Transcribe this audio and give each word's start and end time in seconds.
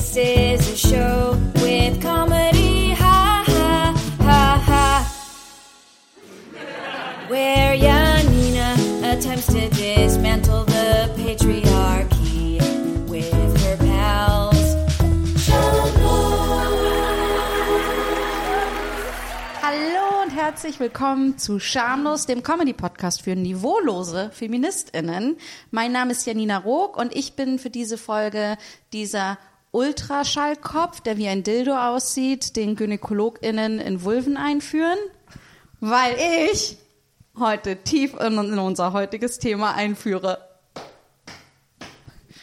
This 0.00 0.16
is 0.16 0.72
a 0.72 0.76
show 0.88 1.36
with 1.56 2.00
comedy, 2.00 2.92
ha 2.92 3.44
ha 3.46 3.94
ha 4.18 4.62
ha. 4.66 5.04
Where 7.28 7.76
Janina 7.76 8.76
attempts 9.04 9.48
to 9.48 9.68
dismantle 9.68 10.64
the 10.64 11.12
patriarchy 11.18 12.58
with 13.10 13.30
her 13.62 13.76
pals. 13.76 14.56
Hallo 19.62 20.22
und 20.24 20.30
herzlich 20.30 20.80
willkommen 20.80 21.36
zu 21.36 21.60
Schamlos, 21.60 22.24
dem 22.24 22.42
Comedy-Podcast 22.42 23.20
für 23.20 23.36
niveaulose 23.36 24.30
FeministInnen. 24.32 25.36
Mein 25.70 25.92
Name 25.92 26.12
ist 26.12 26.26
Janina 26.26 26.56
Rook 26.56 26.96
und 26.96 27.14
ich 27.14 27.34
bin 27.34 27.58
für 27.58 27.70
diese 27.70 27.98
Folge 27.98 28.56
dieser 28.94 29.36
Ultraschallkopf, 29.72 31.00
der 31.00 31.16
wie 31.16 31.28
ein 31.28 31.42
Dildo 31.42 31.76
aussieht, 31.76 32.56
den 32.56 32.76
GynäkologInnen 32.76 33.78
in 33.78 34.02
Vulven 34.02 34.36
einführen, 34.36 34.98
weil 35.80 36.16
ich 36.50 36.76
heute 37.38 37.76
tief 37.76 38.14
in, 38.14 38.38
in 38.38 38.58
unser 38.58 38.92
heutiges 38.92 39.38
Thema 39.38 39.74
einführe. 39.74 40.38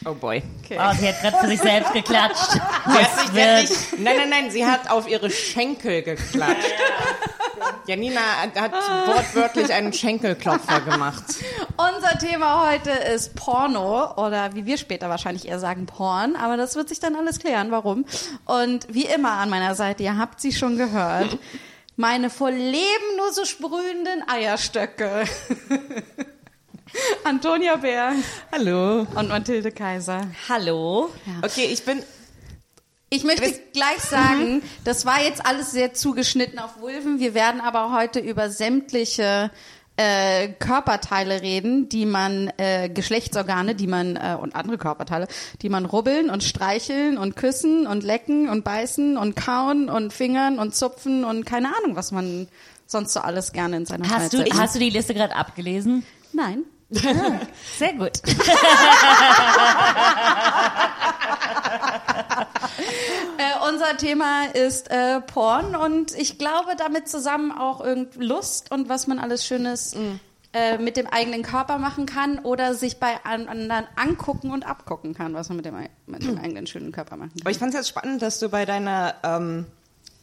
Oh 0.04 0.14
boy. 0.14 0.42
Oh, 0.70 0.92
sie 0.98 1.08
hat 1.08 1.20
gerade 1.20 1.36
für 1.38 1.48
sich 1.48 1.60
selbst 1.60 1.92
geklatscht. 1.92 2.52
Sie 2.52 2.92
hat 2.92 3.20
sich 3.20 3.34
wirklich, 3.34 3.78
nein, 3.98 4.16
nein, 4.16 4.30
nein, 4.30 4.50
sie 4.50 4.64
hat 4.64 4.90
auf 4.90 5.08
ihre 5.08 5.30
Schenkel 5.30 6.02
geklatscht. 6.02 6.72
Janina 7.88 8.20
hat 8.54 8.72
wortwörtlich 9.06 9.72
einen 9.72 9.94
Schenkelklopfer 9.94 10.82
gemacht. 10.82 11.24
Unser 11.78 12.18
Thema 12.18 12.70
heute 12.70 12.90
ist 12.90 13.34
Porno 13.34 14.14
oder 14.22 14.54
wie 14.54 14.66
wir 14.66 14.76
später 14.76 15.08
wahrscheinlich 15.08 15.48
eher 15.48 15.58
sagen 15.58 15.86
Porn, 15.86 16.36
aber 16.36 16.58
das 16.58 16.76
wird 16.76 16.90
sich 16.90 17.00
dann 17.00 17.16
alles 17.16 17.38
klären, 17.38 17.70
warum. 17.70 18.04
Und 18.44 18.86
wie 18.92 19.06
immer 19.06 19.32
an 19.32 19.48
meiner 19.48 19.74
Seite, 19.74 20.02
ihr 20.02 20.18
habt 20.18 20.38
sie 20.38 20.52
schon 20.52 20.76
gehört, 20.76 21.38
meine 21.96 22.28
vor 22.28 22.50
Leben 22.50 23.16
nur 23.16 23.32
so 23.32 23.46
sprühenden 23.46 24.22
Eierstöcke. 24.28 25.24
Antonia 27.24 27.76
Bär 27.76 28.12
Hallo. 28.52 29.06
und 29.14 29.28
Mathilde 29.28 29.72
Kaiser. 29.72 30.26
Hallo. 30.50 31.08
Okay, 31.42 31.68
ich 31.72 31.84
bin, 31.86 32.02
Ich 33.10 33.24
möchte 33.24 33.50
gleich 33.72 34.00
sagen, 34.00 34.62
das 34.84 35.06
war 35.06 35.22
jetzt 35.22 35.46
alles 35.46 35.70
sehr 35.70 35.94
zugeschnitten 35.94 36.58
auf 36.58 36.80
Vulven. 36.80 37.20
Wir 37.20 37.32
werden 37.32 37.60
aber 37.60 37.92
heute 37.92 38.20
über 38.20 38.50
sämtliche 38.50 39.50
äh, 39.96 40.48
Körperteile 40.48 41.40
reden, 41.40 41.88
die 41.88 42.04
man, 42.06 42.52
äh, 42.58 42.88
Geschlechtsorgane, 42.88 43.74
die 43.74 43.86
man, 43.86 44.16
äh, 44.16 44.36
und 44.40 44.54
andere 44.54 44.78
Körperteile, 44.78 45.26
die 45.62 45.70
man 45.70 45.86
rubbeln 45.86 46.30
und 46.30 46.44
streicheln 46.44 47.18
und 47.18 47.34
küssen 47.34 47.86
und 47.86 48.04
lecken 48.04 48.48
und 48.48 48.62
beißen 48.62 49.16
und 49.16 49.34
kauen 49.36 49.88
und 49.88 50.12
fingern 50.12 50.58
und 50.58 50.74
zupfen 50.74 51.24
und 51.24 51.46
keine 51.46 51.68
Ahnung, 51.76 51.96
was 51.96 52.12
man 52.12 52.46
sonst 52.86 53.12
so 53.12 53.20
alles 53.20 53.52
gerne 53.52 53.78
in 53.78 53.86
seiner 53.86 54.08
Hast 54.08 54.32
du, 54.32 54.38
Freizeit 54.38 54.52
macht. 54.52 54.62
hast 54.62 54.74
du 54.76 54.78
die 54.78 54.90
Liste 54.90 55.14
gerade 55.14 55.34
abgelesen? 55.34 56.04
Nein. 56.32 56.64
Sehr 56.90 57.92
gut. 57.94 58.12
Äh, 63.38 63.68
unser 63.68 63.96
Thema 63.96 64.46
ist 64.52 64.90
äh, 64.90 65.20
Porn 65.20 65.76
und 65.76 66.12
ich 66.16 66.38
glaube 66.38 66.70
damit 66.76 67.08
zusammen 67.08 67.52
auch 67.52 67.80
irgend 67.80 68.16
Lust 68.16 68.70
und 68.72 68.88
was 68.88 69.06
man 69.06 69.18
alles 69.20 69.44
Schönes 69.46 69.94
äh, 70.52 70.78
mit 70.78 70.96
dem 70.96 71.06
eigenen 71.06 71.42
Körper 71.42 71.78
machen 71.78 72.06
kann 72.06 72.38
oder 72.40 72.74
sich 72.74 72.98
bei 72.98 73.18
an 73.24 73.46
anderen 73.48 73.86
angucken 73.96 74.50
und 74.50 74.66
abgucken 74.66 75.14
kann, 75.14 75.34
was 75.34 75.48
man 75.48 75.56
mit 75.56 75.66
dem, 75.66 75.76
mit 76.06 76.22
dem 76.22 76.38
eigenen 76.38 76.66
schönen 76.66 76.90
Körper 76.92 77.16
machen 77.16 77.30
aber 77.34 77.42
kann. 77.44 77.52
ich 77.52 77.58
fand 77.58 77.70
es 77.74 77.76
jetzt 77.78 77.88
spannend, 77.88 78.22
dass 78.22 78.38
du 78.40 78.48
bei 78.48 78.64
deiner, 78.64 79.14
ähm, 79.22 79.66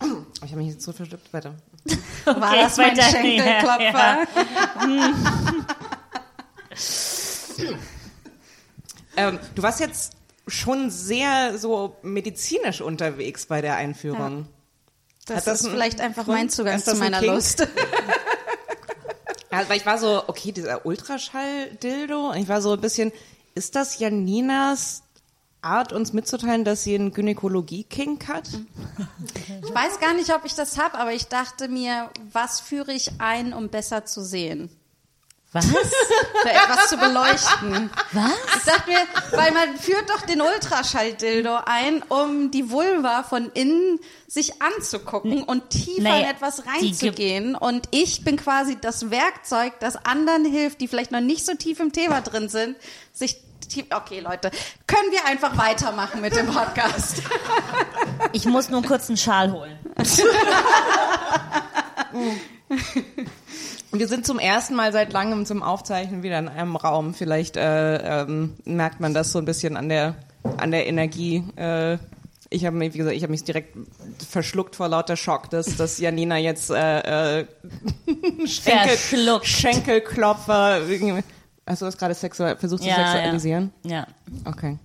oh, 0.01 0.05
ich 0.43 0.51
habe 0.51 0.57
mich 0.61 0.73
jetzt 0.73 0.83
so 0.83 0.91
verschluckt, 0.91 1.31
weiter. 1.33 1.53
War 2.25 2.35
Okay, 2.51 2.61
das 2.63 2.77
mein. 2.77 2.95
Schenkelklopfer? 2.99 4.17
Ja, 4.87 5.07
Ähm, 9.17 9.39
du 9.55 9.63
warst 9.63 9.79
jetzt 9.79 10.13
schon 10.47 10.89
sehr 10.91 11.57
so 11.57 11.95
medizinisch 12.01 12.81
unterwegs 12.81 13.45
bei 13.45 13.61
der 13.61 13.75
Einführung. 13.77 14.47
Das, 15.25 15.37
Hat 15.37 15.47
das 15.47 15.61
ist 15.61 15.67
ein 15.67 15.71
vielleicht 15.71 16.01
einfach 16.01 16.25
Grund? 16.25 16.37
mein 16.37 16.49
Zugang 16.49 16.73
das 16.75 16.85
zu 16.85 16.91
ein 16.91 16.99
meiner? 16.99 17.21
Lust. 17.21 17.67
Ja, 19.51 19.69
weil 19.69 19.77
ich 19.77 19.85
war 19.85 19.97
so, 19.97 20.23
okay, 20.27 20.51
dieser 20.51 20.85
Ultraschall-Dildo, 20.85 22.31
und 22.31 22.37
ich 22.37 22.49
war 22.49 22.61
so 22.61 22.73
ein 22.73 22.81
bisschen, 22.81 23.13
ist 23.53 23.75
das 23.77 23.99
Janinas 23.99 25.01
Art, 25.61 25.93
uns 25.93 26.11
mitzuteilen, 26.11 26.65
dass 26.65 26.83
sie 26.83 26.95
einen 26.95 27.13
Gynäkologie-Kink 27.13 28.27
hat? 28.27 28.49
Ich 29.63 29.73
weiß 29.73 30.01
gar 30.01 30.13
nicht, 30.13 30.33
ob 30.35 30.43
ich 30.43 30.55
das 30.55 30.77
habe, 30.77 30.97
aber 30.97 31.13
ich 31.13 31.27
dachte 31.27 31.69
mir, 31.69 32.09
was 32.33 32.59
führe 32.59 32.91
ich 32.91 33.11
ein, 33.19 33.53
um 33.53 33.69
besser 33.69 34.03
zu 34.03 34.25
sehen? 34.25 34.69
Was? 35.55 35.71
da 36.43 36.49
etwas 36.49 36.89
zu 36.89 36.97
beleuchten. 36.97 37.89
Was? 38.11 38.31
Ich 38.57 38.63
dachte 38.63 38.89
mir, 38.89 38.99
weil 39.31 39.53
man 39.53 39.77
führt 39.77 40.09
doch 40.09 40.21
den 40.21 40.41
Ultraschall-Dildo 40.41 41.59
ein, 41.65 42.03
um 42.09 42.51
die 42.51 42.69
Vulva 42.69 43.23
von 43.23 43.49
innen 43.53 43.99
sich 44.27 44.61
anzugucken 44.61 45.43
und 45.43 45.69
tiefer 45.69 46.01
Naja, 46.01 46.25
in 46.25 46.35
etwas 46.35 46.63
reinzugehen. 46.65 47.55
Und 47.55 47.87
ich 47.91 48.25
bin 48.25 48.35
quasi 48.35 48.77
das 48.79 49.11
Werkzeug, 49.11 49.79
das 49.79 49.95
anderen 50.05 50.43
hilft, 50.43 50.81
die 50.81 50.89
vielleicht 50.89 51.11
noch 51.11 51.21
nicht 51.21 51.45
so 51.45 51.53
tief 51.53 51.79
im 51.79 51.93
Thema 51.93 52.19
drin 52.19 52.49
sind, 52.49 52.75
sich 53.13 53.37
tief. 53.69 53.85
Okay, 53.91 54.19
Leute, 54.19 54.51
können 54.87 55.09
wir 55.11 55.25
einfach 55.25 55.57
weitermachen 55.57 56.19
mit 56.19 56.35
dem 56.35 56.47
Podcast? 56.47 57.21
Ich 58.33 58.45
muss 58.45 58.67
nur 58.69 58.83
kurz 58.83 59.07
einen 59.07 59.17
Schal 59.17 59.53
holen. 59.53 59.79
Und 59.95 60.07
wir 63.99 64.07
sind 64.07 64.25
zum 64.25 64.39
ersten 64.39 64.75
Mal 64.75 64.91
seit 64.91 65.13
langem 65.13 65.45
zum 65.45 65.63
Aufzeichnen 65.63 66.23
wieder 66.23 66.39
in 66.39 66.47
einem 66.47 66.75
Raum. 66.75 67.13
Vielleicht 67.13 67.57
äh, 67.57 68.21
ähm, 68.21 68.55
merkt 68.65 68.99
man 68.99 69.13
das 69.13 69.31
so 69.31 69.39
ein 69.39 69.45
bisschen 69.45 69.77
an 69.77 69.89
der 69.89 70.15
an 70.57 70.71
der 70.71 70.87
Energie. 70.87 71.43
Äh, 71.55 71.97
ich 72.49 72.65
habe 72.65 72.77
mich, 72.77 72.93
wie 72.93 72.99
gesagt, 72.99 73.15
ich 73.15 73.23
habe 73.23 73.31
mich 73.31 73.43
direkt 73.43 73.75
verschluckt 74.29 74.75
vor 74.75 74.87
lauter 74.87 75.17
Schock, 75.17 75.49
dass, 75.49 75.75
dass 75.77 75.97
Janina 75.97 76.37
jetzt 76.37 76.69
äh, 76.69 77.39
äh, 77.39 77.45
Schenkel. 78.45 79.41
Schenkelklopfer. 79.43 80.81
Hast 81.65 81.81
du 81.81 81.85
das 81.85 81.97
gerade 81.97 82.13
sexuell 82.13 82.55
versucht 82.55 82.83
zu 82.83 82.87
Ja, 82.89 83.11
sexualisieren? 83.11 83.71
Ja. 83.83 84.07
Okay. 84.45 84.77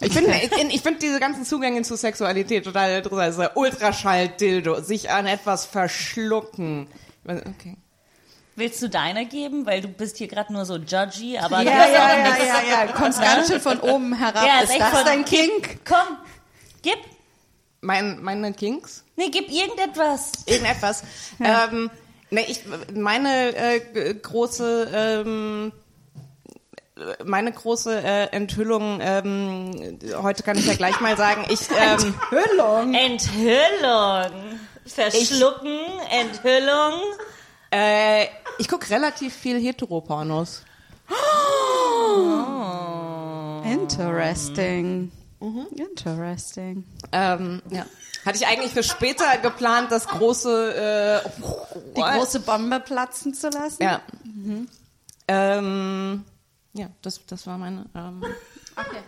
Ich 0.00 0.12
finde 0.12 0.30
ich, 0.70 0.82
find 0.82 1.02
diese 1.02 1.18
ganzen 1.18 1.44
Zugänge 1.44 1.82
zu 1.82 1.96
Sexualität 1.96 2.64
total 2.64 2.98
interessant. 2.98 3.38
Also 3.38 3.42
Ultraschall-Dildo, 3.54 4.80
sich 4.80 5.10
an 5.10 5.26
etwas 5.26 5.66
verschlucken. 5.66 6.86
Okay. 7.26 7.76
Willst 8.56 8.80
du 8.82 8.88
deiner 8.88 9.24
geben? 9.24 9.66
Weil 9.66 9.80
du 9.80 9.88
bist 9.88 10.16
hier 10.18 10.28
gerade 10.28 10.52
nur 10.52 10.64
so 10.64 10.76
judgy, 10.76 11.38
aber 11.38 11.58
du 11.64 11.70
ja, 11.70 11.72
hast 11.76 11.92
ja, 11.92 12.04
auch 12.04 12.08
ja, 12.08 12.22
nichts. 12.24 12.46
ja, 12.46 12.84
ja. 12.84 12.92
Kommst 12.92 13.20
ganz 13.20 13.48
schön 13.48 13.60
von 13.60 13.80
oben 13.80 14.14
herab. 14.18 14.46
Ja, 14.46 14.60
ist 14.60 14.78
das 14.78 14.90
von- 14.90 15.04
dein 15.04 15.24
Kink? 15.24 15.80
Komm, 15.84 16.18
gib. 16.82 16.98
Mein, 17.80 18.22
meine 18.22 18.52
Kinks? 18.52 19.04
Nee, 19.16 19.28
gib 19.30 19.50
irgendetwas. 19.50 20.32
Irgendetwas. 20.46 21.02
Ähm, 21.40 21.90
ne, 22.30 22.44
ich, 22.48 22.60
meine 22.94 23.54
äh, 23.56 24.14
große, 24.14 24.88
ähm, 24.94 25.72
meine 27.24 27.52
große 27.52 28.02
äh, 28.02 28.26
Enthüllung, 28.30 29.00
ähm, 29.02 29.98
heute 30.22 30.42
kann 30.44 30.56
ich 30.56 30.66
ja 30.66 30.74
gleich 30.74 31.00
mal 31.00 31.16
sagen, 31.16 31.44
ich, 31.50 31.60
ähm, 31.76 32.14
Hüllung. 32.30 32.94
Enthüllung. 32.94 34.58
Verschlucken, 34.86 35.78
Enthüllung. 36.10 37.00
Äh, 37.74 38.26
ich 38.58 38.68
gucke 38.68 38.88
relativ 38.90 39.34
viel 39.34 39.60
Heteropornos. 39.60 40.62
Interesting. 43.64 45.10
Interesting. 45.76 46.84
Ähm, 47.12 47.62
ja. 47.70 47.84
Hatte 48.24 48.36
ich 48.38 48.46
eigentlich 48.46 48.72
für 48.72 48.82
später 48.82 49.36
geplant, 49.38 49.92
das 49.92 50.06
große, 50.06 51.22
äh, 51.24 51.28
Die 51.96 52.00
große 52.00 52.40
Bombe 52.40 52.80
platzen 52.80 53.34
zu 53.34 53.50
lassen? 53.50 53.82
ja. 53.82 54.00
Ähm, 55.26 56.24
ja, 56.74 56.88
das, 57.02 57.24
das 57.26 57.46
war 57.46 57.58
meine. 57.58 57.86
Ähm, 57.94 58.22
Okay. 58.76 58.98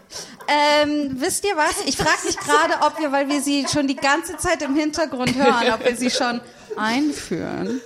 Ähm, 0.46 1.16
wisst 1.20 1.44
ihr 1.44 1.56
was? 1.56 1.84
Ich 1.86 1.96
frage 1.96 2.24
mich 2.24 2.36
gerade, 2.36 2.74
ob 2.86 3.00
wir, 3.00 3.10
weil 3.10 3.28
wir 3.28 3.42
sie 3.42 3.66
schon 3.68 3.88
die 3.88 3.96
ganze 3.96 4.36
Zeit 4.36 4.62
im 4.62 4.76
Hintergrund 4.76 5.34
hören, 5.34 5.72
ob 5.72 5.84
wir 5.84 5.96
sie 5.96 6.08
schon 6.10 6.40
einführen. 6.76 7.80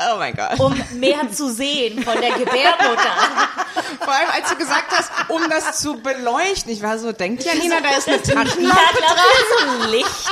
Oh 0.00 0.16
mein 0.18 0.34
Gott. 0.34 0.58
Um 0.58 0.74
mehr 0.98 1.30
zu 1.32 1.52
sehen 1.52 2.02
von 2.02 2.20
der 2.20 2.32
Gebärmutter. 2.32 3.12
Vor 4.00 4.12
allem, 4.12 4.28
als 4.34 4.48
du 4.50 4.56
gesagt 4.56 4.90
hast, 4.90 5.10
um 5.28 5.42
das 5.48 5.80
zu 5.80 5.94
beleuchten. 6.00 6.72
Ich 6.72 6.82
war 6.82 6.98
so, 6.98 7.12
denkt 7.12 7.44
Janina, 7.44 7.80
da 7.80 7.90
ist 7.96 8.08
eine 8.08 8.16
Ja, 8.18 8.22
Taschenlampe. 8.22 8.96
glaub, 8.96 9.16
da 9.16 9.22
ist 9.22 9.84
ein 9.84 9.90
Licht 9.90 10.30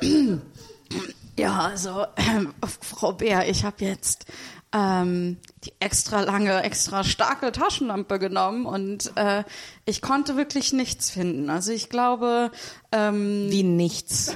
dran. 0.00 0.42
Ja, 1.38 1.58
also, 1.64 2.06
ähm, 2.16 2.54
Frau 2.80 3.12
Bär, 3.12 3.48
ich 3.48 3.64
habe 3.64 3.84
jetzt 3.84 4.26
ähm, 4.74 5.38
die 5.64 5.72
extra 5.78 6.22
lange, 6.22 6.62
extra 6.64 7.04
starke 7.04 7.52
Taschenlampe 7.52 8.18
genommen 8.18 8.66
und 8.66 9.12
äh, 9.16 9.44
ich 9.84 10.02
konnte 10.02 10.36
wirklich 10.36 10.72
nichts 10.72 11.10
finden. 11.10 11.48
Also 11.48 11.72
ich 11.72 11.88
glaube, 11.88 12.50
ähm, 12.90 13.46
Wie 13.50 13.62
nichts. 13.62 14.34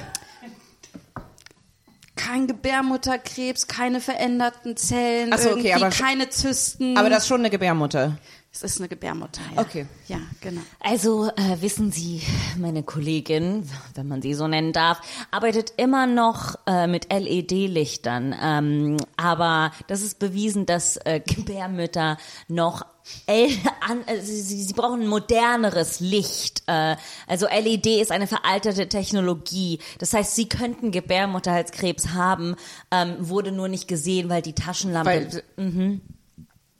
kein 2.15 2.47
Gebärmutterkrebs, 2.47 3.67
keine 3.67 4.01
veränderten 4.01 4.77
Zellen, 4.77 5.37
so, 5.37 5.51
okay, 5.51 5.75
keine 5.91 6.29
Zysten. 6.31 6.97
Aber 6.97 7.11
das 7.11 7.25
ist 7.25 7.29
schon 7.29 7.41
eine 7.41 7.51
Gebärmutter. 7.51 8.17
Es 8.51 8.63
ist 8.63 8.81
eine 8.81 8.89
Gebärmutter. 8.89 9.43
Ja. 9.55 9.61
Okay. 9.61 9.87
Ja, 10.09 10.19
genau. 10.41 10.63
Also 10.81 11.29
äh, 11.37 11.61
wissen 11.61 11.93
Sie, 11.93 12.23
meine 12.57 12.83
Kollegin, 12.83 13.69
wenn 13.95 14.09
man 14.09 14.23
sie 14.23 14.35
so 14.35 14.49
nennen 14.49 14.73
darf, 14.73 15.01
arbeitet 15.31 15.75
immer 15.77 16.07
noch 16.07 16.57
äh, 16.67 16.87
mit 16.87 17.13
LED-Lichtern. 17.13 18.35
Ähm, 18.41 18.97
aber 19.17 19.73
das 19.87 20.03
ist 20.03 20.19
bewiesen, 20.19 20.67
dass 20.67 20.97
äh, 20.97 21.21
Gebärmütter 21.21 22.17
noch 22.49 22.85
L 23.27 23.51
an, 23.87 24.07
äh, 24.07 24.21
sie, 24.21 24.43
sie 24.43 24.73
brauchen 24.73 25.03
ein 25.03 25.09
moderneres 25.09 26.01
Licht. 26.01 26.63
Äh, 26.67 26.97
also 27.27 27.47
LED 27.47 27.87
ist 27.87 28.11
eine 28.11 28.27
veraltete 28.27 28.89
Technologie. 28.89 29.79
Das 29.99 30.15
heißt, 30.15 30.35
sie 30.35 30.49
könnten 30.49 30.91
Gebärmutterhalskrebs 30.91 32.09
haben, 32.09 32.57
ähm, 32.91 33.17
wurde 33.21 33.53
nur 33.53 33.69
nicht 33.69 33.89
gesehen, 33.89 34.31
weil 34.31 34.43
die 34.43 34.55
Taschenlampe. 34.55 35.11
Weil, 35.57 36.01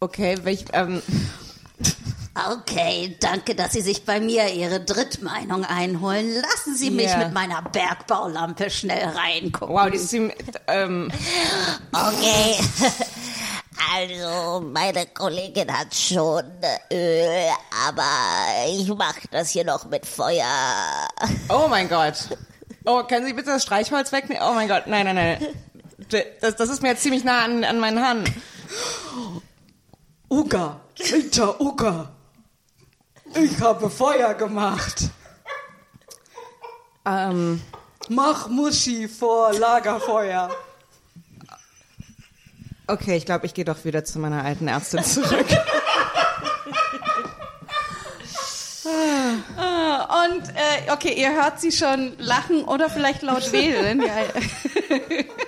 Okay, 0.01 0.39
welch, 0.45 0.67
ähm, 0.75 1.03
Okay, 2.53 3.17
danke, 3.21 3.57
dass 3.57 3.73
Sie 3.73 3.81
sich 3.81 4.05
bei 4.05 4.21
mir 4.21 4.47
Ihre 4.53 4.79
Drittmeinung 4.81 5.65
einholen. 5.65 6.35
Lassen 6.41 6.77
Sie 6.77 6.91
mich 6.91 7.07
Ja. 7.07 7.19
mit 7.19 7.33
meiner 7.33 7.63
Bergbaulampe 7.63 8.71
schnell 8.71 9.09
reingucken. 9.09 9.75
wow, 9.75 9.91
die 9.91 9.97
ist 9.97 10.09
ziemlich, 10.11 10.37
ähm, 10.69 11.11
Okay. 11.93 12.55
Also, 13.93 14.61
meine 14.61 15.07
Kollegin 15.07 15.73
hat 15.77 15.95
schon 15.95 16.45
Öl, 16.93 17.49
aber 17.89 18.05
ich 18.69 18.87
mache 18.89 19.21
das 19.31 19.51
hier 19.51 19.65
noch 19.65 19.87
mit 19.87 20.05
Feuer. 20.07 21.09
oh 21.49 21.67
mein 21.69 21.89
Gott. 21.89 22.15
Oh, 22.85 23.03
können 23.05 23.27
Sie 23.27 23.33
bitte 23.33 23.51
das 23.51 23.63
Streichholz 23.63 24.13
wegnehmen? 24.13 24.43
Oh 24.49 24.53
mein 24.53 24.69
Gott, 24.69 24.87
nein, 24.87 25.07
nein, 25.07 25.15
nein. 25.17 25.47
Das, 26.41 26.57
das 26.57 26.69
ist 26.71 26.83
mir 26.83 26.89
jetzt 26.91 27.03
ziemlich 27.03 27.25
nah 27.25 27.45
an, 27.45 27.65
an 27.65 27.79
meinen 27.81 28.01
Haaren. 28.03 28.25
Uga, 30.31 30.81
Winter 30.99 31.61
Uga. 31.61 32.11
Ich 33.35 33.61
habe 33.61 33.89
Feuer 33.91 34.35
gemacht. 34.35 35.11
Ähm, 37.07 37.63
Mach 38.09 38.49
Muschi 38.49 39.09
vor 39.09 39.53
Lagerfeuer. 39.55 40.51
okay, 42.87 43.17
ich 43.17 43.27
glaube, 43.27 43.47
ich 43.47 43.55
gehe 43.55 43.65
doch 43.65 43.85
wieder 43.85 44.05
zu 44.05 44.19
meiner 44.19 44.45
alten 44.45 44.69
Ärztin 44.69 45.03
zurück. 45.05 45.47
Ah, 49.57 50.25
Und 50.25 50.49
äh, 50.49 50.91
okay, 50.93 51.13
ihr 51.13 51.33
hört 51.35 51.61
sie 51.61 51.73
schon 51.73 52.17
lachen 52.19 52.65
oder 52.65 52.89
vielleicht 52.89 53.23
laut 53.23 53.53
wählen. 53.53 54.01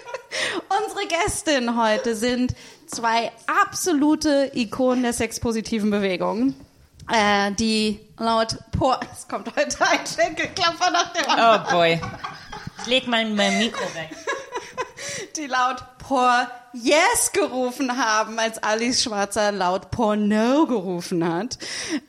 Unsere 0.84 1.06
Gästinnen 1.06 1.76
heute 1.76 2.14
sind 2.14 2.54
zwei 2.86 3.32
absolute 3.46 4.50
Ikonen 4.54 5.02
der 5.02 5.12
sexpositiven 5.12 5.90
Bewegung. 5.90 6.54
Äh, 7.10 7.52
die 7.52 8.00
laut 8.18 8.56
Por 8.72 9.00
es 9.12 9.26
kommt 9.26 9.48
heute 9.56 9.76
ein 9.80 10.06
Schenkelklapper 10.06 10.90
nach 10.90 11.12
dem 11.12 11.28
anderen. 11.28 11.66
Oh 11.66 11.72
boy. 11.72 12.00
Ich 12.80 12.86
leg 12.86 13.06
mal 13.08 13.28
mein 13.28 13.58
Mikro 13.58 13.84
weg. 13.94 14.10
die 15.36 15.46
laut 15.46 15.84
Por 16.10 16.48
Yes 16.72 17.30
gerufen 17.32 17.96
haben, 17.96 18.36
als 18.40 18.60
Alice 18.60 19.00
Schwarzer 19.00 19.52
laut 19.52 19.92
Porno 19.92 20.66
gerufen 20.66 21.24
hat. 21.24 21.56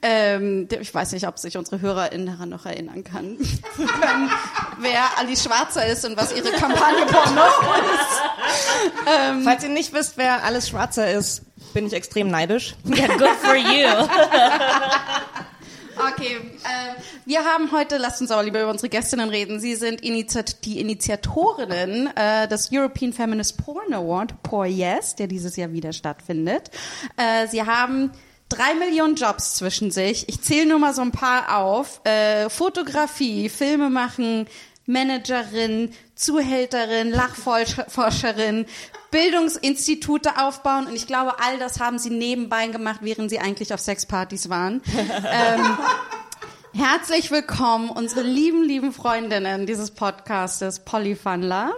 Ähm, 0.01 0.68
ich 0.71 0.92
weiß 0.92 1.12
nicht, 1.12 1.27
ob 1.27 1.38
sich 1.38 1.56
unsere 1.56 1.81
HörerInnen 1.81 2.25
daran 2.25 2.50
noch 2.50 2.65
erinnern 2.65 3.03
kann, 3.03 3.38
können, 3.38 3.48
wer 4.80 5.03
Alice 5.19 5.44
Schwarzer 5.44 5.86
ist 5.86 6.03
und 6.03 6.18
was 6.18 6.36
ihre 6.36 6.50
Kampagne 6.50 7.06
Porno 7.06 7.44
ist. 7.44 9.44
Falls 9.44 9.63
ihr 9.63 9.69
nicht 9.69 9.94
wisst, 9.94 10.18
wer 10.18 10.44
alles 10.45 10.69
Schwarzer 10.69 11.12
ist, 11.12 11.44
bin 11.75 11.86
ich 11.86 11.94
extrem 11.94 12.30
neidisch. 12.30 12.74
Ja, 12.86 13.06
good 13.06 13.38
for 13.39 13.56
you. 13.56 13.86
Okay, 16.09 16.38
äh, 16.63 17.01
wir 17.25 17.45
haben 17.45 17.71
heute, 17.71 17.98
lasst 17.98 18.21
uns 18.21 18.31
aber 18.31 18.44
lieber 18.44 18.62
über 18.62 18.71
unsere 18.71 18.89
Gästinnen 18.89 19.30
reden. 19.30 19.59
Sie 19.59 19.75
sind 19.75 20.01
Initiat 20.01 20.65
die 20.65 20.80
Initiatorinnen 20.80 22.09
äh, 22.15 22.48
des 22.48 22.69
European 22.71 23.13
Feminist 23.13 23.63
Porn 23.63 23.94
Award, 23.94 24.42
Por 24.42 24.65
Yes, 24.65 25.15
der 25.15 25.27
dieses 25.27 25.56
Jahr 25.57 25.71
wieder 25.71 25.94
stattfindet. 25.94 26.71
Äh, 27.18 27.48
sie 27.48 27.63
haben 27.63 28.12
drei 28.50 28.74
Millionen 28.74 29.15
Jobs 29.15 29.56
zwischen 29.56 29.92
sich. 29.92 30.27
Ich 30.27 30.42
zähle 30.42 30.68
nur 30.68 30.80
mal 30.80 30.94
so 30.94 31.01
ein 31.01 31.12
paar 31.12 31.57
auf. 31.57 32.01
Äh, 32.04 32.50
Fotografie, 32.50 33.50
Filme 33.50 33.89
machen, 33.89 34.47
Managerin, 34.86 35.94
Zuhälterin, 36.15 37.12
Lachforscherin, 37.12 38.65
Bildungsinstitute 39.11 40.37
aufbauen 40.37 40.87
und 40.87 40.95
ich 40.95 41.05
glaube, 41.05 41.35
all 41.39 41.57
das 41.59 41.79
haben 41.79 41.99
sie 41.99 42.09
nebenbei 42.09 42.67
gemacht, 42.67 42.99
während 43.01 43.29
sie 43.29 43.39
eigentlich 43.39 43.73
auf 43.73 43.79
Sexpartys 43.81 44.49
waren. 44.49 44.81
ähm, 45.31 45.77
herzlich 46.73 47.29
willkommen, 47.29 47.89
unsere 47.89 48.21
lieben, 48.21 48.63
lieben 48.63 48.93
Freundinnen 48.93 49.65
dieses 49.65 49.91
Podcastes, 49.91 50.79
Polly 50.79 51.15
Fun 51.15 51.43
Love. 51.43 51.75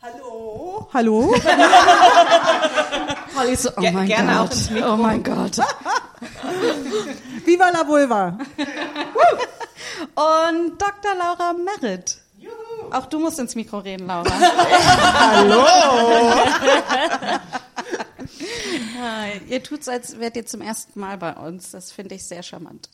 Hallo. 0.00 0.88
Hallo. 0.92 1.34
Polly 3.34 3.54
so, 3.56 3.70
oh 3.76 3.80
Ge- 3.80 3.92
mein 3.92 4.06
gerne 4.08 4.40
auch 4.40 4.48
Gott, 4.48 4.52
ins 4.52 4.70
Mikro. 4.70 4.92
oh 4.92 4.96
mein 4.96 5.22
Gott. 5.22 5.56
Viva 7.44 7.70
la 7.70 7.86
Vulva. 7.86 8.38
Und 10.14 10.78
Dr. 10.80 11.14
Laura 11.16 11.52
Merritt. 11.52 12.18
Auch 12.92 13.06
du 13.06 13.18
musst 13.18 13.38
ins 13.38 13.54
Mikro 13.54 13.78
reden, 13.78 14.06
Laura. 14.06 14.30
Hallo. 15.32 15.64
ihr 19.48 19.62
tut's, 19.62 19.88
als 19.88 20.18
wärt 20.18 20.36
ihr 20.36 20.46
zum 20.46 20.60
ersten 20.60 21.00
Mal 21.00 21.18
bei 21.18 21.32
uns. 21.32 21.70
Das 21.70 21.92
finde 21.92 22.14
ich 22.14 22.24
sehr 22.24 22.42
charmant. 22.42 22.88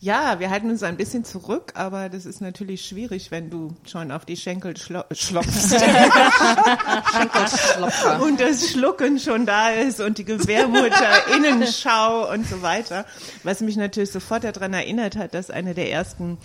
Ja, 0.00 0.40
wir 0.40 0.50
halten 0.50 0.68
uns 0.68 0.82
ein 0.82 0.96
bisschen 0.96 1.24
zurück, 1.24 1.72
aber 1.76 2.08
das 2.08 2.26
ist 2.26 2.40
natürlich 2.40 2.84
schwierig, 2.84 3.30
wenn 3.30 3.50
du 3.50 3.76
schon 3.86 4.10
auf 4.10 4.24
die 4.24 4.36
Schenkel 4.36 4.76
schlo 4.76 5.04
schlopfst 5.12 5.74
und 8.20 8.40
das 8.40 8.70
Schlucken 8.70 9.20
schon 9.20 9.46
da 9.46 9.70
ist 9.70 10.00
und 10.00 10.18
die 10.18 10.24
Gebärmutter, 10.24 11.28
Innenschau 11.36 12.32
und 12.32 12.46
so 12.46 12.62
weiter. 12.62 13.06
Was 13.44 13.60
mich 13.60 13.76
natürlich 13.76 14.10
sofort 14.10 14.42
daran 14.42 14.74
erinnert 14.74 15.16
hat, 15.16 15.34
dass 15.34 15.50
eine 15.50 15.72
der 15.72 15.92
ersten 15.92 16.38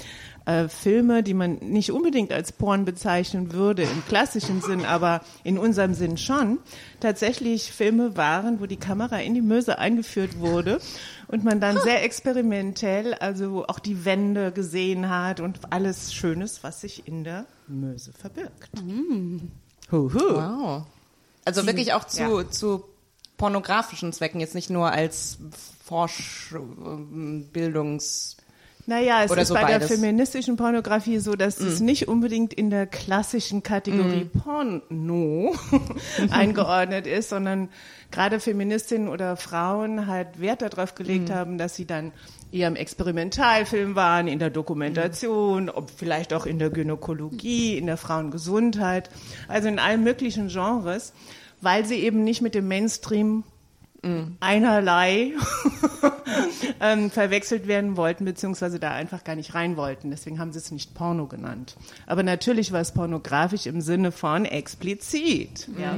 äh, 0.48 0.70
Filme, 0.70 1.24
die 1.24 1.34
man 1.34 1.56
nicht 1.56 1.92
unbedingt 1.92 2.32
als 2.32 2.54
Porn 2.54 2.86
bezeichnen 2.86 3.51
würde 3.51 3.84
im 3.84 4.06
klassischen 4.08 4.62
Sinn, 4.62 4.86
aber 4.86 5.22
in 5.44 5.58
unserem 5.58 5.94
Sinn 5.94 6.18
schon, 6.18 6.60
tatsächlich 7.01 7.74
Filme 7.74 8.16
waren, 8.16 8.62
wo 8.62 8.66
die 8.66 8.77
Kamera 8.77 9.20
in 9.20 9.34
die 9.34 9.42
Möse 9.42 9.77
eingeführt 9.77 10.39
wurde 10.39 10.80
und 11.27 11.44
man 11.44 11.60
dann 11.60 11.77
sehr 11.82 12.01
experimentell, 12.04 13.13
also 13.16 13.66
auch 13.68 13.80
die 13.80 14.06
Wände 14.06 14.54
gesehen 14.54 15.10
hat 15.10 15.42
und 15.42 15.60
alles 15.70 16.13
Schönes, 16.13 16.63
was 16.63 16.80
sich 16.80 17.06
in 17.08 17.25
der 17.25 17.46
Möse 17.68 18.13
verbirgt. 18.13 18.72
Huhu. 19.92 20.13
Wow. 20.13 20.86
Also 21.44 21.66
wirklich 21.66 21.92
auch 21.92 22.06
zu, 22.06 22.44
zu 22.44 22.86
pornografischen 23.36 24.13
Zwecken, 24.13 24.39
jetzt 24.39 24.56
nicht 24.56 24.70
nur 24.70 24.92
als 24.92 25.39
Forsch, 25.84 26.54
ähm. 26.54 27.50
Naja, 28.89 29.24
es 29.25 29.32
Oder 29.32 29.41
ist 29.41 29.50
so 29.50 29.53
bei 29.53 29.65
der 29.65 29.79
beides. 29.79 29.91
feministischen 29.91 30.56
Pornografie 30.56 31.20
so, 31.20 31.36
dass 31.36 31.60
es 31.60 31.82
nicht 31.82 32.08
unbedingt 32.08 32.53
in 32.53 32.70
der 32.70 32.88
klassischen 32.88 33.62
Kategorie 33.62 34.24
Porno 34.24 35.53
eingeordnet 36.29 37.06
ist, 37.06 37.27
sondern 37.27 37.67
gerade 38.12 38.39
Feministinnen 38.39 39.10
oder 39.10 39.36
Frauen 39.36 40.08
halt 40.08 40.39
Wert 40.39 40.62
darauf 40.62 40.96
gelegt 40.96 41.29
haben, 41.29 41.58
dass 41.58 41.75
sie 41.75 41.84
dann 41.84 42.13
eher 42.53 42.70
im 42.70 42.77
Experimentalfilm 42.77 43.96
waren, 43.96 44.29
in 44.29 44.39
der 44.39 44.51
Dokumentation, 44.51 45.70
ob 45.70 45.91
vielleicht 45.91 46.34
auch 46.34 46.46
in 46.46 46.58
der 46.58 46.70
Gynäkologie, 46.70 47.77
in 47.77 47.88
der 47.88 47.98
Frauengesundheit, 47.98 49.10
also 49.50 49.67
in 49.67 49.79
allen 49.79 50.01
möglichen 50.06 50.48
Genres, 50.48 51.12
weil 51.60 51.84
sie 51.84 51.96
eben 51.96 52.24
nicht 52.24 52.41
mit 52.41 52.56
dem 52.56 52.70
Mainstream 52.70 53.44
einerlei 54.39 55.34
ähm, 56.80 57.10
verwechselt 57.10 57.68
werden 57.68 57.98
wollten, 57.98 58.25
beziehungsweise 58.25 58.80
da 58.80 58.92
einfach 58.92 59.24
gar 59.24 59.36
nicht 59.36 59.54
rein 59.56 59.77
wollten. 59.77 60.12
Deswegen 60.12 60.39
haben 60.39 60.51
sie 60.51 60.60
es 60.60 60.72
nicht 60.72 60.94
Porno 60.94 61.27
genannt. 61.27 61.75
Aber 62.06 62.24
natürlich 62.24 62.72
war 62.72 62.82
es 62.82 62.92
pornografisch 62.92 63.66
im 63.66 63.82
Sinne 63.82 64.12
von 64.12 64.46
explizit. 64.46 65.68
Ja. 65.80 65.98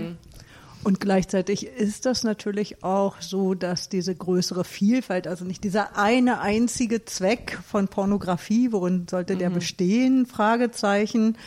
Und 0.81 1.01
gleichzeitig 1.01 1.67
ist 1.67 2.05
das 2.05 2.23
natürlich 2.23 2.83
auch 2.83 3.21
so, 3.21 3.53
dass 3.53 3.89
diese 3.89 4.15
größere 4.15 4.63
Vielfalt, 4.63 5.27
also 5.27 5.43
nicht 5.43 5.63
dieser 5.65 5.97
eine 5.97 6.39
einzige 6.39 7.03
Zweck 7.03 7.59
von 7.67 7.89
Pornografie, 7.89 8.71
worin 8.71 9.05
sollte 9.09 9.35
der 9.35 9.49
bestehen, 9.49 10.25
Fragezeichen, 10.25 11.37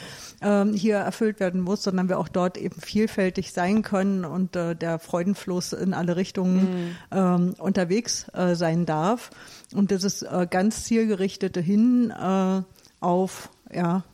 ähm, 0.43 0.75
hier 0.75 0.97
erfüllt 0.97 1.41
werden 1.41 1.63
muss, 1.63 1.83
sondern 1.83 2.11
wir 2.11 2.19
auch 2.19 2.29
dort 2.29 2.59
eben 2.59 2.79
vielfältig 2.79 3.53
sein 3.53 3.83
können 3.83 4.27
und 4.27 4.55
äh, 4.55 4.77
der 4.77 4.99
Freudenfluss 4.99 5.73
in 5.73 5.95
alle 5.95 6.17
Richtungen 6.17 6.97
ähm, 7.11 7.55
unterwegs 7.59 8.27
äh, 8.35 8.55
sein 8.55 8.85
darf. 8.85 9.31
Und 9.75 9.91
dieses 9.91 10.23
äh, 10.23 10.47
ganz 10.51 10.85
zielgerichtete 10.85 11.61
Hin 11.61 12.11
äh, 12.11 12.63
auf, 13.01 13.49
ja, 13.73 14.05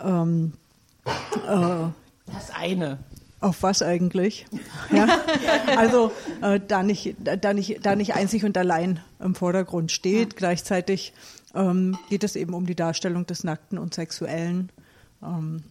ähm, 0.00 0.52
Das 2.26 2.50
eine. 2.54 2.98
Auf 3.40 3.62
was 3.62 3.82
eigentlich? 3.82 4.46
Ja? 4.92 5.20
Also 5.76 6.12
äh, 6.42 6.60
da 6.66 6.82
nicht, 6.82 7.16
da 7.18 7.52
nicht, 7.52 7.84
da 7.84 7.94
nicht 7.94 8.14
einzig 8.14 8.44
und 8.44 8.56
allein 8.56 9.00
im 9.20 9.34
Vordergrund 9.34 9.92
steht. 9.92 10.36
Gleichzeitig 10.36 11.12
ähm, 11.54 11.98
geht 12.08 12.24
es 12.24 12.36
eben 12.36 12.54
um 12.54 12.66
die 12.66 12.74
Darstellung 12.74 13.26
des 13.26 13.44
Nackten 13.44 13.78
und 13.78 13.94
Sexuellen. 13.94 14.70
Ähm, 15.22 15.62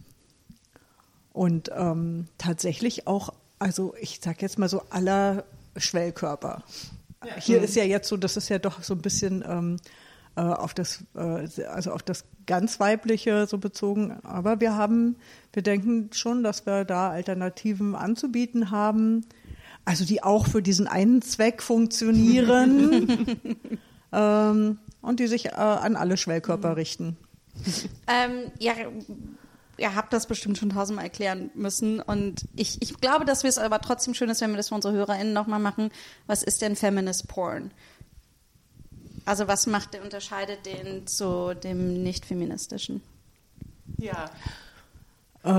und 1.32 1.70
ähm, 1.76 2.26
tatsächlich 2.38 3.06
auch, 3.06 3.32
also 3.58 3.94
ich 4.00 4.20
sag 4.22 4.42
jetzt 4.42 4.58
mal 4.58 4.68
so 4.68 4.82
aller 4.90 5.44
Schwellkörper. 5.76 6.62
Hier 7.38 7.60
ist 7.62 7.76
ja 7.76 7.84
jetzt 7.84 8.08
so, 8.08 8.16
das 8.16 8.36
ist 8.36 8.48
ja 8.48 8.58
doch 8.58 8.82
so 8.82 8.94
ein 8.94 9.02
bisschen 9.02 9.44
ähm, 9.46 9.76
äh, 10.36 10.40
auf 10.40 10.74
das, 10.74 11.04
äh, 11.14 11.64
also 11.64 11.92
auf 11.92 12.02
das 12.02 12.24
ganz 12.48 12.80
weibliche 12.80 13.46
so 13.46 13.58
bezogen. 13.58 14.18
Aber 14.24 14.60
wir 14.60 14.74
haben, 14.74 15.14
wir 15.52 15.62
denken 15.62 16.10
schon, 16.12 16.42
dass 16.42 16.66
wir 16.66 16.84
da 16.84 17.10
Alternativen 17.10 17.94
anzubieten 17.94 18.72
haben, 18.72 19.24
also 19.84 20.04
die 20.04 20.24
auch 20.24 20.48
für 20.48 20.62
diesen 20.62 20.88
einen 20.88 21.22
Zweck 21.22 21.62
funktionieren 21.62 23.38
ähm, 24.12 24.78
und 25.00 25.20
die 25.20 25.28
sich 25.28 25.46
äh, 25.46 25.50
an 25.50 25.94
alle 25.94 26.16
Schwellkörper 26.16 26.76
richten. 26.76 27.16
Ähm, 28.06 28.50
ja, 28.58 28.72
ihr 29.78 29.94
habt 29.94 30.12
das 30.12 30.26
bestimmt 30.26 30.58
schon 30.58 30.70
tausendmal 30.70 31.04
erklären 31.04 31.50
müssen. 31.54 32.00
Und 32.00 32.44
ich, 32.56 32.82
ich 32.82 33.00
glaube, 33.00 33.24
dass 33.24 33.44
wir 33.44 33.50
es 33.50 33.58
aber 33.58 33.80
trotzdem 33.80 34.14
schön 34.14 34.28
ist, 34.28 34.40
wenn 34.40 34.50
wir 34.50 34.56
das 34.56 34.68
für 34.68 34.74
unsere 34.74 34.94
HörerInnen 34.94 35.32
nochmal 35.32 35.60
machen. 35.60 35.90
Was 36.26 36.42
ist 36.42 36.62
denn 36.62 36.76
Feminist 36.76 37.28
Porn? 37.28 37.70
Also 39.28 39.46
was 39.46 39.66
macht 39.66 39.92
der, 39.92 40.02
unterscheidet 40.02 40.64
den 40.64 41.06
zu 41.06 41.52
dem 41.52 42.02
nicht-feministischen? 42.02 43.02
Ja. 43.98 44.30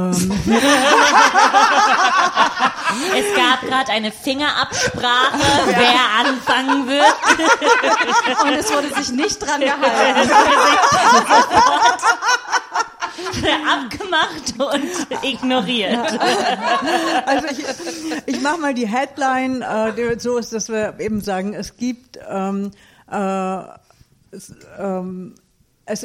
Es 3.15 3.35
gab 3.35 3.61
gerade 3.61 3.91
eine 3.91 4.11
Fingerabsprache, 4.11 5.39
wer 5.67 6.25
anfangen 6.25 6.87
wird. 6.87 7.05
Und 8.43 8.53
es 8.53 8.71
wurde 8.73 8.93
sich 8.95 9.11
nicht 9.11 9.39
dran 9.39 9.61
gehalten. 9.61 10.31
Abgemacht 13.69 14.53
und 14.57 15.23
ignoriert. 15.23 16.19
Also 17.25 17.47
ich, 17.51 17.63
ich 18.25 18.41
mache 18.41 18.57
mal 18.57 18.73
die 18.73 18.87
Headline, 18.87 19.61
äh, 19.61 19.93
die 19.93 20.19
so 20.19 20.37
ist, 20.37 20.51
dass 20.51 20.69
wir 20.69 20.99
eben 20.99 21.21
sagen, 21.21 21.53
es 21.53 21.77
gibt 21.77 22.19
ähm, 22.27 22.71
äh, 23.11 23.63
es, 24.31 24.53
ähm, 24.77 25.35
es, 25.85 26.03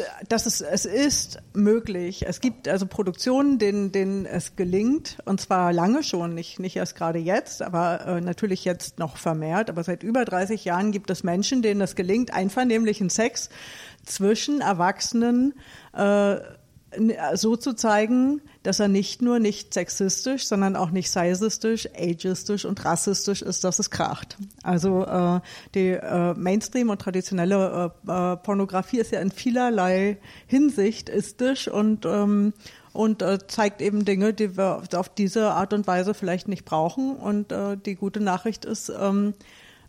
es 0.60 0.84
ist 0.86 1.38
möglich. 1.52 2.26
Es 2.26 2.40
gibt 2.40 2.68
also 2.68 2.86
Produktionen, 2.86 3.58
denen, 3.58 3.92
denen 3.92 4.24
es 4.24 4.56
gelingt, 4.56 5.18
und 5.26 5.40
zwar 5.40 5.72
lange 5.72 6.02
schon, 6.02 6.34
nicht, 6.34 6.58
nicht 6.58 6.76
erst 6.76 6.96
gerade 6.96 7.18
jetzt, 7.18 7.60
aber 7.60 8.06
äh, 8.06 8.20
natürlich 8.20 8.64
jetzt 8.64 8.98
noch 8.98 9.18
vermehrt. 9.18 9.68
Aber 9.68 9.84
seit 9.84 10.02
über 10.02 10.24
30 10.24 10.64
Jahren 10.64 10.90
gibt 10.90 11.10
es 11.10 11.22
Menschen, 11.22 11.60
denen 11.60 11.82
es 11.82 11.96
gelingt, 11.96 12.32
einvernehmlichen 12.32 13.10
Sex 13.10 13.50
zwischen 14.04 14.62
Erwachsenen 14.62 15.54
äh, 15.92 16.36
so 17.34 17.56
zu 17.56 17.74
zeigen, 17.74 18.40
dass 18.62 18.80
er 18.80 18.88
nicht 18.88 19.22
nur 19.22 19.38
nicht 19.38 19.74
sexistisch, 19.74 20.46
sondern 20.46 20.76
auch 20.76 20.90
nicht 20.90 21.10
sexistisch, 21.10 21.88
ageistisch 21.94 22.64
und 22.64 22.84
rassistisch 22.84 23.42
ist, 23.42 23.64
dass 23.64 23.78
es 23.78 23.90
kracht. 23.90 24.36
Also 24.62 25.04
äh, 25.04 25.40
die 25.74 25.90
äh, 25.90 26.34
Mainstream 26.34 26.90
und 26.90 27.00
traditionelle 27.00 27.92
äh, 28.06 28.32
äh, 28.32 28.36
Pornografie 28.36 28.98
ist 28.98 29.12
ja 29.12 29.20
in 29.20 29.30
vielerlei 29.30 30.18
Hinsicht 30.46 31.08
istisch 31.08 31.68
und 31.68 32.06
ähm, 32.06 32.52
und 32.94 33.22
äh, 33.22 33.38
zeigt 33.48 33.82
eben 33.82 34.04
Dinge, 34.04 34.32
die 34.32 34.56
wir 34.56 34.82
auf 34.94 35.08
diese 35.08 35.50
Art 35.50 35.72
und 35.72 35.86
Weise 35.88 36.14
vielleicht 36.14 36.46
nicht 36.46 36.64
brauchen. 36.64 37.16
Und 37.16 37.50
äh, 37.50 37.76
die 37.76 37.96
gute 37.96 38.20
Nachricht 38.20 38.64
ist 38.64 38.88
ähm, 38.88 39.34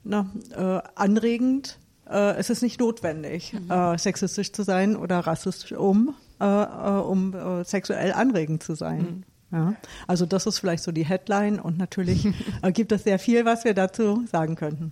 na, 0.04 0.32
äh, 0.56 0.82
anregend. 0.96 1.78
Äh, 2.10 2.36
es 2.38 2.50
ist 2.50 2.64
nicht 2.64 2.80
notwendig, 2.80 3.54
äh, 3.70 3.98
sexistisch 3.98 4.52
zu 4.52 4.64
sein 4.64 4.96
oder 4.96 5.20
rassistisch, 5.20 5.74
um 5.74 6.16
äh, 6.40 6.46
äh, 6.46 7.02
um 7.02 7.34
äh, 7.34 7.64
sexuell 7.64 8.14
anregend 8.14 8.64
zu 8.64 8.76
sein. 8.76 9.26
Ja, 9.52 9.76
also 10.08 10.26
das 10.26 10.46
ist 10.48 10.60
vielleicht 10.60 10.84
so 10.84 10.92
die 10.92 11.06
Headline 11.06 11.60
und 11.60 11.78
natürlich 11.78 12.28
äh, 12.62 12.72
gibt 12.72 12.92
es 12.92 13.04
sehr 13.04 13.20
viel, 13.20 13.46
was 13.46 13.64
wir 13.64 13.74
dazu 13.74 14.26
sagen 14.30 14.56
könnten. 14.56 14.92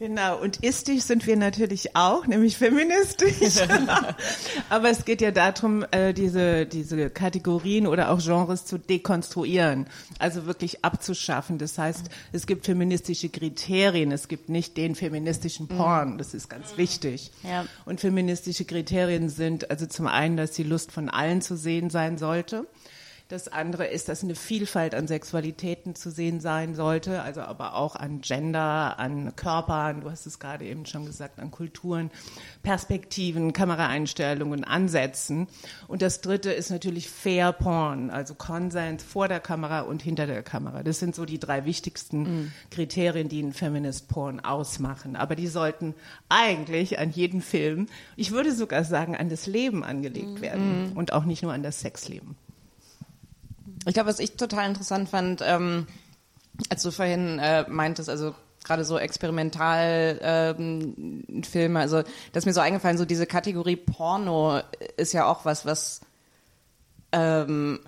Genau, 0.00 0.40
und 0.40 0.64
istisch 0.64 1.02
sind 1.02 1.26
wir 1.26 1.36
natürlich 1.36 1.94
auch, 1.94 2.26
nämlich 2.26 2.56
feministisch. 2.56 3.60
Aber 4.70 4.88
es 4.88 5.04
geht 5.04 5.20
ja 5.20 5.30
darum, 5.30 5.84
äh, 5.90 6.14
diese, 6.14 6.64
diese 6.64 7.10
Kategorien 7.10 7.86
oder 7.86 8.10
auch 8.10 8.18
Genres 8.18 8.64
zu 8.64 8.78
dekonstruieren, 8.78 9.86
also 10.18 10.46
wirklich 10.46 10.86
abzuschaffen. 10.86 11.58
Das 11.58 11.76
heißt, 11.76 12.08
es 12.32 12.46
gibt 12.46 12.64
feministische 12.64 13.28
Kriterien, 13.28 14.10
es 14.10 14.28
gibt 14.28 14.48
nicht 14.48 14.78
den 14.78 14.94
feministischen 14.94 15.68
Porn, 15.68 16.16
das 16.16 16.32
ist 16.32 16.48
ganz 16.48 16.78
wichtig. 16.78 17.30
Ja. 17.42 17.66
Und 17.84 18.00
feministische 18.00 18.64
Kriterien 18.64 19.28
sind 19.28 19.70
also 19.70 19.84
zum 19.84 20.06
einen, 20.06 20.38
dass 20.38 20.52
die 20.52 20.62
Lust 20.62 20.92
von 20.92 21.10
allen 21.10 21.42
zu 21.42 21.58
sehen 21.58 21.90
sein 21.90 22.16
sollte. 22.16 22.66
Das 23.30 23.46
andere 23.46 23.86
ist, 23.86 24.08
dass 24.08 24.24
eine 24.24 24.34
Vielfalt 24.34 24.92
an 24.92 25.06
Sexualitäten 25.06 25.94
zu 25.94 26.10
sehen 26.10 26.40
sein 26.40 26.74
sollte, 26.74 27.22
also 27.22 27.42
aber 27.42 27.76
auch 27.76 27.94
an 27.94 28.22
Gender, 28.22 28.98
an 28.98 29.36
Körpern, 29.36 30.00
du 30.00 30.10
hast 30.10 30.26
es 30.26 30.40
gerade 30.40 30.64
eben 30.64 30.84
schon 30.84 31.06
gesagt, 31.06 31.38
an 31.38 31.52
Kulturen, 31.52 32.10
Perspektiven, 32.64 33.52
Kameraeinstellungen, 33.52 34.64
Ansätzen. 34.64 35.46
Und 35.86 36.02
das 36.02 36.22
dritte 36.22 36.50
ist 36.50 36.70
natürlich 36.70 37.08
Fair 37.08 37.52
Porn, 37.52 38.10
also 38.10 38.34
Consent 38.34 39.00
vor 39.00 39.28
der 39.28 39.38
Kamera 39.38 39.82
und 39.82 40.02
hinter 40.02 40.26
der 40.26 40.42
Kamera. 40.42 40.82
Das 40.82 40.98
sind 40.98 41.14
so 41.14 41.24
die 41.24 41.38
drei 41.38 41.64
wichtigsten 41.64 42.52
Kriterien, 42.72 43.28
die 43.28 43.44
einen 43.44 43.52
Feminist 43.52 44.08
Porn 44.08 44.40
ausmachen. 44.40 45.14
Aber 45.14 45.36
die 45.36 45.46
sollten 45.46 45.94
eigentlich 46.28 46.98
an 46.98 47.12
jeden 47.12 47.42
Film, 47.42 47.86
ich 48.16 48.32
würde 48.32 48.52
sogar 48.52 48.82
sagen, 48.82 49.14
an 49.14 49.28
das 49.28 49.46
Leben 49.46 49.84
angelegt 49.84 50.40
werden 50.40 50.94
und 50.96 51.12
auch 51.12 51.24
nicht 51.24 51.44
nur 51.44 51.52
an 51.52 51.62
das 51.62 51.78
Sexleben. 51.78 52.34
Ich 53.86 53.94
glaube, 53.94 54.08
was 54.08 54.18
ich 54.18 54.36
total 54.36 54.68
interessant 54.68 55.08
fand, 55.08 55.42
ähm, 55.44 55.86
als 56.68 56.82
du 56.82 56.90
vorhin 56.90 57.38
äh, 57.38 57.64
meintest, 57.68 58.10
also 58.10 58.34
gerade 58.64 58.84
so 58.84 58.98
Experimentalfilme, 58.98 60.54
ähm, 60.58 61.42
Filme, 61.42 61.80
also 61.80 62.02
das 62.32 62.42
ist 62.42 62.46
mir 62.46 62.52
so 62.52 62.60
eingefallen, 62.60 62.98
so 62.98 63.06
diese 63.06 63.26
Kategorie 63.26 63.76
Porno 63.76 64.60
ist 64.96 65.12
ja 65.14 65.26
auch 65.26 65.44
was, 65.44 65.64
was 65.64 66.02
ähm, 67.12 67.80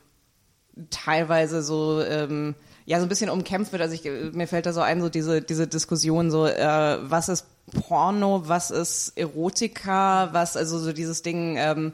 teilweise 0.90 1.62
so 1.62 2.02
ähm, 2.02 2.54
ja 2.86 2.98
so 2.98 3.06
ein 3.06 3.08
bisschen 3.08 3.30
umkämpft 3.30 3.72
wird. 3.72 3.82
Also 3.82 3.94
ich, 3.94 4.04
mir 4.34 4.46
fällt 4.46 4.66
da 4.66 4.72
so 4.72 4.80
ein, 4.80 5.00
so 5.00 5.08
diese 5.08 5.42
diese 5.42 5.66
Diskussion 5.66 6.30
so, 6.30 6.46
äh, 6.46 6.98
was 7.02 7.28
ist 7.28 7.46
Porno, 7.86 8.48
was 8.48 8.70
ist 8.70 9.12
Erotika, 9.16 10.30
was 10.32 10.56
also 10.56 10.78
so 10.78 10.92
dieses 10.92 11.22
Ding. 11.22 11.56
Ähm, 11.58 11.92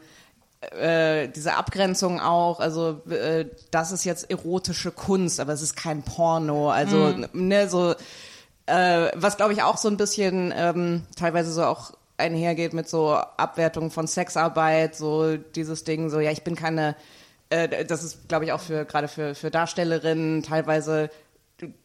äh, 0.61 1.29
diese 1.29 1.55
Abgrenzung 1.55 2.21
auch, 2.21 2.61
also 2.61 3.01
äh, 3.11 3.47
das 3.71 3.93
ist 3.93 4.05
jetzt 4.05 4.31
erotische 4.31 4.91
Kunst, 4.91 5.39
aber 5.39 5.53
es 5.53 5.63
ist 5.63 5.77
kein 5.77 6.03
Porno, 6.03 6.71
also 6.71 7.15
ne, 7.33 7.69
so 7.69 7.95
äh, 8.67 9.11
was 9.15 9.37
glaube 9.37 9.53
ich 9.53 9.63
auch 9.63 9.77
so 9.77 9.89
ein 9.89 9.97
bisschen 9.97 10.53
ähm, 10.57 11.03
teilweise 11.17 11.53
so 11.53 11.65
auch 11.65 11.93
einhergeht 12.17 12.73
mit 12.73 12.89
so 12.89 13.13
Abwertung 13.13 13.93
von 13.93 14.09
Sexarbeit, 14.09 14.97
so 14.97 15.37
dieses 15.37 15.85
Ding, 15.85 16.11
so 16.11 16.19
ja 16.19 16.33
ich 16.33 16.43
bin 16.43 16.57
keine, 16.57 16.97
äh, 17.51 17.85
das 17.85 18.03
ist 18.03 18.29
glaube 18.29 18.45
ich 18.45 18.53
auch 18.53 18.61
für 18.61 18.85
gerade 18.85 19.07
für 19.07 19.37
für 19.37 19.53
Darstellerinnen 19.53 20.43
teilweise 20.43 21.11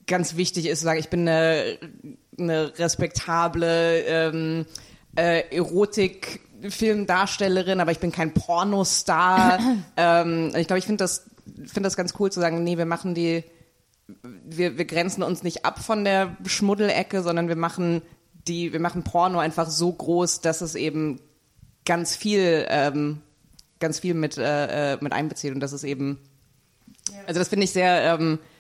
ganz 0.08 0.36
wichtig 0.36 0.66
ist, 0.66 0.80
zu 0.80 0.86
sagen 0.86 1.00
ich 1.00 1.10
bin 1.10 1.28
eine, 1.28 1.78
eine 2.40 2.78
respektable 2.80 4.00
ähm, 4.02 4.66
äh, 5.16 5.44
Erotik 5.56 6.42
Filmdarstellerin, 6.70 7.80
aber 7.80 7.92
ich 7.92 8.00
bin 8.00 8.12
kein 8.12 8.34
Pornostar. 8.34 9.60
ähm, 9.98 10.52
ich 10.56 10.68
glaube, 10.68 10.80
ich 10.80 10.86
finde 10.86 11.04
das, 11.04 11.26
finde 11.46 11.84
das 11.84 11.98
ganz 11.98 12.14
cool 12.20 12.32
zu 12.32 12.40
sagen, 12.40 12.64
nee, 12.64 12.78
wir 12.78 12.86
machen 12.86 13.16
die, 13.16 13.44
wir, 14.46 14.78
wir 14.78 14.86
grenzen 14.86 15.24
uns 15.24 15.44
nicht 15.44 15.66
ab 15.66 15.80
von 15.80 16.04
der 16.04 16.36
Schmuddelecke, 16.46 17.22
sondern 17.22 17.48
wir 17.48 17.56
machen 17.56 18.02
die, 18.48 18.74
wir 18.74 18.80
machen 18.80 19.04
Porno 19.04 19.40
einfach 19.40 19.70
so 19.70 19.92
groß, 19.92 20.42
dass 20.42 20.62
es 20.62 20.76
eben 20.76 21.20
ganz 21.86 22.16
viel, 22.16 22.66
ähm, 22.70 23.22
ganz 23.80 24.00
viel 24.00 24.14
mit, 24.14 24.38
äh, 24.38 24.94
äh, 24.94 24.98
mit 25.02 25.14
einbezieht 25.14 25.54
und 25.54 25.60
das 25.60 25.74
ist 25.74 25.84
eben, 25.84 26.20
also 27.28 27.40
das 27.40 27.50
finde 27.50 27.66
ich 27.66 27.72
sehr, 27.72 28.18
ähm, 28.20 28.40
äh, 28.40 28.53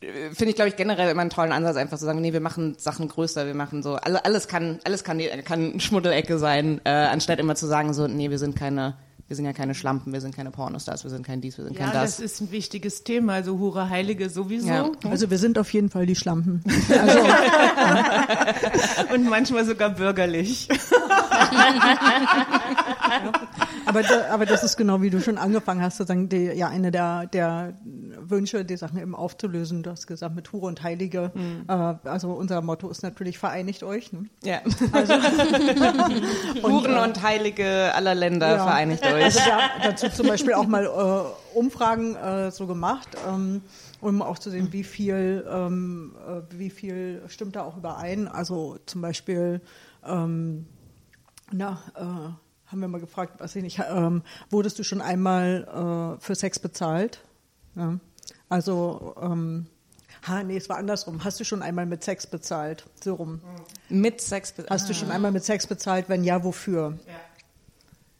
finde 0.00 0.50
ich, 0.50 0.56
glaube 0.56 0.68
ich, 0.68 0.76
generell 0.76 1.10
immer 1.10 1.22
einen 1.22 1.30
tollen 1.30 1.52
Ansatz, 1.52 1.76
einfach 1.76 1.98
zu 1.98 2.04
sagen, 2.04 2.20
nee, 2.20 2.32
wir 2.32 2.40
machen 2.40 2.76
Sachen 2.78 3.08
größer, 3.08 3.46
wir 3.46 3.54
machen 3.54 3.82
so, 3.82 3.94
alle, 3.94 4.24
alles 4.24 4.46
kann, 4.46 4.78
alles 4.84 5.04
kann, 5.04 5.20
kann 5.44 5.80
Schmuddelecke 5.80 6.38
sein, 6.38 6.80
äh, 6.84 6.90
anstatt 6.90 7.38
immer 7.38 7.54
zu 7.54 7.66
sagen, 7.66 7.94
so, 7.94 8.06
nee, 8.06 8.30
wir 8.30 8.38
sind 8.38 8.56
keine, 8.56 8.96
wir 9.28 9.34
sind 9.36 9.44
ja 9.44 9.52
keine 9.52 9.74
Schlampen, 9.74 10.12
wir 10.12 10.20
sind 10.20 10.36
keine 10.36 10.50
Pornostars, 10.52 11.02
wir 11.02 11.10
sind 11.10 11.26
kein 11.26 11.40
dies, 11.40 11.58
wir 11.58 11.64
sind 11.64 11.76
Ja, 11.78 11.86
kein 11.86 11.94
das 11.94 12.16
das. 12.18 12.24
ist 12.24 12.40
ein 12.40 12.50
wichtiges 12.52 13.02
Thema. 13.02 13.32
Also 13.34 13.58
Hure 13.58 13.88
Heilige 13.90 14.30
sowieso. 14.30 14.68
Ja. 14.68 14.90
Also 15.10 15.30
wir 15.30 15.38
sind 15.38 15.58
auf 15.58 15.72
jeden 15.72 15.90
Fall 15.90 16.06
die 16.06 16.14
Schlampen. 16.16 16.62
Also, 16.88 17.18
Und 19.14 19.28
manchmal 19.28 19.64
sogar 19.64 19.90
bürgerlich. 19.90 20.68
aber, 23.86 24.02
da, 24.02 24.26
aber 24.32 24.46
das 24.46 24.64
ist 24.64 24.76
genau 24.76 25.02
wie 25.02 25.10
du 25.10 25.20
schon 25.20 25.38
angefangen 25.38 25.82
hast, 25.82 25.96
sozusagen 25.98 26.28
die, 26.28 26.44
ja 26.46 26.68
eine 26.68 26.90
der, 26.90 27.26
der 27.26 27.74
Wünsche, 28.20 28.64
die 28.64 28.76
Sachen 28.76 28.98
eben 29.00 29.14
aufzulösen. 29.14 29.82
Du 29.82 29.90
hast 29.90 30.06
gesagt, 30.06 30.34
mit 30.34 30.52
Hure 30.52 30.66
und 30.66 30.82
Heilige. 30.82 31.32
Äh, 31.68 31.72
also 32.08 32.30
unser 32.32 32.60
Motto 32.62 32.88
ist 32.88 33.02
natürlich 33.02 33.38
vereinigt 33.38 33.82
euch. 33.82 34.12
Ne? 34.12 34.26
Ja. 34.42 34.60
Also, 34.92 35.14
Huren 36.62 36.96
äh, 36.96 37.00
und 37.04 37.22
Heilige 37.22 37.92
aller 37.94 38.14
Länder 38.14 38.48
Ja. 38.56 38.64
vereinigt 38.64 39.04
euch. 39.04 39.15
Also 39.24 39.38
wir 39.40 39.56
haben 39.56 39.82
dazu 39.82 40.08
zum 40.08 40.26
Beispiel 40.28 40.54
auch 40.54 40.66
mal 40.66 40.84
äh, 40.84 41.56
Umfragen 41.58 42.16
äh, 42.16 42.50
so 42.50 42.66
gemacht, 42.66 43.08
ähm, 43.28 43.62
um 44.00 44.22
auch 44.22 44.38
zu 44.38 44.50
sehen, 44.50 44.72
wie 44.72 44.84
viel, 44.84 45.46
ähm, 45.50 46.14
äh, 46.26 46.58
wie 46.58 46.70
viel 46.70 47.22
stimmt 47.28 47.56
da 47.56 47.62
auch 47.62 47.76
überein. 47.76 48.28
Also 48.28 48.78
zum 48.86 49.00
Beispiel, 49.00 49.60
ähm, 50.04 50.66
na, 51.52 51.80
äh, 51.94 52.70
haben 52.70 52.80
wir 52.80 52.88
mal 52.88 53.00
gefragt, 53.00 53.34
was 53.38 53.54
ich 53.56 53.62
nicht, 53.62 53.80
ähm, 53.88 54.22
wurdest 54.50 54.78
du 54.78 54.82
schon 54.82 55.00
einmal 55.00 56.16
äh, 56.18 56.20
für 56.20 56.34
Sex 56.34 56.58
bezahlt? 56.58 57.20
Ja. 57.76 57.98
Also, 58.48 59.14
ähm, 59.20 59.66
ha, 60.26 60.42
nee, 60.42 60.56
es 60.56 60.68
war 60.68 60.78
andersrum. 60.78 61.22
Hast 61.24 61.38
du 61.38 61.44
schon 61.44 61.62
einmal 61.62 61.86
mit 61.86 62.02
Sex 62.02 62.26
bezahlt? 62.26 62.86
So 63.02 63.14
rum. 63.14 63.40
Mit 63.88 64.20
Sex. 64.20 64.54
Hast 64.68 64.88
du 64.88 64.94
schon 64.94 65.10
einmal 65.10 65.30
mit 65.32 65.44
Sex 65.44 65.66
bezahlt? 65.66 66.08
Wenn 66.08 66.24
ja, 66.24 66.42
wofür? 66.42 66.98
Ja. 67.06 67.14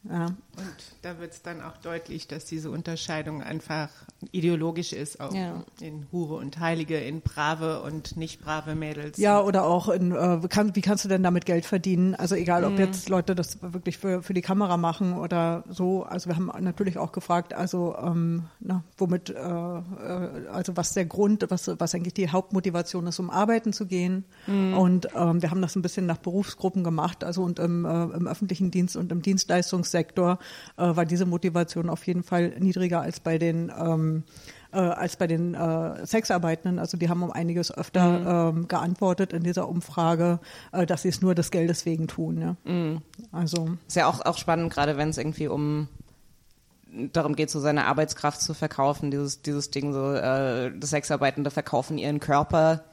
Und 0.09 0.75
da 1.03 1.19
wird 1.19 1.33
es 1.33 1.43
dann 1.43 1.61
auch 1.61 1.77
deutlich, 1.79 2.29
dass 2.29 2.47
diese 2.47 2.71
Unterscheidung 2.71 3.43
einfach 3.43 3.89
ideologisch 4.33 4.93
ist, 4.95 5.21
auch 5.21 5.35
Ja. 5.35 5.65
in 5.81 6.07
Hure 6.13 6.37
und 6.37 6.59
Heilige, 6.59 6.97
in 6.99 7.21
brave 7.21 7.83
und 7.83 8.17
nicht 8.17 8.41
brave 8.43 8.75
Mädels. 8.75 9.19
Ja, 9.19 9.41
oder 9.43 9.65
auch 9.65 9.89
in, 9.91 10.13
äh, 10.13 10.41
kann, 10.49 10.75
wie 10.75 10.81
kannst 10.81 11.05
du 11.05 11.09
denn 11.09 11.23
damit 11.23 11.45
Geld 11.45 11.67
verdienen? 11.67 12.15
Also 12.15 12.35
egal, 12.35 12.65
ob 12.65 12.79
jetzt 12.79 13.09
Leute 13.11 13.35
das 13.35 13.59
wirklich 13.63 13.99
für, 13.99 14.23
für 14.23 14.33
die 14.33 14.41
Kamera 14.41 14.77
machen 14.79 15.19
oder 15.19 15.65
so. 15.69 16.05
Also 16.05 16.31
wir 16.31 16.37
haben 16.37 16.51
natürlich 16.61 16.97
auch 16.97 17.13
gefragt, 17.13 17.53
also 17.53 17.95
ähm, 18.03 18.45
na, 18.61 18.83
womit, 18.97 19.29
äh, 19.31 19.35
äh, 19.35 20.49
also 20.51 20.77
was 20.77 20.95
der 20.95 21.05
Grund, 21.05 21.45
was, 21.51 21.69
was 21.79 21.95
eigentlich 21.95 22.15
die 22.15 22.31
Hauptmotivation 22.31 23.07
ist, 23.07 23.19
um 23.19 23.29
arbeiten 23.29 23.73
zu 23.75 23.87
gehen. 23.87 24.25
Und 24.47 25.09
ähm, 25.15 25.43
wir 25.43 25.51
haben 25.51 25.61
das 25.61 25.77
ein 25.77 25.83
bisschen 25.83 26.07
nach 26.07 26.19
Berufsgruppen 26.19 26.85
gemacht, 26.85 27.25
also 27.25 27.43
und 27.43 27.59
im, 27.59 27.85
äh, 27.85 28.05
im 28.05 28.27
öffentlichen 28.27 28.71
Dienst 28.71 28.97
und 28.97 29.13
im 29.13 29.21
Dienstleistungssektor 29.21 29.96
äh, 29.97 30.37
war 30.77 31.05
diese 31.05 31.27
Motivation 31.27 31.91
auf 31.91 32.07
jeden 32.07 32.23
Fall 32.23 32.55
niedriger 32.59 33.01
als 33.01 33.21
bei 33.21 33.39
den 33.39 33.73
ähm, 33.77 34.25
äh, 34.73 34.79
als 34.79 35.17
bei 35.17 35.27
den 35.27 35.55
äh, 35.55 36.07
Sexarbeitenden. 36.07 36.79
Also 36.79 36.97
die 36.97 37.09
haben 37.09 37.23
um 37.23 37.31
einiges 37.31 37.77
öfter 37.77 38.53
ähm, 38.55 38.69
geantwortet 38.69 39.33
in 39.33 39.43
dieser 39.43 39.69
Umfrage, 39.69 40.39
äh, 40.73 40.87
dass 40.87 41.03
sie 41.03 41.09
es 41.09 41.23
nur 41.23 41.35
des 41.35 41.51
Geldes 41.51 41.87
wegen 41.87 42.09
tun. 42.09 42.41
Ja? 42.41 42.57
Also 43.33 43.71
Ist 43.87 43.97
ja 43.97 44.07
auch, 44.07 44.25
auch 44.25 44.39
spannend, 44.39 44.73
gerade 44.73 44.97
wenn 44.97 45.11
es 45.11 45.19
irgendwie 45.19 45.49
um 45.49 45.89
darum 47.13 47.37
geht, 47.37 47.51
so 47.51 47.61
seine 47.61 47.87
Arbeitskraft 47.87 48.41
zu 48.41 48.55
verkaufen, 48.55 49.11
dieses, 49.11 49.43
dieses 49.43 49.71
Ding 49.71 49.93
so, 49.93 50.13
äh, 50.13 50.73
Sexarbeitende 50.83 51.51
verkaufen 51.51 51.99
ihren 51.99 52.21
Körper 52.21 52.85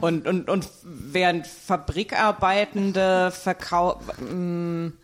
und, 0.00 0.26
und, 0.26 0.48
und 0.48 0.68
während 0.82 1.46
Fabrikarbeitende 1.46 3.30
verkaufen, 3.30 4.94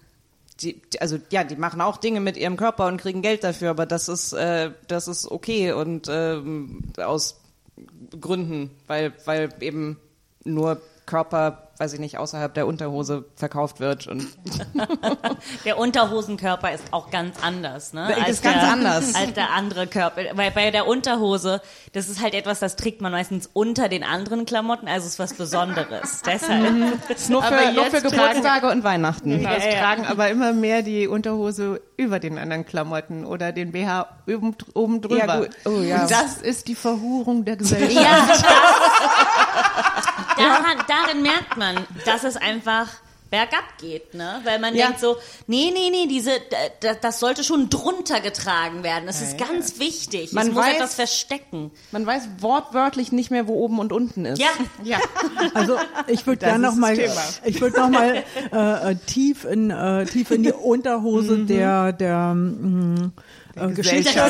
die, 0.60 0.80
also 1.00 1.18
ja, 1.30 1.44
die 1.44 1.56
machen 1.56 1.80
auch 1.80 1.98
Dinge 1.98 2.20
mit 2.20 2.36
ihrem 2.36 2.56
Körper 2.56 2.86
und 2.86 3.00
kriegen 3.00 3.22
Geld 3.22 3.44
dafür, 3.44 3.70
aber 3.70 3.86
das 3.86 4.08
ist, 4.08 4.32
äh, 4.32 4.70
das 4.88 5.08
ist 5.08 5.30
okay 5.30 5.72
und 5.72 6.08
ähm, 6.10 6.82
aus 6.98 7.40
Gründen, 8.20 8.70
weil, 8.86 9.12
weil 9.26 9.50
eben 9.60 9.98
nur 10.44 10.80
Körper, 11.04 11.65
weiß 11.78 11.92
ich 11.92 12.00
nicht, 12.00 12.18
außerhalb 12.18 12.54
der 12.54 12.66
Unterhose 12.66 13.26
verkauft 13.35 13.80
wird 13.80 14.06
und 14.06 14.26
Der 15.65 15.78
Unterhosenkörper 15.78 16.73
ist 16.73 16.84
auch 16.91 17.10
ganz 17.10 17.36
anders, 17.43 17.93
ne? 17.93 18.06
Der 18.08 18.19
ist 18.19 18.26
als 18.26 18.43
ganz 18.43 18.60
der, 18.60 18.73
anders. 18.73 19.15
Als 19.15 19.32
der 19.34 19.50
andere 19.50 19.86
Körper. 19.86 20.23
Weil 20.34 20.50
bei 20.50 20.71
der 20.71 20.86
Unterhose, 20.86 21.60
das 21.93 22.08
ist 22.08 22.23
halt 22.23 22.34
etwas, 22.34 22.60
das 22.60 22.76
trägt 22.76 23.00
man 23.00 23.12
meistens 23.12 23.50
unter 23.52 23.89
den 23.89 24.04
anderen 24.04 24.47
Klamotten, 24.47 24.89
also 24.89 25.06
ist 25.06 25.19
was 25.19 25.34
Besonderes. 25.34 26.23
Deshalb. 26.26 27.10
ist 27.10 27.30
nur 27.30 27.43
für, 27.43 27.73
nur 27.73 27.84
für 27.86 28.00
Geburtstage 28.00 28.71
und 28.71 28.84
Weihnachten. 28.84 29.30
Genau, 29.30 29.50
es 29.50 29.78
tragen 29.78 30.06
aber 30.06 30.28
immer 30.30 30.52
mehr 30.52 30.82
die 30.82 31.06
Unterhose 31.06 31.80
über 31.97 32.19
den 32.19 32.39
anderen 32.39 32.65
Klamotten 32.65 33.25
oder 33.25 33.52
den 33.52 33.73
BH 33.73 34.08
oben, 34.26 34.56
oben 34.75 35.00
drüber. 35.00 35.17
Ja, 35.26 35.39
gut. 35.41 35.50
Oh, 35.65 35.80
ja. 35.80 36.02
Und 36.02 36.10
das 36.10 36.39
ist 36.39 36.69
die 36.69 36.75
Verhurung 36.75 37.45
der 37.45 37.56
Gesellschaft. 37.56 37.97
Ja, 38.06 38.26
das, 38.28 38.43
daran, 40.36 40.78
darin 40.86 41.23
merkt 41.23 41.56
man, 41.56 41.65
dass 42.04 42.24
es 42.24 42.36
einfach 42.36 42.88
bergab 43.28 43.64
geht, 43.80 44.14
ne? 44.14 44.40
Weil 44.44 44.60
man 44.60 44.76
Ja. 44.76 44.86
denkt 44.86 45.00
so, 45.00 45.16
nee, 45.48 45.72
nee, 45.74 45.90
nee, 45.90 46.06
diese, 46.06 46.30
da- 46.80 46.94
das 46.94 47.18
sollte 47.18 47.42
schon 47.42 47.68
drunter 47.70 48.20
getragen 48.20 48.84
werden. 48.84 49.06
Das 49.06 49.20
ist 49.20 49.36
ganz 49.36 49.80
wichtig. 49.80 50.32
Man 50.32 50.46
es 50.46 50.54
muss 50.54 50.64
weiß- 50.64 50.74
etwas 50.76 50.94
verstecken. 50.94 51.72
Man 51.90 52.06
weiß 52.06 52.28
wortwörtlich 52.38 53.10
nicht 53.10 53.32
mehr, 53.32 53.48
wo 53.48 53.54
oben 53.54 53.80
und 53.80 53.92
unten 53.92 54.26
ist. 54.26 54.38
Ja, 54.40 54.46
Ja. 54.84 54.98
Also 55.54 55.76
ich 56.06 56.24
würde 56.28 56.38
gerne 56.46 56.68
ist 56.68 56.72
noch 56.72 56.78
mal, 56.78 56.96
das 56.96 57.04
Thema. 57.12 57.46
ich 57.46 57.60
würde 57.60 57.80
noch 57.80 57.90
mal 57.90 58.22
äh, 58.52 58.92
äh, 58.92 58.96
tief 59.06 59.44
in 59.44 59.70
äh, 59.70 60.06
tief 60.06 60.30
in 60.30 60.44
die 60.44 60.52
Unterhose 60.52 61.38
der 61.46 61.92
der 61.92 62.32
mh, 62.32 63.10
äh, 63.56 63.69
Geschichte, 63.73 64.10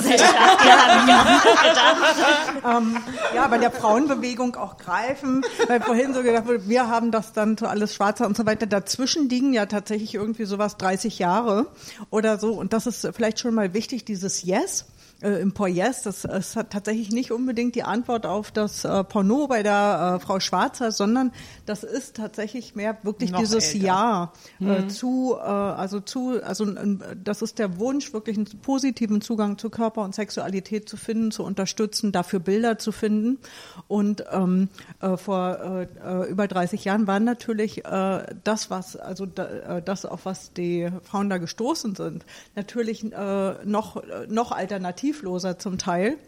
ähm, 2.64 2.96
ja, 3.34 3.46
bei 3.48 3.58
der 3.58 3.70
Frauenbewegung 3.70 4.56
auch 4.56 4.78
greifen, 4.78 5.44
weil 5.68 5.80
vorhin 5.80 6.14
so 6.14 6.22
gedacht 6.22 6.46
wurde, 6.46 6.68
wir 6.68 6.88
haben 6.88 7.10
das 7.10 7.32
dann 7.32 7.56
so 7.56 7.66
alles 7.66 7.94
schwarzer 7.94 8.26
und 8.26 8.36
so 8.36 8.46
weiter. 8.46 8.66
Dazwischen 8.66 9.28
liegen 9.28 9.52
ja 9.52 9.66
tatsächlich 9.66 10.14
irgendwie 10.14 10.44
sowas 10.44 10.76
30 10.76 11.18
Jahre 11.18 11.66
oder 12.10 12.38
so. 12.38 12.52
Und 12.52 12.72
das 12.72 12.86
ist 12.86 13.08
vielleicht 13.14 13.40
schon 13.40 13.54
mal 13.54 13.74
wichtig, 13.74 14.04
dieses 14.04 14.42
Yes 14.42 14.86
äh, 15.26 15.40
im 15.40 15.52
Poyes, 15.52 16.02
das 16.02 16.24
ist 16.24 16.56
hat 16.56 16.70
tatsächlich 16.70 17.10
nicht 17.10 17.32
unbedingt 17.32 17.74
die 17.74 17.82
Antwort 17.82 18.26
auf 18.26 18.50
das 18.50 18.84
äh, 18.84 19.04
Porno 19.04 19.48
bei 19.48 19.62
der 19.62 20.16
äh, 20.16 20.24
Frau 20.24 20.40
Schwarzer, 20.40 20.92
sondern 20.92 21.32
das 21.64 21.82
ist 21.82 22.16
tatsächlich 22.16 22.74
mehr 22.74 22.96
wirklich 23.02 23.32
Noch 23.32 23.40
dieses 23.40 23.74
älter. 23.74 23.86
Ja 23.86 24.32
äh, 24.60 24.86
zu, 24.86 25.36
äh, 25.36 25.42
also 25.42 26.00
zu, 26.00 26.42
also 26.42 26.66
das 27.22 27.42
ist 27.42 27.58
der 27.58 27.78
Wunsch, 27.78 28.12
wirklich 28.12 28.36
einen 28.36 28.46
positiven 28.62 29.20
Zugang 29.20 29.58
zu 29.58 29.70
Körper 29.70 30.02
und 30.02 30.14
Sexualität 30.14 30.88
zu 30.88 30.96
finden, 30.96 31.30
zu 31.30 31.42
unterstützen, 31.44 32.12
dafür 32.12 32.40
Bilder 32.40 32.78
zu 32.78 32.92
finden. 32.92 33.38
Und 33.88 34.24
ähm, 34.30 34.68
äh, 35.00 35.16
vor 35.16 35.86
über 36.28 36.46
30 36.46 36.84
Jahren 36.84 37.06
war 37.06 37.20
natürlich 37.20 37.82
das, 37.82 38.70
was, 38.70 38.96
also 38.96 39.26
da, 39.26 39.80
das, 39.80 40.04
auf 40.04 40.24
was 40.24 40.52
die 40.52 40.88
Frauen 41.02 41.30
da 41.30 41.38
gestoßen 41.38 41.94
sind, 41.94 42.24
natürlich 42.54 43.04
äh, 43.12 43.64
noch, 43.64 43.96
äh, 43.96 44.26
alternativloser 45.16 45.58
zum 45.58 45.78
Teil. 45.78 46.18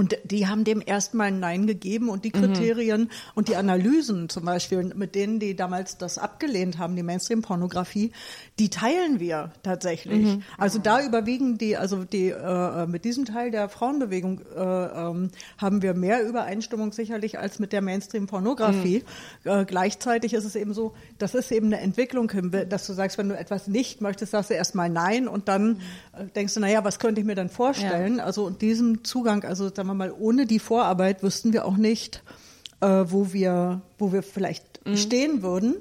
Und 0.00 0.16
die 0.24 0.48
haben 0.48 0.64
dem 0.64 0.82
erstmal 0.84 1.26
ein 1.26 1.40
Nein 1.40 1.66
gegeben 1.66 2.08
und 2.08 2.24
die 2.24 2.30
Kriterien 2.30 3.10
und 3.34 3.48
die 3.48 3.56
Analysen 3.56 4.30
zum 4.30 4.46
Beispiel, 4.46 4.82
mit 4.94 5.14
denen 5.14 5.40
die 5.40 5.54
damals 5.54 5.98
das 5.98 6.16
abgelehnt 6.16 6.78
haben, 6.78 6.96
die 6.96 7.02
Mainstream-Pornografie, 7.02 8.10
die 8.58 8.70
teilen 8.70 9.20
wir 9.20 9.52
tatsächlich. 9.62 10.38
Also 10.56 10.78
da 10.78 11.04
überwiegen 11.04 11.58
die, 11.58 11.76
also 11.76 12.04
die 12.04 12.30
äh, 12.30 12.86
mit 12.86 13.04
diesem 13.04 13.26
Teil 13.26 13.50
der 13.50 13.68
Frauenbewegung 13.68 14.40
äh, 14.56 14.60
ähm, 14.62 15.32
haben 15.58 15.82
wir 15.82 15.92
mehr 15.92 16.26
Übereinstimmung 16.26 16.92
sicherlich 16.92 17.38
als 17.38 17.58
mit 17.58 17.74
der 17.74 17.82
Mainstream-Pornografie. 17.82 19.04
Äh, 19.44 19.66
gleichzeitig 19.66 20.32
ist 20.32 20.46
es 20.46 20.56
eben 20.56 20.72
so, 20.72 20.94
das 21.18 21.34
ist 21.34 21.52
eben 21.52 21.66
eine 21.66 21.80
Entwicklung, 21.80 22.30
hin, 22.30 22.50
dass 22.70 22.86
du 22.86 22.94
sagst, 22.94 23.18
wenn 23.18 23.28
du 23.28 23.38
etwas 23.38 23.68
nicht 23.68 24.00
möchtest, 24.00 24.32
sagst 24.32 24.48
du 24.48 24.54
erstmal 24.54 24.88
Nein 24.88 25.28
und 25.28 25.48
dann 25.48 25.82
äh, 26.14 26.24
denkst 26.34 26.54
du, 26.54 26.60
naja, 26.60 26.84
was 26.84 26.98
könnte 26.98 27.20
ich 27.20 27.26
mir 27.26 27.34
dann 27.34 27.50
vorstellen? 27.50 28.18
Also 28.18 28.48
in 28.48 28.56
diesem 28.56 29.04
Zugang, 29.04 29.44
also 29.44 29.68
sagen 29.68 29.89
wir 29.90 29.94
mal, 29.94 30.14
ohne 30.18 30.46
die 30.46 30.58
Vorarbeit 30.58 31.22
wüssten 31.22 31.52
wir 31.52 31.64
auch 31.64 31.76
nicht, 31.76 32.22
äh, 32.80 33.04
wo 33.06 33.32
wir, 33.32 33.82
wo 33.98 34.12
wir 34.12 34.22
vielleicht 34.22 34.80
stehen 34.94 35.42
würden. 35.42 35.76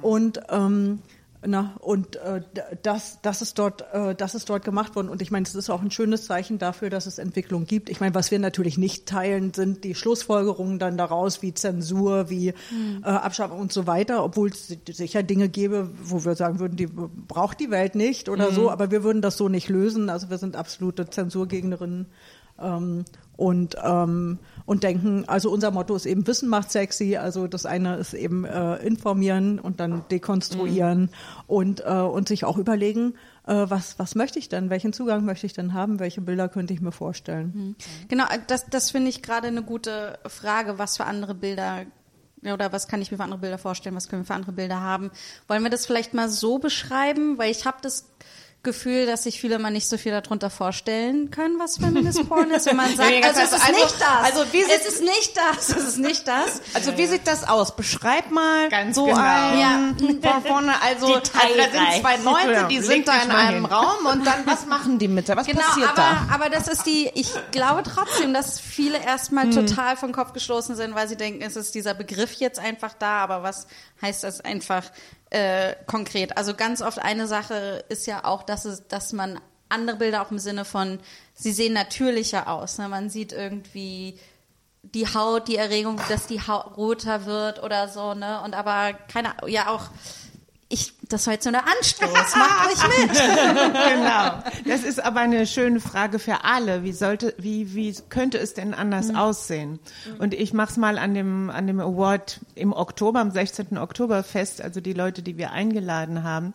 Und 0.00 0.40
ähm, 0.50 1.00
na, 1.46 1.76
und 1.78 2.16
äh, 2.16 2.42
das, 2.82 3.20
das 3.22 3.42
ist 3.42 3.58
dort, 3.60 3.84
äh, 3.92 4.14
das 4.14 4.34
ist 4.34 4.50
dort 4.50 4.64
gemacht 4.64 4.96
worden. 4.96 5.08
Und 5.08 5.22
ich 5.22 5.30
meine, 5.30 5.44
es 5.44 5.54
ist 5.54 5.70
auch 5.70 5.82
ein 5.82 5.92
schönes 5.92 6.26
Zeichen 6.26 6.58
dafür, 6.58 6.90
dass 6.90 7.06
es 7.06 7.18
Entwicklung 7.18 7.64
gibt. 7.64 7.90
Ich 7.90 8.00
meine, 8.00 8.14
was 8.14 8.32
wir 8.32 8.40
natürlich 8.40 8.76
nicht 8.76 9.06
teilen, 9.06 9.54
sind 9.54 9.84
die 9.84 9.94
Schlussfolgerungen 9.94 10.80
dann 10.80 10.96
daraus, 10.96 11.40
wie 11.40 11.54
Zensur, 11.54 12.28
wie 12.28 12.48
äh, 12.48 12.54
Abschaffung 13.04 13.60
und 13.60 13.72
so 13.72 13.86
weiter, 13.86 14.24
obwohl 14.24 14.48
es 14.48 14.76
sicher 14.90 15.22
Dinge 15.22 15.48
gäbe, 15.48 15.90
wo 16.02 16.24
wir 16.24 16.34
sagen 16.34 16.58
würden, 16.58 16.76
die 16.76 16.88
braucht 16.88 17.60
die 17.60 17.70
Welt 17.70 17.94
nicht 17.94 18.28
oder 18.28 18.50
so, 18.50 18.70
aber 18.70 18.90
wir 18.90 19.04
würden 19.04 19.22
das 19.22 19.36
so 19.36 19.48
nicht 19.48 19.68
lösen. 19.68 20.10
Also 20.10 20.30
wir 20.30 20.38
sind 20.38 20.56
absolute 20.56 21.08
Zensurgegnerinnen 21.08 22.06
Ähm, 22.60 23.04
und 23.36 23.76
ähm, 23.84 24.38
und 24.66 24.82
denken, 24.82 25.24
also 25.28 25.50
unser 25.50 25.70
Motto 25.70 25.94
ist 25.94 26.06
eben 26.06 26.26
Wissen 26.26 26.48
macht 26.48 26.72
sexy, 26.72 27.16
also 27.16 27.46
das 27.46 27.66
eine 27.66 27.96
ist 27.96 28.12
eben 28.12 28.44
äh, 28.44 28.76
informieren 28.78 29.60
und 29.60 29.78
dann 29.78 30.02
dekonstruieren 30.10 31.02
Mhm. 31.02 31.08
und 31.46 31.84
äh, 31.86 31.92
und 31.92 32.26
sich 32.26 32.44
auch 32.44 32.58
überlegen, 32.58 33.14
äh, 33.46 33.66
was 33.68 33.98
was 34.00 34.16
möchte 34.16 34.40
ich 34.40 34.48
denn, 34.48 34.70
welchen 34.70 34.92
Zugang 34.92 35.24
möchte 35.24 35.46
ich 35.46 35.52
denn 35.52 35.72
haben, 35.72 36.00
welche 36.00 36.20
Bilder 36.20 36.48
könnte 36.48 36.74
ich 36.74 36.80
mir 36.80 36.90
vorstellen. 36.90 37.76
Genau, 38.08 38.24
das, 38.48 38.66
das 38.66 38.90
finde 38.90 39.08
ich 39.08 39.22
gerade 39.22 39.46
eine 39.46 39.62
gute 39.62 40.18
Frage, 40.26 40.78
was 40.78 40.96
für 40.96 41.04
andere 41.04 41.34
Bilder 41.36 41.86
oder 42.42 42.72
was 42.72 42.88
kann 42.88 43.00
ich 43.00 43.10
mir 43.10 43.16
für 43.18 43.24
andere 43.24 43.40
Bilder 43.40 43.58
vorstellen, 43.58 43.96
was 43.96 44.08
können 44.08 44.22
wir 44.22 44.26
für 44.26 44.34
andere 44.34 44.52
Bilder 44.52 44.80
haben. 44.80 45.10
Wollen 45.46 45.62
wir 45.62 45.70
das 45.70 45.86
vielleicht 45.86 46.12
mal 46.14 46.28
so 46.28 46.58
beschreiben, 46.58 47.38
weil 47.38 47.50
ich 47.50 47.66
habe 47.66 47.78
das 47.82 48.08
Gefühl, 48.68 49.06
dass 49.06 49.24
sich 49.24 49.40
viele 49.40 49.58
mal 49.58 49.70
nicht 49.70 49.88
so 49.88 49.98
viel 49.98 50.12
darunter 50.12 50.50
vorstellen 50.50 51.30
können, 51.30 51.58
was 51.58 51.78
Feminist 51.78 52.28
Porn 52.28 52.50
ist, 52.50 52.66
wenn 52.66 52.76
man 52.76 52.94
sagt, 52.96 53.10
Ja, 53.10 53.28
also 53.28 53.40
es 53.40 53.52
ist 53.52 53.68
also- 53.68 53.72
nicht 53.72 53.94
das, 54.00 54.24
also 54.36 54.52
wie 54.52 54.62
sieht- 54.62 54.72
es 54.80 54.86
ist 54.86 55.02
nicht 55.02 55.36
das, 55.36 55.68
es 55.70 55.84
ist 55.88 55.98
nicht 55.98 56.28
das. 56.28 56.60
Also 56.74 56.96
wie 56.96 57.06
sieht 57.06 57.26
das 57.26 57.48
aus? 57.48 57.74
Beschreib 57.76 58.30
mal 58.30 58.68
Ganz 58.68 58.94
so 58.96 59.06
genau. 59.06 59.18
ein 59.18 59.58
Ja. 59.58 60.30
von 60.32 60.42
vorne. 60.44 60.72
Also, 60.82 61.06
also 61.14 61.20
da 61.32 61.40
sind 61.90 62.00
zwei 62.02 62.16
Leute, 62.18 62.66
die 62.68 62.76
Leg 62.78 62.84
sind 62.84 63.08
da 63.08 63.22
in 63.22 63.30
einem 63.30 63.64
hin. 63.64 63.64
Raum 63.66 64.06
und 64.12 64.26
dann 64.26 64.46
was 64.46 64.66
machen 64.66 64.98
die 64.98 65.08
mit 65.08 65.28
da? 65.28 65.36
Was 65.36 65.46
Genau, 65.46 65.60
passiert 65.62 65.88
aber, 65.88 65.96
da? 66.28 66.34
aber 66.34 66.50
das 66.50 66.68
ist 66.68 66.86
die, 66.86 67.10
ich 67.14 67.32
glaube 67.50 67.82
trotzdem, 67.82 68.32
dass 68.34 68.60
viele 68.60 68.98
erstmal 69.02 69.50
total 69.50 69.96
vom 69.96 70.12
Kopf 70.12 70.32
gestoßen 70.32 70.76
sind, 70.76 70.94
weil 70.94 71.08
sie 71.08 71.16
denken, 71.16 71.42
es 71.42 71.56
ist 71.56 71.74
dieser 71.74 71.94
Begriff 71.94 72.34
jetzt 72.34 72.58
einfach 72.58 72.92
da, 72.98 73.18
aber 73.24 73.42
was 73.42 73.66
heißt 74.02 74.22
das 74.24 74.40
einfach 74.40 74.84
äh, 75.30 75.74
konkret? 75.86 76.36
Also 76.36 76.54
ganz 76.54 76.82
oft 76.82 76.98
eine 76.98 77.26
Sache 77.26 77.84
ist 77.88 78.06
ja 78.06 78.24
auch, 78.24 78.42
dass 78.42 78.64
es, 78.64 78.86
dass 78.88 79.12
man 79.12 79.40
andere 79.68 79.96
Bilder 79.96 80.22
auch 80.22 80.30
im 80.30 80.38
Sinne 80.38 80.64
von, 80.64 80.98
sie 81.34 81.52
sehen 81.52 81.72
natürlicher 81.72 82.48
aus. 82.48 82.78
Ne? 82.78 82.88
Man 82.88 83.10
sieht 83.10 83.32
irgendwie 83.32 84.18
die 84.82 85.06
Haut, 85.06 85.48
die 85.48 85.56
Erregung, 85.56 86.00
dass 86.08 86.26
die 86.26 86.40
Haut 86.40 86.76
roter 86.76 87.26
wird 87.26 87.62
oder 87.62 87.88
so, 87.88 88.14
ne? 88.14 88.40
Und 88.42 88.54
aber 88.54 88.92
keine, 88.92 89.34
ja 89.46 89.68
auch, 89.68 89.90
ich, 90.70 90.92
das 91.08 91.26
war 91.26 91.32
jetzt 91.32 91.44
nur 91.44 91.52
der 91.52 91.66
Anstoß. 91.66 92.10
Macht 92.12 92.68
euch 92.68 92.98
mit. 92.98 93.10
genau. 93.14 94.42
Das 94.66 94.82
ist 94.82 95.02
aber 95.02 95.20
eine 95.20 95.46
schöne 95.46 95.80
Frage 95.80 96.18
für 96.18 96.44
alle. 96.44 96.84
Wie 96.84 96.92
sollte, 96.92 97.34
wie, 97.38 97.74
wie 97.74 97.94
könnte 98.10 98.36
es 98.38 98.52
denn 98.52 98.74
anders 98.74 99.14
aussehen? 99.14 99.78
Und 100.18 100.34
ich 100.34 100.52
mach's 100.52 100.76
mal 100.76 100.98
an 100.98 101.14
dem, 101.14 101.48
an 101.48 101.66
dem 101.66 101.80
Award 101.80 102.40
im 102.54 102.74
Oktober, 102.74 103.20
am 103.20 103.30
16. 103.30 103.78
Oktober 103.78 104.22
fest, 104.22 104.60
also 104.60 104.82
die 104.82 104.92
Leute, 104.92 105.22
die 105.22 105.38
wir 105.38 105.52
eingeladen 105.52 106.22
haben. 106.22 106.52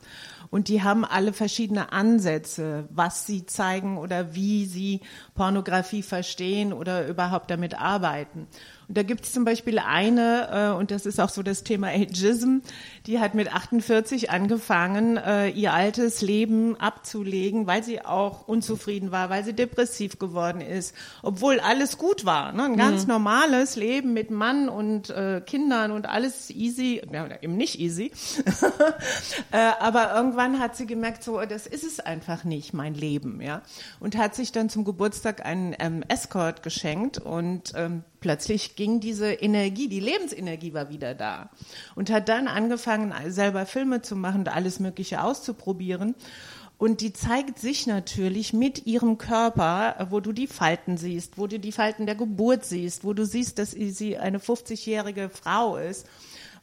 Und 0.54 0.67
die 0.67 0.84
haben 0.84 1.04
alle 1.04 1.34
verschiedene 1.34 1.91
Ansätze, 1.91 2.88
was 2.91 3.26
sie 3.26 3.47
zeigen 3.47 3.97
oder 3.97 4.36
wie 4.36 4.67
sie 4.67 5.02
Pornografie 5.34 6.04
verstehen 6.04 6.73
oder 6.73 7.08
überhaupt 7.08 7.49
damit 7.49 7.82
arbeiten. 7.82 8.47
Und 8.88 8.95
da 8.95 9.02
gibt 9.02 9.26
es 9.26 9.34
zum 9.34 9.45
Beispiel 9.45 9.80
eine, 9.80 10.49
äh, 10.52 10.78
und 10.78 10.91
das 10.91 11.08
ist 11.08 11.19
auch 11.19 11.30
so 11.30 11.41
das 11.41 11.63
Thema 11.63 11.88
Ageism, 11.88 12.58
die 13.05 13.19
hat 13.19 13.33
mit 13.33 13.53
48 13.53 14.31
angefangen, 14.31 15.17
äh, 15.17 15.49
ihr 15.49 15.73
altes 15.73 16.21
Leben 16.21 16.79
abzulegen, 16.79 17.67
weil 17.67 17.83
sie 17.83 18.03
auch 18.03 18.47
unzufrieden 18.47 19.11
war, 19.11 19.29
weil 19.29 19.43
sie 19.43 19.53
depressiv 19.53 20.19
geworden 20.19 20.61
ist, 20.61 20.95
obwohl 21.21 21.59
alles 21.59 21.97
gut 21.97 22.23
war. 22.23 22.53
Ne? 22.53 22.63
Ein 22.63 22.77
ganz 22.77 23.05
normales 23.05 23.75
Leben 23.75 24.13
mit 24.13 24.31
Mann 24.31 24.69
und 24.69 25.09
äh, 25.09 25.41
Kindern 25.45 25.91
und 25.91 26.07
alles 26.07 26.49
easy, 26.49 27.01
ja, 27.11 27.27
eben 27.41 27.57
nicht 27.57 27.79
easy. 27.79 28.11
äh, 29.51 29.57
aber 29.79 30.15
irgendwann 30.15 30.59
hat 30.59 30.77
sie 30.77 30.85
gemerkt, 30.85 31.23
so, 31.23 31.41
das 31.41 31.67
ist 31.67 31.83
es 31.83 31.99
einfach 31.99 32.45
nicht, 32.45 32.73
mein 32.73 32.93
Leben. 32.93 33.41
ja, 33.41 33.63
Und 33.99 34.17
hat 34.17 34.33
sich 34.35 34.53
dann 34.53 34.69
zum 34.69 34.85
Geburtstag 34.85 35.45
einen 35.45 35.75
ähm, 35.79 36.03
Escort 36.07 36.63
geschenkt 36.63 37.17
und 37.17 37.73
ähm, 37.75 38.03
plötzlich 38.23 38.77
ging 38.77 39.01
diese 39.01 39.33
Energie, 39.33 39.89
die 39.89 39.99
Lebensenergie 39.99 40.73
war 40.73 40.89
wieder 40.89 41.13
da. 41.13 41.49
Und 41.93 42.09
hat 42.09 42.29
dann 42.29 42.47
angefangen, 42.47 42.92
selber 43.27 43.65
Filme 43.65 44.01
zu 44.01 44.15
machen 44.15 44.41
und 44.41 44.49
alles 44.49 44.79
Mögliche 44.79 45.23
auszuprobieren. 45.23 46.15
Und 46.77 47.01
die 47.01 47.13
zeigt 47.13 47.60
sich 47.60 47.88
natürlich 47.88 48.51
mit 48.51 48.86
ihrem 48.88 49.17
Körper, 49.17 50.08
wo 50.10 50.19
du 50.19 50.34
die 50.34 50.47
Falten 50.47 50.97
siehst, 50.97 51.38
wo 51.38 51.47
du 51.47 51.60
die 51.60 51.71
Falten 51.71 52.06
der 52.06 52.15
Geburt 52.15 52.65
siehst, 52.65 53.06
wo 53.06 53.13
du 53.13 53.25
siehst, 53.25 53.58
dass 53.60 53.71
sie 53.71 54.17
eine 54.17 54.39
50-jährige 54.39 55.29
Frau 55.29 55.77
ist 55.77 56.08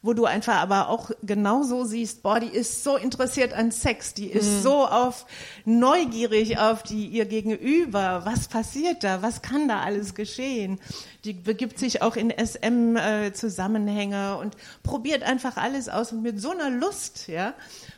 wo 0.03 0.13
du 0.13 0.25
einfach 0.25 0.55
aber 0.55 0.89
auch 0.89 1.11
genauso 1.21 1.83
siehst, 1.83 2.23
boah, 2.23 2.39
die 2.39 2.47
ist 2.47 2.83
so 2.83 2.97
interessiert 2.97 3.53
an 3.53 3.71
Sex, 3.71 4.15
die 4.15 4.27
ist 4.27 4.63
so 4.63 4.87
auf 4.87 5.27
neugierig 5.63 6.57
auf 6.57 6.81
die 6.81 7.05
ihr 7.05 7.25
Gegenüber, 7.25 8.21
was 8.25 8.47
passiert 8.47 9.03
da, 9.03 9.21
was 9.21 9.43
kann 9.43 9.67
da 9.67 9.81
alles 9.81 10.15
geschehen? 10.15 10.79
Die 11.23 11.33
begibt 11.33 11.77
sich 11.77 12.01
auch 12.01 12.15
in 12.15 12.31
SM 12.31 12.95
äh, 12.95 13.33
Zusammenhänge 13.33 14.37
und 14.37 14.55
probiert 14.81 15.21
einfach 15.21 15.57
alles 15.57 15.87
aus 15.87 16.11
und 16.11 16.23
mit 16.23 16.41
so 16.41 16.49
einer 16.49 16.71
Lust, 16.71 17.27
ja, 17.27 17.53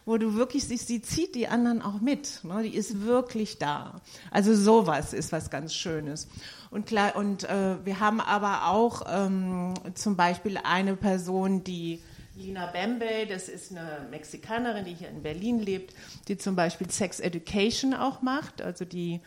wo 0.05 0.17
du 0.17 0.33
wirklich 0.33 0.65
siehst, 0.65 0.87
sie 0.87 1.01
zieht 1.01 1.35
die 1.35 1.47
anderen 1.47 1.81
auch 1.81 2.01
mit, 2.01 2.43
ne? 2.43 2.63
die 2.63 2.75
ist 2.75 3.03
wirklich 3.03 3.59
da. 3.59 4.01
Also 4.29 4.53
sowas 4.53 5.13
ist 5.13 5.31
was 5.31 5.49
ganz 5.49 5.73
Schönes. 5.73 6.27
Und 6.73 6.87
klar, 6.87 7.15
und 7.15 7.43
äh, 7.43 7.85
wir 7.85 7.99
haben 7.99 8.19
aber 8.19 8.67
auch 8.67 9.03
ähm, 9.07 9.75
zum 9.93 10.15
Beispiel 10.15 10.57
eine 10.57 10.95
Person, 10.95 11.63
die 11.63 12.01
Lina 12.35 12.65
Bembe, 12.65 13.27
das 13.29 13.47
ist 13.47 13.69
eine 13.69 14.07
Mexikanerin, 14.09 14.83
die 14.83 14.95
hier 14.95 15.09
in 15.09 15.21
Berlin 15.21 15.59
lebt, 15.59 15.93
die 16.27 16.35
zum 16.35 16.55
Beispiel 16.55 16.89
Sex 16.89 17.19
Education 17.19 17.93
auch 17.93 18.23
macht, 18.23 18.63
also 18.63 18.85
die 18.85 19.21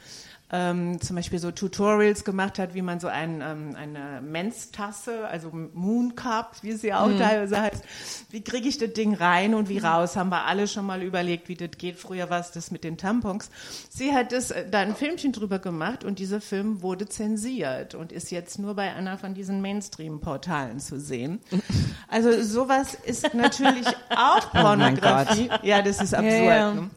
ähm, 0.53 1.01
zum 1.01 1.17
Beispiel 1.17 1.41
so 1.41 1.51
Tutorials 1.51 2.25
gemacht 2.25 2.59
hat, 2.59 2.75
wie 2.75 2.83
man 2.83 3.01
so 3.01 3.09
ein, 3.09 3.41
ähm, 3.43 3.75
eine 3.77 4.21
Menstasse, 4.21 5.27
also 5.27 5.51
Moon 5.51 6.15
Cup, 6.15 6.57
wie 6.63 6.73
sie 6.73 6.95
auch 6.95 7.11
teilweise 7.19 7.61
heißt, 7.61 7.83
wie 8.31 8.43
kriege 8.43 8.69
ich 8.69 8.79
das 8.79 8.93
Ding 8.93 9.15
rein 9.15 9.55
und 9.55 9.69
wie 9.69 9.79
raus, 9.79 10.15
haben 10.15 10.31
wir 10.31 10.45
alle 10.45 10.69
schon 10.69 10.87
mal 10.87 11.03
überlegt, 11.03 11.49
wie 11.49 11.57
das 11.57 11.71
geht. 11.77 11.97
Früher 11.97 12.31
war 12.31 12.39
es 12.39 12.53
das 12.53 12.71
mit 12.71 12.85
den 12.85 12.97
Tampons. 12.97 13.51
Sie 13.91 14.15
hat 14.15 14.31
das, 14.31 14.53
äh, 14.53 14.69
da 14.69 14.81
ein 14.81 14.95
Filmchen 14.95 15.33
drüber 15.33 15.59
gemacht 15.59 16.05
und 16.05 16.21
dieser 16.21 16.41
Film 16.41 16.81
wurde 16.83 17.09
zensiert 17.09 17.97
und 17.97 18.13
ist 18.13 18.31
jetzt 18.31 18.59
nur 18.61 18.75
bei 18.75 18.95
einer 18.95 19.19
von 19.19 19.35
diesen 19.35 19.61
Mainstream-Portalen 19.61 20.81
zu 20.81 21.01
sehen. 21.01 21.41
Also 22.09 22.41
sowas 22.43 22.95
ist 22.95 23.35
natürlich 23.35 23.87
auch 24.11 24.53
Pornografie. 24.53 25.51
ja, 25.63 25.83
das 25.83 26.01
ist 26.01 26.15
absurd. 26.15 26.45
ja. 26.45 26.73
Ne? 26.73 26.91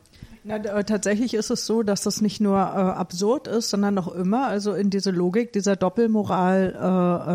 Na, 0.49 0.55
äh, 0.55 0.83
tatsächlich 0.83 1.35
ist 1.35 1.51
es 1.51 1.67
so, 1.67 1.83
dass 1.83 2.01
das 2.01 2.21
nicht 2.21 2.41
nur 2.41 2.57
äh, 2.57 2.59
absurd 2.59 3.47
ist, 3.47 3.69
sondern 3.69 3.93
noch 3.93 4.07
immer 4.11 4.47
also 4.47 4.73
in 4.73 4.89
diese 4.89 5.11
Logik 5.11 5.53
dieser 5.53 5.75
Doppelmoral 5.75 6.73
äh, 6.73 6.79
äh, 6.79 6.85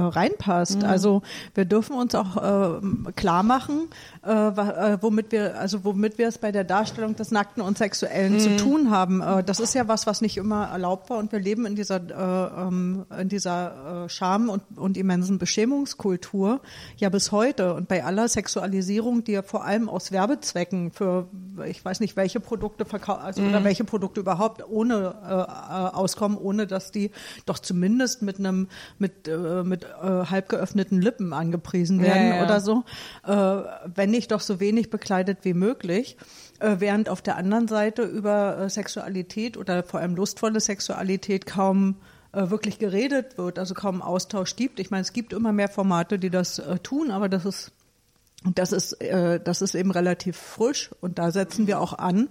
reinpasst. 0.08 0.82
Also 0.82 1.22
wir 1.54 1.64
dürfen 1.64 1.94
uns 1.94 2.16
auch 2.16 2.36
äh, 2.36 3.12
klar 3.14 3.44
machen, 3.44 3.88
äh, 4.26 4.32
äh, 4.32 4.98
womit 5.00 5.30
wir 5.30 5.60
also 5.60 5.84
womit 5.84 6.18
wir 6.18 6.26
es 6.26 6.38
bei 6.38 6.50
der 6.50 6.64
Darstellung 6.64 7.14
des 7.14 7.30
Nackten 7.30 7.62
und 7.62 7.78
Sexuellen 7.78 8.40
zu 8.40 8.56
tun 8.56 8.90
haben. 8.90 9.20
Äh, 9.20 9.44
das 9.44 9.60
ist 9.60 9.74
ja 9.74 9.86
was, 9.86 10.08
was 10.08 10.20
nicht 10.20 10.36
immer 10.36 10.64
erlaubt 10.66 11.08
war 11.08 11.18
und 11.18 11.30
wir 11.30 11.38
leben 11.38 11.66
in 11.66 11.76
dieser 11.76 12.00
äh, 12.00 12.66
ähm, 12.66 13.06
in 13.16 13.28
dieser 13.28 14.06
äh, 14.06 14.08
Scham 14.08 14.48
und, 14.48 14.62
und 14.74 14.96
immensen 14.96 15.38
Beschämungskultur 15.38 16.60
ja 16.96 17.10
bis 17.10 17.30
heute 17.30 17.74
und 17.74 17.86
bei 17.86 18.02
aller 18.02 18.26
Sexualisierung, 18.26 19.22
die 19.22 19.32
ja 19.32 19.42
vor 19.42 19.64
allem 19.64 19.88
aus 19.88 20.10
Werbezwecken 20.10 20.90
für 20.90 21.28
ich 21.64 21.84
weiß 21.84 22.00
nicht 22.00 22.16
welche 22.16 22.40
Produkte 22.40 22.84
verkaufen, 23.04 23.24
also 23.24 23.42
oder 23.42 23.64
welche 23.64 23.84
Produkte 23.84 24.20
überhaupt 24.20 24.66
ohne 24.68 25.14
äh, 25.24 25.32
äh, 25.32 25.96
auskommen, 25.96 26.38
ohne 26.38 26.66
dass 26.66 26.90
die 26.90 27.10
doch 27.46 27.58
zumindest 27.58 28.22
mit 28.22 28.38
einem 28.38 28.68
mit 28.98 29.28
äh, 29.28 29.62
mit 29.62 29.84
äh, 29.84 29.86
halb 30.06 30.48
geöffneten 30.48 31.00
Lippen 31.00 31.32
angepriesen 31.32 32.00
werden 32.00 32.28
Ja, 32.28 32.36
ja. 32.36 32.44
oder 32.44 32.60
so, 32.60 32.84
äh, 33.24 33.32
wenn 33.94 34.10
nicht 34.10 34.32
doch 34.32 34.40
so 34.40 34.60
wenig 34.60 34.90
bekleidet 34.90 35.38
wie 35.42 35.54
möglich. 35.54 36.16
Äh, 36.60 36.76
während 36.78 37.08
auf 37.08 37.20
der 37.20 37.36
anderen 37.36 37.68
Seite 37.68 38.02
über 38.02 38.58
äh, 38.58 38.70
Sexualität 38.70 39.56
oder 39.56 39.82
vor 39.82 40.00
allem 40.00 40.14
lustvolle 40.14 40.60
Sexualität 40.60 41.46
kaum 41.46 41.96
äh, 42.32 42.48
wirklich 42.50 42.78
geredet 42.78 43.38
wird, 43.38 43.58
also 43.58 43.74
kaum 43.74 44.02
Austausch 44.02 44.56
gibt. 44.56 44.78
Ich 44.80 44.90
meine, 44.90 45.02
es 45.02 45.12
gibt 45.12 45.32
immer 45.32 45.52
mehr 45.52 45.68
Formate, 45.68 46.18
die 46.18 46.30
das 46.30 46.60
äh, 46.60 46.78
tun, 46.78 47.10
aber 47.10 47.28
das 47.28 47.44
ist 47.44 47.72
das 48.52 48.72
ist, 48.72 48.92
äh, 49.00 49.40
das 49.40 49.62
ist 49.62 49.74
eben 49.74 49.90
relativ 49.90 50.36
frisch 50.36 50.90
und 51.00 51.18
da 51.18 51.30
setzen 51.30 51.66
wir 51.66 51.80
auch 51.80 51.94
an, 51.94 52.28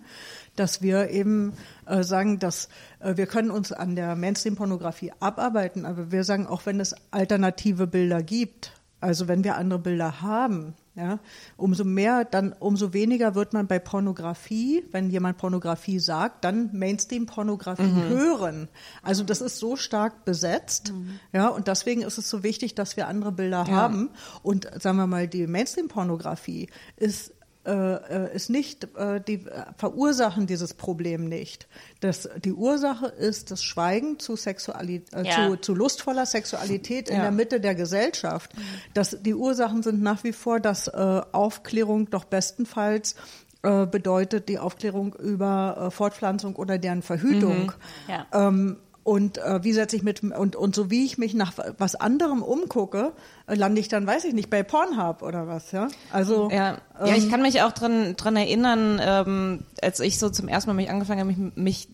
dass 0.56 0.82
wir 0.82 1.10
eben 1.10 1.54
äh, 1.86 2.04
sagen, 2.04 2.40
dass 2.40 2.70
äh, 3.00 3.18
wir 3.18 3.26
können 3.26 3.52
uns 3.52 3.72
an 3.72 3.96
der 3.96 4.16
Mainstream-Pornografie 4.16 5.12
abarbeiten, 5.20 5.86
aber 5.86 6.12
wir 6.12 6.24
sagen, 6.24 6.48
auch 6.48 6.66
wenn 6.66 6.80
es 6.80 6.96
alternative 7.12 7.88
Bilder 7.88 8.22
gibt, 8.24 8.74
also 9.00 9.28
wenn 9.28 9.44
wir 9.44 9.58
andere 9.58 9.80
Bilder 9.80 10.22
haben, 10.22 10.76
ja, 10.96 11.20
umso 11.58 11.84
mehr, 11.84 12.24
dann 12.24 12.54
umso 12.54 12.94
weniger 12.94 13.34
wird 13.34 13.52
man 13.52 13.66
bei 13.66 13.80
Pornografie, 13.80 14.86
wenn 14.92 15.10
jemand 15.10 15.38
Pornografie 15.38 15.98
sagt, 15.98 16.46
dann 16.46 16.70
Mainstream-Pornografie 16.72 17.92
hören. 18.10 18.70
Also 19.02 19.24
das 19.24 19.42
ist 19.42 19.58
so 19.58 19.76
stark 19.76 20.24
besetzt, 20.24 20.94
ja, 21.32 21.48
und 21.48 21.68
deswegen 21.68 22.04
ist 22.04 22.20
es 22.20 22.30
so 22.30 22.44
wichtig, 22.44 22.76
dass 22.76 22.96
wir 22.96 23.08
andere 23.08 23.32
Bilder 23.32 23.66
haben. 23.68 24.12
Und 24.44 24.70
sagen 24.80 24.98
wir 24.98 25.08
mal, 25.08 25.28
die 25.28 25.48
Mainstream-Pornografie 25.48 26.70
ist 26.96 27.34
äh, 27.66 27.72
äh, 27.72 28.36
ist 28.36 28.50
nicht, 28.50 28.88
äh, 28.98 29.22
die 29.22 29.36
äh, 29.46 29.64
verursachen 29.78 30.48
dieses 30.48 30.74
Problem 30.74 31.30
nicht. 31.30 31.68
Das, 32.02 32.30
die 32.44 32.52
Ursache 32.54 33.08
ist 33.08 33.52
das 33.52 33.64
Schweigen 33.64 34.20
zu, 34.20 34.36
Sexuali 34.36 35.04
äh, 35.14 35.24
Ja. 35.26 35.50
zu, 35.50 35.56
zu 35.58 35.74
lustvoller 35.74 36.26
Sexualität 36.26 37.10
in 37.10 37.16
Ja. 37.18 37.22
der 37.24 37.32
Mitte 37.32 37.60
der 37.62 37.76
Gesellschaft. 37.76 38.52
Das, 38.94 39.18
die 39.22 39.34
Ursachen 39.34 39.82
sind 39.82 40.02
nach 40.02 40.24
wie 40.26 40.34
vor, 40.34 40.60
dass 40.60 40.88
äh, 40.90 41.22
Aufklärung 41.32 42.10
doch 42.10 42.26
bestenfalls 42.26 43.16
äh, 43.62 43.86
bedeutet 43.86 44.50
die 44.50 44.60
Aufklärung 44.60 45.14
über 45.16 45.86
äh, 45.88 45.92
Fortpflanzung 45.92 46.58
oder 46.58 46.78
deren 46.78 47.02
Verhütung. 47.02 47.72
Ja. 48.10 48.28
Ähm, 48.34 48.78
und 49.04 49.38
äh, 49.38 49.64
wie 49.64 49.74
setze 49.74 49.96
ich 49.96 50.04
mit 50.04 50.24
und 50.24 50.56
und 50.56 50.76
so 50.76 50.90
wie 50.90 51.06
ich 51.06 51.18
mich 51.18 51.34
nach 51.34 51.54
was 51.78 51.96
anderem 51.96 52.42
umgucke, 52.42 53.12
äh, 53.48 53.56
lande 53.56 53.82
ich 53.82 53.90
dann, 53.90 54.08
weiß 54.08 54.24
ich 54.26 54.34
nicht, 54.34 54.50
bei 54.50 54.64
Pornhub 54.64 55.22
oder 55.22 55.48
was, 55.48 55.72
ja? 55.72 55.90
Also 56.12 56.50
Ja, 56.52 56.78
ja 57.06 57.16
ich 57.16 57.30
kann 57.30 57.42
mich 57.42 57.62
auch 57.62 57.74
dran, 57.74 58.16
dran 58.16 58.38
erinnern, 58.38 59.02
ähm, 59.04 59.66
als 59.82 60.00
ich 60.00 60.20
so 60.20 60.30
zum 60.30 60.48
ersten 60.48 60.70
Mal 60.70 60.76
mich 60.76 60.90
angefangen 60.90 61.20
habe, 61.20 61.34
mich, 61.34 61.56
mich 61.56 61.90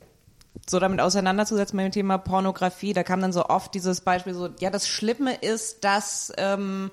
so 0.70 0.80
damit 0.80 1.02
auseinanderzusetzen 1.02 1.76
mit 1.76 1.86
dem 1.86 1.92
Thema 1.92 2.18
Pornografie, 2.20 2.94
da 2.94 3.04
kam 3.04 3.22
dann 3.22 3.34
so 3.34 3.46
oft 3.46 3.74
dieses 3.74 4.02
Beispiel 4.02 4.36
so, 4.36 4.50
ja, 4.60 4.70
das 4.70 4.88
Schlimme 4.88 5.34
ist, 5.34 5.84
dass, 5.84 6.32
ähm, 6.38 6.92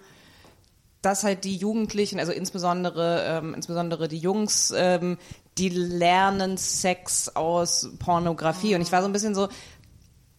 dass 1.02 1.24
halt 1.24 1.44
die 1.44 1.56
Jugendlichen, 1.56 2.18
also 2.18 2.32
insbesondere, 2.32 3.22
ähm, 3.26 3.54
insbesondere 3.54 4.08
die 4.08 4.18
Jungs, 4.18 4.72
ähm, 4.74 5.18
die 5.58 5.68
lernen 5.70 6.58
Sex 6.58 7.34
aus 7.34 7.90
Pornografie. 7.98 8.74
Und 8.74 8.82
ich 8.82 8.92
war 8.92 9.00
so 9.00 9.08
ein 9.08 9.12
bisschen 9.12 9.34
so, 9.34 9.48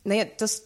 naja, 0.08 0.26
das, 0.40 0.64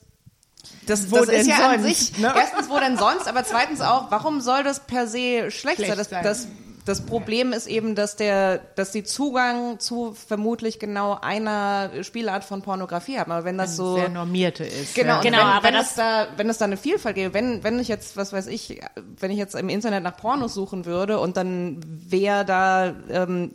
das, 0.86 1.12
Wo 1.12 1.18
das 1.18 1.28
denn 1.28 1.42
ist 1.42 1.48
ja 1.48 1.70
an 1.72 1.82
sonst, 1.82 1.98
sich, 2.08 2.18
ne? 2.20 2.34
erstens, 2.36 2.70
wo 2.70 2.80
denn 2.80 2.98
sonst, 2.98 3.28
aber 3.28 3.44
zweitens 3.44 3.82
auch, 3.82 4.12
warum 4.12 4.42
soll 4.42 4.64
das 4.64 4.82
per 4.82 5.08
se 5.08 5.50
schlecht, 5.52 5.78
Schlecht 5.78 5.88
sein? 5.88 5.98
Das, 5.98 6.10
das, 6.10 6.48
das 6.86 7.02
Problem 7.06 7.54
ist 7.54 7.68
eben, 7.68 7.94
dass 7.96 8.16
der, 8.16 8.58
dass 8.76 8.92
die 8.92 9.04
Zugang 9.04 9.80
zu 9.80 10.14
vermutlich 10.14 10.80
genau 10.80 11.18
einer 11.22 11.92
Spielart 12.04 12.44
von 12.44 12.62
Pornografie 12.64 13.20
haben. 13.20 13.32
Aber 13.32 13.46
wenn 13.46 13.58
das 13.58 13.76
so 13.76 13.96
sehr 13.96 14.10
normierte 14.10 14.64
ist. 14.64 14.96
Genau, 14.96 15.10
ja. 15.10 15.18
und 15.18 15.24
Genau, 15.24 15.38
wenn, 15.38 15.44
aber 15.46 15.64
wenn 15.68 15.74
das- 15.76 15.90
es 15.92 15.96
da, 15.96 16.28
wenn 16.38 16.50
es 16.50 16.58
da 16.58 16.66
eine 16.66 16.78
Vielfalt 16.78 17.16
gäbe, 17.16 17.34
wenn, 17.36 17.64
wenn 17.64 17.80
ich 17.80 17.88
jetzt, 17.88 18.18
was 18.18 18.34
weiß 18.34 18.48
ich, 18.48 18.82
wenn 19.20 19.30
ich 19.32 19.38
jetzt 19.38 19.54
im 19.56 19.70
Internet 19.70 20.04
nach 20.04 20.18
Pornos 20.18 20.54
suchen 20.56 20.86
würde 20.86 21.20
und 21.20 21.38
dann 21.38 21.80
wäre 21.86 22.46
da 22.46 22.96
ähm, 23.10 23.52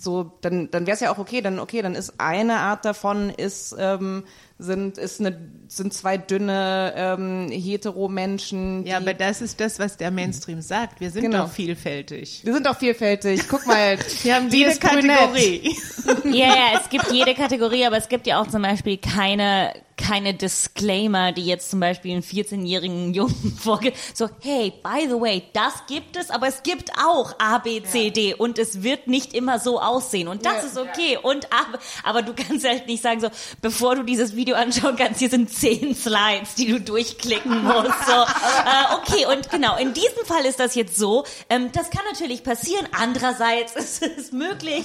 so, 0.00 0.32
dann, 0.40 0.70
dann 0.70 0.86
wäre 0.86 0.94
es 0.94 1.00
ja 1.00 1.12
auch 1.12 1.18
okay, 1.18 1.42
dann 1.42 1.58
okay, 1.60 1.82
dann 1.82 1.94
ist 1.94 2.14
eine 2.18 2.56
Art 2.56 2.84
davon 2.84 3.30
ist 3.30 3.76
ähm, 3.78 4.24
sind 4.60 4.98
ist 4.98 5.20
eine 5.20 5.36
sind 5.68 5.94
zwei 5.94 6.16
dünne 6.18 6.92
ähm, 6.96 7.48
hetero 7.50 8.08
Menschen. 8.08 8.84
Ja, 8.86 8.96
aber 8.96 9.14
das 9.14 9.40
ist 9.40 9.60
das, 9.60 9.78
was 9.78 9.96
der 9.96 10.10
Mainstream 10.10 10.60
sagt. 10.62 11.00
Wir 11.00 11.10
sind 11.10 11.22
Genau. 11.22 11.44
doch 11.44 11.50
vielfältig. 11.50 12.40
wir 12.44 12.52
sind 12.54 12.66
auch 12.68 12.76
vielfältig. 12.76 13.42
Guck 13.48 13.66
mal, 13.66 13.96
Wir 14.22 14.34
haben 14.34 14.50
die 14.50 14.58
jede. 14.58 14.76
Kategorie. 14.76 15.76
Ja, 16.24 16.46
ja, 16.48 16.80
es 16.82 16.88
gibt 16.88 17.10
jede 17.12 17.34
Kategorie, 17.34 17.86
aber 17.86 17.96
es 17.98 18.08
gibt 18.08 18.26
ja 18.26 18.40
auch 18.40 18.48
zum 18.48 18.62
Beispiel 18.62 18.96
keine, 18.98 19.72
keine 20.00 20.34
Disclaimer, 20.34 21.32
die 21.32 21.44
jetzt 21.46 21.70
zum 21.70 21.80
Beispiel 21.80 22.12
einen 22.12 22.22
14-jährigen 22.22 23.14
Jungen 23.14 23.56
vorgibt. 23.62 23.96
So, 24.14 24.28
hey, 24.40 24.72
by 24.82 25.06
the 25.08 25.20
way, 25.20 25.42
das 25.52 25.72
gibt 25.86 26.16
es, 26.16 26.30
aber 26.30 26.48
es 26.48 26.62
gibt 26.62 26.90
auch 26.98 27.34
A, 27.38 27.58
B, 27.58 27.82
C, 27.82 28.10
D 28.10 28.34
und 28.34 28.58
es 28.58 28.82
wird 28.82 29.06
nicht 29.06 29.34
immer 29.34 29.58
so 29.58 29.80
aussehen 29.80 30.28
und 30.28 30.44
das 30.46 30.54
Ja. 30.54 30.60
ist 30.60 30.78
okay. 30.78 31.18
Und 31.22 31.46
aber, 31.52 31.78
aber 32.04 32.22
du 32.22 32.34
kannst 32.34 32.66
halt 32.66 32.86
nicht 32.86 33.02
sagen 33.02 33.20
so, 33.20 33.28
bevor 33.62 33.96
du 33.96 34.02
dieses 34.02 34.34
Video 34.36 34.56
anschauen 34.56 34.96
kannst, 34.96 35.20
hier 35.20 35.30
sind 35.30 35.50
zehn 35.50 35.94
Slides, 35.94 36.54
die 36.56 36.66
du 36.66 36.80
durchklicken 36.80 37.62
musst. 37.64 38.06
So, 38.06 38.12
äh, 38.12 38.94
okay, 38.96 39.26
und 39.32 39.50
genau, 39.50 39.76
in 39.76 39.92
diesem 39.92 40.24
Fall 40.24 40.44
ist 40.46 40.58
das 40.60 40.74
jetzt 40.74 40.96
so. 40.96 41.24
Ähm, 41.48 41.70
das 41.72 41.90
kann 41.90 42.02
natürlich 42.10 42.42
passieren. 42.42 42.86
Andererseits 42.98 43.74
ist 43.76 44.02
es 44.02 44.32
möglich. 44.32 44.84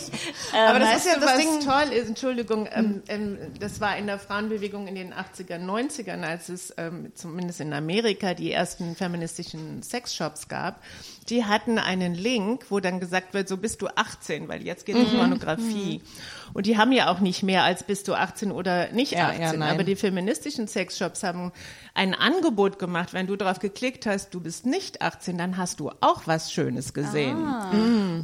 Ähm, 0.53 0.69
Aber 0.69 0.79
das 0.79 0.89
weißt 0.89 1.05
ist 1.05 1.13
ja 1.13 1.19
das 1.19 1.29
was 1.31 1.37
Ding- 1.37 1.59
toll 1.61 1.93
ist, 1.95 2.07
Entschuldigung, 2.09 2.67
ähm, 2.71 3.03
ähm, 3.07 3.37
das 3.59 3.79
war 3.81 3.97
in 3.97 4.07
der 4.07 4.19
Frauenbewegung 4.19 4.87
in 4.87 4.95
den 4.95 5.04
80er, 5.13 5.57
90ern, 5.57 6.23
als 6.23 6.49
es 6.49 6.73
ähm, 6.77 7.11
zumindest 7.15 7.61
in 7.61 7.73
Amerika 7.73 8.33
die 8.33 8.51
ersten 8.51 8.95
feministischen 8.95 9.83
Sexshops 9.83 10.47
gab. 10.47 10.81
Die 11.29 11.45
hatten 11.45 11.79
einen 11.79 12.13
Link, 12.13 12.65
wo 12.69 12.79
dann 12.79 12.99
gesagt 12.99 13.33
wird, 13.33 13.47
so 13.47 13.57
bist 13.57 13.81
du 13.81 13.87
18, 13.87 14.47
weil 14.47 14.63
jetzt 14.63 14.85
geht 14.85 14.95
es 14.95 15.11
um 15.11 15.17
Pornografie. 15.17 16.01
Und 16.55 16.65
die 16.65 16.77
haben 16.77 16.91
ja 16.93 17.09
auch 17.11 17.19
nicht 17.19 17.43
mehr 17.43 17.63
als 17.63 17.83
bist 17.83 18.07
du 18.07 18.13
18 18.15 18.51
oder 18.51 18.89
nicht 18.93 19.11
Ja, 19.11 19.27
18. 19.29 19.59
ja, 19.61 19.67
aber 19.67 19.83
die 19.83 19.95
feministischen 19.97 20.67
Sexshops 20.67 21.21
haben 21.21 21.51
ein 21.93 22.13
Angebot 22.15 22.79
gemacht, 22.79 23.13
wenn 23.13 23.27
du 23.27 23.35
drauf 23.35 23.59
geklickt 23.59 24.05
hast, 24.05 24.33
du 24.33 24.39
bist 24.39 24.65
nicht 24.65 25.01
18, 25.01 25.37
dann 25.37 25.57
hast 25.57 25.79
du 25.81 25.91
auch 26.01 26.23
was 26.25 26.51
Schönes 26.51 26.93
gesehen. 26.93 27.37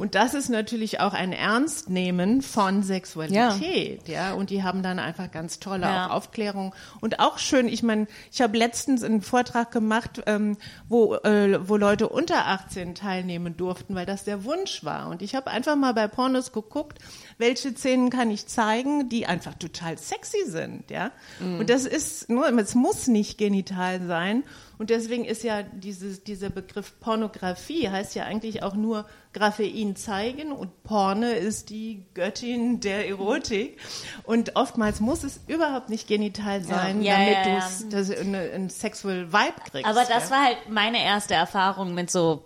Und 0.00 0.14
das 0.14 0.32
ist 0.34 0.48
natürlich 0.48 0.98
auch 1.00 1.12
ein 1.12 1.32
Ernstnehmen 1.32 2.40
von 2.42 2.82
Sexualität, 2.82 4.08
ja. 4.08 4.32
Und 4.32 4.50
die 4.50 4.62
haben 4.62 4.82
dann 4.82 4.98
einfach 4.98 5.30
ganz 5.30 5.58
tolle 5.60 5.82
Ja. 5.86 6.08
Aufklärung 6.10 6.74
und 7.00 7.20
auch 7.20 7.38
schön. 7.38 7.68
Ich 7.68 7.82
meine, 7.82 8.06
ich 8.32 8.40
habe 8.40 8.56
letztens 8.56 9.02
einen 9.04 9.20
Vortrag 9.22 9.70
gemacht, 9.70 10.22
ähm, 10.26 10.56
wo 10.88 11.14
äh, 11.16 11.60
wo 11.68 11.76
Leute 11.76 12.08
unter 12.08 12.46
18 12.46 12.94
teilnehmen 12.94 13.56
durften, 13.56 13.94
weil 13.94 14.06
das 14.06 14.24
der 14.24 14.44
Wunsch 14.44 14.84
war. 14.84 15.08
Und 15.08 15.20
ich 15.22 15.34
habe 15.34 15.50
einfach 15.50 15.76
mal 15.76 15.92
bei 15.92 16.08
Pornos 16.08 16.52
geguckt, 16.52 16.98
welche 17.38 17.74
Szenen 17.74 18.10
kann 18.10 18.30
ich 18.30 18.46
zeigen, 18.46 19.08
die 19.08 19.26
einfach 19.26 19.54
total 19.54 19.98
sexy 19.98 20.44
sind, 20.46 20.90
ja. 20.90 21.10
Und 21.40 21.70
das 21.70 21.86
ist 21.86 22.28
nur, 22.28 22.48
es 22.58 22.74
muss 22.74 23.06
nicht 23.06 23.38
genital 23.38 24.06
sein. 24.06 24.44
Und 24.78 24.90
deswegen 24.90 25.24
ist 25.24 25.44
ja 25.44 25.62
dieses, 25.62 26.24
dieser 26.24 26.50
Begriff 26.50 26.98
Pornografie 26.98 27.88
heißt 27.88 28.14
ja 28.16 28.24
eigentlich 28.24 28.64
auch 28.64 28.74
nur 28.74 29.06
Graphein 29.32 29.94
zeigen 29.94 30.50
und 30.50 30.82
Porne 30.82 31.34
ist 31.34 31.70
die 31.70 32.04
Göttin 32.14 32.80
der 32.80 33.08
Erotik. 33.08 33.78
Und 34.24 34.56
oftmals 34.56 35.00
muss 35.00 35.22
es 35.22 35.40
überhaupt 35.46 35.88
nicht 35.88 36.08
genital 36.08 36.62
sein, 36.62 37.02
Ja, 37.02 37.14
damit 37.14 37.34
ja, 37.34 37.42
du 37.44 37.50
ja. 37.50 37.68
das 37.90 38.10
eine, 38.10 38.38
ein 38.54 38.70
sexual 38.70 39.32
Vibe 39.32 39.70
kriegst. 39.70 39.86
Aber 39.86 40.04
das 40.04 40.30
war 40.30 40.44
halt 40.44 40.68
meine 40.68 41.02
erste 41.02 41.34
Erfahrung 41.34 41.94
mit 41.94 42.10
so 42.10 42.44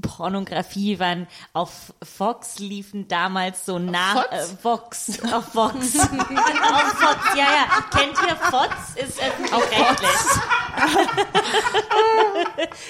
Pornografie, 0.00 0.98
wann 0.98 1.26
auf 1.52 1.92
Fox 2.02 2.58
liefen 2.58 3.08
damals 3.08 3.66
so 3.66 3.78
nach 3.78 4.22
Fox? 4.22 4.32
äh, 4.32 4.64
Vox 4.64 5.22
auf 5.32 5.44
Fox. 5.52 5.98
Auf 6.00 6.92
Fox 6.94 7.36
ja 7.36 7.44
ja. 7.44 7.66
Kennt 7.90 8.16
ihr 8.26 8.36
Fox? 8.36 8.74
Ist 8.96 9.20
öffentlich-rechtlich 9.20 10.10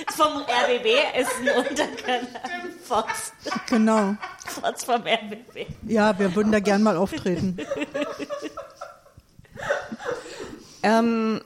vom 0.16 0.42
RBB 0.42 0.86
ist 1.18 1.30
ein 1.40 1.48
Unterkanal 1.66 2.28
Fox. 2.84 3.32
Genau. 3.68 4.14
Fox 4.46 4.84
vom 4.84 5.02
RBB 5.02 5.66
Ja, 5.88 6.16
wir 6.18 6.34
würden 6.36 6.52
da 6.52 6.60
gern 6.60 6.82
mal 6.82 6.96
auftreten. 6.96 7.58
Ähm, 10.84 11.40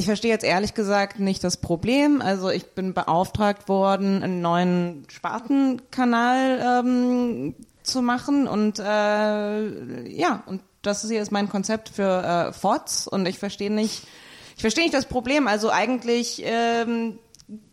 ich 0.00 0.06
verstehe 0.06 0.30
jetzt 0.30 0.44
ehrlich 0.44 0.74
gesagt 0.74 1.20
nicht 1.20 1.44
das 1.44 1.58
Problem. 1.58 2.22
Also 2.22 2.48
ich 2.50 2.66
bin 2.72 2.94
beauftragt 2.94 3.68
worden, 3.68 4.22
einen 4.22 4.40
neuen 4.40 5.04
Spartenkanal 5.08 6.82
ähm, 6.84 7.54
zu 7.82 8.02
machen 8.02 8.48
und 8.48 8.78
äh, 8.78 10.08
ja, 10.08 10.42
und 10.46 10.62
das 10.82 11.06
hier 11.06 11.20
ist 11.20 11.30
mein 11.32 11.48
Konzept 11.48 11.90
für 11.90 12.48
äh, 12.48 12.52
FOTS 12.52 13.06
und 13.08 13.26
ich 13.26 13.38
verstehe 13.38 13.70
nicht, 13.70 14.04
ich 14.56 14.62
verstehe 14.62 14.84
nicht 14.84 14.94
das 14.94 15.06
Problem. 15.06 15.46
Also 15.46 15.70
eigentlich 15.70 16.42
ähm, 16.44 17.18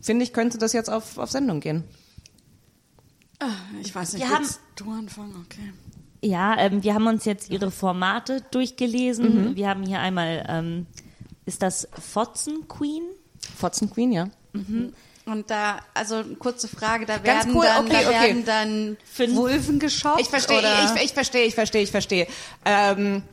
finde 0.01 0.23
ich, 0.23 0.33
könnte 0.33 0.57
das 0.57 0.73
jetzt 0.73 0.89
auf, 0.89 1.17
auf 1.17 1.31
Sendung 1.31 1.59
gehen. 1.61 1.83
Ich 3.81 3.93
weiß 3.95 4.13
nicht, 4.13 4.27
Wir 4.27 4.35
haben- 4.35 4.47
du 4.75 4.91
anfangen? 4.91 5.35
Okay. 5.45 5.71
Ja, 6.23 6.57
ähm, 6.57 6.83
wir 6.83 6.93
haben 6.95 7.05
uns 7.07 7.25
jetzt 7.25 7.51
ihre 7.51 7.69
Formate 7.69 8.41
durchgelesen. 8.51 9.55
Wir 9.55 9.69
haben 9.69 9.83
hier 9.83 9.99
einmal, 9.99 10.43
ähm, 10.49 10.87
ist 11.47 11.63
das 11.63 11.87
Fotzen 11.99 12.67
Queen? 12.67 13.03
Fotzen 13.57 13.89
Queen, 13.89 14.11
ja. 14.11 14.29
Und 15.25 15.49
da, 15.49 15.79
also 15.93 16.23
kurze 16.39 16.67
Frage, 16.67 17.05
da 17.05 17.17
Ganz 17.17 17.45
werden 17.45 17.55
cool, 17.55 17.65
dann, 17.65 17.85
okay, 17.85 17.93
da 18.01 18.09
okay. 18.09 18.21
werden 18.21 18.45
dann 18.45 18.97
Vulven 19.35 19.79
geschaut. 19.79 20.21
Ich 20.21 20.27
verstehe, 20.27 20.59
oder? 20.59 20.95
ich, 20.95 21.03
ich 21.03 21.13
verstehe, 21.13 21.45
ich 21.45 21.55
verstehe, 21.55 21.81
ich 21.81 21.91
verstehe. 21.91 22.27
Ähm, 22.63 23.23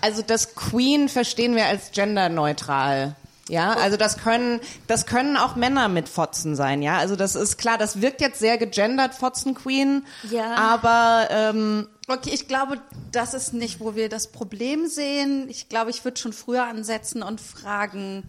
also 0.00 0.22
das 0.22 0.54
Queen 0.54 1.08
verstehen 1.08 1.56
wir 1.56 1.66
als 1.66 1.90
genderneutral. 1.92 3.16
Ja, 3.52 3.74
also 3.74 3.98
das 3.98 4.16
können, 4.16 4.60
das 4.86 5.04
können 5.04 5.36
auch 5.36 5.56
Männer 5.56 5.88
mit 5.88 6.08
Fotzen 6.08 6.56
sein, 6.56 6.80
ja. 6.80 6.96
Also 6.96 7.16
das 7.16 7.34
ist 7.34 7.58
klar, 7.58 7.76
das 7.76 8.00
wirkt 8.00 8.22
jetzt 8.22 8.38
sehr 8.38 8.56
gegendert, 8.56 9.14
Fotzen 9.14 9.54
Queen. 9.54 10.06
Ja. 10.30 10.54
Aber 10.54 11.28
ähm, 11.30 11.86
Okay, 12.08 12.30
ich 12.32 12.48
glaube, 12.48 12.80
das 13.12 13.34
ist 13.34 13.52
nicht, 13.52 13.78
wo 13.78 13.94
wir 13.94 14.08
das 14.08 14.32
Problem 14.32 14.86
sehen. 14.86 15.48
Ich 15.50 15.68
glaube, 15.68 15.90
ich 15.90 16.02
würde 16.02 16.18
schon 16.18 16.32
früher 16.32 16.64
ansetzen 16.64 17.22
und 17.22 17.42
fragen, 17.42 18.28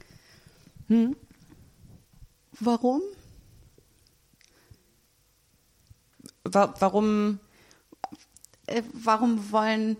warum? 2.59 3.01
wa 6.43 6.73
warum? 6.79 7.39
Äh, 8.67 8.83
warum 8.93 9.51
wollen 9.51 9.95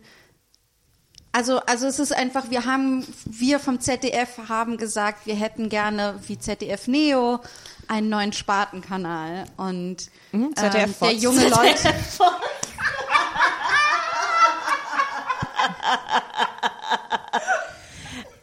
Also, 1.36 1.60
also 1.62 1.88
es 1.88 1.98
ist 1.98 2.14
einfach, 2.14 2.52
wir 2.52 2.66
haben, 2.66 3.06
wir 3.26 3.60
vom 3.60 3.80
ZDF 3.80 4.38
haben 4.50 4.78
gesagt, 4.78 5.26
wir 5.26 5.36
hätten 5.36 5.68
gerne 5.68 6.20
wie 6.28 6.38
ZDF 6.38 6.88
Neo 6.88 7.40
einen 7.88 8.10
neuen 8.10 8.34
Spartenkanal 8.34 9.46
und 9.58 10.10
Mhm, 10.34 10.56
ZDF 10.56 10.84
ähm, 10.86 10.96
der 11.02 11.14
junge 11.14 11.48
Leute. 11.50 11.94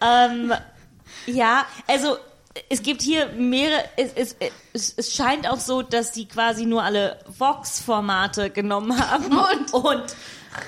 ähm, 0.00 0.54
ja, 1.26 1.66
also 1.86 2.16
es 2.68 2.82
gibt 2.82 3.02
hier 3.02 3.26
mehrere, 3.28 3.84
es, 3.96 4.12
es, 4.14 4.36
es, 4.72 4.94
es 4.96 5.14
scheint 5.14 5.48
auch 5.48 5.60
so, 5.60 5.82
dass 5.82 6.12
die 6.12 6.26
quasi 6.26 6.66
nur 6.66 6.82
alle 6.82 7.18
Vox-Formate 7.38 8.50
genommen 8.50 8.98
haben 9.10 9.36
und, 9.36 9.74
und 9.74 10.16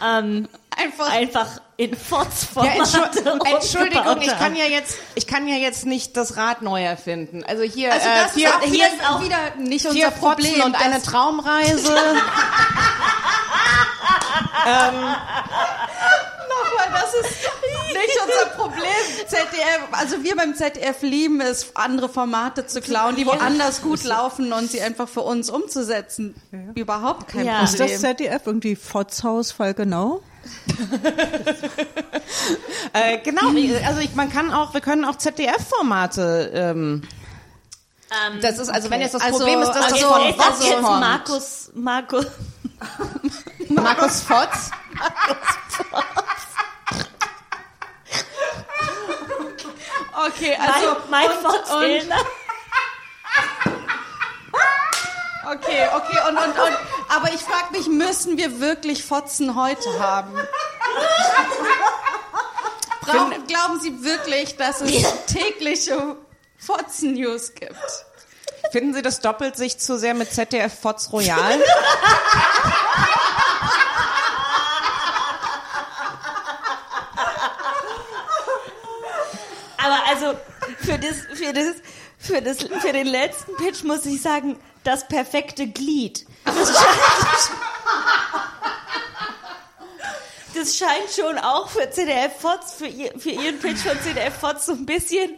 ähm, 0.04 0.48
Einfach- 0.74 1.12
einfach 1.12 1.48
in 1.76 1.94
Fox-Formate 1.94 2.76
Ja, 2.78 2.82
Entschu 2.82 2.98
Entschuldigung, 3.44 4.20
ich 4.22 4.38
kann 4.38 4.56
ja 4.56 4.64
jetzt, 4.64 4.96
ich 5.14 5.26
kann 5.26 5.46
ja 5.46 5.56
jetzt 5.56 5.84
nicht 5.84 6.16
das 6.16 6.36
Rad 6.38 6.62
neu 6.62 6.82
erfinden. 6.82 7.44
Also 7.46 7.62
hier, 7.62 7.92
Also 7.92 8.08
äh, 8.08 8.12
das 8.22 8.36
ist 8.36 8.46
auch 8.46 8.60
hier 8.62 8.72
wieder, 8.72 8.86
ist 8.86 9.10
auch 9.10 9.22
wieder 9.22 9.36
nicht 9.58 9.84
unser 9.86 10.10
Problem. 10.12 10.62
Und 10.62 10.74
eine 10.82 11.02
Traumreise. 11.02 11.92
Nochmal, 11.92 12.22
das 17.20 17.30
ist 17.30 17.38
nicht 17.92 18.18
unser 18.24 18.46
Problem. 18.56 18.84
ZDF, 19.28 19.80
also 19.92 20.22
wir 20.22 20.36
beim 20.36 20.54
ZDF 20.54 21.02
lieben 21.02 21.40
es, 21.40 21.74
andere 21.74 22.08
Formate 22.08 22.66
zu 22.66 22.80
klauen, 22.80 23.16
die 23.16 23.26
woanders 23.26 23.82
gut 23.82 24.02
laufen 24.04 24.52
und 24.52 24.70
sie 24.70 24.80
einfach 24.82 25.08
für 25.08 25.22
uns 25.22 25.50
umzusetzen. 25.50 26.34
Überhaupt 26.74 27.28
kein 27.28 27.46
Ja. 27.46 27.62
Ist 27.64 27.78
das 27.80 27.92
Problem. 27.92 28.16
ZDF 28.16 28.42
irgendwie 28.46 28.76
Fotzhaus 28.76 29.52
Fall 29.52 29.74
genau? 29.74 30.22
äh, 32.92 33.18
genau, 33.18 33.48
also 33.86 34.00
ich, 34.00 34.14
man 34.14 34.30
kann 34.30 34.52
auch, 34.52 34.74
wir 34.74 34.80
können 34.80 35.04
auch 35.04 35.16
ZDF-Formate. 35.16 36.50
Ähm, 36.54 37.02
Ähm, 38.26 38.40
das 38.42 38.58
ist 38.58 38.68
also, 38.68 38.90
wenn 38.90 39.00
jetzt 39.00 39.14
das 39.14 39.22
Also- 39.22 39.38
Problem 39.38 39.62
ist, 39.62 39.68
dass 39.68 39.76
also- 39.84 39.96
das 39.96 40.04
von 40.04 40.22
jetzt, 40.26 40.38
jetzt 40.64 40.82
kommt. 40.82 41.00
Markus, 41.00 41.70
Markus, 41.74 42.26
Markus 43.70 44.20
Fotz. 44.22 44.70
Okay, 50.12 50.56
also 50.60 50.96
mein, 51.08 51.26
mein 51.26 51.36
und- 51.38 51.42
Fox-Fehler. 51.42 52.16
Okay, 55.44 55.88
okay, 55.94 56.18
und, 56.28 56.36
und, 56.38 56.58
und 56.58 56.76
aber 57.08 57.32
ich 57.34 57.40
frage 57.40 57.72
mich, 57.72 57.88
müssen 57.88 58.36
wir 58.38 58.60
wirklich 58.60 59.04
Fotzen 59.04 59.56
heute 59.56 59.98
haben? 59.98 60.32
Brauchen, 63.00 63.46
glauben 63.46 63.80
Sie 63.80 64.04
wirklich, 64.04 64.56
dass 64.56 64.80
es 64.80 65.02
tägliche 65.26 66.16
Fotzen-News 66.58 67.54
gibt? 67.54 67.76
Finden 68.70 68.94
Sie, 68.94 69.02
das 69.02 69.20
doppelt 69.20 69.56
sich 69.56 69.78
zu 69.78 69.98
sehr 69.98 70.14
mit 70.14 70.32
ZDF 70.32 70.80
Fotz 70.80 71.12
Royal? 71.12 71.60
Aber 79.78 80.11
also 80.22 80.38
für 80.78 80.98
das, 80.98 81.16
für 81.34 81.52
das, 81.52 81.74
für 82.18 82.40
das, 82.40 82.58
für 82.80 82.92
den 82.92 83.06
letzten 83.06 83.56
Pitch 83.56 83.84
muss 83.84 84.06
ich 84.06 84.20
sagen, 84.22 84.56
das 84.84 85.06
perfekte 85.06 85.66
Glied. 85.66 86.26
Das 86.44 86.68
scheint, 86.68 87.50
das 90.54 90.76
scheint 90.76 91.10
schon 91.14 91.38
auch 91.38 91.68
für 91.68 91.90
CDF 91.90 92.32
Fotz, 92.38 92.74
für, 92.74 92.86
ihr, 92.86 93.12
für 93.18 93.30
ihren 93.30 93.58
Pitch 93.58 93.78
von 93.78 93.98
CDF 94.00 94.34
Fotz 94.34 94.66
so 94.66 94.72
ein 94.72 94.86
bisschen 94.86 95.32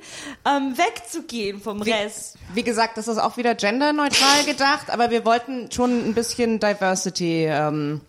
ähm, 0.44 0.76
wegzugehen 0.76 1.60
vom 1.60 1.82
Rest. 1.82 2.36
Wie 2.52 2.62
gesagt, 2.62 2.96
das 2.96 3.08
ist 3.08 3.18
auch 3.18 3.36
wieder 3.36 3.54
genderneutral 3.54 4.44
gedacht, 4.44 4.90
aber 4.90 5.10
wir 5.10 5.24
wollten 5.24 5.70
schon 5.70 6.08
ein 6.08 6.14
bisschen 6.14 6.60
Diversity 6.60 7.46
ähm, 7.46 8.00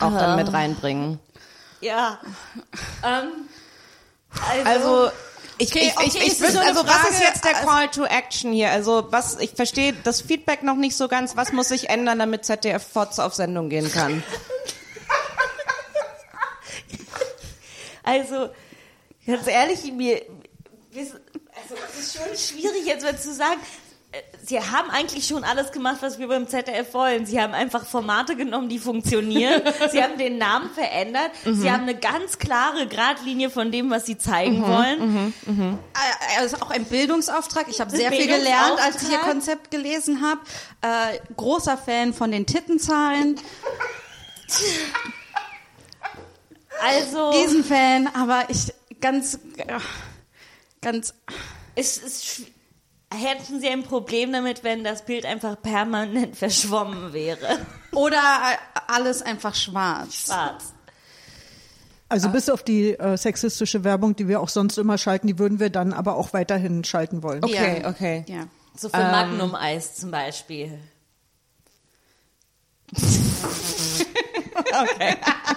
auch 0.00 0.12
dann 0.12 0.36
mit 0.36 0.52
reinbringen. 0.52 1.18
Ja. 1.80 2.18
Ähm, 3.04 3.30
Also 4.64 5.10
ich, 5.58 5.70
Okay, 5.70 5.78
ich, 5.80 5.88
ich, 5.88 5.96
okay, 5.96 6.06
ich 6.08 6.16
es 6.16 6.32
ist 6.34 6.40
würd, 6.40 6.52
so 6.52 6.58
also 6.60 6.86
was 6.86 6.94
ist 7.10 7.16
Frage, 7.16 7.24
jetzt 7.24 7.44
der 7.44 7.56
also- 7.56 7.68
Call 7.68 7.88
to 7.88 8.04
Action 8.04 8.52
hier? 8.52 8.70
Also 8.70 9.06
was 9.10 9.38
ich 9.38 9.50
verstehe 9.50 9.92
das 10.04 10.20
Feedback 10.20 10.62
noch 10.62 10.76
nicht 10.76 10.96
so 10.96 11.08
ganz. 11.08 11.36
Was 11.36 11.52
muss 11.52 11.68
sich 11.68 11.88
ändern, 11.90 12.18
damit 12.18 12.44
ZDF 12.44 12.84
Fotz 12.92 13.18
auf 13.18 13.34
Sendung 13.34 13.68
gehen 13.68 13.90
kann? 13.92 14.22
Also, 18.06 18.50
ganz 19.26 19.46
ehrlich, 19.46 19.90
mir, 19.90 20.20
also, 20.94 21.14
es 21.88 21.98
ist 21.98 22.16
schon 22.16 22.36
schwierig 22.36 22.84
jetzt 22.84 23.02
mal 23.02 23.18
zu 23.18 23.32
sagen. 23.32 23.60
Sie 24.46 24.60
haben 24.60 24.90
eigentlich 24.90 25.26
schon 25.26 25.42
alles 25.42 25.72
gemacht, 25.72 25.98
was 26.00 26.18
wir 26.18 26.28
beim 26.28 26.46
ZDF 26.48 26.92
wollen. 26.94 27.24
Sie 27.26 27.40
haben 27.40 27.54
einfach 27.54 27.86
Formate 27.86 28.36
genommen, 28.36 28.68
die 28.68 28.78
funktionieren. 28.78 29.62
Sie 29.90 30.02
haben 30.02 30.18
den 30.18 30.36
Namen 30.38 30.70
verändert. 30.70 31.30
Sie 31.44 31.70
haben 31.70 31.82
eine 31.84 31.94
ganz 31.94 32.38
klare 32.38 32.86
Gradlinie 32.86 33.48
von 33.50 33.72
dem, 33.72 33.90
was 33.90 34.04
sie 34.06 34.18
zeigen 34.18 34.62
wollen. 34.62 35.32
Äh, 35.46 36.40
Also 36.40 36.56
auch 36.58 36.70
ein 36.70 36.84
Bildungsauftrag. 36.84 37.66
Ich 37.68 37.80
habe 37.80 37.90
sehr 37.90 38.12
viel 38.12 38.26
gelernt, 38.26 38.78
als 38.80 39.02
ich 39.02 39.10
ihr. 39.10 39.18
Konzept 39.18 39.70
gelesen 39.70 40.20
habe. 40.22 40.40
Äh, 40.82 41.18
großer 41.36 41.78
Fan 41.78 42.12
von 42.12 42.30
den 42.30 42.44
Tittenzahlen. 42.46 43.40
Also, 46.82 47.30
Riesenfan, 47.30 48.08
aber 48.14 48.44
ich 48.48 48.72
ganz, 49.00 49.38
äh, 49.56 49.64
ganz. 50.82 51.14
es 51.76 51.96
ist, 51.98 52.24
schw- 52.24 52.46
hätten 53.14 53.60
Sie 53.60 53.68
ein 53.68 53.82
Problem 53.82 54.32
damit, 54.32 54.64
wenn 54.64 54.84
das 54.84 55.04
Bild 55.04 55.26
einfach 55.26 55.60
permanent 55.60 56.36
verschwommen 56.36 57.12
wäre? 57.12 57.58
Oder 57.92 58.16
äh, 58.18 58.80
alles 58.88 59.22
einfach 59.22 59.54
schwarz. 59.54 60.26
Schwarz. 60.26 60.72
Also 62.08 62.28
bis 62.28 62.48
auf 62.50 62.62
die 62.62 62.90
äh, 62.90 63.16
sexistische 63.16 63.82
Werbung, 63.82 64.14
die 64.14 64.28
wir 64.28 64.40
auch 64.40 64.48
sonst 64.48 64.78
immer 64.78 64.98
schalten, 64.98 65.26
die 65.26 65.38
würden 65.38 65.58
wir 65.58 65.70
dann 65.70 65.92
aber 65.92 66.16
auch 66.16 66.32
weiterhin 66.32 66.84
schalten 66.84 67.22
wollen. 67.22 67.42
Okay, 67.42 67.80
Ja. 67.82 67.88
okay. 67.88 68.24
Ja. 68.28 68.46
So 68.76 68.88
für 68.88 68.98
Magnum-Eis 68.98 69.96
zum 69.96 70.10
Beispiel. 70.10 70.78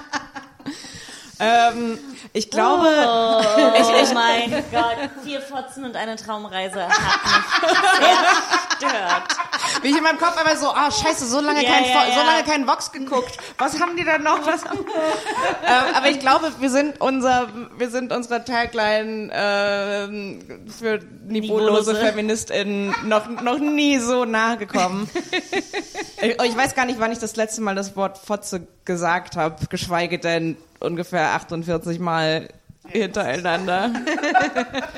Ähm, 1.40 2.00
ich 2.38 2.52
glaube, 2.52 2.88
Oh 2.88 4.14
mein 4.14 4.52
Gott, 4.72 4.98
vier 5.24 5.42
Fotzen 5.42 5.86
und 5.86 5.96
eine 5.96 6.16
Traumreise 6.16 6.88
hat 6.88 6.92
mich 6.92 8.80
zerstört. 8.80 9.24
wie 9.82 9.90
ich 9.90 9.98
in 9.98 10.04
meinem 10.04 10.20
Kopf 10.20 10.38
aber 10.40 10.56
so, 10.56 10.68
ah 10.68 10.92
scheiße, 10.92 11.26
so 11.26 11.40
lange 11.42 11.64
Ja, 11.64 11.72
kein 11.72 11.84
ja, 11.86 12.14
so 12.14 12.20
ja. 12.20 12.26
lange 12.26 12.44
kein 12.44 12.68
Vox 12.68 12.92
geguckt. 12.92 13.38
Was 13.58 13.80
haben 13.80 13.96
die 13.98 14.04
denn 14.04 14.24
noch? 14.24 14.46
Was 14.46 14.66
haben 14.66 14.80
ähm, 14.80 15.96
aber 15.96 16.10
ich 16.10 16.20
glaube, 16.20 16.52
wir 16.60 16.70
sind 16.70 17.02
unser, 17.02 17.48
wir 17.78 17.90
sind 17.90 18.12
unserer 18.12 18.46
Tagline 18.46 19.30
ähm, 19.34 20.66
für 20.68 21.00
niveaulose 21.26 21.94
Niveaulose. 21.94 21.96
FeministInnen 21.96 22.96
noch 23.06 23.28
noch 23.42 23.58
nie 23.60 23.98
so 24.00 24.26
nahe 24.26 24.58
gekommen. 24.58 25.10
ich, 26.22 26.42
ich 26.42 26.58
weiß 26.58 26.76
gar 26.76 26.86
nicht, 26.86 27.00
wann 27.00 27.12
ich 27.12 27.20
das 27.20 27.36
letzte 27.36 27.62
Mal 27.62 27.76
das 27.76 27.96
Wort 27.96 28.18
Fotze 28.18 28.68
gesagt 28.86 29.36
habe, 29.36 29.66
geschweige 29.70 30.18
denn 30.20 30.58
ungefähr 30.80 31.34
48 31.34 32.00
Mal 32.00 32.50
hintereinander. 32.88 33.92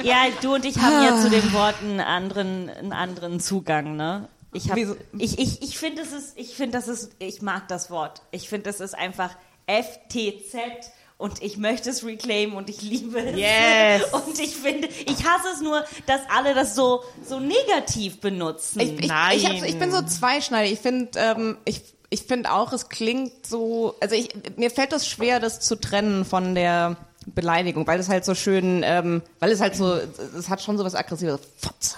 Ja, 0.04 0.28
du 0.42 0.56
und 0.56 0.64
ich 0.66 0.78
haben 0.78 1.04
ja 1.04 1.20
zu 1.22 1.30
den 1.30 1.52
Worten 1.54 1.92
einen 1.92 2.00
anderen, 2.00 2.70
einen 2.70 2.94
anderen 2.94 3.40
Zugang, 3.40 3.96
ne? 3.98 4.30
Ich 4.54 4.70
ich, 5.18 5.38
ich, 5.38 5.62
ich 5.62 5.78
finde, 5.78 6.02
es 6.02 6.12
ist, 6.12 6.38
ich 6.38 6.56
finde, 6.56 6.78
das 6.78 6.88
ist, 6.88 7.12
ich 7.20 7.42
mag 7.42 7.68
das 7.68 7.92
Wort. 7.92 8.22
Ich 8.32 8.50
finde, 8.50 8.64
das 8.64 8.80
ist 8.80 8.98
einfach 8.98 9.32
FTZ 9.68 10.92
und 11.18 11.44
ich 11.44 11.58
möchte 11.58 11.90
es 11.90 12.06
reclaimen 12.06 12.56
und 12.56 12.70
ich 12.70 12.82
liebe 12.82 13.20
es. 13.20 13.38
Yes. 13.38 14.14
Und 14.14 14.40
ich 14.40 14.56
finde, 14.56 14.88
ich 14.88 15.26
hasse 15.26 15.50
es 15.54 15.62
nur, 15.62 15.84
dass 16.06 16.22
alle 16.34 16.56
das 16.56 16.76
so, 16.76 17.04
so 17.28 17.42
negativ 17.42 18.22
benutzen. 18.22 18.80
Ich, 18.80 18.94
ich, 18.94 19.04
ich, 19.04 19.12
hab, 19.12 19.64
ich 19.64 19.78
bin 19.78 19.92
so 19.92 20.02
zweischneidig. 20.02 20.74
Ich 20.74 20.80
finde, 20.80 21.12
ähm, 21.20 21.58
ich, 21.66 21.82
ich 22.10 22.24
finde 22.24 22.52
auch, 22.52 22.74
es 22.74 22.90
klingt 22.90 23.46
so, 23.46 23.96
also 24.02 24.16
ich, 24.16 24.30
mir 24.58 24.72
fällt 24.72 24.94
es 24.94 25.08
schwer, 25.08 25.40
das 25.40 25.60
zu 25.60 25.76
trennen 25.76 26.26
von 26.26 26.56
der 26.56 26.98
Beleidigung, 27.28 27.86
weil 27.86 28.00
es 28.00 28.10
halt 28.10 28.26
so 28.26 28.34
schön, 28.34 28.82
ähm, 28.84 29.22
weil 29.40 29.52
es 29.52 29.62
halt 29.62 29.76
so, 29.76 29.94
es 30.38 30.50
hat 30.50 30.62
schon 30.62 30.78
so 30.78 30.84
was 30.84 30.96
Aggressives, 30.96 31.42
Fotze. 31.58 31.98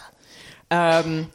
Ähm, 0.69 1.27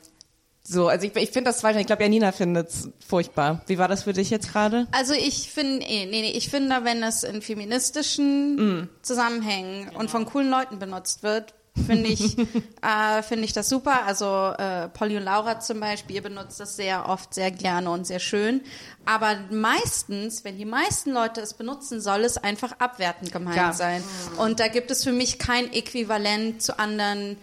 so, 0.62 0.88
also 0.88 1.06
ich, 1.06 1.14
ich 1.14 1.30
finde 1.30 1.50
das 1.50 1.58
zweischneidig. 1.58 1.82
Ich 1.82 1.86
glaube, 1.86 2.02
Janina 2.02 2.32
findet 2.32 2.68
es 2.68 2.88
furchtbar. 3.06 3.62
Wie 3.66 3.78
war 3.78 3.86
das 3.86 4.02
für 4.02 4.12
dich 4.12 4.30
jetzt 4.30 4.52
gerade? 4.52 4.88
Also 4.90 5.14
ich 5.14 5.50
finde, 5.52 5.78
nee, 5.78 6.06
nee, 6.06 6.22
nee, 6.22 6.32
ich 6.32 6.50
finde, 6.50 6.84
wenn 6.84 7.02
es 7.02 7.22
in 7.22 7.40
feministischen 7.40 8.88
Zusammenhängen 9.02 9.90
und 9.90 10.10
von 10.10 10.26
coolen 10.26 10.50
Leuten 10.50 10.78
benutzt 10.78 11.22
wird, 11.22 11.54
finde 11.86 12.08
ich, 12.08 12.38
äh, 12.38 13.22
finde 13.22 13.44
ich 13.44 13.52
das 13.52 13.68
super. 13.68 14.04
Also 14.06 14.52
äh, 14.58 14.88
Polly 14.88 15.16
und 15.16 15.24
Laura 15.24 15.60
zum 15.60 15.80
Beispiel, 15.80 16.16
ihr 16.16 16.22
benutzt 16.22 16.58
das 16.60 16.76
sehr 16.76 17.08
oft, 17.08 17.34
sehr 17.34 17.50
gerne 17.50 17.90
und 17.90 18.06
sehr 18.06 18.18
schön. 18.20 18.60
Aber 19.04 19.36
meistens, 19.50 20.44
wenn 20.44 20.56
die 20.58 20.64
meisten 20.64 21.12
Leute 21.12 21.40
es 21.40 21.54
benutzen, 21.54 22.00
soll 22.00 22.24
es 22.24 22.38
einfach 22.38 22.72
abwertend 22.78 23.32
gemeint 23.32 23.56
Ja. 23.56 23.72
sein. 23.72 24.02
Und 24.38 24.60
da 24.60 24.68
gibt 24.68 24.90
es 24.90 25.04
für 25.04 25.12
mich 25.12 25.38
kein 25.38 25.72
Äquivalent 25.72 26.62
zu 26.62 26.78
anderen 26.78 27.36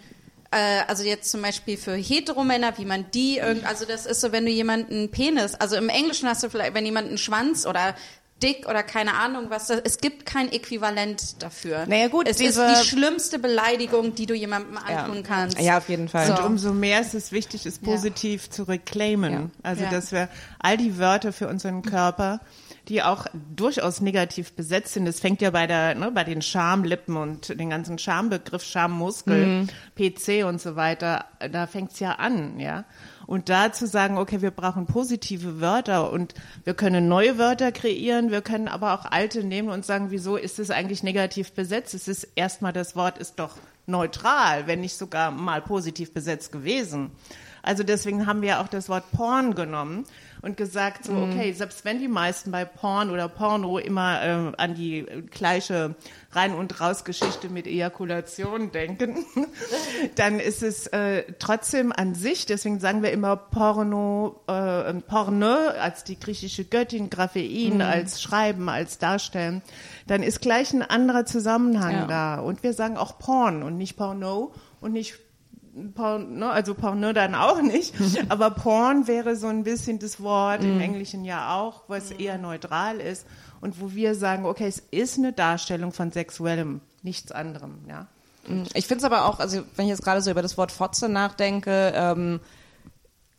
äh, 0.50 0.82
also 0.86 1.02
jetzt 1.02 1.30
zum 1.32 1.42
Beispiel 1.42 1.76
für 1.76 1.94
Heteromänner, 1.96 2.78
wie 2.78 2.84
man 2.84 3.10
die 3.12 3.38
irgend, 3.38 3.66
also 3.66 3.84
das 3.86 4.06
ist 4.06 4.20
so, 4.20 4.30
wenn 4.30 4.44
du 4.46 4.52
jemanden 4.52 5.10
Penis, 5.10 5.54
also 5.56 5.74
im 5.74 5.88
Englischen 5.88 6.28
hast 6.28 6.44
du 6.44 6.48
vielleicht, 6.50 6.74
wenn 6.74 6.84
jemand 6.84 7.08
einen 7.08 7.18
Schwanz 7.18 7.66
oder 7.66 7.96
dick 8.44 8.68
oder 8.68 8.82
keine 8.82 9.14
Ahnung 9.14 9.46
was, 9.48 9.66
das, 9.68 9.80
es 9.84 9.98
gibt 9.98 10.26
kein 10.26 10.52
Äquivalent 10.52 11.42
dafür. 11.42 11.86
Naja, 11.86 12.08
gut, 12.08 12.28
es 12.28 12.36
diese- 12.36 12.62
ist 12.64 12.82
die 12.82 12.88
schlimmste 12.88 13.38
Beleidigung, 13.38 14.14
die 14.14 14.26
du 14.26 14.34
jemandem 14.34 14.76
antun 14.78 15.22
kannst. 15.22 15.58
Ja, 15.60 15.78
auf 15.78 15.88
jeden 15.88 16.08
Fall. 16.08 16.26
So. 16.26 16.34
Und 16.34 16.44
umso 16.44 16.72
mehr 16.72 17.00
ist 17.00 17.14
es 17.14 17.32
wichtig, 17.32 17.64
es 17.66 17.78
positiv 17.78 18.50
zu 18.50 18.64
reclaimen. 18.64 19.32
Ja. 19.32 19.50
Also, 19.62 19.84
Ja. 19.84 19.90
dass 19.90 20.12
wir 20.12 20.28
all 20.58 20.76
die 20.76 20.98
Wörter 20.98 21.32
für 21.32 21.48
unseren 21.48 21.82
Körper, 21.82 22.40
die 22.88 23.02
auch 23.02 23.26
durchaus 23.56 24.02
negativ 24.02 24.52
besetzt 24.52 24.92
sind, 24.92 25.06
das 25.06 25.18
fängt 25.18 25.40
ja 25.40 25.50
bei 25.50 25.66
der, 25.66 25.94
ne, 25.94 26.10
bei 26.10 26.22
den 26.22 26.42
Schamlippen 26.42 27.16
und 27.16 27.58
den 27.58 27.70
ganzen 27.70 27.98
Schambegriff, 27.98 28.62
Schammuskel, 28.62 29.66
PC 29.96 30.44
und 30.44 30.60
so 30.60 30.76
weiter, 30.76 31.24
da 31.50 31.66
fängt's 31.66 31.98
ja 32.00 32.12
an, 32.12 32.60
ja. 32.60 32.84
Und 33.26 33.48
da 33.48 33.72
zu 33.72 33.86
sagen, 33.86 34.18
okay, 34.18 34.42
wir 34.42 34.50
brauchen 34.50 34.86
positive 34.86 35.60
Wörter 35.60 36.12
und 36.12 36.34
wir 36.64 36.74
können 36.74 37.08
neue 37.08 37.38
Wörter 37.38 37.72
kreieren, 37.72 38.30
wir 38.30 38.42
können 38.42 38.68
aber 38.68 38.94
auch 38.94 39.04
alte 39.04 39.44
nehmen 39.44 39.68
und 39.68 39.84
sagen, 39.84 40.10
wieso 40.10 40.36
ist 40.36 40.58
es 40.58 40.70
eigentlich 40.70 41.02
negativ 41.02 41.52
besetzt? 41.52 41.94
Es 41.94 42.08
ist 42.08 42.28
erstmal, 42.34 42.72
das 42.72 42.96
Wort 42.96 43.18
ist 43.18 43.38
doch 43.38 43.56
neutral, 43.86 44.66
wenn 44.66 44.80
nicht 44.80 44.96
sogar 44.96 45.30
mal 45.30 45.62
positiv 45.62 46.12
besetzt 46.12 46.52
gewesen. 46.52 47.10
Also 47.62 47.82
deswegen 47.82 48.26
haben 48.26 48.42
wir 48.42 48.60
auch 48.60 48.68
das 48.68 48.88
Wort 48.88 49.10
Porn 49.12 49.54
genommen 49.54 50.04
und 50.44 50.56
gesagt, 50.58 51.06
so, 51.06 51.12
okay, 51.12 51.52
selbst 51.52 51.84
wenn 51.84 51.98
die 51.98 52.08
meisten 52.08 52.50
bei 52.50 52.64
Porn 52.64 53.10
oder 53.10 53.28
Porno 53.28 53.78
immer 53.78 54.22
äh, 54.22 54.52
an 54.56 54.74
die 54.74 55.06
gleiche 55.30 55.94
Rein- 56.32 56.54
und 56.54 56.80
Rausgeschichte 56.80 57.48
mit 57.48 57.66
Ejakulation 57.66 58.70
denken, 58.70 59.24
dann 60.16 60.40
ist 60.40 60.62
es 60.62 60.86
äh, 60.88 61.24
trotzdem 61.38 61.92
an 61.92 62.14
sich, 62.14 62.44
deswegen 62.46 62.78
sagen 62.78 63.02
wir 63.02 63.10
immer 63.12 63.36
Porno, 63.36 64.42
äh, 64.46 64.92
Porne 64.94 65.74
als 65.80 66.04
die 66.04 66.18
griechische 66.20 66.64
Göttin, 66.64 67.08
Graphein 67.08 67.80
als 67.80 68.20
Schreiben, 68.20 68.68
als 68.68 68.98
Darstellen, 68.98 69.62
dann 70.06 70.22
ist 70.22 70.40
gleich 70.42 70.72
ein 70.72 70.82
anderer 70.82 71.24
Zusammenhang 71.24 71.92
Ja. 71.92 72.06
da. 72.06 72.40
Und 72.40 72.62
wir 72.62 72.74
sagen 72.74 72.96
auch 72.98 73.18
Porn 73.18 73.62
und 73.62 73.78
nicht 73.78 73.96
Porno 73.96 74.52
und 74.80 74.92
nicht 74.92 75.14
Porn, 75.94 76.38
ne, 76.38 76.50
also 76.50 76.74
Porno 76.74 77.12
dann 77.12 77.34
auch 77.34 77.60
nicht, 77.60 77.94
aber 78.28 78.50
Porn 78.50 79.06
wäre 79.06 79.36
so 79.36 79.48
ein 79.48 79.64
bisschen 79.64 79.98
das 79.98 80.20
Wort 80.20 80.62
im 80.62 80.80
Englischen 80.80 81.24
ja 81.24 81.56
auch, 81.56 81.82
was 81.88 82.10
eher 82.10 82.38
neutral 82.38 83.00
ist 83.00 83.26
und 83.60 83.80
wo 83.80 83.92
wir 83.92 84.14
sagen, 84.14 84.46
okay, 84.46 84.66
es 84.66 84.82
ist 84.90 85.18
eine 85.18 85.32
Darstellung 85.32 85.92
von 85.92 86.12
Sexuellem, 86.12 86.80
nichts 87.02 87.32
anderem, 87.32 87.78
ja. 87.88 88.06
Ich 88.74 88.86
finde 88.86 88.98
es 88.98 89.04
aber 89.04 89.24
auch, 89.24 89.40
also 89.40 89.62
wenn 89.76 89.86
ich 89.86 89.90
jetzt 89.90 90.04
gerade 90.04 90.20
so 90.20 90.30
über 90.30 90.42
das 90.42 90.58
Wort 90.58 90.70
Fotze 90.70 91.08
nachdenke, 91.08 91.92
ähm, 91.94 92.40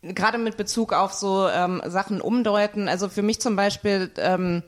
gerade 0.02 0.38
mit 0.38 0.56
Bezug 0.56 0.92
auf 0.92 1.12
so 1.12 1.48
ähm, 1.48 1.80
Sachen 1.86 2.20
umdeuten, 2.20 2.88
also 2.88 3.08
für 3.08 3.22
mich 3.22 3.40
zum 3.40 3.56
Beispiel 3.56 4.10
ähm, 4.16 4.62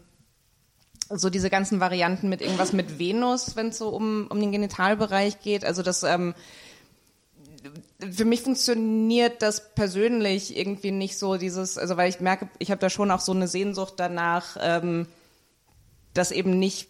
so 1.11 1.31
diese 1.31 1.51
ganzen 1.51 1.81
Varianten 1.81 2.29
mit 2.29 2.41
irgendwas 2.41 2.73
mit 2.73 2.99
Venus, 2.99 3.57
wenn 3.57 3.69
es 3.69 3.79
so 3.79 3.89
um, 3.89 4.27
um 4.29 4.41
den 4.41 4.53
Genitalbereich 4.53 5.41
geht, 5.41 5.65
also 5.65 5.83
das 5.83 6.03
ähm, 6.03 6.35
für 8.11 8.25
mich 8.25 8.43
funktioniert 8.43 9.43
das 9.43 9.75
persönlich 9.75 10.57
irgendwie 10.57 10.91
nicht 10.91 11.19
so 11.19 11.37
dieses, 11.37 11.79
also 11.79 11.97
weil 11.97 12.09
ich 12.09 12.21
merke, 12.21 12.49
ich 12.59 12.71
habe 12.71 12.81
da 12.81 12.91
schon 12.91 13.11
auch 13.11 13.21
so 13.21 13.33
eine 13.33 13.49
Sehnsucht 13.49 13.95
danach, 13.97 14.57
ähm, 14.61 15.07
das 16.15 16.31
eben 16.31 16.59
nicht 16.59 16.89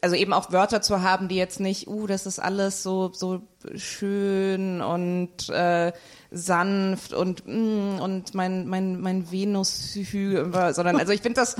also 0.00 0.16
eben 0.16 0.32
auch 0.32 0.52
Wörter 0.52 0.82
zu 0.82 1.02
haben, 1.02 1.28
die 1.28 1.36
jetzt 1.36 1.60
nicht, 1.60 1.86
uh, 1.86 2.06
das 2.06 2.26
ist 2.26 2.38
alles 2.38 2.82
so 2.82 3.12
so 3.12 3.42
schön 3.76 4.80
und 4.80 5.48
äh, 5.48 5.92
sanft 6.30 7.12
und 7.12 7.46
mm, 7.46 8.00
und 8.00 8.34
mein 8.34 8.66
mein 8.66 9.00
mein 9.00 9.30
Venus, 9.30 9.92
sondern 9.94 10.96
also 10.96 11.12
ich 11.12 11.22
finde 11.22 11.40
das 11.40 11.56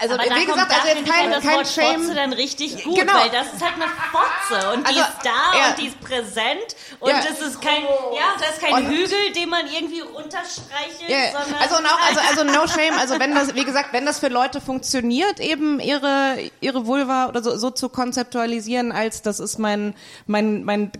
also 0.00 0.14
Aber 0.14 0.24
wie 0.24 0.44
gesagt, 0.46 0.72
also 0.74 0.88
jetzt 0.88 1.10
kein, 1.10 1.30
das 1.30 1.42
kein 1.42 1.56
Wort 1.56 1.68
Shame. 1.68 2.00
Fotze 2.02 2.14
dann 2.14 2.32
richtig 2.32 2.84
gut, 2.84 2.98
Genau. 2.98 3.14
weil 3.14 3.30
das 3.30 3.46
ist 3.54 3.62
halt 3.64 3.74
eine 3.74 3.86
Fotze 4.12 4.70
und 4.74 4.80
die 4.82 4.88
Also, 4.88 5.00
ist 5.00 5.18
da 5.24 5.58
ja. 5.58 5.68
und 5.70 5.78
die 5.78 5.86
ist 5.86 6.00
präsent 6.00 6.76
und 7.00 7.10
Ja. 7.10 7.16
das 7.28 7.40
ist 7.40 7.60
kein, 7.62 7.82
ja, 7.82 8.34
das 8.38 8.50
ist 8.50 8.60
kein 8.60 8.74
Und- 8.74 8.88
Hügel, 8.90 9.32
den 9.34 9.48
man 9.48 9.66
irgendwie 9.66 10.00
runterstreichelt, 10.00 11.08
Ja, 11.08 11.32
sondern 11.32 11.62
also, 11.62 11.76
und 11.76 11.86
auch, 11.86 11.98
also, 12.08 12.20
also 12.28 12.44
no 12.44 12.66
shame, 12.72 12.98
also 12.98 13.18
wenn 13.18 13.34
das, 13.34 13.54
wie 13.54 13.64
gesagt, 13.64 13.92
wenn 13.92 14.04
das 14.06 14.18
für 14.18 14.28
Leute 14.28 14.60
funktioniert, 14.60 15.40
eben 15.40 15.80
ihre, 15.80 16.36
ihre 16.60 16.86
Vulva 16.86 17.26
oder 17.28 17.42
so, 17.42 17.56
so 17.56 17.70
zu 17.70 17.88
konzeptualisieren, 17.88 18.92
als 18.92 19.22
das 19.22 19.40
ist 19.40 19.58
mein, 19.58 19.94
mein, 20.26 20.64
mein 20.64 20.92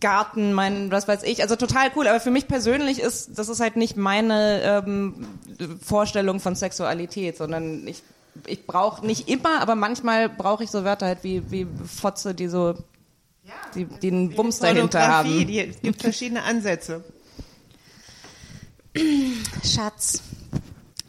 Garten, 0.00 0.52
mein, 0.52 0.90
was 0.90 1.06
weiß 1.08 1.22
ich, 1.22 1.42
also 1.42 1.56
total 1.56 1.90
cool, 1.96 2.08
aber 2.08 2.20
für 2.20 2.30
mich 2.30 2.48
persönlich 2.48 2.98
ist, 3.00 3.38
das 3.38 3.48
ist 3.48 3.60
halt 3.60 3.76
nicht 3.76 3.96
meine 3.96 4.62
ähm, 4.84 5.28
Vorstellung 5.84 6.40
von 6.40 6.54
Sexualität, 6.56 7.36
sondern 7.36 7.86
ich, 7.86 8.02
ich 8.46 8.66
brauche 8.66 9.04
nicht 9.04 9.28
immer, 9.28 9.60
aber 9.60 9.74
manchmal 9.74 10.28
brauche 10.28 10.64
ich 10.64 10.70
so 10.70 10.84
Wörter 10.84 11.06
halt 11.06 11.24
wie, 11.24 11.50
wie 11.50 11.66
Fotze, 11.84 12.34
die 12.34 12.48
so, 12.48 12.74
die, 13.74 13.84
die 13.84 14.08
einen 14.08 14.34
Bums 14.34 14.58
dahinter 14.58 15.06
haben. 15.06 15.46
die, 15.46 15.60
es 15.60 15.80
gibt 15.80 16.02
verschiedene 16.02 16.42
Ansätze. 16.42 17.04
Schatz, 19.64 20.22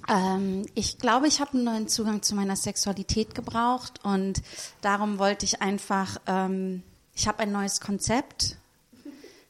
ähm, 0.08 0.66
ich 0.76 0.98
glaube, 0.98 1.28
ich 1.28 1.40
habe 1.40 1.54
einen 1.54 1.64
neuen 1.64 1.88
Zugang 1.88 2.22
zu 2.22 2.36
meiner 2.36 2.56
Sexualität 2.56 3.34
gebraucht 3.36 4.00
und 4.04 4.42
darum 4.82 5.20
wollte 5.20 5.46
ich 5.46 5.62
einfach, 5.62 6.18
ähm, 6.28 6.84
ich 7.16 7.28
habe 7.28 7.40
ein 7.40 7.52
neues 7.52 7.80
Konzept 7.80 8.58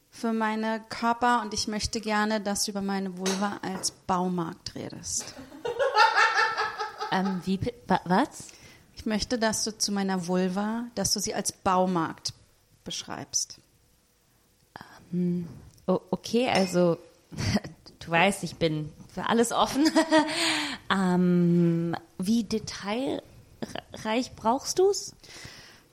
für 0.09 0.33
meine 0.33 0.81
Körper 0.89 1.41
und 1.41 1.53
ich 1.53 1.67
möchte 1.67 1.99
gerne, 2.01 2.41
dass 2.41 2.65
du 2.65 2.71
über 2.71 2.81
meine 2.81 3.17
Vulva 3.17 3.59
als 3.61 3.91
Baumarkt 3.91 4.75
redest. 4.75 5.33
ähm, 7.11 7.41
wie, 7.45 7.59
wa- 7.87 8.01
was? 8.05 8.47
Ich 8.95 9.05
möchte, 9.05 9.37
dass 9.39 9.63
du 9.63 9.77
zu 9.77 9.91
meiner 9.91 10.27
Vulva, 10.27 10.85
dass 10.95 11.13
du 11.13 11.19
sie 11.19 11.33
als 11.33 11.51
Baumarkt 11.51 12.33
beschreibst. 12.83 13.59
Oh, 15.87 15.99
okay, 16.09 16.49
also 16.49 16.97
du 17.99 18.11
weißt, 18.11 18.43
ich 18.43 18.55
bin 18.55 18.91
für 19.13 19.27
alles 19.27 19.51
offen. 19.51 19.89
ähm, 20.89 21.95
wie 22.17 22.43
detailreich 22.43 23.21
brauchst 24.35 24.79
du's? 24.79 25.13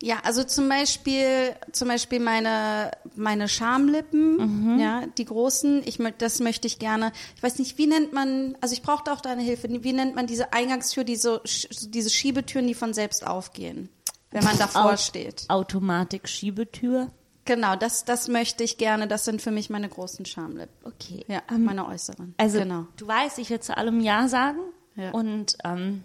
Ja, 0.01 0.21
also 0.23 0.45
zum 0.45 0.69
Beispiel, 0.69 1.57
zum 1.73 1.89
Beispiel 1.89 2.21
meine, 2.21 2.93
meine 3.17 3.49
Schamlippen, 3.49 4.79
ja, 4.79 5.03
die 5.19 5.25
großen, 5.25 5.83
ich, 5.87 5.99
das 6.19 6.39
möchte 6.39 6.69
ich 6.69 6.79
gerne, 6.79 7.13
ich 7.35 7.43
weiß 7.43 7.59
nicht, 7.59 7.79
wie 7.79 7.89
nennt 7.89 8.13
man, 8.13 8.57
also 8.61 8.75
ich 8.75 8.83
brauchte 8.83 9.13
auch 9.13 9.21
deine 9.21 9.43
Hilfe, 9.43 9.69
wie 9.83 9.93
nennt 9.93 10.15
man 10.15 10.29
diese 10.29 10.53
Eingangstür, 10.53 11.03
diese, 11.03 11.43
diese 11.89 12.11
Schiebetüren, 12.11 12.67
die 12.69 12.75
von 12.75 12.95
selbst 12.95 13.27
aufgehen, 13.27 13.89
wenn 14.31 14.45
man 14.45 14.57
davor 14.57 14.93
Au- 14.93 14.97
steht. 14.97 15.47
Automatik-Schiebetür. 15.49 17.11
Genau, 17.45 17.77
das, 17.77 18.05
das 18.05 18.29
möchte 18.29 18.63
ich 18.63 18.77
gerne, 18.79 19.09
das 19.09 19.25
sind 19.25 19.41
für 19.43 19.51
mich 19.51 19.71
meine 19.71 19.89
großen 19.89 20.27
Schamlippen. 20.27 20.77
Okay. 20.85 21.25
Ja, 21.29 21.43
ähm, 21.51 21.65
meine 21.65 21.87
äußeren. 21.89 22.35
Also 22.37 22.59
genau. 22.61 22.87
du 22.97 23.07
weißt, 23.09 23.39
ich 23.39 23.51
will 23.51 23.61
zu 23.61 23.77
allem 23.77 24.01
Ja 24.01 24.29
sagen 24.29 24.59
Ja. 24.97 25.11
und 25.13 25.57
ähm, 25.65 26.05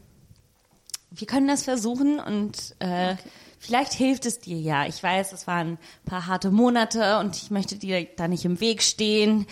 wir 1.11 1.27
können 1.27 1.47
das 1.47 1.63
versuchen 1.63 2.19
und 2.19 2.75
äh, 2.79 3.15
vielleicht 3.65 3.93
hilft 3.93 4.25
es 4.25 4.39
dir 4.39 4.57
ja. 4.59 4.85
Ich 4.85 5.01
weiß, 5.01 5.31
es 5.33 5.47
waren 5.47 5.73
ein 5.73 5.77
paar 6.05 6.27
harte 6.27 6.51
Monate 6.51 7.19
und 7.19 7.35
ich 7.37 7.49
möchte 7.49 7.75
dir 7.77 8.05
da 8.17 8.27
nicht 8.27 8.45
im 8.45 8.59
Weg 8.59 8.81
stehen. 8.83 9.47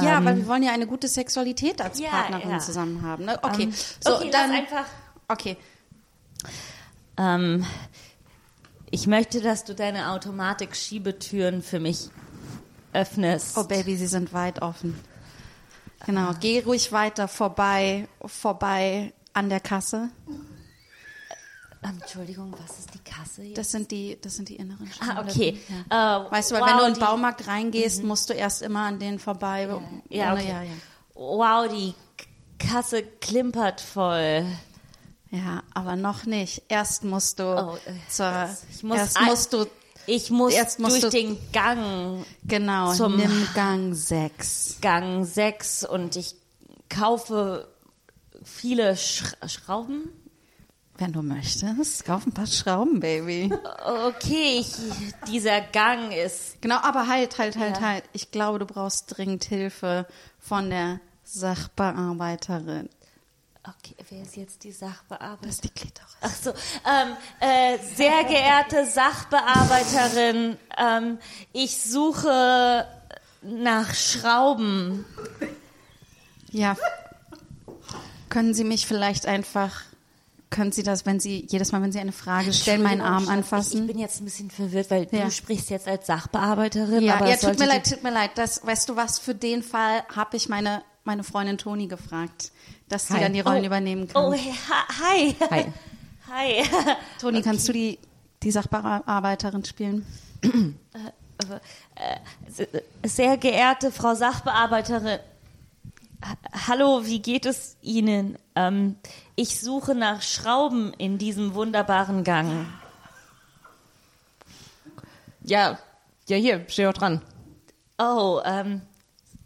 Ja, 0.00 0.18
Ähm, 0.18 0.24
weil 0.24 0.36
wir 0.36 0.46
wollen 0.46 0.62
ja 0.62 0.72
eine 0.72 0.86
gute 0.86 1.08
Sexualität 1.08 1.80
als 1.80 1.98
Ja, 1.98 2.10
Partnerin 2.10 2.50
ja. 2.50 2.58
zusammen 2.58 3.02
haben. 3.02 3.24
Ne? 3.24 3.38
Okay, 3.42 3.64
ähm, 3.64 3.74
so 4.00 4.16
okay, 4.16 4.30
dann 4.30 4.50
einfach. 4.52 4.84
Okay, 5.28 5.56
Ähm, 7.18 7.66
ich 8.90 9.06
möchte, 9.06 9.40
dass 9.40 9.64
du 9.64 9.74
deine 9.74 10.10
Automatik-Schiebetüren 10.12 11.62
für 11.62 11.78
mich 11.80 12.08
öffnest. 12.92 13.56
Oh 13.56 13.64
Baby, 13.64 13.96
sie 13.96 14.06
sind 14.06 14.32
weit 14.32 14.62
offen. 14.62 14.98
Genau, 16.06 16.32
geh 16.40 16.60
ruhig 16.60 16.92
weiter 16.92 17.28
vorbei, 17.28 18.08
vorbei 18.24 19.12
an 19.32 19.48
der 19.50 19.60
Kasse. 19.60 20.08
Entschuldigung, 21.82 22.54
was 22.62 22.78
ist 22.78 22.90
die 22.94 22.98
Kasse 22.98 23.42
jetzt? 23.42 23.56
Das 23.58 23.70
sind 23.70 23.90
die, 23.90 24.18
das 24.20 24.36
sind 24.36 24.48
die 24.48 24.56
inneren 24.56 24.90
ah, 25.00 25.04
Schamlippen. 25.24 25.30
okay. 25.30 25.60
Ja. 25.90 26.26
Äh, 26.26 26.30
Weißt 26.30 26.50
du, 26.50 26.54
weil 26.56 26.62
wow, 26.62 26.68
wenn 26.70 26.78
du 26.78 26.84
in 26.86 26.94
den 26.94 27.00
Baumarkt 27.00 27.46
reingehst, 27.46 28.02
musst 28.04 28.28
du 28.28 28.34
erst 28.34 28.60
immer 28.62 28.80
an 28.86 28.98
denen 28.98 29.18
vorbei. 29.18 29.68
Ja, 30.10 30.34
okay. 30.34 30.48
ja, 30.48 30.62
ja. 30.62 30.70
Wow, 31.14 31.68
die 31.72 31.94
Kasse 32.58 33.02
klimpert 33.02 33.80
voll. 33.80 34.44
Ja, 35.30 35.62
aber 35.74 35.96
noch 35.96 36.26
nicht. 36.26 36.62
Erst 36.68 37.04
musst 37.04 37.38
du 37.38 37.44
Oh, 37.44 37.76
äh, 37.86 37.92
zur, 38.10 38.50
ich 38.70 38.82
muss 38.82 38.98
erst 38.98 39.16
ein- 39.16 39.24
musst 39.26 39.52
du 39.52 39.66
Ich 40.06 40.30
muss 40.30 40.52
Erst 40.52 40.80
musst 40.80 41.02
durch 41.02 41.12
du- 41.14 41.18
den 41.18 41.38
Gang, 41.52 42.24
Genau, 42.44 42.92
Zum- 42.92 43.16
nimm 43.16 43.46
Gang 43.54 43.94
6. 43.94 44.78
Gang 44.80 45.24
6 45.24 45.84
und 45.84 46.16
ich 46.16 46.34
kaufe 46.88 47.68
viele 48.42 48.96
Sch 48.96 49.22
Schrauben. 49.46 50.08
Wenn 51.00 51.12
du 51.14 51.22
möchtest, 51.22 52.04
kauf 52.04 52.26
ein 52.26 52.32
paar 52.32 52.46
Schrauben, 52.46 53.00
Baby. 53.00 53.50
Okay, 54.06 54.58
ich, 54.60 54.74
dieser 55.28 55.62
Gang 55.62 56.12
ist. 56.12 56.60
Genau, 56.60 56.76
aber 56.82 57.08
halt, 57.08 57.38
halt, 57.38 57.56
halt, 57.56 57.78
Ja. 57.78 57.82
halt. 57.88 58.04
Ich 58.12 58.30
glaube, 58.30 58.58
du 58.58 58.66
brauchst 58.66 59.16
dringend 59.16 59.44
Hilfe 59.44 60.06
von 60.38 60.68
der 60.68 61.00
Sachbearbeiterin. 61.24 62.90
Okay, 63.62 63.96
wer 64.10 64.22
ist 64.22 64.36
jetzt 64.36 64.62
die 64.64 64.72
Sachbearbeiterin? 64.72 65.38
Das 65.42 65.54
ist 65.54 65.64
die 65.64 65.70
Klitoris. 65.70 66.16
Ach 66.20 66.34
so, 66.34 66.50
ähm, 66.50 67.16
äh, 67.40 67.78
sehr 67.94 68.24
geehrte 68.24 68.84
Sachbearbeiterin, 68.84 70.58
ähm, 70.76 71.18
ich 71.54 71.82
suche 71.82 72.86
nach 73.40 73.94
Schrauben. 73.94 75.06
Ja. 76.50 76.76
Können 78.28 78.52
Sie 78.52 78.64
mich 78.64 78.86
vielleicht 78.86 79.24
einfach, 79.26 79.80
können 80.50 80.72
Sie 80.72 80.82
das, 80.82 81.06
wenn 81.06 81.20
Sie, 81.20 81.46
jedes 81.48 81.70
Mal, 81.72 81.80
wenn 81.82 81.92
Sie 81.92 82.00
eine 82.00 82.12
Frage 82.12 82.52
stellen, 82.52 82.82
meinen 82.82 83.00
Arm 83.00 83.20
Schatz, 83.20 83.24
Ich, 83.24 83.30
anfassen? 83.30 83.80
ich 83.82 83.86
bin 83.86 83.98
jetzt 83.98 84.20
ein 84.20 84.24
bisschen 84.24 84.50
verwirrt, 84.50 84.90
weil 84.90 85.06
Ja. 85.12 85.24
du 85.26 85.30
sprichst 85.30 85.70
jetzt 85.70 85.86
als 85.88 86.06
Sachbearbeiterin. 86.06 87.02
ja, 87.02 87.14
aber 87.16 87.28
ja 87.28 87.36
tut 87.36 87.58
mir 87.58 87.66
leid, 87.66 87.88
tut 87.88 88.02
mir 88.02 88.10
leid. 88.12 88.32
Das, 88.34 88.64
weißt 88.66 88.88
du 88.88 88.96
was, 88.96 89.18
für 89.20 89.34
den 89.34 89.62
Fall 89.62 90.02
habe 90.14 90.36
ich 90.36 90.48
meine, 90.48 90.82
meine 91.04 91.22
Freundin 91.24 91.56
Toni 91.56 91.86
gefragt, 91.86 92.50
dass 92.88 93.06
sie 93.08 93.14
Hi. 93.14 93.20
dann 93.20 93.32
die 93.32 93.40
Rollen 93.40 93.62
Oh. 93.62 93.66
übernehmen 93.66 94.08
kann. 94.08 94.24
Oh, 94.24 94.32
hi. 94.34 95.34
Hi. 95.50 95.66
Hi. 96.32 96.64
Toni, 97.20 97.42
kannst 97.42 97.68
du 97.68 97.72
die, 97.72 97.98
die 98.42 98.50
Sachbearbeiterin 98.50 99.64
spielen? 99.64 100.06
Sehr 103.04 103.36
geehrte 103.36 103.90
Frau 103.90 104.14
Sachbearbeiterin, 104.14 105.18
hallo, 106.68 107.02
wie 107.04 107.20
geht 107.20 107.46
es 107.46 107.76
Ihnen? 107.82 108.38
Ähm, 108.54 108.96
ich 109.36 109.60
suche 109.60 109.94
nach 109.94 110.22
Schrauben 110.22 110.92
in 110.94 111.18
diesem 111.18 111.54
wunderbaren 111.54 112.24
Gang. 112.24 112.66
Ja, 115.42 115.78
ja, 116.28 116.36
hier, 116.36 116.64
steh 116.68 116.84
doch 116.84 116.92
dran. 116.92 117.22
Oh, 117.98 118.40
ähm, 118.44 118.82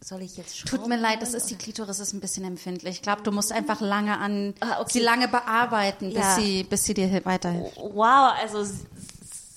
soll 0.02 0.22
ich 0.22 0.36
jetzt 0.36 0.56
Schrauben? 0.58 0.78
Tut 0.82 0.88
mir 0.88 0.98
leid, 0.98 1.22
das 1.22 1.34
ist 1.34 1.50
die 1.50 1.56
Klitoris 1.56 1.98
ist 2.00 2.12
ein 2.12 2.20
bisschen 2.20 2.44
empfindlich. 2.44 2.96
Ich 2.96 3.02
glaube, 3.02 3.22
du 3.22 3.30
musst 3.30 3.52
einfach 3.52 3.80
lange 3.80 4.18
an 4.18 4.54
Ah, 4.60 4.80
okay. 4.80 4.90
sie 4.92 5.00
lange 5.00 5.28
bearbeiten, 5.28 6.08
bis 6.10 6.18
Ja. 6.18 6.34
sie 6.36 6.64
bis 6.64 6.84
sie 6.84 6.94
dir 6.94 7.08
hi- 7.10 7.24
weiterhilft. 7.24 7.76
Wow, 7.76 8.34
also 8.40 8.64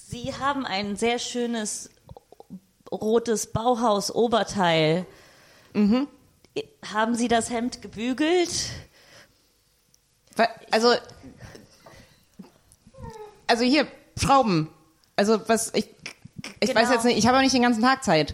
Sie 0.09 0.34
haben 0.34 0.65
ein 0.65 0.95
sehr 0.95 1.20
schönes 1.20 1.89
rotes 2.89 3.47
Bauhaus-Oberteil. 3.51 5.05
Mhm. 5.74 6.07
Haben 6.91 7.16
Sie 7.16 7.28
das 7.28 7.49
Hemd 7.49 7.82
gebügelt? 7.82 8.51
Also, 10.72 10.93
also 13.47 13.64
hier, 13.64 13.88
Schrauben. 14.20 14.70
Also 15.16 15.41
was, 15.47 15.74
ich, 15.74 15.89
ich 16.60 16.70
Genau. 16.70 16.80
weiß 16.82 16.89
jetzt 16.91 17.05
nicht, 17.05 17.18
ich 17.18 17.28
habe 17.28 17.38
auch 17.38 17.41
nicht 17.41 17.53
den 17.55 17.62
ganzen 17.64 17.82
Tag 17.82 18.03
Zeit. 18.03 18.34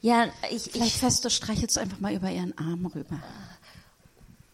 Ja, 0.00 0.26
ich, 0.50 0.70
Vielleicht 0.70 0.94
ich 0.94 0.98
fest, 0.98 1.24
du 1.24 1.30
streichelst 1.30 1.76
du 1.76 1.80
einfach 1.80 1.98
mal 2.00 2.14
über 2.14 2.30
ihren 2.30 2.56
Arm 2.56 2.86
rüber. 2.86 3.20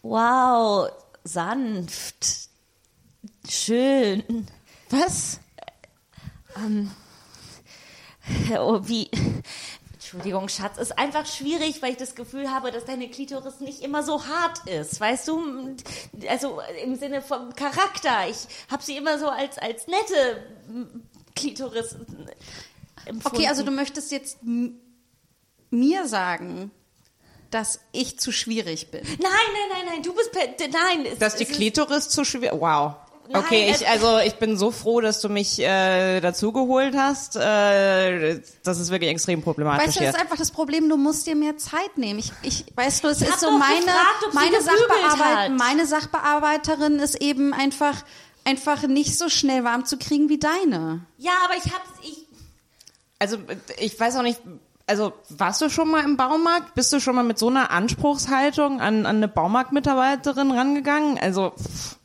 wow, 0.01 0.89
sanft, 1.23 2.49
schön. 3.49 4.47
Was? 4.89 5.39
Oh, 8.57 8.79
wie. 8.83 9.09
Entschuldigung, 10.13 10.47
Schatz, 10.47 10.77
ist 10.77 10.97
einfach 10.97 11.25
schwierig, 11.25 11.81
weil 11.81 11.91
ich 11.91 11.97
das 11.97 12.15
Gefühl 12.15 12.49
habe, 12.49 12.71
dass 12.71 12.85
deine 12.85 13.09
Klitoris 13.09 13.59
nicht 13.59 13.81
immer 13.81 14.03
so 14.03 14.25
hart 14.25 14.65
ist, 14.67 14.99
weißt 15.01 15.27
du? 15.27 15.75
Also 16.29 16.61
im 16.81 16.95
Sinne 16.95 17.21
vom 17.21 17.53
Charakter. 17.53 18.29
Ich 18.29 18.37
habe 18.71 18.81
sie 18.81 18.95
immer 18.95 19.19
so 19.19 19.27
als 19.27 19.57
als 19.57 19.85
nette 19.87 20.43
Klitoris 21.35 21.95
empfunden. 23.05 23.37
Okay, 23.37 23.47
also 23.47 23.63
du 23.63 23.71
möchtest 23.71 24.11
jetzt 24.13 24.37
mir 25.69 26.07
sagen, 26.07 26.71
dass 27.51 27.79
ich 27.91 28.17
zu 28.19 28.31
schwierig 28.31 28.91
bin. 28.91 29.01
Nein, 29.03 29.17
nein, 29.19 29.69
nein, 29.73 29.85
nein, 29.87 30.03
du 30.03 30.13
bist 30.13 30.31
per, 30.31 30.47
nein. 30.69 31.05
es- 31.05 31.19
Dass 31.19 31.35
die 31.35 31.43
es 31.43 31.49
ist- 31.49 31.55
Klitoris 31.57 32.09
zu 32.09 32.23
schwer. 32.23 32.59
Wow. 32.59 32.95
Nein, 33.29 33.43
Okay, 33.43 33.71
ich, 33.75 33.87
also 33.87 34.19
ich 34.19 34.35
bin 34.35 34.57
so 34.57 34.71
froh, 34.71 35.01
dass 35.01 35.19
du 35.21 35.29
mich 35.29 35.59
äh, 35.59 36.19
dazugeholt 36.21 36.95
hast. 36.95 37.35
Äh, 37.35 38.39
das 38.63 38.79
ist 38.79 38.89
wirklich 38.91 39.09
extrem 39.09 39.41
problematisch 39.41 39.87
Weißt 39.87 39.99
du, 39.99 40.03
das 40.03 40.15
ist 40.15 40.21
einfach 40.21 40.37
das 40.37 40.51
Problem, 40.51 40.89
du 40.89 40.97
musst 40.97 41.27
dir 41.27 41.35
mehr 41.35 41.57
Zeit 41.57 41.97
nehmen. 41.97 42.19
Ich, 42.19 42.31
ich 42.43 42.65
weißt 42.75 43.03
du, 43.03 43.07
es 43.09 43.21
Ich 43.21 43.29
ist 43.29 43.39
so 43.39 43.51
meine, 43.51 43.85
gefragt, 43.85 44.33
meine, 44.33 44.61
Sachbearbeit, 44.61 45.37
hat. 45.37 45.51
meine 45.57 45.85
Sachbearbeiterin 45.85 46.99
ist 46.99 47.21
eben 47.21 47.53
einfach, 47.53 48.03
einfach 48.45 48.83
nicht 48.83 49.17
so 49.17 49.29
schnell 49.29 49.63
warm 49.63 49.85
zu 49.85 49.97
kriegen 49.97 50.29
wie 50.29 50.39
deine. 50.39 51.01
Ja, 51.17 51.33
aber 51.45 51.55
ich 51.55 51.65
hab's, 51.65 51.89
ich, 52.03 52.25
Also 53.19 53.37
ich 53.79 53.99
weiß 53.99 54.15
auch 54.17 54.21
nicht. 54.23 54.39
Also 54.89 55.11
warst 55.27 55.59
du 55.61 55.69
schon 55.69 55.89
mal 55.91 56.05
im 56.05 56.15
Baumarkt? 56.15 56.73
Bist 56.73 56.93
du 56.93 57.01
schon 57.01 57.15
mal 57.15 57.23
mit 57.23 57.37
so 57.37 57.49
einer 57.49 57.71
Anspruchshaltung 57.71 58.79
an, 58.79 59.05
an 59.05 59.17
eine 59.17 59.27
Baumarktmitarbeiterin 59.27 60.49
rangegangen? 60.51 61.19
Also 61.19 61.51
pff, 61.51 61.97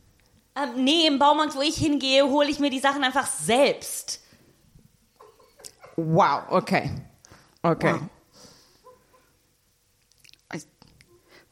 ähm, 0.57 0.85
nee, 0.85 1.07
im 1.07 1.19
Baumarkt, 1.19 1.55
wo 1.57 1.61
ich 1.63 1.77
hingehe, 1.77 2.25
hole 2.29 2.49
ich 2.51 2.59
mir 2.59 2.71
die 2.71 2.81
Sachen 2.81 3.05
einfach 3.05 3.27
selbst. 3.27 4.21
wow, 5.97 6.43
okay, 6.51 6.91
okay. 7.63 7.95
Wow. 7.95 8.09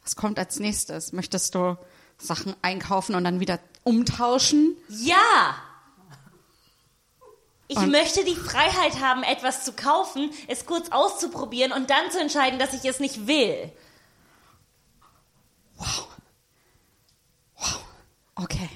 Was 0.02 0.16
kommt 0.16 0.38
als 0.38 0.58
nächstes? 0.58 1.12
Möchtest 1.12 1.54
du 1.54 1.76
Sachen 2.18 2.56
einkaufen 2.62 3.14
und 3.14 3.22
dann 3.22 3.38
wieder 3.38 3.60
umtauschen? 3.84 4.76
Ja! 4.88 5.54
Ich 7.68 7.76
Und- 7.76 7.90
möchte 7.92 8.24
die 8.24 8.34
Freiheit 8.34 8.98
haben, 9.00 9.22
etwas 9.22 9.64
zu 9.64 9.72
kaufen, 9.72 10.30
es 10.48 10.66
kurz 10.66 10.88
auszuprobieren 10.90 11.70
und 11.70 11.90
dann 11.90 12.10
zu 12.10 12.18
entscheiden, 12.18 12.58
dass 12.58 12.72
ich 12.72 12.84
es 12.84 12.98
nicht 12.98 13.28
will. 13.28 13.70
Okay. 18.34 18.68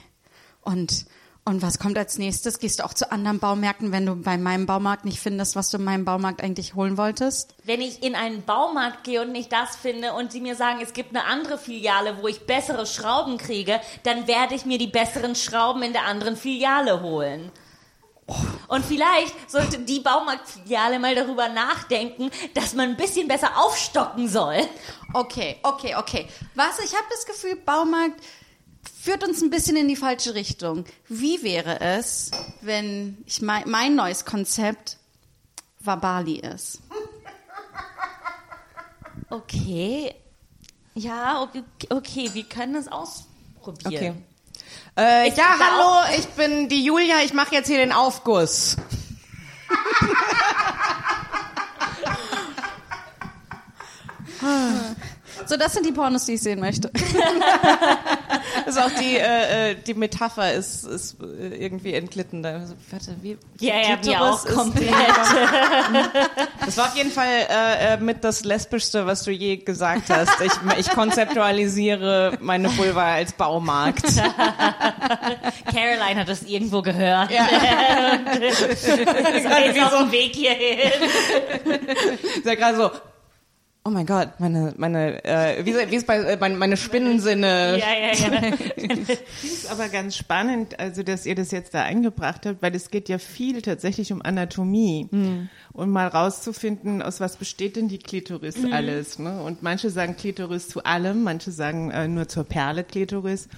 Und, 0.64 1.06
und 1.44 1.62
was 1.62 1.78
kommt 1.78 1.98
als 1.98 2.18
nächstes? 2.18 2.58
Gehst 2.58 2.78
du 2.78 2.84
auch 2.84 2.94
zu 2.94 3.10
anderen 3.12 3.38
Baumärkten, 3.38 3.92
wenn 3.92 4.06
du 4.06 4.16
bei 4.16 4.38
meinem 4.38 4.66
Baumarkt 4.66 5.04
nicht 5.04 5.20
findest, 5.20 5.56
was 5.56 5.70
du 5.70 5.76
in 5.76 5.84
meinem 5.84 6.04
Baumarkt 6.04 6.42
eigentlich 6.42 6.74
holen 6.74 6.96
wolltest? 6.96 7.54
Wenn 7.64 7.80
ich 7.80 8.02
in 8.02 8.14
einen 8.14 8.42
Baumarkt 8.44 9.04
gehe 9.04 9.22
und 9.22 9.32
nicht 9.32 9.52
das 9.52 9.76
finde 9.76 10.14
und 10.14 10.32
sie 10.32 10.40
mir 10.40 10.56
sagen, 10.56 10.80
es 10.82 10.92
gibt 10.92 11.10
eine 11.10 11.24
andere 11.24 11.58
Filiale, 11.58 12.22
wo 12.22 12.28
ich 12.28 12.46
bessere 12.46 12.86
Schrauben 12.86 13.38
kriege, 13.38 13.80
dann 14.02 14.26
werde 14.26 14.54
ich 14.54 14.64
mir 14.64 14.78
die 14.78 14.86
besseren 14.86 15.34
Schrauben 15.34 15.82
in 15.82 15.92
der 15.92 16.06
anderen 16.06 16.36
Filiale 16.36 17.02
holen. 17.02 17.52
Und 18.68 18.84
vielleicht 18.84 19.50
sollte 19.50 19.78
die 19.80 20.00
Baumarktfiliale 20.00 20.98
mal 20.98 21.14
darüber 21.14 21.48
nachdenken, 21.50 22.30
dass 22.54 22.74
man 22.74 22.90
ein 22.90 22.96
bisschen 22.96 23.28
besser 23.28 23.50
aufstocken 23.58 24.28
soll. 24.28 24.56
Okay, 25.12 25.58
okay, 25.62 25.94
okay. 25.96 26.26
Was? 26.54 26.78
Ich 26.78 26.94
habe 26.94 27.04
das 27.10 27.26
Gefühl, 27.26 27.56
Baumarkt 27.56 28.18
führt 29.04 29.22
uns 29.22 29.42
ein 29.42 29.50
bisschen 29.50 29.76
in 29.76 29.86
die 29.86 29.96
falsche 29.96 30.34
Richtung. 30.34 30.86
Wie 31.08 31.42
wäre 31.42 31.78
es, 31.80 32.30
wenn 32.62 33.18
ich 33.26 33.42
mein, 33.42 33.68
mein 33.68 33.94
neues 33.94 34.24
Konzept 34.24 34.96
Wabali 35.80 36.36
ist? 36.36 36.80
Okay. 39.28 40.14
Ja, 40.94 41.42
okay, 41.42 41.64
okay 41.90 42.30
wir 42.32 42.44
können 42.44 42.76
es 42.76 42.88
ausprobieren. 42.88 44.24
Okay. 44.96 45.26
Äh, 45.26 45.34
ja, 45.34 45.56
hallo, 45.58 46.16
ich 46.18 46.26
bin 46.28 46.70
die 46.70 46.84
Julia, 46.84 47.16
ich 47.24 47.34
mache 47.34 47.54
jetzt 47.54 47.66
hier 47.66 47.78
den 47.78 47.92
Aufguss. 47.92 48.76
So, 55.46 55.56
das 55.58 55.74
sind 55.74 55.84
die 55.84 55.92
Pornos, 55.92 56.24
die 56.24 56.34
ich 56.34 56.42
sehen 56.42 56.60
möchte. 56.60 56.90
Das 58.66 58.76
ist 58.76 58.82
auch 58.82 58.90
die, 58.98 59.16
äh, 59.16 59.70
äh, 59.70 59.74
die 59.74 59.94
Metapher 59.94 60.52
ist, 60.52 60.84
ist 60.84 61.16
äh, 61.20 61.56
irgendwie 61.56 61.94
entglitten. 61.94 62.42
Da, 62.42 62.52
also, 62.54 62.74
warte, 62.90 63.16
wie? 63.22 63.36
Ja, 63.60 63.74
ja, 63.76 63.98
mir 64.04 64.20
auch 64.22 64.44
ist- 64.44 64.54
komplett. 64.54 64.90
Das 66.64 66.76
war 66.78 66.86
auf 66.86 66.96
jeden 66.96 67.10
Fall 67.10 67.26
äh, 67.50 67.94
äh, 67.94 67.96
mit 67.98 68.24
das 68.24 68.42
lesbischste, 68.44 69.06
was 69.06 69.22
du 69.22 69.30
je 69.30 69.58
gesagt 69.58 70.08
hast. 70.08 70.40
Ich, 70.40 70.52
ich 70.78 70.88
konzeptualisiere 70.90 72.38
meine 72.40 72.74
Vulva 72.76 73.14
als 73.14 73.32
Baumarkt. 73.32 74.02
Caroline 75.66 76.20
hat 76.20 76.28
das 76.28 76.42
irgendwo 76.42 76.80
gehört. 76.82 77.30
Ja. 77.30 77.46
ist 78.40 78.88
auf 79.82 79.98
dem 79.98 80.12
Weg 80.12 80.34
hierhin. 80.34 80.90
Ist 82.36 82.46
ja 82.46 82.54
gerade 82.54 82.76
so. 82.76 82.90
Oh 83.86 83.90
mein 83.90 84.06
Gott, 84.06 84.30
meine, 84.38 84.72
meine, 84.78 85.22
äh, 85.26 85.66
wie, 85.66 85.74
wie 85.74 85.96
ist 85.96 86.06
bei 86.06 86.16
äh, 86.16 86.38
meine, 86.40 86.56
meine 86.56 86.78
Spinnensinne. 86.78 87.78
Ja, 87.78 87.86
ja, 87.92 88.12
ja. 88.14 88.54
ist 89.42 89.70
aber 89.70 89.90
ganz 89.90 90.16
spannend, 90.16 90.80
also 90.80 91.02
dass 91.02 91.26
ihr 91.26 91.34
das 91.34 91.50
jetzt 91.50 91.74
da 91.74 91.82
eingebracht 91.82 92.46
habt, 92.46 92.62
weil 92.62 92.74
es 92.74 92.90
geht 92.90 93.10
ja 93.10 93.18
viel 93.18 93.60
tatsächlich 93.60 94.10
um 94.10 94.22
Anatomie 94.22 95.10
und 95.74 95.90
mal 95.90 96.08
rauszufinden, 96.08 97.02
aus 97.02 97.20
was 97.20 97.36
besteht 97.36 97.76
denn 97.76 97.88
die 97.88 97.98
Klitoris 97.98 98.56
alles. 98.72 99.18
Ne? 99.18 99.42
Und 99.42 99.62
manche 99.62 99.90
sagen 99.90 100.16
Klitoris 100.16 100.68
zu 100.68 100.82
allem, 100.84 101.22
manche 101.22 101.50
sagen 101.50 101.90
äh, 101.90 102.08
nur 102.08 102.26
zur 102.26 102.44
Perle 102.44 102.84
Klitoris. 102.84 103.48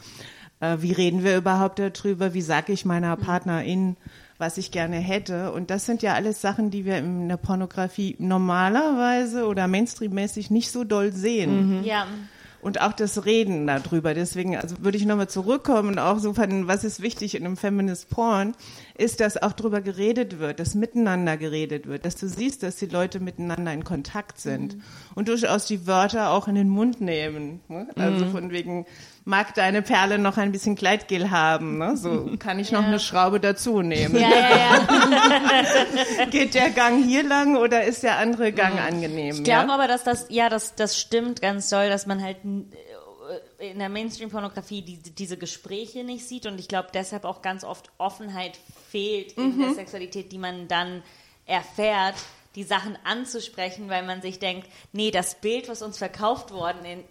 Äh, 0.59 0.79
wie 0.81 0.93
reden 0.93 1.23
wir 1.23 1.37
überhaupt 1.37 1.79
darüber? 1.79 2.35
Wie 2.35 2.43
sage 2.43 2.73
ich 2.73 2.85
meiner 2.85 3.17
Partnerin, 3.17 3.97
was 4.39 4.59
ich 4.59 4.71
gerne 4.71 4.97
hätte? 4.97 5.53
Und 5.53 5.71
das 5.71 5.87
sind 5.87 6.03
ja 6.03 6.15
alles 6.15 6.41
Sachen, 6.41 6.71
die 6.71 6.85
wir 6.85 6.99
in 6.99 7.29
der 7.29 7.37
Pornografie 7.37 8.17
normalerweise 8.19 9.47
oder 9.47 9.67
mainstreammäßig 9.67 10.51
nicht 10.51 10.71
so 10.71 10.85
doll 10.85 11.13
sehen 11.13 11.83
ja. 11.85 12.07
und 12.61 12.81
auch 12.81 12.93
das 12.93 13.25
Reden 13.25 13.67
darüber. 13.67 14.13
Deswegen, 14.13 14.57
also 14.57 14.77
würde 14.81 14.99
ich 14.99 15.07
nochmal 15.07 15.29
zurückkommen 15.29 15.91
und 15.91 15.99
auch 15.99 16.19
so 16.19 16.35
von, 16.35 16.69
was 16.69 16.85
ist 16.85 17.01
wichtig 17.01 17.35
in 17.35 17.47
einem 17.47 17.57
Feminist 17.57 18.11
Porn, 18.11 18.55
ist, 18.99 19.21
dass 19.21 19.41
auch 19.43 19.53
drüber 19.53 19.81
geredet 19.81 20.39
wird, 20.39 20.61
dass 20.61 20.75
miteinander 20.75 21.37
geredet 21.37 21.87
wird, 21.87 22.05
dass 22.05 22.17
du 22.17 22.29
siehst, 22.29 22.63
dass 22.63 22.77
die 22.77 22.87
Leute 22.87 23.21
miteinander 23.21 23.73
in 23.73 23.85
Kontakt 23.85 24.39
sind 24.39 24.77
und 25.15 25.29
durchaus 25.29 25.67
die 25.67 25.87
Wörter 25.87 26.31
auch 26.31 26.49
in 26.49 26.57
den 26.57 26.69
Mund 26.69 27.01
nehmen. 27.01 27.61
Ne? 27.69 27.89
Also 27.97 28.27
von 28.27 28.51
wegen, 28.51 28.85
mag 29.27 29.55
deine 29.55 29.83
Perle 29.83 30.19
noch 30.19 30.39
ein 30.39 30.53
bisschen 30.53 30.77
Kleidgel 30.77 31.33
haben, 31.33 31.79
ne? 31.79 31.97
so 31.97 32.31
kann 32.39 32.61
ich 32.61 32.71
noch 32.71 32.85
eine 32.85 33.01
Schraube 33.01 33.41
dazu 33.41 33.83
nehmen. 33.83 34.15
Ja, 34.15 34.31
ja, 34.31 34.87
ja. 36.19 36.27
Geht 36.31 36.55
der 36.55 36.71
Gang 36.71 37.05
hier 37.05 37.25
lang 37.25 37.57
oder 37.57 37.83
ist 37.83 38.05
der 38.05 38.19
andere 38.19 38.53
Gang 38.53 38.81
angenehm? 38.81 39.35
Ich 39.35 39.43
glaube 39.43 39.67
ja? 39.67 39.75
aber, 39.75 39.89
dass 39.89 40.05
das, 40.05 40.27
ja, 40.29 40.49
das, 40.49 40.77
das 40.77 40.97
stimmt 40.97 41.43
ganz 41.43 41.69
doll, 41.69 41.89
dass 41.89 42.07
man 42.07 42.23
halt 42.23 42.37
äh, 43.59 43.71
in 43.71 43.81
der 43.81 43.89
Mainstream-Pornografie 43.89 44.83
die, 44.83 45.03
diese 45.03 45.37
Gespräche 45.37 46.05
nicht 46.05 46.27
sieht 46.27 46.47
und 46.47 46.61
ich 46.61 46.69
glaube 46.69 46.91
deshalb 46.95 47.25
auch 47.25 47.43
ganz 47.43 47.65
oft 47.65 47.91
Offenheit 47.99 48.57
fehlt 48.91 49.33
in 49.33 49.59
der 49.59 49.75
Sexualität, 49.75 50.31
die 50.31 50.39
man 50.39 50.69
dann 50.69 51.03
erfährt, 51.47 52.15
die 52.55 52.63
Sachen 52.63 52.97
anzusprechen, 53.05 53.89
weil 53.89 54.05
man 54.05 54.23
sich 54.23 54.39
denkt, 54.39 54.69
nee, 54.93 55.11
das 55.11 55.35
Bild, 55.41 55.69
was 55.69 55.83
uns 55.83 55.99
verkauft 55.99 56.53
worden 56.53 56.85
in, 56.85 57.05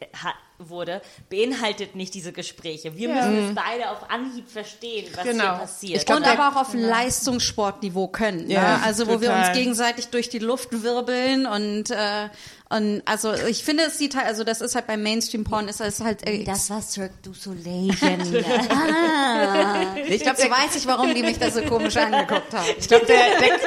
wurde, 0.58 1.02
beinhaltet 1.30 1.96
nicht 1.96 2.14
diese 2.14 2.32
Gespräche. 2.32 2.96
Wir 2.96 3.10
müssen 3.10 3.50
es 3.50 3.56
beide 3.56 3.90
auf 3.92 4.10
Anhieb 4.10 4.50
verstehen, 4.50 5.06
was 5.16 5.24
Genau. 5.24 5.44
hier 5.44 5.52
passiert. 5.54 6.00
Ich 6.00 6.06
glaub, 6.06 6.20
und 6.20 6.26
aber 6.28 6.50
auch 6.50 6.62
auf 6.62 6.74
Leistungssportniveau 6.74 8.08
können. 8.08 8.50
Ja, 8.50 8.78
ne? 8.78 8.84
Also 8.84 9.08
wo 9.08 9.22
wir 9.22 9.34
uns 9.34 9.54
gegenseitig 9.54 10.08
durch 10.08 10.30
die 10.30 10.40
Luft 10.40 10.84
wirbeln 10.84 11.46
und 11.46 11.92
äh, 11.92 12.30
und 12.68 13.04
also 13.06 13.32
ich 13.48 13.64
finde 13.64 13.84
es 13.84 14.00
sieht 14.00 14.16
halt, 14.16 14.26
also 14.26 14.44
das 14.44 14.60
ist 14.60 14.74
halt 14.74 14.88
beim 14.88 15.04
Mainstream 15.04 15.44
Porn 15.44 15.68
ist 15.68 15.82
es 15.82 16.02
halt 16.02 16.28
äh, 16.28 16.44
Das 16.44 16.68
war 16.72 16.82
Cirque 16.82 17.14
du 17.22 17.32
Soleil. 17.34 17.92
Jenny. 18.02 18.38
ich 20.08 20.22
glaube, 20.24 20.38
so 20.42 20.50
weiß 20.50 20.76
ich, 20.76 20.88
warum 20.88 21.14
die 21.14 21.22
mich 21.22 21.38
da 21.38 21.52
so 21.52 21.62
komisch 21.62 21.96
angeguckt 21.96 22.52
haben. 22.54 22.66
Ich 22.80 22.88
glaube, 22.88 23.06
der, 23.06 23.18
der, 23.40 23.60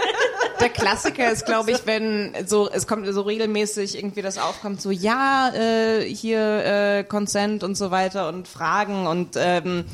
der 0.60 0.68
Klassiker 0.70 1.30
ist, 1.30 1.46
glaube 1.46 1.70
ich, 1.70 1.78
wenn 1.86 2.34
so, 2.46 2.68
es 2.68 2.88
kommt 2.88 3.06
so 3.12 3.22
regelmäßig 3.22 3.96
irgendwie 3.96 4.22
das 4.22 4.36
aufkommt, 4.36 4.82
so, 4.82 4.90
ja, 4.90 5.52
äh, 5.54 6.02
hier 6.02 6.40
äh, 6.40 6.77
Consent 7.08 7.62
und 7.62 7.76
so 7.76 7.90
weiter 7.90 8.28
und 8.28 8.48
Fragen 8.48 9.06
und 9.06 9.36
ähm, 9.36 9.84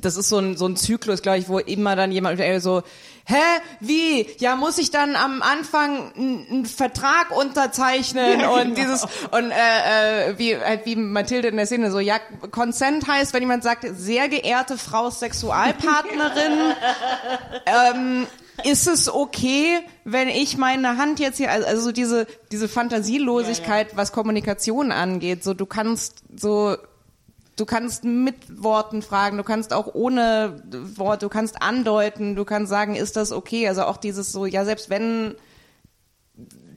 das 0.00 0.16
ist 0.16 0.28
so 0.28 0.38
ein, 0.38 0.56
so 0.56 0.66
ein 0.66 0.76
Zyklus, 0.76 1.22
glaube 1.22 1.38
ich, 1.38 1.48
wo 1.48 1.58
immer 1.58 1.96
dann 1.96 2.12
jemand 2.12 2.40
äh, 2.40 2.60
so, 2.60 2.82
hä, 3.26 3.60
wie? 3.80 4.26
Ja, 4.38 4.56
muss 4.56 4.78
ich 4.78 4.90
dann 4.90 5.16
am 5.16 5.42
Anfang 5.42 6.12
einen 6.14 6.66
Vertrag 6.66 7.30
unterzeichnen? 7.30 8.44
Und 8.44 8.76
dieses 8.76 9.04
und 9.30 9.50
äh, 9.50 10.30
äh, 10.30 10.38
wie 10.38 10.56
halt 10.56 10.86
wie 10.86 10.96
Mathilde 10.96 11.48
in 11.48 11.56
der 11.56 11.66
Szene 11.66 11.90
so, 11.90 11.98
ja, 11.98 12.18
Consent 12.50 13.06
heißt, 13.06 13.34
wenn 13.34 13.42
jemand 13.42 13.62
sagt, 13.62 13.86
sehr 13.92 14.28
geehrte 14.28 14.78
Frau 14.78 15.10
Sexualpartnerin, 15.10 16.74
ähm, 17.66 18.26
ist 18.64 18.86
es 18.86 19.12
okay, 19.12 19.80
wenn 20.04 20.28
ich 20.28 20.56
meine 20.56 20.96
Hand 20.96 21.20
jetzt 21.20 21.38
hier, 21.38 21.50
also, 21.50 21.66
also 21.66 21.92
diese, 21.92 22.26
diese 22.50 22.68
Fantasielosigkeit, 22.68 23.96
was 23.96 24.12
Kommunikation 24.12 24.92
angeht, 24.92 25.42
so 25.42 25.54
du 25.54 25.66
kannst 25.66 26.22
so, 26.36 26.76
du 27.56 27.64
kannst 27.64 28.04
mit 28.04 28.62
Worten 28.62 29.02
fragen, 29.02 29.36
du 29.36 29.44
kannst 29.44 29.72
auch 29.72 29.94
ohne 29.94 30.62
Wort, 30.96 31.22
du 31.22 31.28
kannst 31.28 31.62
andeuten, 31.62 32.36
du 32.36 32.44
kannst 32.44 32.70
sagen, 32.70 32.94
ist 32.94 33.16
das 33.16 33.32
okay? 33.32 33.68
Also 33.68 33.84
auch 33.84 33.96
dieses 33.96 34.32
so, 34.32 34.46
ja, 34.46 34.64
selbst 34.64 34.90
wenn 34.90 35.34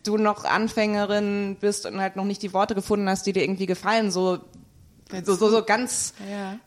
du 0.03 0.17
noch 0.17 0.45
Anfängerin 0.45 1.57
bist 1.59 1.85
und 1.85 1.99
halt 1.99 2.15
noch 2.15 2.25
nicht 2.25 2.41
die 2.41 2.53
Worte 2.53 2.75
gefunden 2.75 3.09
hast, 3.09 3.25
die 3.25 3.33
dir 3.33 3.43
irgendwie 3.43 3.65
gefallen, 3.65 4.11
so, 4.11 4.39
so, 5.23 5.35
so, 5.35 5.49
so 5.49 5.63
ganz, 5.63 6.13
Ja. 6.29 6.59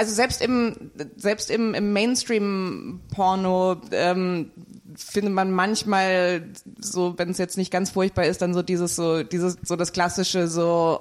Also 0.00 0.14
selbst 0.14 0.40
im 0.40 0.90
selbst 1.16 1.50
im, 1.50 1.74
im 1.74 1.92
Mainstream-Porno 1.92 3.82
ähm, 3.92 4.50
findet 4.96 5.34
man 5.34 5.50
manchmal 5.52 6.48
so, 6.80 7.18
wenn 7.18 7.28
es 7.28 7.38
jetzt 7.38 7.58
nicht 7.58 7.70
ganz 7.70 7.90
furchtbar 7.90 8.24
ist, 8.24 8.40
dann 8.40 8.54
so 8.54 8.62
dieses 8.62 8.96
so 8.96 9.22
dieses 9.22 9.58
so 9.62 9.76
das 9.76 9.92
klassische 9.92 10.48
so 10.48 11.00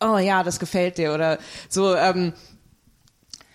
oh 0.00 0.18
ja, 0.18 0.42
das 0.42 0.58
gefällt 0.58 0.98
dir 0.98 1.14
oder 1.14 1.38
so 1.68 1.94
ähm, 1.94 2.32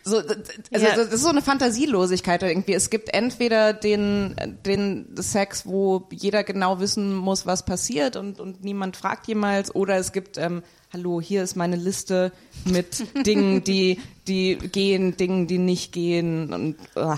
so, 0.06 0.18
also 0.18 0.38
Ja. 0.72 0.96
das 0.96 1.10
ist 1.10 1.22
so 1.22 1.30
eine 1.30 1.42
Fantasielosigkeit 1.42 2.42
irgendwie. 2.42 2.74
Es 2.74 2.90
gibt 2.90 3.14
entweder 3.14 3.74
den, 3.74 4.34
den 4.66 5.14
Sex, 5.18 5.66
wo 5.66 6.08
jeder 6.12 6.44
genau 6.46 6.80
wissen 6.80 7.14
muss, 7.14 7.46
was 7.46 7.66
passiert 7.66 8.16
und, 8.16 8.40
und 8.40 8.64
niemand 8.64 8.96
fragt 8.96 9.28
jemals, 9.28 9.76
oder 9.76 9.98
es 9.98 10.14
gibt, 10.14 10.38
ähm, 10.38 10.64
hallo, 10.92 11.22
hier 11.22 11.44
ist 11.44 11.56
meine 11.56 11.76
Liste 11.76 12.32
mit 12.66 13.06
Dingen, 13.26 13.64
die, 13.64 14.00
die 14.28 14.58
gehen, 14.58 15.16
Dingen, 15.18 15.48
die 15.48 15.58
nicht 15.58 15.92
gehen 15.92 16.54
und 16.54 16.76
ah. 16.96 17.18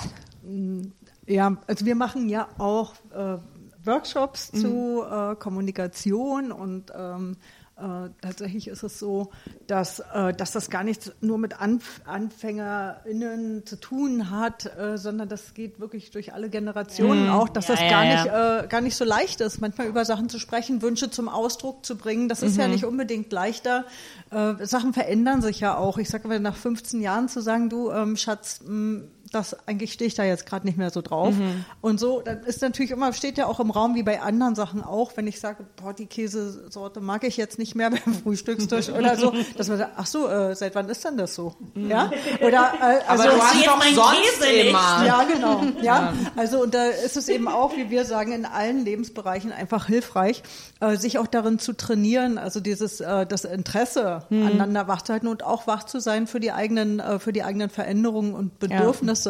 Ja, 1.26 1.58
also 1.68 1.86
wir 1.86 1.96
machen 1.96 2.30
ja 2.30 2.50
auch 2.58 2.94
äh, 3.14 3.38
Workshops 3.86 4.52
zu 4.52 5.04
äh, 5.04 5.36
Kommunikation 5.36 6.52
und 6.52 6.92
ähm, 6.96 7.38
äh, 7.82 8.10
tatsächlich 8.22 8.68
ist 8.68 8.84
es 8.84 9.00
so, 9.00 9.32
dass, 9.68 10.00
äh, 10.14 10.34
dass 10.34 10.52
das 10.52 10.70
gar 10.70 10.84
nichts 10.84 11.12
nur 11.22 11.38
mit 11.38 11.60
Anf 11.60 12.02
AnfängerInnen 12.06 13.66
zu 13.66 13.76
tun 13.80 14.30
hat, 14.30 14.66
äh, 14.78 14.98
sondern 14.98 15.30
das 15.30 15.54
geht 15.54 15.80
wirklich 15.80 16.12
durch 16.12 16.34
alle 16.34 16.50
Generationen 16.50 17.30
auch, 17.30 17.50
dass 17.50 17.68
Ja, 17.68 17.74
das 17.76 17.84
ja, 17.84 17.90
gar, 17.90 18.06
ja. 18.06 18.24
Nicht, 18.24 18.66
äh, 18.66 18.68
gar 18.68 18.82
nicht 18.82 18.96
so 18.96 19.06
leicht 19.06 19.42
ist, 19.42 19.60
manchmal 19.62 19.88
über 19.88 20.06
Sachen 20.06 20.30
zu 20.30 20.40
sprechen, 20.40 20.82
Wünsche 20.82 21.10
zum 21.10 21.28
Ausdruck 21.28 21.86
zu 21.86 21.98
bringen. 21.98 22.30
Das 22.30 22.44
ist 22.44 22.58
ja 22.58 22.68
nicht 22.68 22.86
unbedingt 22.86 23.32
leichter. 23.32 23.86
Äh, 24.30 24.66
Sachen 24.66 24.94
verändern 24.94 25.42
sich 25.42 25.60
ja 25.60 25.76
auch. 25.76 25.98
Ich 25.98 26.10
sage 26.10 26.28
mal, 26.28 26.40
nach 26.40 26.56
15 26.56 27.02
Jahren 27.02 27.30
zu 27.30 27.42
sagen, 27.42 27.70
du 27.70 27.90
ähm, 27.92 28.16
Schatz, 28.16 28.60
mh, 28.64 29.04
das 29.32 29.68
eigentlich 29.68 29.94
stehe 29.94 30.08
ich 30.08 30.16
da 30.16 30.24
jetzt 30.24 30.46
gerade 30.46 30.66
nicht 30.66 30.78
mehr 30.78 30.90
so 30.90 31.02
drauf. 31.02 31.34
Und 31.80 32.00
so, 32.00 32.22
dann 32.22 32.44
ist 32.44 32.62
natürlich 32.62 32.92
immer, 32.92 33.14
steht 33.14 33.38
ja 33.38 33.46
auch 33.46 33.60
im 33.60 33.72
Raum 33.72 33.96
wie 33.96 34.04
bei 34.04 34.22
anderen 34.22 34.56
Sachen 34.56 34.84
auch, 34.84 35.16
wenn 35.16 35.26
ich 35.26 35.40
sage, 35.40 35.66
boah, 35.78 35.94
die 35.94 36.06
Käsesorte 36.06 37.00
mag 37.00 37.24
ich 37.24 37.38
jetzt 37.38 37.58
nicht 37.58 37.76
mehr 37.76 37.90
beim 38.06 38.14
Frühstückstisch 38.14 38.90
oder 38.90 39.16
so, 39.16 39.34
dass 39.58 39.70
man 39.70 39.78
sagt, 39.78 39.94
ach 39.98 40.06
so, 40.06 40.28
äh, 40.28 40.56
seit 40.56 40.76
wann 40.76 40.90
ist 40.90 41.06
denn 41.06 41.18
das 41.18 41.34
so? 41.36 41.56
Ja? 41.76 42.12
Oder, 42.42 42.74
äh, 42.82 43.10
also, 43.10 43.24
Aber 43.24 43.36
du 43.36 43.42
hast 43.42 43.56
jetzt 43.56 43.68
doch 43.68 43.78
mein 43.78 43.96
sonst 43.96 44.40
Käse 44.40 44.52
nicht. 44.52 44.70
immer. 44.70 45.04
ja, 45.06 45.24
genau. 45.24 45.64
Ja, 45.82 46.14
also 46.36 46.62
und 46.62 46.74
da 46.74 46.86
ist 46.86 47.16
es 47.18 47.30
eben 47.30 47.48
auch, 47.48 47.76
wie 47.76 47.90
wir 47.90 48.06
sagen, 48.06 48.34
in 48.34 48.46
allen 48.46 48.84
Lebensbereichen 48.84 49.52
einfach 49.52 49.88
hilfreich, 49.88 50.44
äh, 50.80 50.98
sich 50.98 51.20
auch 51.20 51.28
darin 51.28 51.60
zu 51.60 51.74
trainieren, 51.74 52.38
also 52.38 52.60
dieses 52.60 53.00
äh, 53.00 53.26
das 53.26 53.46
Interesse 53.46 54.24
aneinander 54.30 54.88
wach 54.88 55.02
zu 55.02 55.14
halten 55.14 55.28
und 55.28 55.44
auch 55.44 55.68
wach 55.68 55.86
zu 55.86 56.00
sein 56.00 56.28
für 56.28 56.40
die 56.40 56.52
eigenen 56.52 57.00
äh, 57.00 57.20
für 57.20 57.34
die 57.34 57.44
eigenen 57.44 57.70
Veränderungen 57.70 58.34
und 58.34 58.60
Bedürfnisse. 58.60 59.21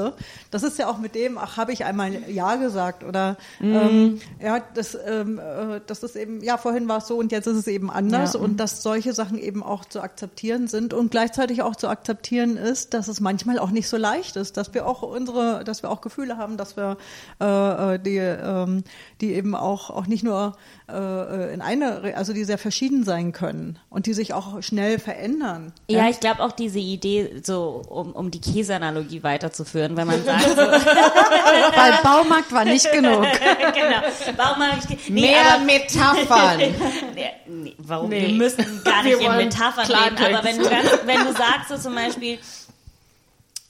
Das 0.51 0.63
ist 0.63 0.77
ja 0.77 0.89
auch 0.89 0.97
mit 0.97 1.15
dem, 1.15 1.37
ach, 1.37 1.57
habe 1.57 1.73
ich 1.73 1.85
einmal 1.85 2.11
ja 2.29 2.55
gesagt 2.55 3.03
oder 3.03 3.37
ähm, 3.61 4.19
ja, 4.41 4.59
das 4.73 4.97
ähm, 5.05 5.39
äh, 5.39 5.81
das 5.87 6.03
ist 6.03 6.15
eben 6.15 6.41
ja 6.43 6.57
vorhin 6.57 6.87
war 6.87 6.99
es 6.99 7.07
so 7.07 7.17
und 7.17 7.31
jetzt 7.31 7.47
ist 7.47 7.57
es 7.57 7.67
eben 7.67 7.89
anders 7.89 8.35
und 8.35 8.57
dass 8.57 8.81
solche 8.81 9.13
Sachen 9.13 9.37
eben 9.37 9.63
auch 9.63 9.85
zu 9.85 10.01
akzeptieren 10.01 10.67
sind 10.67 10.93
und 10.93 11.11
gleichzeitig 11.11 11.61
auch 11.61 11.75
zu 11.75 11.87
akzeptieren 11.87 12.57
ist, 12.57 12.93
dass 12.93 13.07
es 13.07 13.19
manchmal 13.19 13.59
auch 13.59 13.71
nicht 13.71 13.87
so 13.87 13.97
leicht 13.97 14.35
ist, 14.35 14.57
dass 14.57 14.73
wir 14.73 14.87
auch 14.87 15.01
unsere, 15.01 15.63
dass 15.63 15.83
wir 15.83 15.89
auch 15.89 16.01
Gefühle 16.01 16.37
haben, 16.37 16.57
dass 16.57 16.77
wir 16.77 16.97
äh, 17.39 17.95
äh, 17.95 17.99
die, 17.99 18.17
ähm, 18.17 18.83
die 19.21 19.33
eben 19.33 19.55
auch 19.55 19.89
auch 19.89 20.07
nicht 20.07 20.23
nur 20.23 20.55
äh, 20.89 21.53
in 21.53 21.61
eine, 21.61 22.15
also 22.15 22.33
die 22.33 22.43
sehr 22.43 22.57
verschieden 22.57 23.03
sein 23.03 23.31
können 23.31 23.79
und 23.89 24.05
die 24.05 24.13
sich 24.13 24.33
auch 24.33 24.61
schnell 24.61 24.99
verändern. 24.99 25.73
Ja, 25.89 26.09
ich 26.09 26.19
glaube 26.19 26.41
auch 26.41 26.51
diese 26.51 26.79
Idee, 26.79 27.41
so 27.43 27.81
um, 27.87 28.13
um 28.13 28.31
die 28.31 28.41
Käseanalogie 28.41 29.23
weiterzuführen, 29.23 29.80
wenn 29.89 30.07
man 30.07 30.23
sagt, 30.25 30.43
so, 30.49 30.55
Weil 30.57 31.93
Baumarkt 32.03 32.51
war 32.51 32.65
nicht 32.65 32.91
genug. 32.91 33.23
genau, 33.73 34.01
ich 34.79 35.09
nee, 35.09 35.21
Mehr 35.21 35.53
aber, 35.55 35.63
Metaphern. 35.63 36.57
nee, 37.15 37.31
nee, 37.47 37.75
warum 37.77 38.09
Nee. 38.09 38.27
wir 38.27 38.33
müssen 38.35 38.81
gar 38.83 39.03
Wir 39.03 39.17
nicht 39.17 39.27
in 39.27 39.35
Metaphern 39.37 39.87
leben, 39.87 40.17
aber 40.35 40.43
wenn 40.43 40.57
du, 40.57 40.65
wenn 41.05 41.25
du 41.25 41.33
sagst 41.33 41.69
so 41.69 41.77
zum 41.77 41.95
Beispiel, 41.95 42.39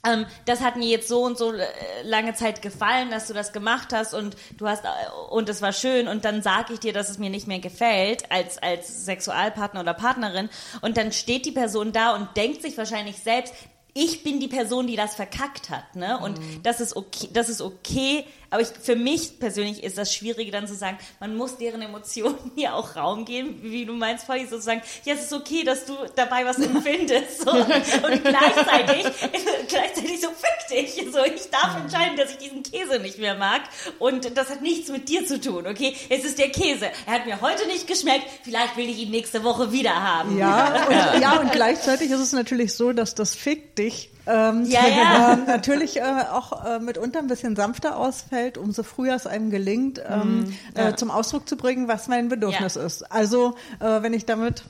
ähm, 0.04 0.26
das 0.46 0.60
hat 0.62 0.74
mir 0.76 0.88
jetzt 0.88 1.06
so 1.06 1.22
und 1.22 1.38
so 1.38 1.52
äh, 1.52 1.64
lange 2.02 2.34
Zeit 2.34 2.60
gefallen, 2.60 3.10
dass 3.10 3.28
du 3.28 3.34
das 3.34 3.52
gemacht 3.52 3.92
hast 3.92 4.14
und 4.14 4.36
du 4.58 4.66
hast 4.68 4.84
äh, 4.84 4.88
und 5.30 5.48
es 5.48 5.62
war 5.62 5.72
schön 5.72 6.08
und 6.08 6.24
dann 6.24 6.42
sage 6.42 6.72
ich 6.74 6.80
dir, 6.80 6.92
dass 6.92 7.08
es 7.08 7.18
mir 7.18 7.30
nicht 7.30 7.46
mehr 7.46 7.60
gefällt 7.60 8.30
als 8.32 8.58
als 8.58 9.04
Sexualpartner 9.04 9.80
oder 9.80 9.94
Partnerin 9.94 10.50
und 10.80 10.96
dann 10.96 11.12
steht 11.12 11.46
die 11.46 11.52
Person 11.52 11.92
da 11.92 12.16
und 12.16 12.36
denkt 12.36 12.62
sich 12.62 12.76
wahrscheinlich 12.76 13.18
selbst, 13.18 13.54
ich 13.94 14.22
bin 14.22 14.40
die 14.40 14.48
Person, 14.48 14.86
die 14.86 14.96
das 14.96 15.14
verkackt 15.14 15.68
hat, 15.70 15.96
ne? 15.96 16.18
Und 16.18 16.38
Mhm. 16.38 16.62
das 16.62 16.80
ist 16.80 16.96
okay, 16.96 17.28
das 17.32 17.48
ist 17.48 17.60
okay. 17.60 18.24
Aber 18.52 18.60
ich, 18.60 18.68
für 18.68 18.96
mich 18.96 19.38
persönlich 19.38 19.82
ist 19.82 19.96
das 19.96 20.14
Schwierige 20.14 20.50
dann 20.50 20.66
zu 20.66 20.74
sagen, 20.74 20.98
man 21.20 21.34
muss 21.34 21.56
deren 21.56 21.80
Emotionen 21.80 22.52
hier 22.54 22.74
auch 22.74 22.96
Raum 22.96 23.24
geben, 23.24 23.60
wie 23.62 23.86
du 23.86 23.94
meinst, 23.94 24.26
Polly, 24.26 24.46
sozusagen, 24.46 24.82
ja, 25.04 25.14
es 25.14 25.22
ist 25.22 25.32
okay, 25.32 25.64
dass 25.64 25.86
du 25.86 25.94
dabei 26.14 26.44
was 26.44 26.58
empfindest. 26.58 27.40
So. 27.40 27.50
Und 27.50 28.22
gleichzeitig, 28.22 29.06
gleichzeitig 29.68 30.20
so 30.20 30.28
fick 30.28 30.68
dich. 30.70 31.12
So, 31.12 31.24
ich 31.24 31.48
darf 31.50 31.78
entscheiden, 31.80 32.18
dass 32.18 32.30
ich 32.30 32.36
diesen 32.36 32.62
Käse 32.62 32.98
nicht 32.98 33.18
mehr 33.18 33.36
mag. 33.36 33.62
Und 33.98 34.36
das 34.36 34.50
hat 34.50 34.60
nichts 34.60 34.90
mit 34.90 35.08
dir 35.08 35.26
zu 35.26 35.40
tun, 35.40 35.66
okay? 35.66 35.96
Es 36.10 36.24
ist 36.24 36.38
der 36.38 36.50
Käse. 36.50 36.90
Er 37.06 37.14
hat 37.14 37.26
mir 37.26 37.40
heute 37.40 37.66
nicht 37.66 37.86
geschmeckt. 37.86 38.26
Vielleicht 38.42 38.76
will 38.76 38.88
ich 38.90 38.98
ihn 38.98 39.10
nächste 39.10 39.44
Woche 39.44 39.72
wieder 39.72 39.94
haben. 39.94 40.36
Ja, 40.36 40.86
und, 41.14 41.22
ja, 41.22 41.40
und 41.40 41.52
gleichzeitig 41.52 42.10
ist 42.10 42.20
es 42.20 42.32
natürlich 42.32 42.74
so, 42.74 42.92
dass 42.92 43.14
das 43.14 43.34
Fick 43.34 43.76
dich 43.76 44.10
ähm, 44.26 44.64
Ja, 44.64 44.86
ja. 44.86 45.32
ähm, 45.34 45.44
natürlich 45.46 45.98
äh, 45.98 46.02
auch 46.32 46.64
äh, 46.64 46.78
mitunter 46.78 47.18
ein 47.18 47.26
bisschen 47.26 47.56
sanfter 47.56 47.96
ausfällt, 47.96 48.58
umso 48.58 48.82
früher 48.82 49.14
es 49.14 49.26
einem 49.26 49.50
gelingt, 49.50 50.00
ähm, 50.08 50.44
äh, 50.74 50.94
zum 50.94 51.10
Ausdruck 51.10 51.48
zu 51.48 51.56
bringen, 51.56 51.88
was 51.88 52.08
mein 52.08 52.28
Bedürfnis 52.28 52.74
Ja. 52.76 52.82
ist. 52.82 53.02
Also 53.10 53.56
äh, 53.80 54.02
wenn 54.02 54.14
ich 54.14 54.26
damit 54.26 54.64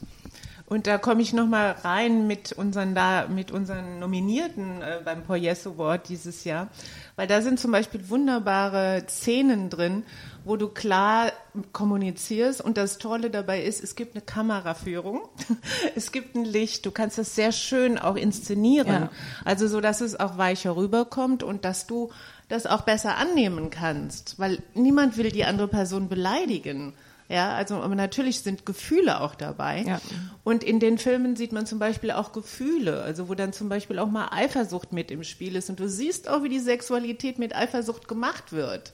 Und 0.72 0.86
da 0.86 0.96
komme 0.96 1.20
ich 1.20 1.34
noch 1.34 1.46
mal 1.46 1.72
rein 1.72 2.26
mit 2.26 2.52
unseren 2.52 2.94
da 2.94 3.26
mit 3.28 3.50
unseren 3.50 3.98
Nominierten 3.98 4.80
äh, 4.80 5.00
beim 5.04 5.22
Poyes 5.22 5.66
Award 5.66 6.08
dieses 6.08 6.44
Jahr, 6.44 6.68
weil 7.14 7.26
da 7.26 7.42
sind 7.42 7.60
zum 7.60 7.72
Beispiel 7.72 8.08
wunderbare 8.08 9.04
Szenen 9.06 9.68
drin, 9.68 10.02
wo 10.46 10.56
du 10.56 10.68
klar 10.68 11.30
kommunizierst. 11.74 12.62
Und 12.62 12.78
das 12.78 12.96
Tolle 12.96 13.28
dabei 13.28 13.62
ist, 13.62 13.84
es 13.84 13.96
gibt 13.96 14.14
eine 14.14 14.22
Kameraführung, 14.24 15.28
es 15.94 16.10
gibt 16.10 16.36
ein 16.36 16.46
Licht, 16.46 16.86
du 16.86 16.90
kannst 16.90 17.18
das 17.18 17.34
sehr 17.34 17.52
schön 17.52 17.98
auch 17.98 18.16
inszenieren, 18.16 18.88
Ja. 19.02 19.10
also 19.44 19.68
so, 19.68 19.82
dass 19.82 20.00
es 20.00 20.18
auch 20.18 20.38
weicher 20.38 20.74
rüberkommt 20.74 21.42
und 21.42 21.66
dass 21.66 21.86
du 21.86 22.10
das 22.48 22.64
auch 22.64 22.80
besser 22.80 23.18
annehmen 23.18 23.68
kannst, 23.68 24.38
weil 24.38 24.62
niemand 24.72 25.18
will 25.18 25.30
die 25.32 25.44
andere 25.44 25.68
Person 25.68 26.08
beleidigen. 26.08 26.94
Ja, 27.32 27.54
also 27.54 27.76
aber 27.76 27.94
natürlich 27.94 28.40
sind 28.40 28.66
Gefühle 28.66 29.22
auch 29.22 29.34
dabei. 29.34 29.84
Ja. 29.86 30.02
Und 30.44 30.62
in 30.62 30.80
den 30.80 30.98
Filmen 30.98 31.34
sieht 31.34 31.52
man 31.52 31.64
zum 31.64 31.78
Beispiel 31.78 32.10
auch 32.10 32.32
Gefühle, 32.32 33.00
also 33.00 33.30
wo 33.30 33.34
dann 33.34 33.54
zum 33.54 33.70
Beispiel 33.70 33.98
auch 33.98 34.10
mal 34.10 34.28
Eifersucht 34.32 34.92
mit 34.92 35.10
im 35.10 35.24
Spiel 35.24 35.56
ist. 35.56 35.70
Und 35.70 35.80
du 35.80 35.88
siehst 35.88 36.28
auch, 36.28 36.42
wie 36.42 36.50
die 36.50 36.58
Sexualität 36.58 37.38
mit 37.38 37.56
Eifersucht 37.56 38.06
gemacht 38.06 38.52
wird. 38.52 38.92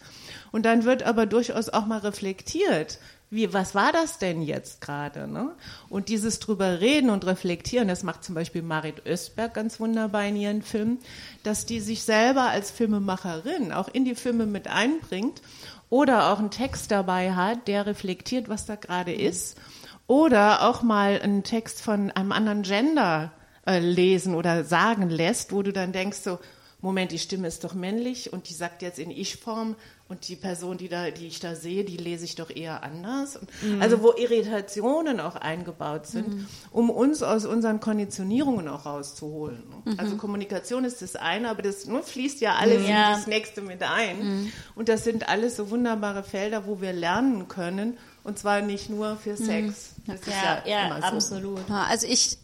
Und 0.53 0.66
dann 0.66 0.84
wird 0.84 1.03
aber 1.03 1.26
durchaus 1.26 1.68
auch 1.68 1.86
mal 1.86 1.99
reflektiert. 1.99 3.01
Wie, 3.30 3.53
was 3.53 3.74
war 3.74 3.93
das 3.93 4.18
denn 4.18 4.41
jetzt 4.41 4.80
gerade? 4.80 5.26
Ne? 5.26 5.51
Und 5.91 6.09
dieses 6.09 6.39
drüber 6.39 6.80
reden 6.80 7.11
und 7.11 7.26
reflektieren, 7.26 7.89
das 7.89 8.05
macht 8.05 8.24
zum 8.24 8.36
Beispiel 8.36 8.62
Marit 8.62 9.05
Östberg 9.05 9.53
ganz 9.53 9.80
wunderbar 9.80 10.24
in 10.24 10.36
ihren 10.36 10.62
Filmen, 10.62 10.99
dass 11.43 11.66
die 11.66 11.80
sich 11.80 12.05
selber 12.05 12.45
als 12.45 12.70
Filmemacherin 12.70 13.72
auch 13.72 13.89
in 13.89 14.05
die 14.07 14.14
Filme 14.14 14.47
mit 14.47 14.68
einbringt 14.68 15.43
oder 15.91 16.32
auch 16.32 16.39
einen 16.39 16.51
Text 16.51 16.91
dabei 16.91 17.32
hat, 17.32 17.68
der 17.68 17.86
reflektiert, 17.86 18.49
was 18.49 18.66
da 18.66 18.76
gerade 18.76 19.12
ist. 19.12 19.59
Oder 20.07 20.68
auch 20.68 20.82
mal 20.82 21.20
einen 21.20 21.43
Text 21.43 21.82
von 21.82 22.11
einem 22.11 22.32
anderen 22.32 22.62
Gender 22.62 23.32
äh, 23.66 23.78
lesen 23.78 24.34
oder 24.34 24.64
sagen 24.64 25.11
lässt, 25.11 25.53
wo 25.53 25.62
du 25.62 25.72
dann 25.72 25.93
denkst 25.93 26.18
so, 26.18 26.39
Moment, 26.80 27.11
die 27.11 27.18
Stimme 27.18 27.49
ist 27.49 27.64
doch 27.64 27.74
männlich 27.74 28.32
und 28.32 28.49
die 28.49 28.55
sagt 28.55 28.82
jetzt 28.82 29.01
in 29.01 29.11
Ich-Form 29.11 29.74
und 30.09 30.27
die 30.27 30.37
Person, 30.37 30.79
die 30.79 30.89
da, 30.89 31.11
die 31.11 31.27
ich 31.27 31.39
da 31.41 31.55
sehe, 31.55 31.85
die 31.85 31.99
lese 31.99 32.25
ich 32.25 32.35
doch 32.35 32.49
eher 32.49 32.83
anders. 32.83 33.37
Und 33.37 33.49
Also 33.83 34.01
wo 34.03 34.13
Irritationen 34.13 35.21
auch 35.21 35.37
eingebaut 35.37 36.07
sind, 36.07 36.47
um 36.71 36.89
uns 36.91 37.23
aus 37.23 37.45
unseren 37.45 37.79
Konditionierungen 37.81 38.69
auch 38.69 38.87
rauszuholen. 38.87 39.63
ne? 39.85 39.95
Also 39.99 40.17
Kommunikation 40.17 40.85
ist 40.85 41.03
das 41.03 41.15
eine, 41.17 41.51
aber 41.51 41.61
das 41.63 41.87
ne, 41.87 42.03
fließt 42.03 42.41
ja 42.41 42.55
alles 42.57 42.89
Ja. 42.89 43.11
in 43.13 43.17
das 43.19 43.27
nächste 43.27 43.61
mit 43.61 43.83
ein. 43.83 44.51
Und 44.75 44.89
das 44.89 45.05
sind 45.05 45.29
alles 45.29 45.57
so 45.57 45.71
wunderbare 45.71 46.23
Felder, 46.23 46.67
wo 46.67 46.81
wir 46.81 46.93
lernen 46.93 47.49
können. 47.49 47.99
Und 48.25 48.39
zwar 48.39 48.61
nicht 48.63 48.91
nur 48.91 49.17
für 49.17 49.37
Sex. 49.37 49.91
Das 50.07 50.21
ist 50.21 50.29
Ja, 50.29 50.63
ja, 50.67 50.87
immer 50.87 50.97
so. 51.01 51.07
absolut. 51.07 51.69
Ja, 51.69 51.85
also 51.89 52.07
ich, 52.07 52.39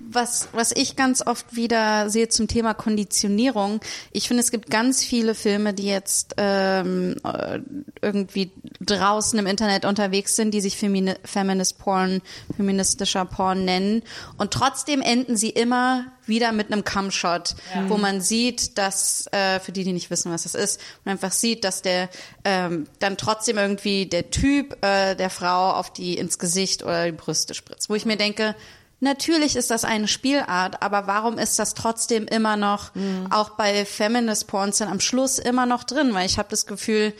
was, 0.00 0.48
was 0.52 0.72
ich 0.72 0.96
ganz 0.96 1.26
oft 1.26 1.56
wieder 1.56 2.10
sehe 2.10 2.28
zum 2.28 2.48
Thema 2.48 2.74
Konditionierung, 2.74 3.80
ich 4.12 4.28
finde, 4.28 4.42
es 4.42 4.50
gibt 4.50 4.70
ganz 4.70 5.02
viele 5.02 5.34
Filme, 5.34 5.74
die 5.74 5.86
jetzt 5.86 6.34
ähm, 6.36 7.16
äh, 7.24 7.60
irgendwie 8.02 8.50
draußen 8.80 9.38
im 9.38 9.46
Internet 9.46 9.84
unterwegs 9.84 10.36
sind, 10.36 10.52
die 10.52 10.60
sich 10.60 10.76
Femini 10.76 11.14
Feminist 11.24 11.78
Porn, 11.78 12.22
feministischer 12.56 13.24
Porn 13.24 13.64
nennen. 13.64 14.02
Und 14.36 14.52
trotzdem 14.52 15.00
enden 15.00 15.36
sie 15.36 15.50
immer 15.50 16.06
wieder 16.26 16.52
mit 16.52 16.72
einem 16.72 16.84
Cumshot, 16.84 17.54
wo 17.88 17.96
man 17.98 18.20
sieht, 18.20 18.78
dass, 18.78 19.28
äh, 19.32 19.60
für 19.60 19.72
die, 19.72 19.84
die 19.84 19.92
nicht 19.92 20.10
wissen, 20.10 20.32
was 20.32 20.42
das 20.42 20.54
ist, 20.54 20.80
man 21.04 21.12
einfach 21.12 21.30
sieht, 21.30 21.62
dass 21.62 21.82
der 21.82 22.08
ähm, 22.44 22.86
dann 22.98 23.16
trotzdem 23.16 23.58
irgendwie 23.58 24.06
der 24.06 24.30
Typ 24.30 24.84
äh, 24.84 25.14
der 25.14 25.30
Frau 25.30 25.72
auf 25.72 25.92
die 25.92 26.18
ins 26.18 26.38
Gesicht 26.38 26.82
oder 26.82 27.06
die 27.06 27.12
Brüste 27.12 27.54
spritzt. 27.54 27.88
Wo 27.88 27.94
ich 27.94 28.06
mir 28.06 28.16
denke, 28.16 28.56
Natürlich 29.00 29.56
ist 29.56 29.70
das 29.70 29.84
eine 29.84 30.08
Spielart, 30.08 30.82
aber 30.82 31.06
warum 31.06 31.38
ist 31.38 31.58
das 31.58 31.74
trotzdem 31.74 32.26
immer 32.26 32.56
noch 32.56 32.92
auch 33.30 33.50
bei 33.50 33.84
Feminist 33.84 34.46
Porns 34.46 34.78
dann 34.78 34.88
am 34.88 35.00
Schluss 35.00 35.38
immer 35.38 35.66
noch 35.66 35.84
drin? 35.84 36.14
Weil 36.14 36.26
ich 36.26 36.38
habe 36.38 36.48
das 36.48 36.66
Gefühl, 36.66 37.12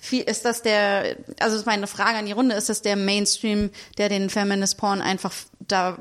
viel, 0.00 0.22
ist 0.22 0.44
das 0.44 0.62
der, 0.62 1.16
also 1.38 1.54
das 1.54 1.60
ist 1.60 1.66
meine 1.66 1.86
Frage 1.86 2.18
an 2.18 2.26
die 2.26 2.32
Runde, 2.32 2.54
ist 2.54 2.68
das 2.68 2.82
der 2.82 2.96
Mainstream, 2.96 3.70
der 3.98 4.08
den 4.08 4.30
Feminist 4.30 4.78
Porn 4.78 5.00
einfach 5.00 5.32
da 5.60 5.98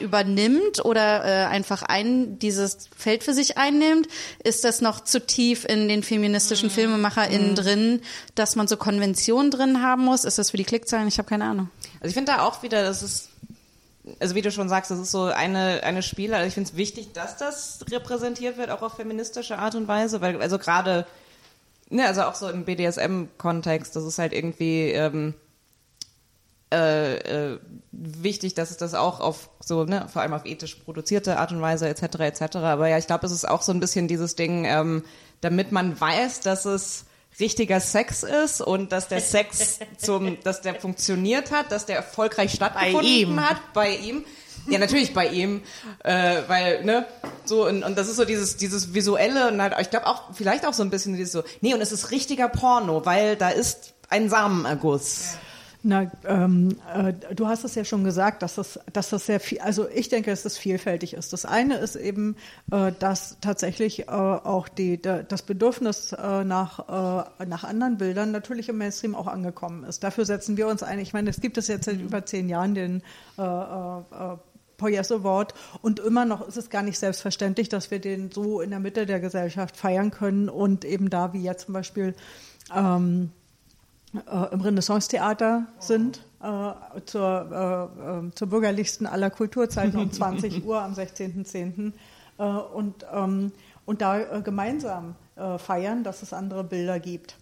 übernimmt 0.00 0.84
oder 0.84 1.24
äh, 1.24 1.46
einfach 1.46 1.82
ein 1.82 2.38
dieses 2.38 2.88
Feld 2.96 3.24
für 3.24 3.32
sich 3.32 3.56
einnimmt? 3.58 4.06
Ist 4.44 4.64
das 4.64 4.80
noch 4.80 5.02
zu 5.02 5.24
tief 5.24 5.64
in 5.64 5.88
den 5.88 6.02
feministischen 6.02 6.70
FilmemacherInnen 6.70 7.54
drin, 7.54 8.02
dass 8.34 8.54
man 8.54 8.68
so 8.68 8.76
Konventionen 8.76 9.50
drin 9.50 9.82
haben 9.82 10.04
muss? 10.04 10.24
Ist 10.24 10.38
das 10.38 10.50
für 10.50 10.56
die 10.56 10.64
Klickzahlen? 10.64 11.08
Ich 11.08 11.18
habe 11.18 11.28
keine 11.28 11.46
Ahnung. 11.46 11.70
Also 12.00 12.08
ich 12.08 12.14
finde 12.14 12.32
da 12.32 12.42
auch 12.42 12.62
wieder, 12.62 12.82
das 12.82 13.02
ist, 13.02 13.30
also 14.18 14.34
wie 14.34 14.42
du 14.42 14.50
schon 14.50 14.68
sagst, 14.68 14.90
das 14.90 14.98
ist 14.98 15.12
so 15.12 15.24
eine, 15.24 15.82
eine 15.84 16.02
Spiele. 16.02 16.36
Also 16.36 16.48
ich 16.48 16.54
finde 16.54 16.70
es 16.70 16.76
wichtig, 16.76 17.12
dass 17.12 17.36
das 17.36 17.84
repräsentiert 17.90 18.56
wird, 18.56 18.70
auch 18.70 18.82
auf 18.82 18.94
feministische 18.94 19.58
Art 19.58 19.74
und 19.74 19.86
Weise, 19.86 20.20
weil 20.20 20.40
also 20.40 20.58
gerade, 20.58 21.06
ne, 21.88 22.06
also 22.06 22.22
auch 22.22 22.34
so 22.34 22.48
im 22.48 22.64
BDSM-Kontext, 22.64 23.94
das 23.94 24.04
ist 24.04 24.18
halt 24.18 24.32
irgendwie 24.32 24.90
ähm, 24.90 25.34
äh, 26.72 27.52
äh, 27.52 27.58
wichtig, 27.92 28.54
dass 28.54 28.70
es 28.70 28.76
das 28.76 28.94
auch 28.94 29.20
auf 29.20 29.50
so, 29.60 29.84
ne, 29.84 30.08
vor 30.12 30.22
allem 30.22 30.32
auf 30.32 30.46
ethisch 30.46 30.74
produzierte 30.76 31.38
Art 31.38 31.52
und 31.52 31.60
Weise 31.60 31.88
etc. 31.88 32.02
etc. 32.20 32.56
Aber 32.56 32.88
ja, 32.88 32.98
ich 32.98 33.06
glaube, 33.06 33.26
es 33.26 33.32
ist 33.32 33.48
auch 33.48 33.62
so 33.62 33.72
ein 33.72 33.80
bisschen 33.80 34.08
dieses 34.08 34.34
Ding, 34.34 34.64
ähm, 34.64 35.04
damit 35.42 35.70
man 35.70 36.00
weiß, 36.00 36.40
dass 36.40 36.64
es 36.64 37.04
richtiger 37.40 37.80
Sex 37.80 38.22
ist 38.22 38.60
und 38.60 38.92
dass 38.92 39.08
der 39.08 39.20
Sex 39.20 39.78
zum, 39.98 40.38
dass 40.42 40.60
der 40.60 40.74
funktioniert 40.74 41.50
hat, 41.50 41.72
dass 41.72 41.86
der 41.86 41.96
erfolgreich 41.96 42.52
stattgefunden 42.52 43.04
ihm. 43.04 43.40
hat 43.40 43.72
bei 43.72 43.96
ihm. 43.96 44.24
Ja, 44.68 44.78
natürlich 44.78 45.12
bei 45.12 45.26
ihm, 45.26 45.62
äh, 46.04 46.42
weil, 46.46 46.84
ne, 46.84 47.04
so, 47.44 47.66
und, 47.66 47.82
und 47.82 47.98
das 47.98 48.08
ist 48.08 48.14
so 48.14 48.24
dieses, 48.24 48.56
dieses 48.56 48.94
visuelle 48.94 49.48
und 49.48 49.60
halt, 49.60 49.74
ich 49.80 49.90
glaube 49.90 50.06
auch, 50.06 50.34
vielleicht 50.34 50.64
auch 50.66 50.72
so 50.72 50.84
ein 50.84 50.90
bisschen 50.90 51.16
dieses 51.16 51.32
so, 51.32 51.42
nee, 51.60 51.74
und 51.74 51.80
es 51.80 51.90
ist 51.90 52.12
richtiger 52.12 52.48
Porno, 52.48 53.04
weil 53.04 53.34
da 53.34 53.48
ist 53.48 53.92
ein 54.08 54.28
Samenerguss. 54.28 55.36
Na, 55.84 56.12
ähm, 56.24 56.76
äh, 56.94 57.12
du 57.34 57.48
hast 57.48 57.64
es 57.64 57.74
ja 57.74 57.84
schon 57.84 58.04
gesagt, 58.04 58.42
dass 58.42 58.54
das, 58.54 58.78
dass 58.92 59.10
das 59.10 59.26
sehr 59.26 59.40
viel, 59.40 59.58
also 59.60 59.88
ich 59.88 60.08
denke, 60.08 60.30
dass 60.30 60.44
das 60.44 60.56
vielfältig 60.56 61.14
ist. 61.14 61.32
Das 61.32 61.44
eine 61.44 61.76
ist 61.78 61.96
eben, 61.96 62.36
äh, 62.70 62.92
dass 62.96 63.38
tatsächlich 63.40 64.02
äh, 64.02 64.12
auch 64.12 64.68
die, 64.68 65.02
da, 65.02 65.24
das 65.24 65.42
Bedürfnis 65.42 66.12
äh, 66.12 66.44
nach, 66.44 67.26
äh, 67.40 67.46
nach 67.46 67.64
anderen 67.64 67.98
Bildern 67.98 68.30
natürlich 68.30 68.68
im 68.68 68.78
Mainstream 68.78 69.16
auch 69.16 69.26
angekommen 69.26 69.82
ist. 69.82 70.04
Dafür 70.04 70.24
setzen 70.24 70.56
wir 70.56 70.68
uns 70.68 70.84
ein. 70.84 71.00
Ich 71.00 71.14
meine, 71.14 71.30
es 71.30 71.40
gibt 71.40 71.58
es 71.58 71.66
jetzt 71.66 71.86
seit 71.86 72.00
über 72.00 72.24
zehn 72.24 72.48
Jahren 72.48 72.76
den 72.76 73.02
äh, 73.36 73.42
Poyes 74.76 75.10
Award 75.10 75.54
und 75.80 75.98
immer 75.98 76.24
noch 76.24 76.46
ist 76.46 76.56
es 76.56 76.70
gar 76.70 76.82
nicht 76.82 76.98
selbstverständlich, 76.98 77.68
dass 77.68 77.90
wir 77.90 77.98
den 77.98 78.30
so 78.30 78.60
in 78.60 78.70
der 78.70 78.80
Mitte 78.80 79.04
der 79.04 79.18
Gesellschaft 79.18 79.76
feiern 79.76 80.12
können 80.12 80.48
und 80.48 80.84
eben 80.84 81.10
da 81.10 81.32
wie 81.32 81.42
jetzt 81.42 81.66
zum 81.66 81.74
Beispiel 81.74 82.14
ähm, 82.74 83.30
äh, 84.14 84.52
im 84.52 84.60
Renaissance-Theater 84.60 85.66
sind, 85.78 86.22
äh, 86.42 86.72
zur, 87.06 87.90
äh, 87.96 88.26
äh, 88.26 88.34
zur 88.34 88.48
bürgerlichsten 88.48 89.06
aller 89.06 89.30
Kulturzeiten 89.30 89.98
um 89.98 90.12
20 90.12 90.64
Uhr 90.64 90.80
am 90.80 90.92
16.10. 90.92 91.92
Äh, 92.38 92.42
und, 92.42 93.06
ähm, 93.12 93.52
und 93.86 94.02
da 94.02 94.18
äh, 94.18 94.42
gemeinsam 94.42 95.16
feiern, 95.56 96.04
dass 96.04 96.20
es 96.20 96.34
andere 96.34 96.62
Bilder 96.62 97.00
gibt. 97.00 97.36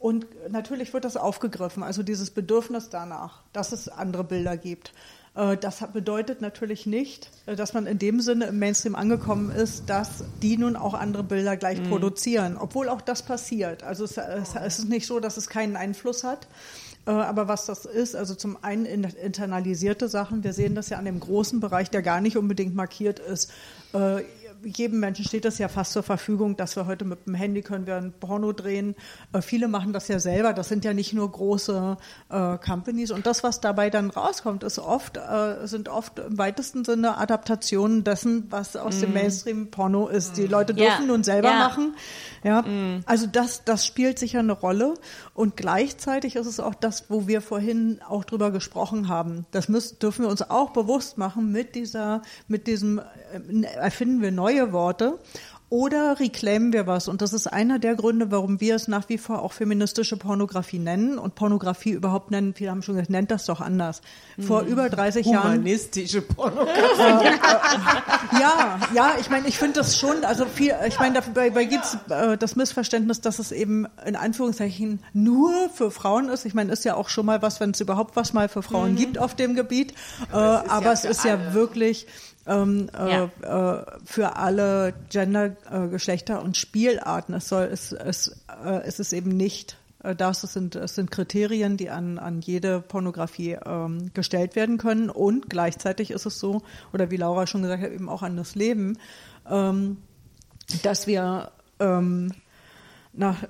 Und 0.00 0.26
natürlich 0.50 0.92
wird 0.92 1.06
das 1.06 1.16
aufgegriffen, 1.16 1.82
also 1.82 2.02
dieses 2.02 2.30
Bedürfnis 2.30 2.90
danach, 2.90 3.40
dass 3.54 3.72
es 3.72 3.88
andere 3.88 4.22
Bilder 4.22 4.58
gibt. 4.58 4.92
Äh, 5.36 5.56
Das 5.56 5.82
bedeutet 5.92 6.40
natürlich 6.40 6.86
nicht, 6.86 7.30
äh, 7.46 7.56
dass 7.56 7.74
man 7.74 7.86
in 7.86 7.98
dem 7.98 8.20
Sinne 8.20 8.46
im 8.46 8.58
Mainstream 8.58 8.94
angekommen 8.94 9.50
ist, 9.50 9.88
dass 9.90 10.24
die 10.42 10.56
nun 10.56 10.76
auch 10.76 10.94
andere 10.94 11.22
Bilder 11.22 11.56
gleich 11.56 11.82
produzieren, 11.88 12.56
obwohl 12.56 12.88
auch 12.88 13.00
das 13.00 13.22
passiert. 13.22 13.82
Also 13.82 14.04
es, 14.04 14.16
es, 14.16 14.78
ist 14.78 14.88
nicht 14.88 15.06
so, 15.06 15.20
dass 15.20 15.36
es 15.36 15.48
keinen 15.48 15.76
Einfluss 15.76 16.24
hat. 16.24 16.46
Äh, 17.06 17.10
Aber 17.10 17.48
was 17.48 17.66
das 17.66 17.84
ist, 17.84 18.14
also 18.16 18.34
zum 18.34 18.56
einen 18.62 18.86
in- 18.86 19.04
internalisierte 19.04 20.08
Sachen, 20.08 20.42
wir 20.44 20.52
sehen 20.52 20.74
das 20.74 20.88
ja 20.88 20.98
an 20.98 21.04
dem 21.04 21.20
großen 21.20 21.60
Bereich, 21.60 21.90
der 21.90 22.02
gar 22.02 22.20
nicht 22.20 22.36
unbedingt 22.36 22.74
markiert 22.74 23.18
ist. 23.18 23.50
Jedem 24.64 25.00
Menschen 25.00 25.24
steht 25.24 25.44
das 25.44 25.58
ja 25.58 25.68
fast 25.68 25.92
zur 25.92 26.02
Verfügung, 26.02 26.56
dass 26.56 26.76
wir 26.76 26.86
heute 26.86 27.04
mit 27.04 27.26
dem 27.26 27.34
Handy 27.34 27.62
können 27.62 27.86
wir 27.86 27.96
ein 27.96 28.12
Porno 28.18 28.52
drehen. 28.52 28.94
Äh, 29.32 29.42
Viele 29.42 29.68
machen 29.68 29.92
das 29.92 30.08
ja 30.08 30.18
selber. 30.18 30.52
Das 30.52 30.68
sind 30.68 30.84
ja 30.84 30.94
nicht 30.94 31.12
nur 31.12 31.30
große 31.30 31.96
äh, 32.30 32.58
Companies. 32.58 33.10
Und 33.10 33.26
das, 33.26 33.42
was 33.42 33.60
dabei 33.60 33.90
dann 33.90 34.10
rauskommt, 34.10 34.62
ist 34.64 34.78
oft, 34.78 35.16
äh, 35.16 35.66
sind 35.66 35.88
oft 35.88 36.18
im 36.18 36.38
weitesten 36.38 36.84
Sinne 36.84 37.18
Adaptationen 37.18 38.04
dessen, 38.04 38.46
was 38.50 38.76
aus 38.76 39.00
dem 39.00 39.12
Mainstream-Porno 39.12 40.08
ist. 40.08 40.36
Die 40.36 40.46
Leute 40.46 40.74
dürfen 40.74 41.06
nun 41.08 41.24
selber 41.24 41.48
Ja. 41.50 41.58
machen. 41.58 41.94
Ja, 42.42 42.62
also 43.06 43.26
das, 43.26 43.64
das 43.64 43.86
spielt 43.86 44.18
sicher 44.18 44.40
eine 44.40 44.52
Rolle. 44.52 44.94
Und 45.32 45.56
gleichzeitig 45.56 46.36
ist 46.36 46.46
es 46.46 46.60
auch 46.60 46.74
das, 46.74 47.06
wo 47.08 47.26
wir 47.26 47.40
vorhin 47.40 48.00
auch 48.06 48.24
drüber 48.24 48.50
gesprochen 48.50 49.08
haben. 49.08 49.46
Das 49.50 49.68
müssen, 49.68 49.98
dürfen 49.98 50.24
wir 50.24 50.30
uns 50.30 50.42
auch 50.50 50.70
bewusst 50.70 51.16
machen 51.16 51.52
mit 51.52 51.74
dieser, 51.74 52.20
mit 52.46 52.66
diesem, 52.66 52.98
äh, 52.98 53.62
erfinden 53.76 54.20
wir 54.20 54.30
neue 54.30 54.53
Worte. 54.72 55.18
Oder 55.74 56.20
reclaimen 56.20 56.72
wir 56.72 56.86
was? 56.86 57.08
Und 57.08 57.20
das 57.20 57.32
ist 57.32 57.48
einer 57.48 57.80
der 57.80 57.96
Gründe, 57.96 58.30
warum 58.30 58.60
wir 58.60 58.76
es 58.76 58.86
nach 58.86 59.08
wie 59.08 59.18
vor 59.18 59.42
auch 59.42 59.52
feministische 59.52 60.16
Pornografie 60.16 60.78
nennen 60.78 61.18
und 61.18 61.34
Pornografie 61.34 61.90
überhaupt 61.90 62.30
nennen. 62.30 62.54
Viele 62.54 62.70
haben 62.70 62.82
schon 62.82 62.94
gesagt, 62.94 63.10
nennt 63.10 63.32
das 63.32 63.46
doch 63.46 63.60
anders. 63.60 64.00
Vor 64.38 64.60
über 64.62 64.88
30 64.88 65.26
Jahren 65.26 65.54
Humanistische 65.54 66.22
Pornografie. 66.22 67.24
ja, 68.40 68.78
ja, 68.94 69.14
ich 69.18 69.30
meine, 69.30 69.48
ich 69.48 69.58
finde 69.58 69.80
das 69.80 69.98
schon, 69.98 70.24
also 70.24 70.44
viel, 70.44 70.74
ich 70.86 71.00
meine, 71.00 71.14
dabei, 71.14 71.48
dabei 71.48 71.64
gibt 71.64 71.84
es 71.84 71.98
äh, 72.08 72.36
das 72.36 72.54
Missverständnis, 72.54 73.20
dass 73.20 73.40
es 73.40 73.50
eben 73.50 73.86
in 74.06 74.14
Anführungszeichen 74.14 75.02
nur 75.12 75.70
für 75.70 75.90
Frauen 75.90 76.28
ist. 76.28 76.44
Ich 76.44 76.54
meine, 76.54 76.72
ist 76.72 76.84
ja 76.84 76.94
auch 76.94 77.08
schon 77.08 77.26
mal 77.26 77.42
was, 77.42 77.58
wenn 77.58 77.70
es 77.70 77.80
überhaupt 77.80 78.14
was 78.14 78.32
mal 78.32 78.48
für 78.48 78.62
Frauen 78.62 78.94
gibt 78.94 79.18
auf 79.18 79.34
dem 79.34 79.56
Gebiet. 79.56 79.92
Äh, 80.30 80.36
aber 80.36 80.92
es 80.92 81.04
ist 81.04 81.24
ja 81.24 81.52
wirklich 81.52 82.06
ähm, 82.46 82.90
Ja. 82.92 83.30
Äh, 83.42 83.80
äh, 83.80 83.84
für 84.04 84.36
alle 84.36 84.94
Gender, 85.10 85.56
äh, 85.70 85.88
Geschlechter 85.88 86.42
und 86.42 86.56
Spielarten. 86.56 87.34
Es 87.34 87.48
soll, 87.48 87.64
es, 87.64 87.92
es, 87.92 88.44
äh, 88.64 88.80
es 88.84 89.00
ist 89.00 89.12
eben 89.12 89.36
nicht 89.36 89.76
äh, 90.04 90.14
das, 90.14 90.44
es 90.44 90.52
sind, 90.52 90.76
es 90.76 90.94
sind 90.94 91.10
Kriterien, 91.10 91.76
die 91.76 91.90
an, 91.90 92.18
an 92.18 92.40
jede 92.40 92.80
Pornografie 92.80 93.58
ähm, 93.64 94.10
gestellt 94.14 94.56
werden 94.56 94.78
können. 94.78 95.10
Und 95.10 95.50
gleichzeitig 95.50 96.10
ist 96.10 96.26
es 96.26 96.38
so, 96.38 96.62
oder 96.92 97.10
wie 97.10 97.16
Laura 97.16 97.46
schon 97.46 97.62
gesagt 97.62 97.82
hat, 97.82 97.90
eben 97.90 98.08
auch 98.08 98.22
an 98.22 98.36
das 98.36 98.54
Leben, 98.54 98.98
ähm, 99.50 99.98
dass 100.82 101.06
wir 101.06 101.50
ähm, 101.80 102.32
nach, 103.12 103.42
äh, 103.42 103.48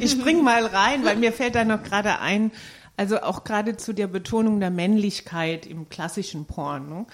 Ich 0.00 0.10
spring 0.10 0.42
mal 0.44 0.66
rein, 0.66 1.04
weil 1.04 1.16
mir 1.16 1.32
fällt 1.32 1.54
da 1.54 1.64
noch 1.64 1.82
gerade 1.82 2.20
ein, 2.20 2.52
also 2.96 3.22
auch 3.22 3.44
gerade 3.44 3.76
zu 3.76 3.92
der 3.92 4.06
Betonung 4.06 4.60
der 4.60 4.70
Männlichkeit 4.70 5.66
im 5.66 5.88
klassischen 5.88 6.44
Porno, 6.44 7.06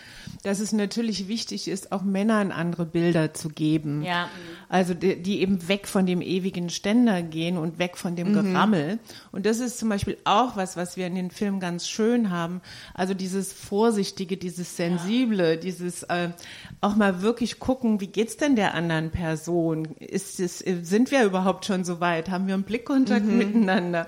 dass 0.42 0.60
es 0.60 0.72
natürlich 0.72 1.28
wichtig 1.28 1.68
ist, 1.68 1.92
auch 1.92 2.02
Männern 2.02 2.52
andere 2.52 2.86
Bilder 2.86 3.34
zu 3.34 3.48
geben. 3.48 4.02
Ja. 4.02 4.28
Also 4.68 4.94
die, 4.94 5.20
die 5.22 5.40
eben 5.40 5.66
weg 5.68 5.88
von 5.88 6.06
dem 6.06 6.20
ewigen 6.20 6.68
Ständer 6.68 7.22
gehen 7.22 7.56
und 7.56 7.78
weg 7.78 7.96
von 7.96 8.16
dem 8.16 8.34
Gerammel. 8.34 8.98
Und 9.32 9.46
das 9.46 9.60
ist 9.60 9.78
zum 9.78 9.88
Beispiel 9.88 10.18
auch 10.24 10.56
was, 10.56 10.76
was 10.76 10.96
wir 10.96 11.06
in 11.06 11.14
den 11.14 11.30
Filmen 11.30 11.58
ganz 11.58 11.88
schön 11.88 12.30
haben. 12.30 12.60
Also 12.92 13.14
dieses 13.14 13.52
Vorsichtige, 13.52 14.36
dieses 14.36 14.76
Sensible, 14.76 15.56
dieses 15.56 16.02
äh, 16.04 16.30
auch 16.80 16.96
mal 16.96 17.22
wirklich 17.22 17.58
gucken, 17.58 18.00
wie 18.00 18.08
geht's 18.08 18.36
denn 18.36 18.56
der 18.56 18.74
anderen 18.74 19.10
Person? 19.10 19.96
Ist 19.98 20.38
es, 20.38 20.58
sind 20.58 21.10
wir 21.10 21.24
überhaupt 21.24 21.64
schon 21.64 21.84
so 21.84 22.00
weit? 22.00 22.28
Haben 22.28 22.46
wir 22.46 22.54
einen 22.54 22.64
Blickkontakt 22.64 23.24
miteinander? 23.26 24.06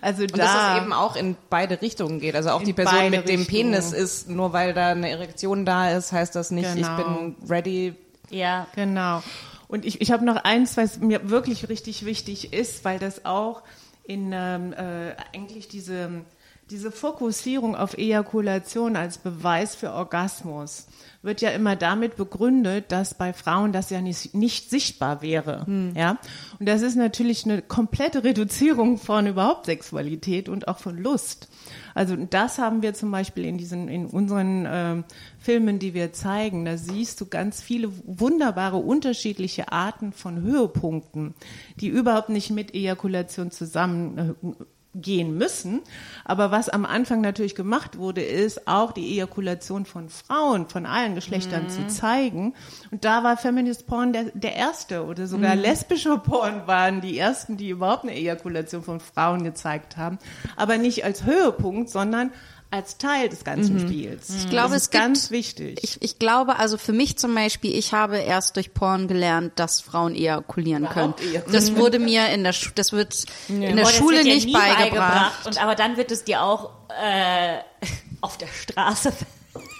Also 0.00 0.22
Und 0.22 0.36
da 0.36 0.38
dass 0.38 0.76
es 0.76 0.82
eben 0.82 0.92
auch 0.92 1.14
in 1.14 1.36
beide 1.48 1.80
Richtungen 1.82 2.18
geht. 2.18 2.34
Also 2.34 2.50
auch 2.50 2.62
die 2.62 2.72
Person 2.72 3.10
mit 3.10 3.28
dem 3.28 3.40
Richtungen. 3.40 3.46
Penis 3.46 3.92
ist, 3.92 4.28
nur 4.28 4.52
weil 4.52 4.74
da 4.74 4.88
eine 4.88 5.08
Erektion 5.08 5.64
da 5.70 5.90
ist, 5.96 6.10
heißt 6.12 6.34
das 6.34 6.50
nicht, 6.50 6.74
Genau. 6.74 6.98
ich 6.98 7.04
bin 7.04 7.36
ready. 7.48 7.94
Ja. 8.30 8.66
Genau. 8.74 9.22
Und 9.68 9.84
ich, 9.84 10.00
ich 10.00 10.10
habe 10.10 10.24
noch 10.24 10.36
eins, 10.36 10.76
was 10.76 10.98
mir 10.98 11.30
wirklich 11.30 11.68
richtig 11.68 12.04
wichtig 12.04 12.52
ist, 12.52 12.84
weil 12.84 12.98
das 12.98 13.24
auch 13.24 13.62
in 14.04 14.32
ähm, 14.34 14.72
äh, 14.72 15.14
eigentlich 15.32 15.68
diese, 15.68 16.24
diese 16.70 16.90
Fokussierung 16.90 17.76
auf 17.76 17.96
Ejakulation 17.96 18.96
als 18.96 19.18
Beweis 19.18 19.76
für 19.76 19.92
Orgasmus 19.92 20.88
wird 21.22 21.42
ja 21.42 21.50
immer 21.50 21.76
damit 21.76 22.16
begründet, 22.16 22.92
dass 22.92 23.14
bei 23.14 23.32
Frauen 23.32 23.72
das 23.72 23.90
ja 23.90 24.00
nicht, 24.00 24.34
nicht 24.34 24.70
sichtbar 24.70 25.20
wäre. 25.20 25.66
Ja? 25.94 26.18
Und 26.58 26.66
das 26.66 26.80
ist 26.80 26.96
natürlich 26.96 27.44
eine 27.44 27.60
komplette 27.60 28.24
Reduzierung 28.24 28.96
von 28.96 29.26
überhaupt 29.26 29.66
Sexualität 29.66 30.48
und 30.48 30.68
auch 30.68 30.78
von 30.78 30.96
Lust. 30.96 31.48
Also 31.94 32.16
das 32.16 32.58
haben 32.58 32.82
wir 32.82 32.94
zum 32.94 33.10
Beispiel 33.10 33.44
in 33.44 33.58
diesen, 33.58 33.88
in 33.88 34.06
unseren 34.06 34.66
ähm, 34.66 35.04
Filmen, 35.38 35.78
die 35.78 35.92
wir 35.92 36.12
zeigen. 36.12 36.64
Da 36.64 36.78
siehst 36.78 37.20
du 37.20 37.26
ganz 37.26 37.60
viele 37.60 37.90
wunderbare 38.06 38.78
unterschiedliche 38.78 39.72
Arten 39.72 40.12
von 40.12 40.40
Höhepunkten, 40.40 41.34
die 41.76 41.88
überhaupt 41.88 42.30
nicht 42.30 42.50
mit 42.50 42.74
Ejakulation 42.74 43.50
zusammen 43.50 44.36
äh, 44.58 44.64
gehen 44.94 45.38
müssen. 45.38 45.82
Aber 46.24 46.50
was 46.50 46.68
am 46.68 46.84
Anfang 46.84 47.20
natürlich 47.20 47.54
gemacht 47.54 47.98
wurde, 47.98 48.22
ist 48.22 48.66
auch 48.66 48.92
die 48.92 49.12
Ejakulation 49.12 49.84
von 49.86 50.08
Frauen, 50.08 50.68
von 50.68 50.86
allen 50.86 51.14
Geschlechtern 51.14 51.68
zu 51.68 51.86
zeigen. 51.86 52.54
Und 52.90 53.04
da 53.04 53.22
war 53.22 53.36
Feminist 53.36 53.86
Porn 53.86 54.12
der, 54.12 54.24
der 54.34 54.56
erste 54.56 55.04
oder 55.04 55.26
sogar 55.26 55.54
lesbischer 55.54 56.18
Porn 56.18 56.66
waren 56.66 57.00
die 57.00 57.18
ersten, 57.18 57.56
die 57.56 57.70
überhaupt 57.70 58.04
eine 58.04 58.14
Ejakulation 58.14 58.82
von 58.82 59.00
Frauen 59.00 59.44
gezeigt 59.44 59.96
haben. 59.96 60.18
Aber 60.56 60.76
nicht 60.78 61.04
als 61.04 61.24
Höhepunkt, 61.24 61.90
sondern 61.90 62.32
als 62.70 62.98
Teil 62.98 63.28
des 63.28 63.42
ganzen 63.42 63.80
Spiels. 63.80 64.28
Ich 64.30 64.48
glaube, 64.48 64.74
das 64.74 64.76
es 64.76 64.82
ist 64.84 64.90
ganz 64.92 65.22
gibt, 65.22 65.32
wichtig. 65.32 65.78
Ich, 65.82 66.02
ich 66.02 66.18
glaube, 66.18 66.56
also 66.56 66.78
für 66.78 66.92
mich 66.92 67.18
zum 67.18 67.34
Beispiel, 67.34 67.74
ich 67.74 67.92
habe 67.92 68.18
erst 68.18 68.56
durch 68.56 68.72
Porn 68.72 69.08
gelernt, 69.08 69.54
dass 69.56 69.80
Frauen 69.80 70.14
ejakulieren 70.14 70.88
können. 70.88 71.14
Das 71.50 71.74
wurde 71.74 71.98
mir 71.98 72.28
in 72.28 72.44
der, 72.44 72.52
Schu 72.52 72.70
das 72.74 72.92
wird 72.92 73.24
in 73.48 73.60
der 73.60 73.70
Boah, 73.70 73.80
das 73.80 73.96
Schule 73.96 74.22
nicht 74.22 74.46
nie 74.46 74.52
beigebracht. 74.52 75.46
Und 75.46 75.60
aber 75.60 75.74
dann 75.74 75.96
wird 75.96 76.12
es 76.12 76.24
dir 76.24 76.42
auch 76.42 76.70
äh, 77.02 77.58
auf 78.20 78.38
der 78.38 78.48
Straße. 78.48 79.12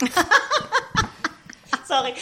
Sorry. 1.90 2.14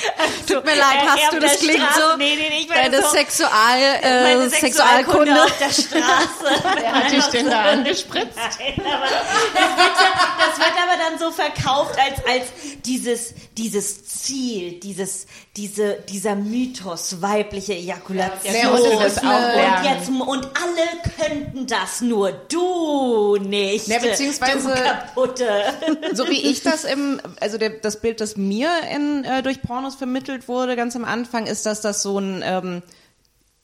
Tut 0.47 0.65
mir 0.65 0.77
leid, 0.77 0.99
hast 1.07 1.33
du, 1.33 1.41
das 1.41 1.59
klingt 1.59 1.83
so, 1.95 2.17
Nee, 2.17 2.35
nee, 2.37 2.47
nee, 2.49 2.59
ich 2.61 2.69
deine 2.69 2.91
meine 2.91 3.03
so, 3.03 3.09
Sexual, 3.11 3.79
äh, 4.03 4.23
meine 4.23 4.49
Sexualkunde 4.51 5.35
Sexualkunde. 5.35 5.45
auf 5.45 5.59
der 5.59 5.71
Straße. 5.71 6.63
Wer 6.81 6.93
hat 6.93 7.13
dich 7.13 7.25
denn 7.27 7.51
da 7.51 7.61
angespritzt? 7.65 8.37
Nein, 8.59 8.87
aber 8.87 9.07
das, 9.07 9.77
wird, 9.77 9.97
ja- 10.01 10.37
das 10.49 10.59
wird 10.59 10.73
aber 10.83 10.97
dann 10.99 11.19
so 11.19 11.31
verkauft 11.31 11.99
als, 11.99 12.25
als 12.27 12.47
dieses, 12.87 13.35
dieses 13.57 14.07
Ziel, 14.07 14.81
dieses, 14.81 15.27
diese, 15.57 15.95
dieser 16.09 16.35
Mythos 16.35 17.21
weibliche 17.21 17.75
Ejakulation. 17.75 18.55
Das 19.03 19.19
auch 19.19 19.23
lernen? 19.25 19.87
und, 19.87 19.91
jetzt, 19.91 20.09
und 20.09 20.45
alle 20.47 21.19
könnten 21.29 21.67
das, 21.67 22.01
nur 22.01 22.31
du 22.33 23.37
nicht. 23.37 23.87
Ja, 23.89 23.99
beziehungsweise- 23.99 24.69
Du 24.69 24.75
kaputte. 24.75 25.65
so 26.15 26.27
wie 26.29 26.41
ich 26.51 26.63
das 26.63 26.85
im, 26.85 27.21
also 27.41 27.59
der, 27.59 27.71
das 27.71 28.01
Bild, 28.01 28.21
das 28.21 28.37
mir 28.37 28.71
in, 28.95 29.25
äh, 29.25 29.43
durch 29.43 29.58
Pornos 29.59 29.95
vermittelt 29.95 30.49
wurde, 30.49 30.77
ganz 30.77 30.97
am 30.97 31.05
Anfang, 31.05 31.47
ist, 31.47 31.67
dass 31.67 31.81
das 31.81 32.03
so 32.03 32.19
ein, 32.19 32.43
ähm, 32.45 32.83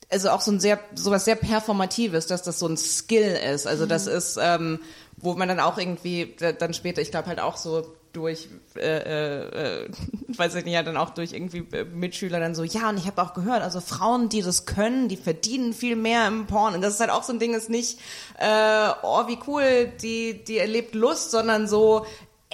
also 0.09 0.29
auch 0.29 0.41
so 0.41 0.51
ein 0.51 0.59
sehr, 0.59 0.79
sowas 0.93 1.25
sehr 1.25 1.35
Performatives, 1.35 2.27
dass 2.27 2.43
das 2.43 2.59
so 2.59 2.67
ein 2.67 2.77
Skill 2.77 3.37
ist. 3.53 3.67
Also 3.67 3.85
das 3.85 4.07
ist, 4.07 4.37
ähm, 4.41 4.79
wo 5.17 5.33
man 5.33 5.47
dann 5.47 5.59
auch 5.59 5.77
irgendwie 5.77 6.35
dann 6.59 6.73
später, 6.73 7.01
ich 7.01 7.11
glaube 7.11 7.27
halt 7.27 7.39
auch 7.39 7.57
so 7.57 7.85
durch, 8.15 8.47
äh, 8.75 8.79
äh, 8.79 9.83
äh, 9.83 9.89
weiß 10.27 10.55
ich 10.55 10.65
nicht, 10.65 10.73
ja 10.73 10.83
dann 10.83 10.97
auch 10.97 11.09
durch 11.09 11.33
irgendwie 11.33 11.65
äh, 11.75 11.83
Mitschüler 11.83 12.39
dann 12.39 12.55
so, 12.55 12.63
ja, 12.63 12.89
und 12.89 12.97
ich 12.97 13.07
habe 13.07 13.21
auch 13.21 13.33
gehört, 13.33 13.61
also 13.61 13.81
Frauen, 13.81 14.29
die 14.29 14.41
das 14.41 14.65
können, 14.65 15.09
die 15.09 15.17
verdienen 15.17 15.73
viel 15.73 15.95
mehr 15.95 16.27
im 16.27 16.47
Porn. 16.47 16.75
Und 16.75 16.81
das 16.81 16.93
ist 16.93 16.99
halt 16.99 17.09
auch 17.09 17.23
so 17.23 17.33
ein 17.33 17.39
Ding, 17.39 17.53
ist 17.53 17.69
nicht, 17.69 17.99
äh, 18.39 18.89
oh, 19.03 19.27
wie 19.27 19.37
cool, 19.47 19.91
die, 20.01 20.43
die 20.43 20.57
erlebt 20.57 20.95
Lust, 20.95 21.31
sondern 21.31 21.67
so, 21.67 22.05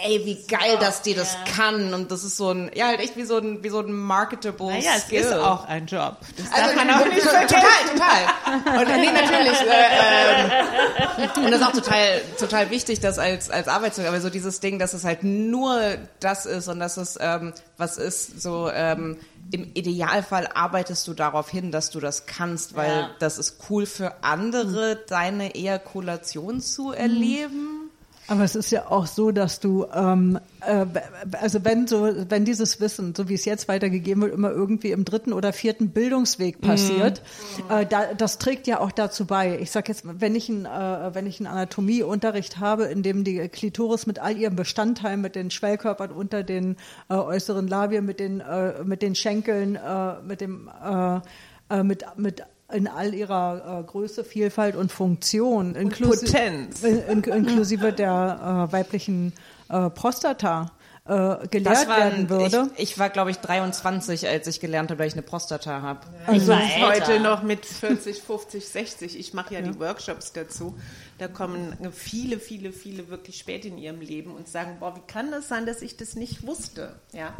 ey, 0.03 0.25
wie 0.25 0.35
geil, 0.47 0.77
dass 0.79 1.01
die 1.01 1.13
das 1.13 1.35
kann. 1.55 1.93
Und 1.93 2.11
das 2.11 2.23
ist 2.23 2.37
so 2.37 2.51
ein, 2.51 2.71
ja, 2.73 2.87
halt 2.87 2.99
echt 2.99 3.15
wie 3.17 3.23
so 3.25 3.37
ein, 3.37 3.63
wie 3.63 3.69
so 3.69 3.79
ein 3.79 3.91
marketable 3.93 4.67
Naja, 4.67 4.91
es 4.97 5.03
Skill. 5.03 5.21
ist 5.21 5.33
auch 5.33 5.65
ein 5.65 5.85
Job. 5.85 6.17
Das 6.37 6.51
Also, 6.51 6.75
darf 6.75 6.75
man 6.85 6.89
auch 6.95 7.05
nicht 7.05 7.21
total, 7.23 7.47
total. 7.47 8.79
Und 8.79 8.87
nee, 9.01 9.11
natürlich. 9.11 9.61
Äh, 9.61 11.23
ähm, 11.23 11.29
und 11.45 11.51
das 11.51 11.61
ist 11.61 11.67
auch 11.67 11.71
total, 11.73 12.21
total 12.39 12.69
wichtig, 12.69 12.99
das 12.99 13.19
als, 13.19 13.49
als 13.49 13.67
Arbeitszeug, 13.67 14.07
aber 14.07 14.21
so 14.21 14.29
dieses 14.29 14.59
Ding, 14.59 14.79
dass 14.79 14.93
es 14.93 15.03
halt 15.03 15.23
nur 15.23 15.79
das 16.19 16.45
ist 16.45 16.67
und 16.67 16.79
dass 16.79 16.97
es 16.97 17.17
ähm, 17.21 17.53
was 17.77 17.97
ist, 17.97 18.41
so 18.41 18.69
ähm, 18.73 19.17
im 19.51 19.71
Idealfall 19.73 20.47
arbeitest 20.53 21.07
du 21.07 21.13
darauf 21.13 21.49
hin, 21.49 21.71
dass 21.71 21.89
du 21.89 21.99
das 21.99 22.25
kannst, 22.25 22.75
weil 22.75 22.89
Ja. 23.01 23.09
das 23.19 23.37
ist 23.37 23.57
cool 23.69 23.85
für 23.85 24.23
andere, 24.23 24.97
deine 25.07 25.55
Ejakulation 25.55 26.61
zu 26.61 26.91
erleben. 26.93 27.90
Aber 28.28 28.43
es 28.43 28.55
ist 28.55 28.72
ja 28.72 28.89
auch 28.89 29.07
so, 29.07 29.32
dass 29.32 29.59
du, 29.59 29.86
ähm, 29.93 30.39
äh, 30.61 30.86
also 31.39 31.65
wenn 31.65 31.88
so, 31.88 32.09
wenn 32.30 32.45
dieses 32.45 32.80
Wissen, 32.80 33.13
so 33.15 33.28
wie 33.28 33.34
es 33.34 33.45
jetzt 33.45 33.67
weitergegeben 33.67 34.24
wird, 34.24 34.34
immer 34.34 34.51
irgendwie 34.51 34.91
im 34.91 35.05
dritten 35.05 35.34
oder 35.34 35.53
vierten 35.53 35.89
Bildungsweg 35.89 36.61
passiert, 36.61 37.22
äh, 37.69 37.86
da, 37.86 38.13
das 38.13 38.38
trägt 38.38 38.67
ja 38.67 38.80
auch 38.80 38.91
dazu 38.91 39.26
bei. 39.26 39.59
Ich 39.59 39.72
sag 39.72 39.89
jetzt, 39.89 40.03
wenn 40.05 40.36
ich 40.36 40.49
einen, 40.49 40.65
äh, 40.65 41.13
wenn 41.13 41.26
ich 41.26 41.39
einen 41.39 41.47
Anatomieunterricht 41.47 42.59
habe, 42.59 42.86
in 42.86 43.03
dem 43.03 43.24
die 43.24 43.49
Klitoris 43.49 44.05
mit 44.05 44.19
all 44.19 44.38
ihren 44.38 44.55
Bestandteilen, 44.55 45.22
mit 45.22 45.36
den 45.36 45.51
Schwellkörpern 45.51 46.11
unter 46.11 46.43
den 46.43 46.78
äh, 47.09 47.15
äußeren 47.15 47.67
Labien, 47.67 48.05
mit 48.05 48.19
den, 48.19 48.39
äh, 48.39 48.84
mit 48.84 49.01
den 49.01 49.15
Schenkeln, 49.15 49.76
äh, 49.76 50.22
mit 50.26 50.41
dem, 50.41 50.69
mit, 51.84 52.05
mit 52.17 52.43
in 52.74 52.88
all 52.88 53.13
ihrer 53.13 53.82
äh, 53.82 53.84
Größe, 53.89 54.24
Vielfalt 54.24 54.76
und 54.76 54.91
Funktion, 54.91 55.76
inklusi- 55.76 56.26
Potenz. 56.32 56.84
in, 56.84 56.99
in, 57.03 57.24
inklusive 57.24 57.93
der 57.93 58.67
äh, 58.69 58.74
weiblichen 58.74 59.34
äh, 59.69 59.89
Prostata 59.89 60.72
äh, 61.05 61.47
gelehrt 61.47 61.88
war, 61.88 61.97
werden 61.97 62.30
würde. 62.30 62.69
ich, 62.76 62.91
ich 62.91 62.99
war, 62.99 63.09
glaube 63.09 63.32
ich, 63.32 63.38
23, 63.38 64.28
als 64.28 64.45
ich 64.47 64.59
gelernt 64.59 64.91
habe, 64.91 64.99
dass 64.99 65.07
ich 65.07 65.13
eine 65.13 65.24
Prostata 65.24 65.82
habe. 65.82 66.01
Ich 66.32 66.47
war 66.47 66.61
Ich 66.63 66.76
älter. 66.76 66.88
heute 67.13 67.19
noch 67.19 67.41
mit 67.41 67.65
40, 67.65 68.22
50, 68.22 68.67
60. 68.67 69.19
Ich 69.19 69.34
mache 69.34 69.55
ja, 69.55 69.61
die 69.61 69.80
Workshops 69.80 70.32
dazu. 70.32 70.78
Da 71.17 71.28
kommen 71.28 71.76
viele, 71.91 72.38
viele, 72.39 72.72
viele 72.72 73.09
wirklich 73.09 73.39
spät 73.39 73.65
in 73.65 73.78
ihrem 73.80 73.99
Leben 73.99 74.36
und 74.36 74.47
sagen, 74.47 74.78
boah, 74.80 74.95
wie 74.95 75.01
kann 75.11 75.32
das 75.32 75.47
sein, 75.47 75.65
dass 75.65 75.82
ich 75.82 75.97
das 75.97 76.15
nicht 76.15 76.45
wusste? 76.45 76.95
Ja. 77.13 77.34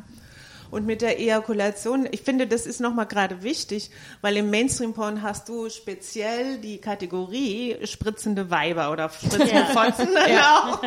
Und 0.72 0.86
mit 0.86 1.02
der 1.02 1.20
Ejakulation, 1.20 2.08
ich 2.10 2.22
finde, 2.22 2.48
das 2.48 2.66
ist 2.66 2.80
nochmal 2.80 3.06
gerade 3.06 3.44
wichtig, 3.44 3.92
weil 4.22 4.38
im 4.38 4.50
Mainstream-Porn 4.50 5.22
hast 5.22 5.50
du 5.50 5.70
speziell 5.70 6.58
die 6.58 6.80
Kategorie 6.80 7.76
spritzende 7.84 8.50
Weiber 8.50 8.92
oder 8.92 9.10
spritzende 9.10 9.66
Fotzen. 9.66 10.08
Genau. 10.32 10.80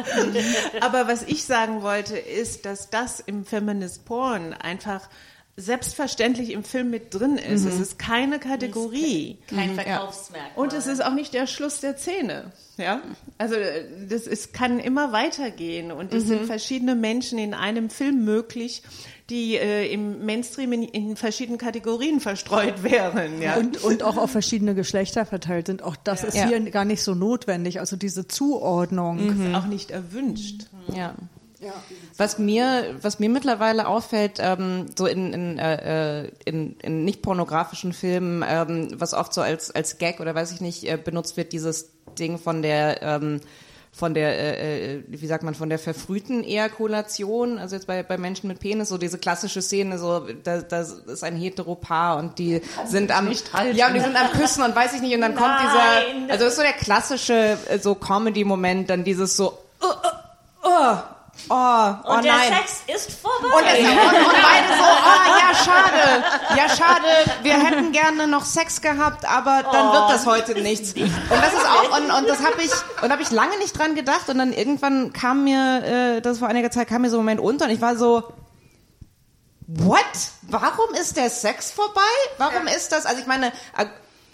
Aber 0.80 1.06
was 1.06 1.22
ich 1.22 1.44
sagen 1.44 1.82
wollte, 1.82 2.16
ist, 2.16 2.64
dass 2.64 2.88
das 2.88 3.20
im 3.20 3.44
Feminist 3.44 4.04
Porn 4.04 4.54
einfach 4.54 5.08
selbstverständlich 5.56 6.50
im 6.50 6.64
Film 6.64 6.90
mit 6.90 7.14
drin 7.14 7.36
ist. 7.36 7.64
Es 7.64 7.78
ist 7.78 7.98
keine 7.98 8.40
Kategorie. 8.40 9.38
Kein 9.48 9.74
Verkaufsmerkmal. 9.74 10.50
Und 10.56 10.72
es 10.72 10.86
ist 10.86 11.04
auch 11.04 11.14
nicht 11.14 11.32
der 11.32 11.46
Schluss 11.46 11.80
der 11.80 11.96
Szene. 11.96 12.52
Ja, 12.76 13.02
also 13.38 13.54
das 14.08 14.26
ist, 14.26 14.52
kann 14.52 14.80
immer 14.80 15.12
weitergehen 15.12 15.92
und 15.92 16.12
es 16.12 16.24
sind 16.24 16.46
verschiedene 16.46 16.96
Menschen 16.96 17.38
in 17.38 17.54
einem 17.54 17.88
Film 17.88 18.24
möglich, 18.24 18.82
die 19.30 19.56
äh, 19.56 19.90
im 19.92 20.24
Mainstream 20.26 20.72
in, 20.74 20.82
in 20.82 21.16
verschiedenen 21.16 21.58
Kategorien 21.58 22.20
verstreut 22.20 22.82
wären. 22.82 23.40
Ja. 23.40 23.56
und, 23.56 23.82
und 23.82 24.02
auch 24.02 24.16
auf 24.18 24.30
verschiedene 24.30 24.74
Geschlechter 24.74 25.24
verteilt 25.24 25.66
sind. 25.66 25.82
Auch 25.82 25.96
das 25.96 26.24
ist 26.24 26.36
Ja. 26.36 26.46
hier 26.46 26.60
gar 26.70 26.84
nicht 26.84 27.02
so 27.02 27.14
notwendig. 27.14 27.80
Also 27.80 27.96
diese 27.96 28.28
Zuordnung. 28.28 29.18
ist 29.48 29.54
auch 29.54 29.66
nicht 29.66 29.90
erwünscht. 29.90 30.66
Ja. 30.94 31.14
Was 32.18 32.38
mir, 32.38 32.94
was 33.00 33.18
mir 33.18 33.30
mittlerweile 33.30 33.88
auffällt, 33.88 34.34
ähm, 34.38 34.86
so 34.98 35.06
in, 35.06 35.32
in, 35.32 35.58
äh, 35.58 36.26
in, 36.44 36.76
in 36.82 37.04
nicht 37.06 37.22
pornografischen 37.22 37.94
Filmen, 37.94 38.44
ähm, 38.46 38.88
was 38.98 39.14
oft 39.14 39.32
so 39.32 39.40
als, 39.40 39.70
als 39.70 39.96
Gag 39.96 40.20
oder 40.20 40.34
weiß 40.34 40.52
ich 40.52 40.60
nicht 40.60 40.84
äh, 40.84 40.98
benutzt 41.02 41.38
wird, 41.38 41.52
dieses 41.54 41.90
Ding 42.18 42.36
von 42.38 42.60
der, 42.60 43.02
ähm, 43.02 43.40
von 43.94 44.12
der, 44.12 44.36
äh, 44.36 44.96
äh, 44.96 45.04
wie 45.06 45.26
sagt 45.26 45.44
man, 45.44 45.54
von 45.54 45.68
der 45.68 45.78
verfrühten 45.78 46.42
Ejakulation, 46.42 47.58
also 47.58 47.76
jetzt 47.76 47.86
bei, 47.86 48.02
bei 48.02 48.18
Menschen 48.18 48.48
mit 48.48 48.58
Penis, 48.58 48.88
so 48.88 48.98
diese 48.98 49.18
klassische 49.18 49.62
Szene, 49.62 50.00
so 50.00 50.26
da, 50.42 50.62
das 50.62 50.90
ist 50.90 51.22
ein 51.22 51.36
Heteropaar 51.36 52.16
und 52.18 52.40
die 52.40 52.60
sind 52.86 53.16
am, 53.16 53.30
ja, 53.72 53.86
und 53.86 53.94
die 53.94 54.00
sind 54.00 54.16
am 54.16 54.32
Küssen 54.32 54.64
und 54.64 54.74
weiß 54.74 54.94
ich 54.94 55.00
nicht, 55.00 55.14
und 55.14 55.20
dann 55.20 55.36
kommt 55.36 55.46
Nein. 55.46 55.66
dieser, 55.66 56.32
also 56.32 56.44
das 56.44 56.54
ist 56.54 56.56
so 56.56 56.62
der 56.62 56.72
klassische 56.72 57.56
äh, 57.68 57.78
so 57.78 57.94
Comedy-Moment, 57.94 58.90
dann 58.90 59.04
dieses 59.04 59.36
so, 59.36 59.58
oh, 59.80 59.86
oh, 59.86 60.64
oh, 60.64 60.96
oh, 61.48 61.54
oh 61.54 62.14
Und 62.14 62.24
der 62.24 62.32
nein. 62.32 62.52
Sex 62.52 62.82
ist 62.94 63.20
vorbei. 63.20 63.56
Und, 63.56 63.64
es, 63.66 63.78
und, 63.78 64.26
und 64.26 64.42
beide 64.42 64.68
so, 64.76 64.84
oh, 64.84 65.38
ja, 65.38 65.54
schade, 65.54 66.24
ja, 66.56 66.68
schade, 66.68 67.30
wir 67.42 67.54
hätten 67.54 67.92
gerne 67.92 68.26
noch 68.26 68.44
Sex 68.44 68.80
gehabt, 68.80 69.24
aber 69.28 69.62
dann 69.70 69.92
wird 69.92 70.10
das 70.10 70.26
heute 70.26 70.54
nichts. 70.60 70.94
Und 70.94 71.12
das 71.30 71.52
ist 71.52 71.66
auch, 71.66 71.98
und, 71.98 72.10
und 72.10 72.28
das 72.28 72.38
habe 72.44 72.62
ich, 72.62 72.72
und 73.02 73.10
habe 73.10 73.22
ich 73.22 73.30
lange 73.30 73.58
nicht 73.58 73.78
dran 73.78 73.94
gedacht 73.94 74.28
und 74.28 74.38
dann 74.38 74.52
irgendwann 74.52 75.12
kam 75.12 75.44
mir, 75.44 76.16
äh, 76.16 76.20
das 76.20 76.38
vor 76.38 76.48
einiger 76.48 76.70
Zeit 76.70 76.88
kam 76.88 77.02
mir 77.02 77.10
so 77.10 77.16
ein 77.16 77.20
Moment 77.20 77.40
unter 77.40 77.66
und 77.66 77.70
ich 77.70 77.80
war 77.80 77.96
so, 77.96 78.32
what? 79.66 79.98
Warum 80.42 80.94
ist 80.94 81.16
der 81.16 81.30
Sex 81.30 81.70
vorbei? 81.70 82.00
Warum 82.38 82.66
ist 82.66 82.92
das, 82.92 83.06
also 83.06 83.20
ich 83.20 83.26
meine, 83.26 83.48
äh, 83.76 83.86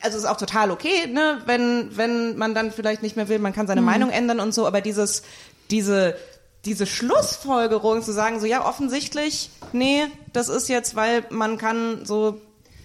also 0.03 0.19
ist 0.19 0.25
auch 0.25 0.37
total 0.37 0.71
okay, 0.71 1.07
ne, 1.07 1.43
wenn, 1.47 1.97
wenn 1.97 2.37
man 2.37 2.55
dann 2.55 2.73
vielleicht 2.73 3.03
nicht 3.03 3.17
mehr 3.17 3.29
will, 3.29 3.39
man 3.39 3.53
kann 3.53 3.67
seine 3.67 3.83
Meinung 3.83 4.11
ändern 4.11 4.41
und 4.41 4.53
so, 4.53 4.67
aber 4.67 4.81
dieses, 4.81 5.23
diese, 5.71 6.17
diese 6.65 6.87
Schlussfolgerung 6.87 8.03
zu 8.03 8.13
sagen, 8.13 8.41
so 8.41 8.47
ja, 8.47 8.67
offensichtlich, 8.67 9.51
nee, 9.73 10.07
das 10.33 10.49
ist 10.49 10.69
jetzt, 10.69 10.95
weil 10.97 11.25
man 11.31 11.57
kann 11.59 12.05
so, 12.05 12.41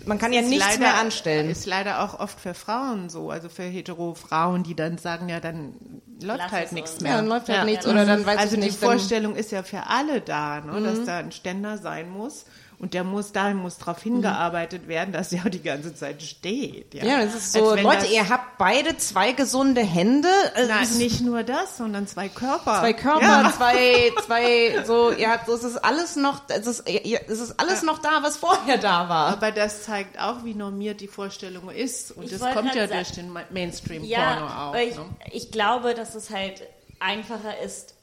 man 0.05 0.17
kann 0.19 0.31
ja 0.33 0.41
nichts 0.41 0.65
leider- 0.65 0.79
mehr 0.79 0.95
anstellen. 0.95 1.49
Ist 1.49 1.65
leider 1.65 2.01
auch 2.03 2.19
oft 2.19 2.39
für 2.39 2.53
Frauen 2.53 3.09
so, 3.09 3.29
also 3.31 3.49
für 3.49 3.63
hetero 3.63 4.13
Frauen, 4.13 4.63
die 4.63 4.75
dann 4.75 4.97
sagen, 4.97 5.27
ja, 5.29 5.39
dann 5.39 5.73
läuft 6.21 6.39
Lass 6.39 6.51
halt 6.51 6.71
nichts 6.71 7.01
mehr. 7.01 7.11
Ja, 7.11 7.17
dann 7.17 7.27
läuft 7.27 7.49
halt 7.49 7.65
nichts 7.65 7.85
oder 7.85 8.05
dann 8.05 8.25
weiß 8.25 8.37
also 8.39 8.55
ich 8.55 8.61
die 8.61 8.67
nicht. 8.67 8.81
Dann, 8.81 8.89
Vorstellung 8.91 9.35
ist 9.35 9.51
ja 9.51 9.63
für 9.63 9.87
alle 9.87 10.21
da, 10.21 10.61
ne, 10.61 10.81
dass 10.81 10.99
Mhm. 10.99 11.05
da 11.05 11.17
ein 11.17 11.31
Ständer 11.31 11.77
sein 11.77 12.09
muss 12.09 12.45
und 12.79 12.93
der 12.93 13.03
muss, 13.03 13.31
dahin 13.31 13.57
muss 13.57 13.77
darauf 13.77 14.01
hingearbeitet 14.01 14.87
werden, 14.87 15.11
dass 15.13 15.29
der 15.29 15.41
auch 15.45 15.49
die 15.49 15.61
ganze 15.61 15.95
Zeit 15.95 16.21
steht. 16.21 16.93
Ja, 16.93 17.05
ja, 17.05 17.25
das 17.25 17.35
ist 17.35 17.53
so, 17.53 17.75
Leute, 17.75 18.01
das- 18.01 18.11
ihr 18.11 18.27
habt 18.29 18.57
beide 18.57 18.97
zwei 18.97 19.31
gesunde 19.31 19.81
Hände, 19.81 20.29
äh, 20.55 20.83
ist 20.83 20.97
nicht 20.97 21.21
nur 21.21 21.43
das, 21.43 21.77
sondern 21.77 22.07
zwei 22.07 22.29
Körper. 22.29 22.79
zwei 22.81 22.93
Körper, 22.93 23.21
Ja. 23.21 23.53
zwei, 23.55 24.11
zwei, 24.25 24.83
so, 24.85 25.11
ihr 25.11 25.29
habt, 25.31 25.45
so, 25.47 25.53
es 25.53 25.63
ist 25.63 25.77
alles 25.77 26.15
noch, 26.15 26.41
es 26.49 26.67
ist, 26.67 26.83
es 26.87 27.39
ist 27.39 27.59
alles 27.59 27.81
noch 27.83 27.99
da, 27.99 28.21
was 28.23 28.37
vorher 28.37 28.77
da 28.77 29.07
war. 29.09 29.27
Aber 29.33 29.51
das 29.51 29.83
zeigt 29.83 30.19
auch, 30.19 30.43
wie 30.43 30.53
normiert 30.53 31.01
die 31.01 31.07
Vorstellung 31.07 31.69
ist. 31.69 32.11
Und 32.11 32.25
Ich 32.25 32.31
das 32.31 32.41
kommt 32.41 32.75
ja 32.75 32.87
sagen- 32.87 32.93
durch 32.93 33.11
den 33.13 33.29
Ma- 33.31 33.43
Mainstream-Porno 33.49 34.11
Ja, 34.13 34.67
auch. 34.69 34.73
weil 34.73 34.89
ich, 34.89 34.95
ne? 34.97 35.05
ich 35.31 35.51
glaube, 35.51 35.93
dass 35.93 36.15
es 36.15 36.29
halt 36.29 36.61
einfacher 36.99 37.59
ist, 37.63 37.95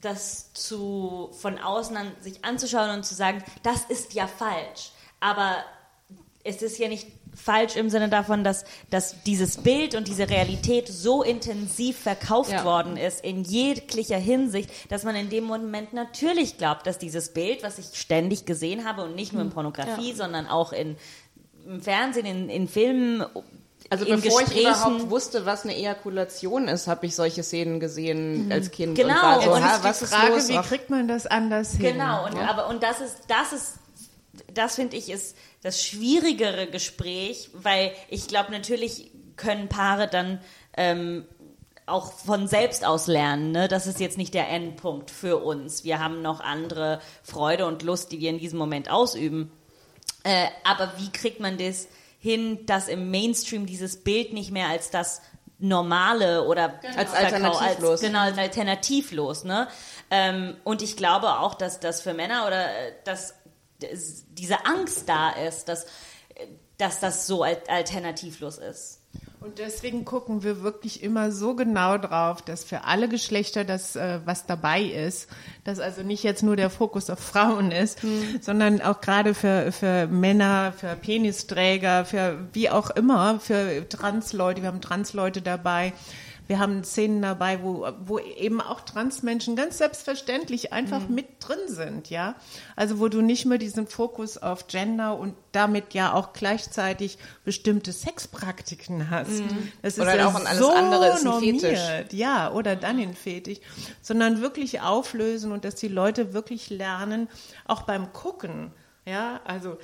das 0.00 0.52
zu 0.52 1.30
von 1.40 1.58
außen 1.58 1.96
an, 1.96 2.12
sich 2.20 2.44
anzuschauen 2.44 2.90
und 2.90 3.04
zu 3.04 3.14
sagen, 3.14 3.42
das 3.62 3.84
ist 3.88 4.14
ja 4.14 4.26
falsch. 4.26 4.92
Aber 5.20 5.56
es 6.44 6.62
ist 6.62 6.78
ja 6.78 6.88
nicht 6.88 7.08
falsch 7.34 7.76
im 7.76 7.90
Sinne 7.90 8.08
davon, 8.08 8.42
dass, 8.42 8.64
dass 8.90 9.22
dieses 9.22 9.58
Bild 9.58 9.94
und 9.94 10.08
diese 10.08 10.28
Realität 10.28 10.88
so 10.88 11.22
intensiv 11.22 11.98
verkauft 11.98 12.50
Ja. 12.52 12.64
worden 12.64 12.96
ist, 12.96 13.24
in 13.24 13.44
jeglicher 13.44 14.16
Hinsicht, 14.18 14.70
dass 14.90 15.04
man 15.04 15.14
in 15.14 15.30
dem 15.30 15.44
Moment 15.44 15.92
natürlich 15.92 16.58
glaubt, 16.58 16.86
dass 16.86 16.98
dieses 16.98 17.32
Bild, 17.32 17.62
was 17.62 17.78
ich 17.78 17.86
ständig 17.98 18.44
gesehen 18.44 18.84
habe 18.84 19.04
und 19.04 19.14
nicht 19.14 19.32
nur 19.32 19.42
in 19.42 19.50
Pornografie, 19.50 20.14
sondern 20.14 20.46
auch 20.46 20.72
in, 20.72 20.96
im 21.66 21.80
Fernsehen, 21.80 22.26
in, 22.26 22.48
in 22.48 22.66
Filmen, 22.68 23.24
Also 23.90 24.04
bevor 24.04 24.40
ich 24.40 24.46
Gesprächen. 24.46 24.60
überhaupt 24.60 25.10
wusste, 25.10 25.46
was 25.46 25.64
eine 25.64 25.74
Ejakulation 25.74 26.68
ist, 26.68 26.88
habe 26.88 27.06
ich 27.06 27.14
solche 27.14 27.42
Szenen 27.42 27.80
gesehen 27.80 28.52
als 28.52 28.70
Kind. 28.70 28.96
Genau, 28.96 29.14
Und 29.14 29.22
war 29.22 29.42
so, 29.42 29.52
und 29.54 29.64
ha, 29.64 29.76
ist 29.76 29.84
was 29.84 29.98
Die 29.98 30.04
ist 30.04 30.14
Frage, 30.14 30.32
los? 30.34 30.48
wie 30.48 30.58
kriegt 30.58 30.90
man 30.90 31.08
das 31.08 31.26
anders 31.26 31.72
hin? 31.72 31.94
Genau, 31.94 32.26
und, 32.26 32.36
aber, 32.36 32.68
und 32.68 32.82
das 32.82 33.00
ist, 33.00 33.16
das 33.28 33.52
ist, 33.52 33.74
das 34.52 34.74
finde 34.74 34.96
ich 34.96 35.08
ist 35.10 35.36
das 35.62 35.82
schwierigere 35.82 36.66
Gespräch, 36.68 37.50
weil 37.54 37.92
ich 38.08 38.28
glaube, 38.28 38.52
natürlich 38.52 39.10
können 39.36 39.68
Paare 39.68 40.06
dann 40.08 40.40
ähm, 40.76 41.24
auch 41.86 42.12
von 42.12 42.46
selbst 42.46 42.84
aus 42.84 43.06
lernen. 43.06 43.52
Ne? 43.52 43.68
Das 43.68 43.86
ist 43.86 44.00
jetzt 44.00 44.18
nicht 44.18 44.34
der 44.34 44.48
Endpunkt 44.48 45.10
für 45.10 45.38
uns. 45.38 45.84
Wir 45.84 45.98
haben 45.98 46.20
noch 46.20 46.40
andere 46.40 47.00
Freude 47.22 47.66
und 47.66 47.82
Lust, 47.82 48.12
die 48.12 48.20
wir 48.20 48.28
in 48.30 48.38
diesem 48.38 48.58
Moment 48.58 48.90
ausüben. 48.90 49.50
Äh, 50.24 50.48
aber 50.64 50.92
wie 50.98 51.10
kriegt 51.10 51.40
man 51.40 51.56
das 51.56 51.88
hin, 52.18 52.66
dass 52.66 52.88
im 52.88 53.10
Mainstream 53.10 53.66
dieses 53.66 54.02
Bild 54.02 54.32
nicht 54.32 54.50
mehr 54.50 54.68
als 54.68 54.90
das 54.90 55.22
Normale 55.60 56.44
oder 56.46 56.78
Als 56.96 57.10
Verkau- 57.12 57.24
alternativlos. 57.24 57.90
Als, 57.90 58.00
genau, 58.00 58.20
als 58.20 58.38
alternativlos. 58.38 59.44
Ne? 59.44 59.66
Ähm, 60.10 60.56
und 60.64 60.82
ich 60.82 60.96
glaube 60.96 61.38
auch, 61.40 61.54
dass 61.54 61.80
das 61.80 62.00
für 62.00 62.14
Männer 62.14 62.46
oder 62.46 62.64
äh, 62.70 62.92
dass 63.04 63.34
das, 63.80 64.24
diese 64.30 64.64
Angst 64.66 65.08
da 65.08 65.30
ist, 65.30 65.68
dass, 65.68 65.84
äh, 66.34 66.46
dass 66.76 67.00
das 67.00 67.26
so 67.26 67.42
al- 67.42 67.60
alternativlos 67.68 68.58
ist. 68.58 68.97
Und 69.40 69.58
deswegen 69.58 70.04
gucken 70.04 70.42
wir 70.42 70.62
wirklich 70.62 71.02
immer 71.02 71.30
so 71.30 71.54
genau 71.54 71.96
drauf, 71.96 72.42
dass 72.42 72.64
für 72.64 72.84
alle 72.84 73.08
Geschlechter 73.08 73.64
das, 73.64 73.94
äh, 73.94 74.20
was 74.24 74.46
dabei 74.46 74.82
ist, 74.82 75.28
dass 75.62 75.78
also 75.78 76.02
nicht 76.02 76.24
jetzt 76.24 76.42
nur 76.42 76.56
der 76.56 76.70
Fokus 76.70 77.08
auf 77.08 77.20
Frauen 77.20 77.70
ist, 77.70 78.00
sondern 78.40 78.80
auch 78.80 79.00
gerade 79.00 79.34
für, 79.34 79.70
für 79.70 80.08
Männer, 80.08 80.72
für 80.76 80.96
Penisträger, 80.96 82.04
für 82.04 82.48
wie 82.52 82.68
auch 82.68 82.90
immer, 82.90 83.38
für 83.38 83.88
Transleute, 83.88 84.62
wir 84.62 84.68
haben 84.68 84.80
Transleute 84.80 85.40
dabei. 85.40 85.92
Wir 86.48 86.58
haben 86.58 86.82
Szenen 86.82 87.20
dabei, 87.20 87.62
wo, 87.62 87.86
wo 88.00 88.18
eben 88.18 88.62
auch 88.62 88.80
Transmenschen 88.80 89.54
ganz 89.54 89.78
selbstverständlich 89.78 90.72
einfach 90.72 91.06
mit 91.08 91.26
drin 91.40 91.58
sind, 91.66 92.08
ja. 92.08 92.36
Also 92.74 92.98
wo 92.98 93.08
du 93.08 93.20
nicht 93.20 93.44
mehr 93.44 93.58
diesen 93.58 93.86
Fokus 93.86 94.38
auf 94.38 94.66
Gender 94.66 95.18
und 95.18 95.34
damit 95.52 95.92
ja 95.92 96.14
auch 96.14 96.32
gleichzeitig 96.32 97.18
bestimmte 97.44 97.92
Sexpraktiken 97.92 99.10
hast. 99.10 99.42
Das 99.82 100.00
Oder 100.00 100.26
auch 100.26 100.34
ein 100.34 100.46
alles 100.46 100.58
so 100.58 100.70
andere 100.70 101.08
ist 101.08 101.26
ein 101.26 101.38
Fetisch. 101.38 101.80
Ja, 102.12 102.50
oder 102.50 102.76
dann 102.76 102.98
in 102.98 103.14
Fetisch, 103.14 103.58
sondern 104.00 104.40
wirklich 104.40 104.80
auflösen 104.80 105.52
und 105.52 105.66
dass 105.66 105.74
die 105.74 105.88
Leute 105.88 106.32
wirklich 106.32 106.70
lernen, 106.70 107.28
auch 107.66 107.82
beim 107.82 108.12
Gucken, 108.14 108.72
ja, 109.04 109.40
also 109.44 109.76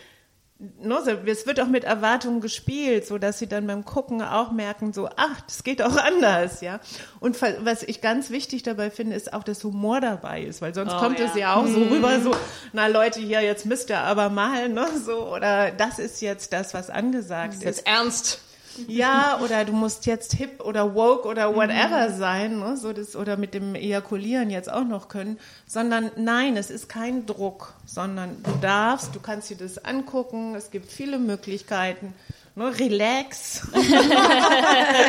So, 0.60 1.10
es 1.26 1.46
wird 1.46 1.60
auch 1.60 1.66
mit 1.66 1.82
Erwartungen 1.82 2.40
gespielt, 2.40 3.06
so 3.06 3.18
dass 3.18 3.40
sie 3.40 3.48
dann 3.48 3.66
beim 3.66 3.84
Gucken 3.84 4.22
auch 4.22 4.52
merken, 4.52 4.92
so, 4.92 5.08
ach, 5.16 5.40
das 5.42 5.64
geht 5.64 5.82
auch 5.82 5.96
anders, 6.04 6.60
ja. 6.60 6.78
Und 7.18 7.42
was 7.42 7.82
ich 7.82 8.00
ganz 8.00 8.30
wichtig 8.30 8.62
dabei 8.62 8.90
finde, 8.90 9.16
ist 9.16 9.32
auch, 9.32 9.42
dass 9.42 9.64
Humor 9.64 10.00
dabei 10.00 10.42
ist, 10.42 10.62
weil 10.62 10.72
sonst 10.72 10.96
kommt 10.96 11.18
es 11.18 11.34
ja 11.34 11.56
auch 11.56 11.66
so 11.66 11.82
rüber, 11.82 12.20
so, 12.20 12.30
na 12.72 12.86
Leute, 12.86 13.20
hier, 13.20 13.40
jetzt 13.40 13.66
müsst 13.66 13.90
ihr 13.90 13.98
aber 13.98 14.30
mal, 14.30 14.68
ne, 14.68 14.86
so, 15.04 15.34
oder 15.34 15.72
das 15.72 15.98
ist 15.98 16.22
jetzt 16.22 16.52
das, 16.52 16.72
was 16.72 16.88
angesagt 16.88 17.54
ist. 17.54 17.64
Jetzt 17.64 17.86
ernst. 17.86 18.40
Ja, 18.86 19.40
oder 19.44 19.64
du 19.64 19.72
musst 19.72 20.06
jetzt 20.06 20.34
hip 20.34 20.60
oder 20.60 20.94
woke 20.94 21.28
oder 21.28 21.54
whatever 21.54 22.10
sein, 22.10 22.58
ne? 22.58 22.76
so 22.76 22.92
das, 22.92 23.16
oder 23.16 23.36
mit 23.36 23.54
dem 23.54 23.74
Ejakulieren 23.74 24.50
jetzt 24.50 24.70
auch 24.70 24.84
noch 24.84 25.08
können, 25.08 25.38
sondern 25.66 26.10
nein, 26.16 26.56
es 26.56 26.70
ist 26.70 26.88
kein 26.88 27.26
Druck, 27.26 27.74
sondern 27.86 28.42
du 28.42 28.52
darfst, 28.60 29.14
du 29.14 29.20
kannst 29.20 29.50
dir 29.50 29.56
das 29.56 29.84
angucken, 29.84 30.54
es 30.54 30.70
gibt 30.70 30.90
viele 30.90 31.18
Möglichkeiten. 31.18 32.14
Ne, 32.56 32.78
relax, 32.78 33.62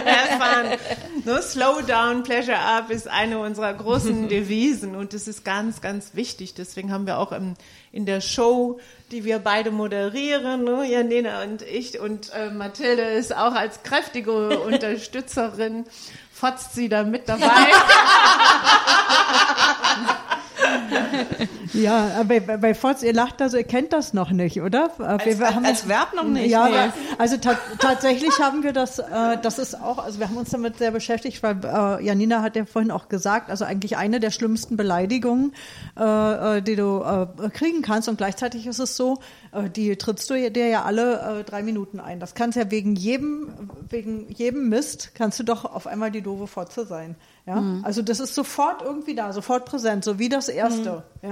erfahren. 0.06 0.80
Ne, 1.26 1.42
slow 1.44 1.80
down, 1.84 2.24
pleasure 2.24 2.58
up 2.58 2.90
ist 2.90 3.08
eine 3.08 3.38
unserer 3.38 3.72
großen 3.72 4.28
Devisen 4.30 4.96
und 4.96 5.14
das 5.14 5.28
ist 5.28 5.46
ganz, 5.46 5.80
ganz 5.80 6.16
wichtig. 6.16 6.56
Deswegen 6.56 6.92
haben 6.92 7.06
wir 7.06 7.20
auch 7.20 7.32
im, 7.32 7.54
in 7.92 8.08
der 8.08 8.22
Show, 8.22 8.80
die 9.12 9.26
wir 9.26 9.38
beide 9.38 9.70
moderieren, 9.70 10.64
ne, 10.64 10.90
Janina 10.90 11.44
und 11.44 11.62
ich 11.62 12.00
und 12.00 12.34
äh, 12.34 12.50
Mathilde 12.50 13.04
ist 13.04 13.36
auch 13.36 13.54
als 13.54 13.84
kräftige 13.84 14.60
Unterstützerin, 14.66 15.86
fotzt 16.34 16.74
sie 16.74 16.90
da 16.90 17.04
mit 17.04 17.30
dabei. 17.30 17.46
Ja, 21.74 22.24
bei, 22.24 22.40
bei 22.40 22.74
Forts, 22.74 23.04
ihr 23.04 23.12
lacht 23.14 23.42
da 23.42 23.50
so, 23.50 23.58
ihr 23.58 23.64
kennt 23.64 23.92
das 23.92 24.14
noch 24.14 24.32
nicht, 24.32 24.62
oder? 24.62 24.92
Äh, 25.00 25.04
Als, 25.04 25.40
wir, 25.40 25.54
haben 25.56 25.66
als 25.66 25.88
Verb 25.90 26.14
noch 26.16 26.24
nicht. 26.24 26.50
Ja, 26.50 26.68
nee. 26.70 26.76
aber- 26.78 26.94
also 27.18 27.38
ta 27.38 27.58
tatsächlich 27.80 28.32
haben 28.40 28.64
wir 28.64 28.72
das, 28.72 29.00
äh, 29.00 29.38
das 29.42 29.60
ist 29.60 29.82
auch, 29.82 29.98
also 29.98 30.20
wir 30.20 30.28
haben 30.30 30.38
uns 30.38 30.52
damit 30.52 30.78
sehr 30.78 30.92
beschäftigt, 30.92 31.44
weil 31.44 31.58
äh, 31.64 32.06
Janina 32.06 32.42
hat 32.42 32.56
ja 32.56 32.66
vorhin 32.66 32.92
auch 32.92 33.10
gesagt, 33.10 33.50
also 33.50 33.66
eigentlich 33.66 33.98
eine 33.98 34.20
der 34.22 34.32
schlimmsten 34.32 34.78
Beleidigungen, 34.78 35.54
äh, 36.00 36.58
äh, 36.58 36.62
die 36.62 36.76
du 36.78 37.02
äh, 37.04 37.50
kriegen 37.50 37.82
kannst 37.82 38.08
und 38.08 38.18
gleichzeitig 38.18 38.68
ist 38.68 38.80
es 38.80 38.96
so, 38.96 39.20
die 39.76 39.96
trittst 39.96 40.30
du 40.30 40.50
dir 40.52 40.68
ja 40.68 40.84
alle 40.84 41.44
drei 41.46 41.64
Minuten 41.64 42.00
ein. 42.00 42.20
Das 42.20 42.36
kannst 42.36 42.58
ja 42.58 42.70
wegen 42.72 42.96
jedem, 42.96 43.70
wegen 43.90 44.30
jedem 44.32 44.70
Mist, 44.70 45.12
kannst 45.16 45.40
du 45.40 45.44
doch 45.44 45.66
auf 45.66 45.88
einmal 45.88 46.12
die 46.12 46.22
doofe 46.22 46.48
Fotze 46.48 46.86
sein. 46.86 47.16
Ja, 47.46 47.64
also 47.84 48.02
das 48.02 48.20
ist 48.20 48.34
sofort 48.34 48.82
irgendwie 48.82 49.14
da, 49.14 49.32
sofort 49.32 49.66
präsent, 49.66 50.04
so 50.04 50.18
wie 50.18 50.30
das 50.30 50.50
erste. 50.50 51.04
Ja, 51.22 51.30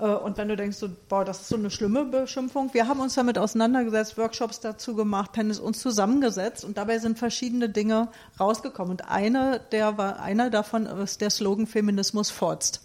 Äh, 0.00 0.06
und 0.06 0.36
wenn 0.38 0.48
du 0.48 0.56
denkst, 0.56 0.78
so, 0.78 0.88
boah, 1.08 1.24
das 1.24 1.42
ist 1.42 1.48
so 1.48 1.56
eine 1.56 1.70
schlimme 1.70 2.04
Beschimpfung, 2.04 2.72
wir 2.72 2.88
haben 2.88 3.00
uns 3.00 3.14
damit 3.14 3.38
auseinandergesetzt, 3.38 4.16
Workshops 4.16 4.60
dazu 4.60 4.94
gemacht, 4.96 5.34
Tennis 5.34 5.60
uns 5.60 5.80
zusammengesetzt 5.80 6.64
und 6.64 6.78
dabei 6.78 6.98
sind 6.98 7.18
verschiedene 7.18 7.68
Dinge 7.68 8.08
rausgekommen. 8.38 8.92
Und 8.92 9.10
eine 9.10 9.60
der 9.72 9.98
war, 9.98 10.20
einer 10.20 10.50
davon 10.50 10.86
ist 10.86 11.20
der 11.20 11.30
Slogan 11.30 11.66
Feminismus 11.66 12.30
forzt. 12.30 12.82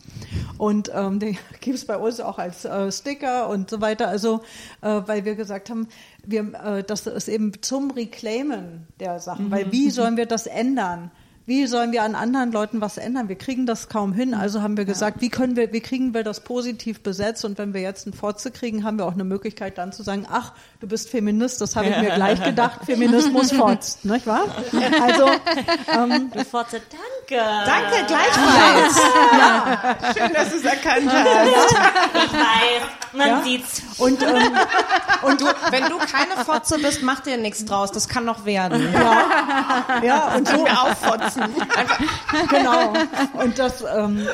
Und 0.57 0.91
ähm, 0.93 1.19
den 1.21 1.37
gibt 1.61 1.77
es 1.77 1.85
bei 1.85 1.97
uns 1.97 2.19
auch 2.19 2.37
als 2.37 2.65
äh, 2.65 2.91
Sticker 2.91 3.49
und 3.49 3.69
so 3.69 3.81
weiter. 3.81 4.07
Also, 4.07 4.41
äh, 4.81 5.01
weil 5.05 5.25
wir 5.25 5.35
gesagt 5.35 5.69
haben, 5.69 5.87
wir, 6.23 6.53
äh, 6.53 6.83
das 6.83 7.07
ist 7.07 7.27
eben 7.27 7.61
zum 7.61 7.91
Reclaimen 7.91 8.87
der 8.99 9.19
Sachen. 9.19 9.51
Weil 9.51 9.71
wie 9.71 9.89
sollen 9.89 10.17
wir 10.17 10.25
das 10.25 10.47
ändern? 10.47 11.11
Wie 11.47 11.67
sollen 11.67 11.91
wir 11.91 12.01
an 12.01 12.15
anderen 12.15 12.51
Leuten 12.51 12.81
was 12.81 12.97
ändern? 12.97 13.29
Wir 13.29 13.35
kriegen 13.35 13.67
das 13.67 13.87
kaum 13.87 14.13
hin. 14.13 14.33
Also 14.33 14.63
haben 14.63 14.77
wir 14.77 14.85
gesagt, 14.85 15.21
wie 15.21 15.29
können 15.29 15.55
wir, 15.55 15.71
wie 15.73 15.79
kriegen 15.81 16.15
wir 16.15 16.23
das 16.23 16.39
positiv 16.39 17.01
besetzt? 17.01 17.45
Und 17.45 17.59
wenn 17.59 17.73
wir 17.75 17.81
jetzt 17.81 18.07
einen 18.07 18.13
Fotze 18.13 18.49
kriegen, 18.49 18.83
haben 18.83 18.97
wir 18.97 19.05
auch 19.05 19.13
eine 19.13 19.23
Möglichkeit 19.23 19.77
dann 19.77 19.91
zu 19.91 20.01
sagen, 20.01 20.25
ach, 20.27 20.53
du 20.79 20.87
bist 20.87 21.09
Feminist, 21.09 21.61
das 21.61 21.75
habe 21.75 21.89
ich 21.89 21.97
mir 21.97 22.15
gleich 22.15 22.43
gedacht, 22.43 22.85
Feminismus 22.85 23.51
fotzt, 23.51 24.05
nicht 24.05 24.25
wahr? 24.25 24.45
Also, 25.01 25.27
ähm, 25.93 26.31
Du 26.33 26.43
Fotze, 26.43 26.81
danke. 26.89 27.14
Danke, 27.27 28.05
gleichfalls. 28.07 28.97
Schön, 30.17 30.33
dass 30.33 30.49
du 30.51 30.55
es 30.57 30.63
erkannt 30.65 31.11
hast. 31.11 31.71
Ich 32.25 32.33
weiß, 32.33 32.81
man 33.13 33.27
Ja? 33.27 33.41
sieht's. 33.43 33.81
und, 33.97 34.21
ähm, 34.21 34.51
Und 35.23 35.41
du, 35.41 35.45
wenn 35.71 35.83
du 35.85 35.97
keine 35.97 36.43
Fotze 36.45 36.77
bist, 36.79 37.01
mach 37.01 37.21
dir 37.21 37.37
nichts 37.37 37.65
draus. 37.65 37.91
Das 37.91 38.07
kann 38.07 38.25
noch 38.25 38.45
werden. 38.45 38.93
ja, 40.03 40.35
und 40.35 40.47
so, 40.47 40.65
Wir 40.65 40.81
auffotzen. 40.83 41.43
genau. 42.49 42.93
Und 43.33 43.57
das, 43.57 43.81
ähm, 43.81 44.27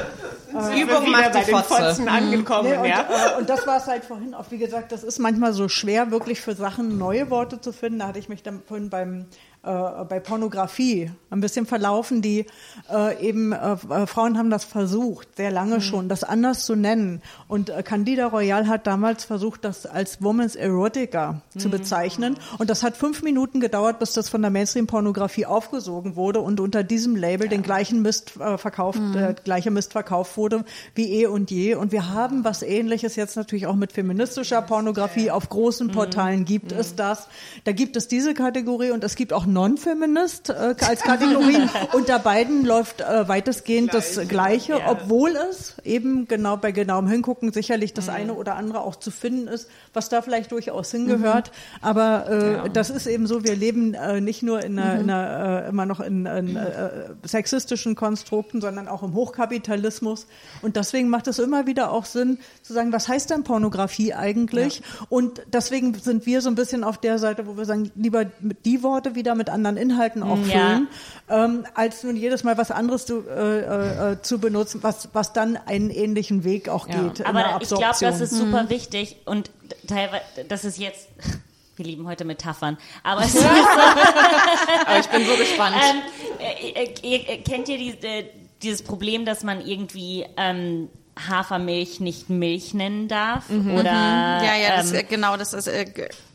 Übung 0.52 1.06
wieder 1.06 1.12
macht 1.12 1.32
bei 1.32 1.40
die 1.40 1.46
den 1.46 1.56
Fotze. 1.56 1.74
Fotzen 1.76 2.10
angekommen, 2.10 2.70
Nee, 2.72 2.78
und, 2.78 2.86
ja. 2.86 3.06
äh, 3.36 3.38
und 3.40 3.50
das 3.50 3.66
war 3.66 3.78
es 3.78 3.88
halt 3.88 4.04
vorhin 4.04 4.34
auch, 4.34 4.46
wie 4.50 4.58
gesagt, 4.58 4.92
das 4.92 5.04
ist 5.04 5.18
manchmal 5.20 5.54
so 5.54 5.70
schwer, 5.70 6.12
wirklich 6.12 6.42
für 6.42 6.56
Sachen 6.56 6.98
neue 6.98 7.30
Worte 7.30 7.62
zu 7.62 7.72
finden. 7.72 8.00
Da 8.00 8.08
hatte 8.08 8.20
ich 8.20 8.28
mich 8.28 8.44
dann 8.44 8.62
vorhin 8.68 8.90
beim 8.90 9.28
äh, 9.64 10.04
bei 10.06 10.20
Pornografie 10.20 11.12
ein 11.30 11.40
bisschen 11.40 11.68
verlaufen, 11.68 12.22
die 12.22 12.48
äh, 12.92 13.24
eben 13.24 13.52
äh, 13.52 13.74
äh, 13.74 14.08
Frauen 14.08 14.38
haben 14.38 14.50
das 14.50 14.66
versucht, 14.66 15.38
sehr 15.38 15.52
lange 15.52 15.82
schon, 15.82 16.10
das 16.10 16.24
anders 16.24 16.66
zu 16.66 16.76
nennen. 16.76 17.22
Und 17.48 17.70
äh, 17.70 17.84
Candida 17.84 18.28
Royal 18.28 18.68
hat 18.68 18.88
damals 18.88 19.24
versucht, 19.24 19.64
das 19.64 19.86
als 19.86 20.22
Woman's 20.22 20.56
Erotica 20.56 21.42
zu 21.58 21.70
bezeichnen. 21.70 22.38
Und 22.58 22.72
das 22.72 22.82
hat 22.82 22.98
fünf 22.98 23.22
Minuten 23.22 23.60
gedauert, 23.60 24.00
bis 24.00 24.14
das 24.14 24.30
von 24.30 24.42
der 24.42 24.50
Mainstream-Pornografie 24.50 25.46
aufgesogen 25.46 26.16
wurde 26.16 26.42
und 26.42 26.60
unter 26.60 26.84
diesem 26.84 27.16
Label 27.16 27.48
den 27.48 27.62
gleichen 27.62 28.02
Mist 28.02 28.38
äh, 28.40 28.58
verkauft, 28.58 29.00
äh, 29.16 29.36
gleiche 29.44 29.70
Mist 29.70 29.92
verkauft 29.92 30.38
wurde 30.38 30.66
wie 30.96 31.22
eh 31.22 31.28
und 31.28 31.52
je. 31.52 31.76
Und 31.76 31.92
wir 31.92 32.10
haben 32.10 32.44
was 32.44 32.64
Ähnliches 32.64 33.16
jetzt 33.16 33.36
natürlich 33.36 33.68
auch 33.68 33.76
mit 33.76 33.92
feministischer 33.92 34.64
Pornografie. 34.64 35.30
Auf 35.30 35.50
großen 35.50 35.92
Portalen 35.92 36.46
gibt 36.46 36.72
es 36.72 36.96
das. 36.96 37.28
Da 37.64 37.74
gibt 37.74 37.96
es 37.96 38.08
diese 38.08 38.34
Kategorie 38.34 38.90
und 38.90 39.04
es 39.04 39.16
gibt 39.16 39.34
auch 39.34 39.46
Non-Feminist 39.54 40.50
äh, 40.50 40.76
als 40.88 41.02
Kategorie. 41.02 41.68
Unter 41.94 42.20
beiden 42.20 42.66
läuft 42.66 43.02
äh, 43.02 43.28
weitestgehend 43.28 43.94
das 43.94 44.20
Gleiche, 44.28 44.82
obwohl 44.88 45.36
es 45.36 45.78
eben 45.84 46.28
genau 46.28 46.58
bei 46.58 46.72
genauem 46.72 47.08
Hingucken 47.08 47.52
sicherlich 47.52 47.94
das 47.94 48.10
eine 48.10 48.34
oder 48.34 48.56
andere 48.56 48.82
auch 48.82 48.96
zu 48.96 49.12
finden 49.12 49.48
ist, 49.48 49.70
was 49.94 50.10
da 50.10 50.22
vielleicht 50.22 50.52
durchaus 50.52 50.92
hingehört. 50.92 51.52
Aber 51.82 52.30
äh, 52.66 52.70
das 52.70 52.90
ist 52.90 53.08
eben 53.08 53.28
so, 53.28 53.44
wir 53.44 53.56
leben 53.56 53.94
äh, 53.94 54.22
nicht 54.22 54.44
nur 54.44 54.64
in 54.64 54.80
einer, 54.80 55.00
in 55.00 55.10
einer 55.10 55.66
äh, 55.66 55.70
immer 55.70 55.86
noch 55.86 56.00
in, 56.00 56.26
in 56.26 56.56
äh, 56.56 57.10
sexistischen 57.24 57.96
Konstrukten, 57.96 58.62
sondern 58.62 58.88
auch 58.88 59.04
im 59.04 59.14
Hochkapitalismus. 59.14 60.28
Und 60.62 60.76
deswegen 60.76 61.10
macht 61.10 61.28
es 61.28 61.40
immer 61.40 61.68
wieder 61.68 61.92
auch 61.92 62.06
Sinn 62.06 62.40
zu 62.62 62.74
sagen, 62.74 62.92
was 62.94 63.08
heißt 63.08 63.30
denn 63.30 63.44
Pornografie 63.44 64.14
eigentlich? 64.14 64.82
Und 65.10 65.42
deswegen 65.52 65.94
sind 65.94 66.26
wir 66.26 66.42
so 66.42 66.50
ein 66.50 66.56
bisschen 66.56 66.84
auf 66.84 66.98
der 66.98 67.20
Seite, 67.20 67.48
wo 67.48 67.58
wir 67.58 67.66
sagen, 67.66 67.92
lieber 67.96 68.26
die 68.66 68.84
Worte 68.84 69.16
wieder 69.16 69.36
mit 69.36 69.41
anderen 69.50 69.78
Inhalten 69.78 70.24
auch 70.24 70.38
Ja. 70.38 70.44
füllen, 70.46 70.88
ähm, 71.30 71.66
als 71.74 72.04
nun 72.04 72.16
jedes 72.16 72.44
Mal 72.44 72.58
was 72.58 72.72
anderes 72.72 73.06
zu, 73.06 73.24
äh, 73.28 74.12
äh, 74.12 74.22
zu 74.22 74.40
benutzen, 74.40 74.84
was, 74.84 75.10
was 75.14 75.34
dann 75.34 75.58
einen 75.58 75.90
ähnlichen 75.90 76.44
Weg 76.44 76.70
auch 76.70 76.88
geht. 76.88 76.96
in 76.98 77.14
der 77.16 77.28
Aber 77.28 77.62
ich 77.62 77.70
glaube, 77.70 77.96
das 78.00 78.22
ist 78.22 78.32
super 78.38 78.70
wichtig 78.70 79.18
und 79.26 79.50
teilweise, 79.88 80.24
das 80.48 80.66
ist 80.66 80.78
jetzt, 80.78 81.08
wir 81.78 81.86
lieben 81.86 82.08
heute 82.08 82.26
Metaphern, 82.26 82.78
aber 83.04 83.22
es 83.22 83.34
ist 83.36 83.42
so, 83.44 83.50
Aber 83.50 85.00
ich 85.00 85.08
bin 85.08 85.26
so 85.26 85.36
gespannt. 85.36 85.76
ähm, 85.82 86.02
äh, 86.40 86.84
äh, 86.84 87.16
äh, 87.16 87.38
kennt 87.42 87.70
ihr 87.70 87.78
die, 87.78 87.90
äh, 88.06 88.26
dieses 88.62 88.84
Problem, 88.84 89.26
dass 89.26 89.44
man 89.44 89.66
irgendwie 89.66 90.26
ähm, 90.38 90.90
Hafermilch 91.28 92.00
nicht 92.00 92.30
Milch 92.30 92.74
nennen 92.74 93.08
darf? 93.08 93.50
Oder 93.50 93.84
Ja, 93.84 94.56
ja, 94.56 94.78
das, 94.78 94.92
ähm, 94.92 95.00
äh, 95.00 95.04
genau, 95.04 95.38
das 95.38 95.54
ist 95.54 95.68
äh, 95.68 95.86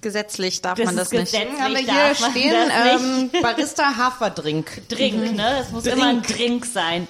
gesetzlich 0.00 0.60
darf 0.62 0.76
das 0.76 0.86
man 0.86 0.96
das 0.96 1.10
nicht. 1.10 1.32
gesetzlich, 1.32 1.60
haben 1.60 1.72
wir 1.74 1.80
hier 1.80 1.86
darf 1.86 2.20
man 2.20 2.30
stehen, 2.30 2.52
das 2.52 3.00
nicht. 3.02 3.34
ähm, 3.34 3.42
Barista 3.42 3.96
Haferdrink. 3.96 4.88
Drink, 4.88 5.34
ne? 5.34 5.56
Das 5.58 5.70
muss 5.70 5.86
immer 5.86 6.06
ein 6.08 6.22
Drink 6.22 6.66
sein. 6.66 7.08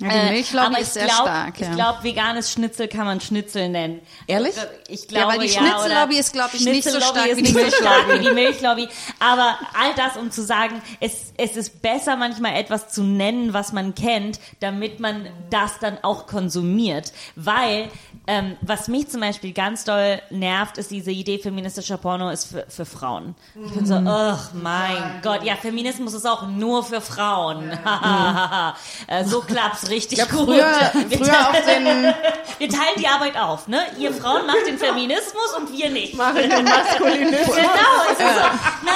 Ja, 0.00 0.08
die 0.08 0.32
Milchlobby 0.32 0.66
aber 0.66 0.78
ist 0.78 0.88
ich 0.88 0.92
sehr 0.94 1.04
glaub, 1.06 1.22
stark, 1.22 1.60
ja. 1.60 1.68
Ich 1.70 1.74
glaube, 1.74 2.04
veganes 2.04 2.52
Schnitzel 2.52 2.88
kann 2.88 3.04
man 3.06 3.20
Schnitzel 3.20 3.68
nennen. 3.68 4.00
Ehrlich? 4.26 4.54
Ich 4.88 5.08
glaube, 5.08 5.34
Ja, 5.34 5.38
weil 5.40 5.46
die 5.46 5.52
ja, 5.52 5.60
Schnitzellobby 5.60 6.18
ist, 6.18 6.32
glaub 6.32 6.54
ich, 6.54 6.64
nicht 6.64 6.84
so 6.88 7.00
stark 7.00 7.26
ist 7.26 7.36
wie 7.38 7.42
die 7.42 7.52
nicht 7.52 7.70
so 7.70 7.76
stark 7.76 8.06
Milchlobby. 8.06 8.20
wie 8.20 8.28
die 8.28 8.34
Milchlobby. 8.34 8.88
Aber 9.18 9.58
all 9.78 9.94
das, 9.96 10.16
um 10.16 10.30
zu 10.30 10.42
sagen, 10.44 10.80
es, 11.00 11.32
es 11.36 11.56
ist 11.56 11.82
besser, 11.82 12.16
manchmal 12.16 12.54
etwas 12.56 12.88
zu 12.90 13.02
nennen, 13.02 13.52
was 13.52 13.72
man 13.72 13.94
kennt, 13.94 14.38
damit 14.60 15.00
man 15.00 15.26
das 15.50 15.78
dann 15.80 15.98
auch 16.02 16.26
konsumiert. 16.26 17.12
Weil, 17.34 17.88
ähm, 18.26 18.56
was 18.60 18.88
mich 18.88 19.08
zum 19.08 19.20
Beispiel 19.20 19.52
ganz 19.52 19.84
doll 19.84 20.20
nervt, 20.30 20.78
ist 20.78 20.90
diese 20.90 21.10
Idee, 21.10 21.38
feministischer 21.38 21.96
Porno 21.96 22.30
ist 22.30 22.44
für, 22.46 22.64
für 22.68 22.84
Frauen. 22.84 23.34
Ich 23.66 23.72
bin 23.72 23.84
so, 23.86 23.94
ach 24.06 24.50
mein 24.52 25.20
Gott, 25.22 25.42
ja, 25.42 25.56
Feminismus 25.56 26.14
ist 26.14 26.26
auch 26.26 26.46
nur 26.46 26.84
für 26.84 27.00
Frauen. 27.00 27.70
Äh, 29.06 29.24
so 29.24 29.40
klappt's 29.40 29.87
richtig 29.88 30.18
glaub, 30.18 30.30
gut. 30.30 30.46
früher- 30.56 30.92
wir, 31.08 31.18
früher 31.18 31.32
teilen, 31.64 32.14
wir 32.58 32.68
teilen 32.68 32.94
die 32.98 33.06
Arbeit 33.08 33.36
auf, 33.36 33.68
ne? 33.68 33.80
Ihr 33.98 34.12
Frauen 34.12 34.46
macht 34.46 34.66
den 34.66 34.78
Feminismus 34.78 35.54
und 35.56 35.72
wir 35.72 35.90
nicht. 35.90 36.14
Machen 36.14 36.36
den 36.48 36.64
Maskulinismus. 36.64 37.56
Genau, 37.56 38.02
es 38.12 38.18
ist 38.18 38.18
so, 38.18 38.24
nein, 38.84 38.94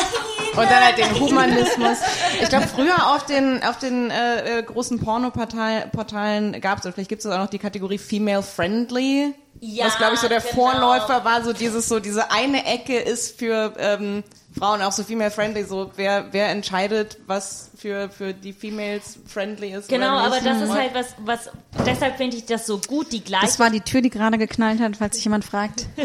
Und 0.57 0.71
dann 0.71 0.85
halt 0.85 0.99
den. 0.99 1.21
Humanismus. 1.21 1.99
Ich 2.41 2.49
glaube, 2.49 2.67
früher 2.69 3.07
auf 3.15 3.25
den, 3.27 3.63
auf 3.63 3.79
den 3.79 4.11
äh, 4.11 4.59
äh, 4.59 4.63
großen 4.63 4.99
Pornoportalen 5.01 6.61
gab 6.61 6.79
es, 6.79 6.85
oder 6.87 6.93
vielleicht 6.95 7.09
gibt 7.11 7.25
es 7.25 7.31
auch 7.31 7.39
noch 7.39 7.51
die 7.51 7.59
Kategorie 7.59 7.99
Female 7.99 8.43
Friendly. 8.43 9.35
Ja, 9.61 9.87
was, 9.87 9.97
glaube 9.97 10.15
ich, 10.15 10.21
so 10.21 10.29
der 10.29 10.41
genau. 10.41 10.55
Vorläufer 10.55 11.25
war, 11.25 11.45
so 11.45 11.53
dieses, 11.53 11.89
so 11.89 12.01
diese 12.01 12.31
eine 12.33 12.67
Ecke 12.67 12.99
ist 12.99 13.39
für 13.39 13.73
ähm, 13.79 14.25
Frauen 14.59 14.83
auch 14.83 14.93
so 14.93 15.03
female 15.03 15.31
friendly, 15.31 15.65
so 15.65 15.91
wer, 15.97 16.27
wer 16.33 16.51
entscheidet, 16.51 17.19
was 17.27 17.71
für, 17.77 18.11
für 18.11 18.35
die 18.35 18.53
Females 18.53 19.19
friendly 19.27 19.73
ist. 19.73 19.89
Genau, 19.89 20.19
aber 20.19 20.41
das 20.41 20.61
ist 20.61 20.73
halt 20.73 20.95
was, 20.95 21.15
was, 21.25 21.51
deshalb 21.87 22.17
finde 22.19 22.37
ich 22.37 22.45
das 22.45 22.67
so 22.67 22.79
gut, 22.79 23.13
die 23.13 23.25
gleiche 23.25 23.47
Das 23.47 23.59
war 23.59 23.71
die 23.71 23.81
Tür, 23.81 24.03
die 24.03 24.11
gerade 24.11 24.39
geknallt 24.39 24.81
hat, 24.81 24.97
falls 24.97 25.17
sich 25.17 25.25
jemand 25.25 25.45
fragt. 25.45 25.87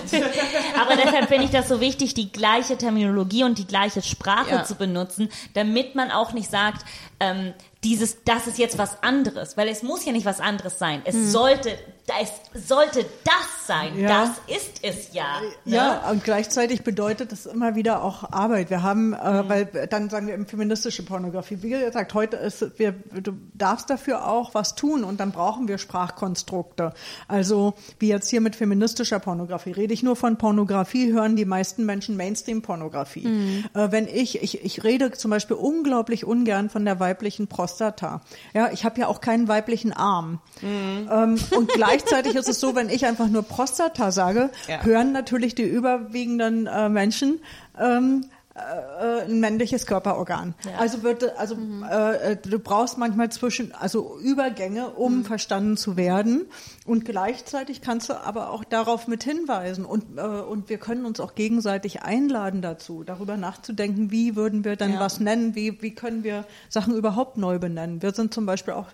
Aber 0.80 0.96
deshalb 0.96 1.28
finde 1.28 1.46
ich 1.46 1.52
das 1.52 1.68
so 1.68 1.82
wichtig, 1.82 2.14
die 2.14 2.32
gleiche 2.32 2.78
Terminologie 2.78 3.44
und 3.44 3.58
die 3.58 3.68
gleiche 3.68 4.02
Sprache 4.02 4.50
Ja. 4.52 4.64
zu 4.64 4.76
benutzen, 4.76 5.30
damit 5.54 5.96
man 5.96 6.12
auch 6.12 6.34
nicht 6.34 6.50
sagt, 6.50 6.86
ähm, 7.20 7.54
dieses, 7.88 8.18
das 8.26 8.48
ist 8.48 8.58
jetzt 8.58 8.78
was 8.78 9.02
anderes, 9.02 9.56
weil 9.56 9.70
es 9.70 9.82
muss 9.82 10.04
ja 10.04 10.12
nicht 10.12 10.26
was 10.26 10.42
anderes 10.42 10.78
sein. 10.78 11.02
Es 11.06 11.32
sollte, 11.32 11.70
es 12.22 12.68
sollte 12.68 13.06
das 13.24 13.66
sein. 13.66 13.98
Ja. 13.98 14.26
Das 14.26 14.58
ist 14.58 14.80
es 14.82 15.14
ja. 15.14 15.40
ne? 15.64 15.76
Ja, 15.76 16.10
und 16.10 16.22
gleichzeitig 16.26 16.84
bedeutet 16.84 17.32
das 17.32 17.46
immer 17.46 17.76
wieder 17.76 18.04
auch 18.04 18.30
Arbeit. 18.30 18.70
Wir 18.70 18.84
haben, 18.84 19.14
äh, 19.14 19.18
weil 19.48 19.88
dann 19.90 20.10
sagen 20.10 20.28
wir 20.28 20.34
eben 20.34 20.48
feministische 20.48 21.04
Pornografie. 21.04 21.60
Wie 21.62 21.70
gesagt, 21.70 22.14
heute 22.14 22.36
ist, 22.36 22.78
wir, 22.78 22.92
du 22.92 23.32
darfst 23.54 23.90
dafür 23.90 24.28
auch 24.28 24.54
was 24.54 24.76
tun 24.76 25.06
und 25.06 25.22
dann 25.22 25.32
brauchen 25.32 25.70
wir 25.70 25.78
Sprachkonstrukte. 25.78 26.94
Also 27.30 27.74
wie 28.00 28.10
jetzt 28.10 28.30
hier 28.30 28.42
mit 28.42 28.58
feministischer 28.58 29.20
Pornografie. 29.20 29.72
Rede 29.72 29.94
ich 29.94 30.04
nur 30.04 30.18
von 30.18 30.38
Pornografie, 30.38 31.14
hören 31.14 31.38
die 31.38 31.46
meisten 31.46 31.86
Menschen 31.86 32.18
Mainstream-Pornografie. 32.18 33.64
Äh, 33.74 33.92
wenn 33.92 34.10
ich, 34.10 34.44
ich, 34.44 34.66
ich 34.66 34.84
rede 34.84 35.12
zum 35.12 35.32
Beispiel 35.32 35.56
unglaublich 35.56 36.26
ungern 36.26 36.70
von 36.70 36.84
der 36.84 37.00
weiblichen 37.00 37.48
Prostata. 37.78 38.22
Ja, 38.56 38.70
ich 38.72 38.86
habe 38.86 39.00
ja 39.00 39.08
auch 39.08 39.22
keinen 39.22 39.48
weiblichen 39.48 39.94
Arm. 39.94 40.40
Ähm, 40.64 41.38
und 41.56 41.70
gleichzeitig 41.74 42.36
ist 42.36 42.50
es 42.50 42.60
so, 42.60 42.74
wenn 42.76 42.90
ich 42.90 43.06
einfach 43.06 43.28
nur 43.28 43.44
Prostata 43.44 44.12
sage, 44.12 44.50
Ja. 44.68 44.84
hören 44.84 45.12
natürlich 45.12 45.54
die 45.54 45.64
überwiegenden 45.64 46.66
äh, 46.66 46.90
Menschen 46.90 47.40
ähm, 47.80 48.26
äh, 48.58 49.26
ein 49.26 49.40
männliches 49.40 49.86
Körperorgan. 49.86 50.56
Also 50.78 51.04
wird 51.04 51.38
also 51.38 51.56
äh, 51.90 52.34
äh, 52.34 52.38
du 52.38 52.58
brauchst 52.60 52.98
manchmal 52.98 53.30
zwischen 53.30 53.72
also 53.74 54.18
Übergänge, 54.20 54.90
um 54.90 55.24
verstanden 55.26 55.78
zu 55.78 55.96
werden. 55.96 56.46
Und 56.86 57.06
gleichzeitig 57.06 57.82
kannst 57.82 58.10
du 58.10 58.14
aber 58.14 58.50
auch 58.50 58.64
darauf 58.64 59.08
mit 59.08 59.24
hinweisen. 59.24 59.86
Und 59.86 60.18
äh, 60.18 60.22
und 60.22 60.70
wir 60.70 60.78
können 60.80 61.06
uns 61.06 61.20
auch 61.20 61.36
gegenseitig 61.36 62.02
einladen 62.02 62.62
dazu, 62.62 63.04
darüber 63.04 63.38
nachzudenken, 63.38 64.12
wie 64.12 64.36
würden 64.36 64.64
wir 64.64 64.76
dann 64.76 65.00
was 65.00 65.20
nennen, 65.20 65.54
wie 65.54 65.82
wie 65.82 65.94
können 65.94 66.24
wir 66.24 66.46
Sachen 66.70 66.96
überhaupt 66.96 67.38
neu 67.38 67.60
benennen. 67.60 68.02
Wir 68.02 68.14
sind 68.14 68.34
zum 68.34 68.46
Beispiel 68.46 68.74
auch 68.74 68.88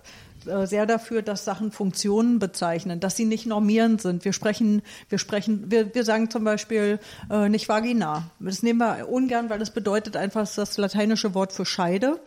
sehr 0.45 0.85
dafür, 0.85 1.21
dass 1.21 1.45
Sachen 1.45 1.71
Funktionen 1.71 2.39
bezeichnen, 2.39 2.99
dass 2.99 3.15
sie 3.15 3.25
nicht 3.25 3.45
normierend 3.45 4.01
sind. 4.01 4.25
Wir 4.25 4.33
sprechen, 4.33 4.81
wir 5.09 5.17
sprechen, 5.17 5.71
wir, 5.71 5.93
wir 5.93 6.03
sagen 6.03 6.29
zum 6.29 6.43
Beispiel 6.43 6.99
äh, 7.29 7.49
nicht 7.49 7.69
Vagina. 7.69 8.31
Das 8.39 8.63
nehmen 8.63 8.79
wir 8.79 9.09
ungern, 9.09 9.49
weil 9.49 9.59
das 9.59 9.71
bedeutet 9.71 10.17
einfach 10.17 10.47
das 10.53 10.77
lateinische 10.77 11.33
Wort 11.33 11.53
für 11.53 11.65
Scheide. 11.65 12.19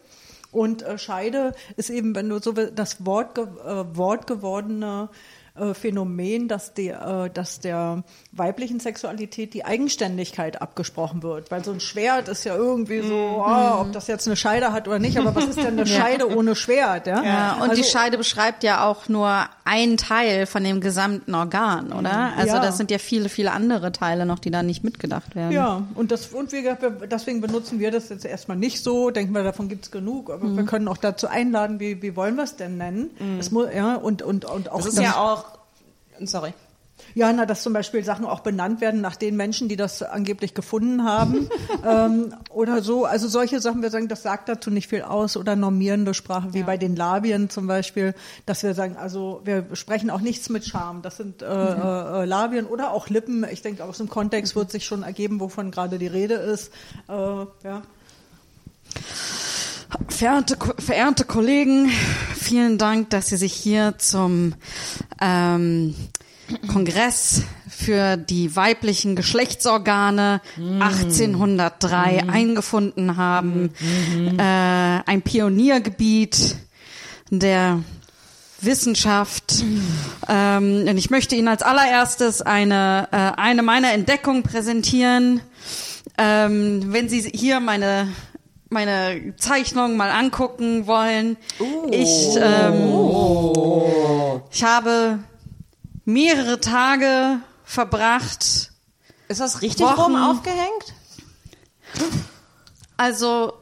Und 0.53 0.83
äh, 0.83 0.99
Scheide 0.99 1.55
ist 1.77 1.91
eben, 1.91 2.15
wenn 2.15 2.29
du 2.29 2.39
so 2.39 2.53
das 2.53 3.05
Wort, 3.05 3.39
äh, 3.39 3.45
Wort 3.97 4.27
gewordene 4.27 5.09
äh, 5.59 5.75
Phänomen, 5.75 6.49
dass 6.49 6.75
der, 6.75 7.25
äh, 7.27 7.31
dass 7.31 7.61
der 7.61 8.03
weiblichen 8.33 8.81
Sexualität 8.81 9.55
die 9.55 9.65
Eigenständigkeit 9.65 10.61
abgesprochen 10.61 11.23
wird. 11.23 11.51
Weil 11.51 11.65
so 11.65 11.73
ein 11.73 11.81
Schwert 11.81 12.29
ist 12.29 12.45
ja 12.45 12.55
irgendwie 12.57 13.01
so, 13.01 13.15
oh, 13.15 13.81
ob 13.81 13.93
das 13.93 14.07
jetzt 14.07 14.27
eine 14.27 14.37
Scheide 14.37 14.73
hat 14.73 14.89
oder 14.89 14.99
nicht, 14.99 15.19
aber 15.19 15.35
was 15.35 15.45
ist 15.47 15.59
denn 15.59 15.69
eine 15.69 15.87
Scheide 15.87 16.35
ohne 16.37 16.55
Schwert? 16.55 17.07
Ja, 17.07 17.23
Ja, 17.23 17.53
und 17.55 17.73
die 17.77 17.81
Also- 17.81 17.83
Scheide 17.85 18.19
beschreibt 18.19 18.63
ja 18.63 18.85
auch 18.87 19.09
nur 19.09 19.31
einen 19.65 19.97
Teil 19.97 20.47
von 20.47 20.63
dem 20.63 20.81
gesamten 20.81 21.35
Organ, 21.35 21.93
oder? 21.93 22.33
Also 22.37 22.55
Ja. 22.57 22.61
das 22.63 22.77
sind 22.77 22.91
ja 22.91 22.99
viele, 22.99 23.29
viele 23.29 23.53
andere 23.53 23.91
Teile 23.93 24.25
noch, 24.27 24.39
die 24.39 24.51
da 24.51 24.63
nicht 24.63 24.85
mitgedacht 24.85 25.35
werden. 25.35 25.53
Ja, 25.53 25.83
und, 25.95 26.13
das, 26.13 26.27
und 26.29 26.53
wie 26.53 26.63
gesagt, 26.63 26.83
wir- 26.83 27.07
deswegen 27.09 27.41
benutzen 27.41 27.79
wir 27.81 27.91
das 27.91 28.09
jetzt 28.09 28.25
erstmal 28.25 28.57
nicht 28.57 28.83
so, 28.83 29.11
denken 29.11 29.33
wir, 29.35 29.43
davon 29.43 29.69
gibt's 29.69 29.91
genug, 29.91 30.31
aber 30.31 30.55
wir 30.57 30.65
können 30.65 30.87
auch 30.89 30.97
dazu 30.99 31.27
einladen, 31.27 31.81
wie, 31.81 32.01
wie 32.03 32.15
wollen 32.15 32.37
wir 32.37 32.45
es 32.45 32.57
denn 32.57 32.77
nennen? 32.77 33.11
Es 33.41 33.51
muss, 33.51 33.67
ja, 33.75 33.97
und, 33.97 34.23
und, 34.23 34.45
und 34.45 34.71
auch 34.71 34.77
Das 34.77 34.87
ist 34.87 34.99
ja 35.01 35.17
auch, 35.17 35.46
sorry. 36.25 36.53
Ja, 37.15 37.33
na, 37.33 37.47
dass 37.47 37.63
zum 37.63 37.73
Beispiel 37.73 38.05
Sachen 38.05 38.25
auch 38.25 38.41
benannt 38.41 38.81
werden 38.81 39.01
nach 39.01 39.17
den 39.17 39.37
Menschen, 39.37 39.69
die 39.69 39.77
das 39.77 40.03
angeblich 40.03 40.55
gefunden 40.55 41.05
haben 41.05 41.49
ähm, 41.87 42.35
oder 42.51 42.83
so. 42.83 43.05
Also 43.05 43.29
solche 43.29 43.61
Sachen, 43.61 43.83
wir 43.83 43.91
sagen, 43.91 44.09
das 44.09 44.23
sagt 44.23 44.49
dazu 44.49 44.71
nicht 44.71 44.89
viel 44.89 45.03
aus 45.03 45.37
oder 45.37 45.57
normierende 45.57 46.15
Sprache, 46.15 46.55
wie 46.55 46.63
bei 46.63 46.77
den 46.77 46.97
Labien 46.97 47.51
zum 47.51 47.67
Beispiel, 47.67 48.15
dass 48.45 48.63
wir 48.63 48.75
sagen, 48.75 48.97
also 48.97 49.41
wir 49.45 49.67
sprechen 49.75 50.11
auch 50.11 50.21
nichts 50.21 50.49
mit 50.49 50.65
Charme. 50.65 51.03
Das 51.03 51.17
sind 51.17 51.43
äh, 51.43 51.47
äh, 51.47 52.25
Labien 52.25 52.67
oder 52.67 52.93
auch 52.93 53.09
Lippen. 53.09 53.47
Ich 53.51 53.63
denke, 53.63 53.85
aus 53.85 53.99
dem 53.99 54.09
Kontext 54.09 54.57
wird 54.57 54.71
sich 54.71 54.85
schon 54.85 55.03
ergeben, 55.03 55.41
wovon 55.41 55.71
gerade 55.71 55.99
die 55.99 56.07
Rede 56.07 56.35
ist. 56.35 56.73
Äh, 57.09 57.13
ja. 57.13 57.83
Verehrte, 60.09 60.57
verehrte 60.79 61.25
Kollegen, 61.25 61.91
vielen 62.35 62.79
Dank, 62.79 63.11
dass 63.11 63.29
Sie 63.29 63.37
sich 63.37 63.53
hier 63.53 63.95
zum 63.99 64.55
ähm, 65.21 65.95
Kongress 66.69 67.43
für 67.69 68.17
die 68.17 68.57
weiblichen 68.57 69.17
Geschlechtsorgane 69.17 70.41
1803 70.57 72.25
eingefunden 72.29 73.17
haben. 73.17 73.71
Äh, 74.39 74.43
ein 74.43 75.23
Pioniergebiet 75.23 76.57
der 77.31 77.81
Wissenschaft. 78.61 79.65
Ähm, 80.29 80.87
und 80.89 80.97
ich 80.97 81.11
möchte 81.11 81.37
Ihnen 81.37 81.49
als 81.49 81.63
allererstes 81.63 82.43
eine, 82.43 83.09
äh, 83.13 83.41
eine 83.41 83.63
meiner 83.63 83.93
Entdeckungen 83.93 84.43
präsentieren. 84.43 85.41
Ähm, 86.19 86.93
wenn 86.93 87.09
Sie 87.09 87.21
hier 87.21 87.61
meine 87.61 88.09
meine 88.69 89.35
Zeichnung 89.37 89.97
mal 89.97 90.11
angucken 90.11 90.87
wollen. 90.87 91.37
Ich, 91.91 92.37
ähm, 92.37 94.43
ich 94.51 94.65
habe 94.65 95.21
mehrere 96.05 96.61
Tage 96.61 97.39
verbracht. 97.65 98.73
Ist 99.29 99.41
das 99.41 99.63
richtig 99.63 99.87
Wochen- 99.87 100.01
rum 100.01 100.17
aufgehängt? 100.17 100.95
Also, 102.97 103.53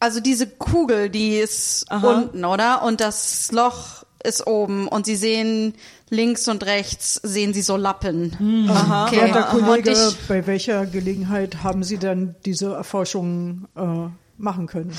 also 0.00 0.20
diese 0.20 0.46
Kugel, 0.48 1.10
die 1.10 1.38
ist 1.38 1.86
unten, 1.90 2.44
oder? 2.44 2.82
Und 2.82 3.00
das 3.00 3.50
Loch 3.52 4.04
ist 4.22 4.46
oben 4.46 4.88
und 4.88 5.06
Sie 5.06 5.16
sehen 5.16 5.74
links 6.10 6.48
und 6.48 6.64
rechts 6.64 7.14
sehen 7.22 7.52
Sie 7.52 7.62
so 7.62 7.76
Lappen. 7.76 8.66
Aha. 8.68 9.06
Okay. 9.06 9.20
Werter 9.20 9.42
Kollege, 9.44 9.90
ich, 9.92 10.28
bei 10.28 10.46
welcher 10.46 10.86
Gelegenheit 10.86 11.62
haben 11.62 11.82
Sie 11.82 11.98
denn 11.98 12.34
diese 12.44 12.74
Erforschung 12.74 13.66
äh, 13.76 14.08
machen 14.38 14.66
können? 14.66 14.92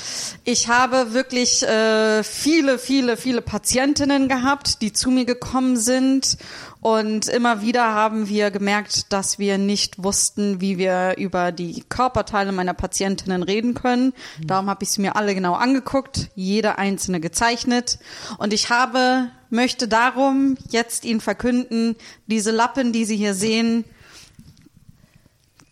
Ich 0.44 0.68
habe 0.68 1.14
wirklich 1.14 1.62
äh, 1.62 2.22
viele, 2.22 2.78
viele, 2.78 3.16
viele 3.16 3.40
Patientinnen 3.40 4.28
gehabt, 4.28 4.82
die 4.82 4.92
zu 4.92 5.10
mir 5.10 5.24
gekommen 5.24 5.76
sind. 5.76 6.36
Und 6.80 7.26
immer 7.28 7.60
wieder 7.60 7.92
haben 7.92 8.28
wir 8.28 8.52
gemerkt, 8.52 9.12
dass 9.12 9.38
wir 9.40 9.58
nicht 9.58 10.02
wussten, 10.02 10.60
wie 10.60 10.78
wir 10.78 11.16
über 11.18 11.50
die 11.50 11.82
Körperteile 11.88 12.52
meiner 12.52 12.74
Patientinnen 12.74 13.42
reden 13.42 13.74
können. 13.74 14.12
Darum 14.46 14.70
habe 14.70 14.84
ich 14.84 14.90
sie 14.90 15.00
mir 15.00 15.16
alle 15.16 15.34
genau 15.34 15.54
angeguckt, 15.54 16.28
jede 16.36 16.78
einzelne 16.78 17.18
gezeichnet. 17.20 17.98
Und 18.38 18.52
ich 18.52 18.70
habe, 18.70 19.28
möchte 19.50 19.88
darum 19.88 20.56
jetzt 20.70 21.04
Ihnen 21.04 21.20
verkünden, 21.20 21.96
diese 22.28 22.52
Lappen, 22.52 22.92
die 22.92 23.04
Sie 23.04 23.16
hier 23.16 23.34
sehen, 23.34 23.84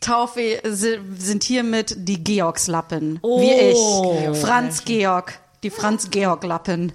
Taufe 0.01 0.61
si- 0.65 0.99
sind 1.19 1.43
hiermit 1.45 1.95
die 1.99 2.23
Georgslappen. 2.23 3.21
Wie 3.23 3.53
ich. 3.53 4.39
Franz 4.41 4.85
Georg. 4.85 5.39
Die 5.63 5.71
Franz 5.71 6.11
Georg 6.11 6.45
Lappen. 6.45 6.93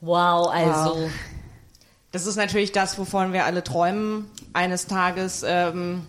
Wow, 0.00 0.48
also. 0.48 1.08
Das 2.12 2.26
ist 2.26 2.36
natürlich 2.36 2.72
das, 2.72 2.98
wovon 2.98 3.32
wir 3.32 3.46
alle 3.46 3.64
träumen, 3.64 4.30
eines 4.52 4.86
Tages 4.86 5.42
ähm, 5.46 6.06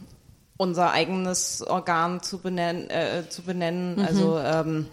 unser 0.58 0.92
eigenes 0.92 1.66
Organ 1.66 2.22
zu 2.22 2.40
benennen. 2.40 2.90
Äh, 2.90 3.30
zu 3.30 3.42
benennen. 3.42 4.06
Also 4.06 4.38
ähm, 4.38 4.88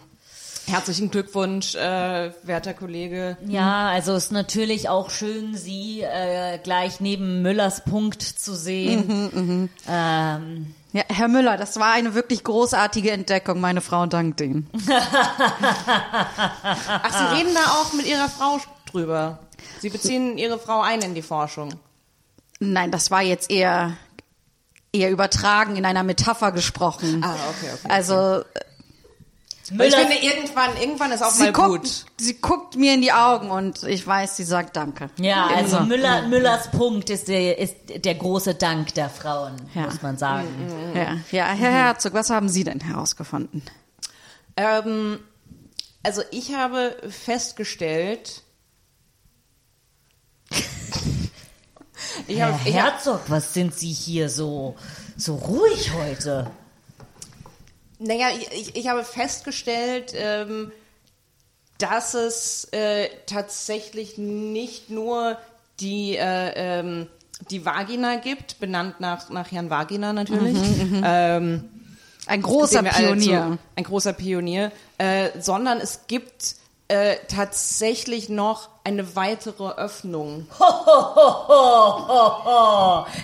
herzlichen 0.66 1.10
Glückwunsch, 1.10 1.74
äh, 1.74 2.30
werter 2.44 2.74
Kollege. 2.74 3.36
Ja, 3.46 3.88
also 3.88 4.14
ist 4.14 4.30
natürlich 4.30 4.88
auch 4.88 5.10
schön, 5.10 5.56
Sie 5.56 6.02
äh, 6.02 6.58
gleich 6.58 7.00
neben 7.00 7.42
Müllers 7.42 7.82
Punkt 7.84 8.22
zu 8.22 8.54
sehen. 8.54 9.68
ähm, 9.88 10.74
Ja, 10.92 11.02
Herr 11.08 11.26
Müller, 11.28 11.56
das 11.56 11.80
war 11.80 11.92
eine 11.92 12.14
wirklich 12.14 12.44
großartige 12.44 13.10
Entdeckung. 13.10 13.60
Meine 13.60 13.80
Frau 13.80 14.06
dankt 14.06 14.40
Ihnen. 14.40 14.70
Ach, 14.88 15.10
Sie 17.10 17.24
reden 17.36 17.52
da 17.54 17.72
auch 17.72 17.92
mit 17.94 18.06
Ihrer 18.06 18.28
Frau 18.28 18.60
drüber. 18.90 19.38
Sie 19.80 19.88
beziehen 19.90 20.38
Ihre 20.38 20.58
Frau 20.58 20.80
ein 20.80 21.00
in 21.02 21.14
die 21.14 21.22
Forschung. 21.22 21.74
Nein, 22.60 22.90
das 22.90 23.10
war 23.10 23.22
jetzt 23.22 23.50
eher 23.50 23.96
eher 24.92 25.10
übertragen 25.10 25.76
in 25.76 25.84
einer 25.84 26.02
Metapher 26.02 26.50
gesprochen. 26.52 27.22
Ah, 27.24 27.32
okay, 27.50 27.70
okay. 27.72 27.88
Also 27.92 28.42
ich 29.64 29.70
Müller, 29.70 29.98
finde, 29.98 30.16
irgendwann, 30.16 30.76
irgendwann 30.80 31.12
ist 31.12 31.22
auch 31.22 31.30
sie 31.30 31.44
mal 31.44 31.52
guckt, 31.52 31.82
gut. 31.82 32.04
sie 32.18 32.34
guckt 32.40 32.74
mir 32.74 32.94
in 32.94 33.00
die 33.02 33.12
Augen 33.12 33.52
und 33.52 33.84
ich 33.84 34.04
weiß, 34.04 34.36
sie 34.36 34.42
sagt 34.42 34.74
Danke. 34.76 35.08
ja, 35.18 35.46
also 35.46 35.76
Immer. 35.76 35.86
Müller, 35.86 36.22
Müllers 36.26 36.72
Punkt 36.72 37.08
ist 37.08 37.28
der, 37.28 37.56
ist 37.58 37.76
der 38.04 38.16
große 38.16 38.56
Dank 38.56 38.92
der 38.94 39.08
Frauen, 39.08 39.54
Ja. 39.74 39.82
muss 39.82 40.02
man 40.02 40.18
sagen. 40.18 40.48
Ja, 40.96 41.18
ja, 41.30 41.44
Herr 41.52 41.70
Herzog, 41.70 42.12
was 42.14 42.30
haben 42.30 42.48
Sie 42.48 42.64
denn 42.64 42.80
herausgefunden? 42.80 43.62
Ähm, 44.56 45.20
also 46.02 46.22
ich 46.32 46.52
habe 46.54 46.96
festgestellt, 47.08 48.42
ich 52.30 52.40
habe, 52.40 52.56
Herr 52.64 52.92
Herzog, 52.92 53.20
was 53.28 53.54
sind 53.54 53.74
Sie 53.74 53.92
hier 53.92 54.28
so, 54.28 54.76
so 55.16 55.34
ruhig 55.34 55.92
heute? 55.94 56.50
naja, 58.00 58.28
ich, 58.52 58.74
ich, 58.74 58.88
habe 58.88 59.04
festgestellt, 59.04 60.12
ähm, 60.16 60.72
dass 61.78 62.14
es 62.14 62.64
äh, 62.72 63.08
tatsächlich 63.26 64.18
nicht 64.18 64.90
nur 64.90 65.36
die 65.80 66.16
äh, 66.16 66.52
ähm, 66.80 67.06
die 67.50 67.64
Vagina 67.64 68.16
gibt, 68.16 68.58
benannt 68.58 69.00
nach 69.00 69.28
nach 69.30 69.52
Herrn 69.52 69.70
Vagina 69.70 70.12
natürlich. 70.12 70.56
ähm, 71.04 71.68
Ein 72.26 72.42
großer 72.42 72.80
alle 72.80 72.90
Pionier. 72.90 73.40
Zu, 73.52 73.58
ein 73.76 73.84
großer 73.84 74.12
Pionier, 74.14 74.72
äh, 74.98 75.28
sondern 75.38 75.78
es 75.78 76.06
gibt 76.06 76.56
äh, 76.90 77.16
tatsächlich 77.28 78.28
noch 78.28 78.68
eine 78.82 79.14
weitere 79.14 79.70
Öffnung. 79.74 80.48
Hohoho, 80.58 81.86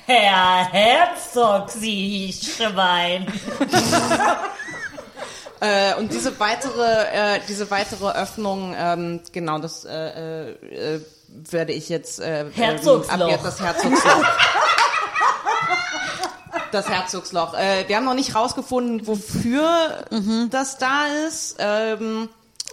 Herr 0.07 0.71
Herzog, 0.71 1.71
Sie 1.71 2.33
Schwein. 2.33 3.27
Äh, 5.59 5.95
und 5.95 6.13
diese 6.13 6.39
weitere, 6.39 7.37
äh, 7.37 7.41
diese 7.49 7.71
weitere 7.71 8.11
Öffnung, 8.13 8.75
ähm, 8.79 9.23
genau, 9.33 9.59
das 9.59 9.87
äh, 9.87 10.51
äh, 10.51 11.01
werde 11.29 11.73
ich 11.73 11.89
jetzt 11.89 12.21
äh, 12.21 12.43
ähm, 12.43 12.53
Herzogsloch. 12.53 13.19
ab 13.19 13.31
jetzt 13.31 13.47
das 13.47 13.59
Herzogsloch. 13.59 14.25
Das 16.73 16.91
Herzogsloch. 16.91 17.55
Äh, 17.55 17.89
wir 17.89 17.97
haben 17.97 18.05
noch 18.05 18.13
nicht 18.13 18.35
rausgefunden, 18.35 19.07
wofür 19.07 20.05
das 20.51 20.77
da 20.77 21.07
ist. 21.27 21.57
Ähm, 21.59 22.29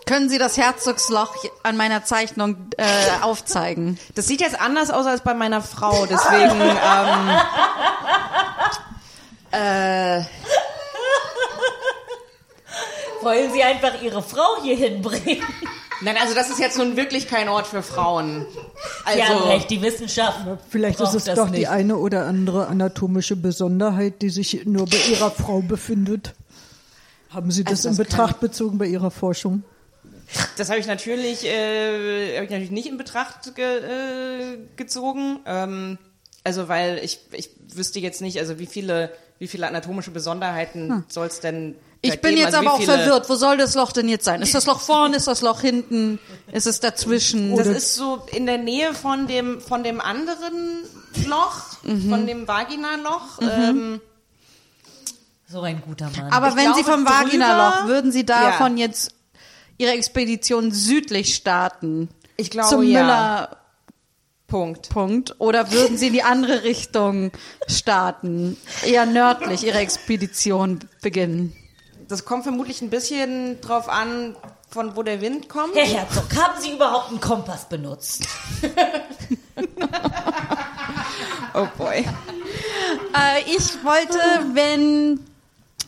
Können 0.05 0.29
Sie 0.29 0.37
das 0.37 0.57
Herzogsloch 0.57 1.33
an 1.63 1.77
meiner 1.77 2.03
Zeichnung 2.03 2.57
äh, 2.77 2.83
aufzeigen? 3.21 3.97
das 4.15 4.27
sieht 4.27 4.41
jetzt 4.41 4.59
anders 4.59 4.91
aus 4.91 5.05
als 5.05 5.21
bei 5.21 5.33
meiner 5.33 5.61
Frau, 5.61 6.05
deswegen. 6.05 6.59
ähm, 6.61 7.29
äh, 9.51 10.23
Wollen 13.21 13.53
Sie 13.53 13.63
einfach 13.63 14.01
Ihre 14.01 14.21
Frau 14.21 14.61
hier 14.61 14.75
hinbringen? 14.75 15.41
nein, 16.01 16.17
also 16.21 16.33
das 16.35 16.49
ist 16.49 16.59
jetzt 16.59 16.77
nun 16.77 16.97
wirklich 16.97 17.27
kein 17.29 17.47
Ort 17.47 17.67
für 17.67 17.81
Frauen. 17.81 18.45
Also, 19.05 19.17
Sie 19.17 19.23
haben 19.23 19.43
recht, 19.43 19.69
die 19.69 19.81
Wissenschaft 19.81 20.39
Vielleicht 20.69 20.99
ist 20.99 21.13
es 21.13 21.23
das 21.23 21.35
doch 21.35 21.47
nicht. 21.49 21.59
die 21.59 21.67
eine 21.67 21.95
oder 21.95 22.25
andere 22.25 22.67
anatomische 22.67 23.37
Besonderheit, 23.37 24.21
die 24.21 24.29
sich 24.29 24.65
nur 24.65 24.85
bei 24.85 24.97
Ihrer 25.09 25.31
Frau 25.31 25.61
befindet. 25.61 26.33
Haben 27.29 27.51
Sie 27.51 27.63
das, 27.63 27.85
Also 27.85 27.89
in 27.89 27.95
das 27.97 28.07
Betracht 28.07 28.39
bezogen 28.41 28.77
bei 28.77 28.85
Ihrer 28.87 29.09
Forschung? 29.11 29.63
Das 30.57 30.69
habe 30.69 30.79
ich 30.79 30.87
natürlich, 30.87 31.45
äh, 31.45 32.35
habe 32.35 32.45
ich 32.45 32.51
natürlich 32.51 32.71
nicht 32.71 32.87
in 32.87 32.97
Betracht 32.97 33.55
ge, 33.55 33.63
äh, 33.65 34.57
gezogen. 34.75 35.39
Ähm, 35.45 35.97
also 36.43 36.67
weil 36.67 36.99
ich, 37.03 37.19
ich 37.31 37.49
wüsste 37.73 37.99
jetzt 37.99 38.21
nicht, 38.21 38.37
also 38.39 38.59
wie 38.59 38.65
viele, 38.65 39.11
wie 39.39 39.47
viele 39.47 39.67
anatomische 39.67 40.11
Besonderheiten 40.11 41.05
soll 41.07 41.27
es 41.27 41.39
denn 41.39 41.75
Ich 42.01 42.19
bin 42.21 42.35
jetzt 42.35 42.47
also 42.47 42.57
aber 42.57 42.73
auch 42.73 42.81
verwirrt. 42.81 43.29
Wo 43.29 43.35
soll 43.35 43.57
das 43.57 43.75
Loch 43.75 43.91
denn 43.93 44.09
jetzt 44.09 44.25
sein? 44.25 44.41
Ist 44.41 44.53
das 44.53 44.65
Loch 44.65 44.81
vorne? 44.81 45.15
Ist 45.17 45.27
das 45.27 45.41
Loch 45.41 45.61
hinten? 45.61 46.19
Ist 46.51 46.67
es 46.67 46.79
dazwischen? 46.81 47.55
Das 47.55 47.67
ist 47.67 47.95
so 47.95 48.25
in 48.31 48.45
der 48.45 48.57
Nähe 48.57 48.93
von 48.93 49.27
dem 49.27 49.61
von 49.61 49.83
dem 49.83 50.01
anderen 50.01 50.79
Loch, 51.27 51.81
Mhm. 51.83 52.09
von 52.09 52.27
dem 52.27 52.47
Vaginaloch. 52.47 53.39
Ähm, 53.41 54.01
So 55.47 55.61
ein 55.61 55.81
guter 55.81 56.09
Mann. 56.17 56.31
aber 56.31 56.49
ich 56.49 56.55
wenn 56.55 56.73
Sie 56.73 56.83
glaube, 56.83 57.03
vom 57.03 57.05
Vaginaloch, 57.05 57.87
würden 57.87 58.11
Sie 58.11 58.25
Ja. 58.27 58.49
davon 58.51 58.77
jetzt 58.77 59.11
Ihre 59.83 59.91
Expedition 59.91 60.71
südlich 60.71 61.35
starten? 61.35 62.09
Ich 62.37 62.49
glaube, 62.49 62.69
Zum 62.69 62.83
ja. 62.83 63.01
Müller 63.01 63.57
Punkt. 64.47 64.89
Punkt. 64.89 65.35
Oder 65.39 65.71
würden 65.71 65.97
Sie 65.97 66.07
in 66.07 66.13
die 66.13 66.23
andere 66.23 66.63
Richtung 66.63 67.31
starten? 67.67 68.57
Eher 68.85 69.05
nördlich 69.05 69.63
Ihre 69.63 69.79
Expedition 69.79 70.79
beginnen? 71.01 71.53
Das 72.07 72.23
kommt 72.23 72.43
vermutlich 72.43 72.81
ein 72.81 72.89
bisschen 72.89 73.59
drauf 73.61 73.89
an, 73.89 74.35
von 74.69 74.95
wo 74.95 75.03
der 75.03 75.21
Wind 75.21 75.49
kommt. 75.49 75.75
Herr 75.75 75.85
Herzog, 75.85 76.25
haben 76.35 76.61
Sie 76.61 76.71
überhaupt 76.71 77.09
einen 77.09 77.19
Kompass 77.19 77.67
benutzt? 77.67 78.27
Oh 81.55 81.67
boy. 81.77 82.03
Äh, 83.15 83.41
ich 83.45 83.83
wollte, 83.83 84.17
wenn, 84.53 85.19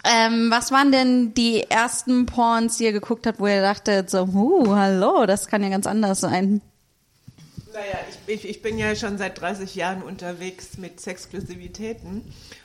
ähm, 0.06 0.52
was 0.52 0.72
waren 0.72 0.92
denn 0.92 1.34
die 1.34 1.64
ersten 1.64 2.26
Porns, 2.26 2.78
die 2.78 2.86
ihr 2.86 2.92
geguckt 2.92 3.26
habt, 3.28 3.40
wo 3.40 3.48
ihr 3.48 3.62
dachtet, 3.62 4.10
so, 4.10 4.28
huh, 4.28 4.76
hallo, 4.76 5.26
das 5.26 5.48
kann 5.48 5.64
ja 5.64 5.70
ganz 5.70 5.88
anders 5.88 6.22
sein. 6.22 6.62
Naja, 7.74 8.00
ich, 8.28 8.34
ich, 8.34 8.50
ich 8.50 8.62
bin 8.62 8.78
ja 8.78 8.96
schon 8.96 9.18
seit 9.18 9.42
30 9.42 9.76
Jahren 9.76 10.02
unterwegs 10.02 10.78
mit 10.78 11.02
Sexklusivitäten 11.02 12.22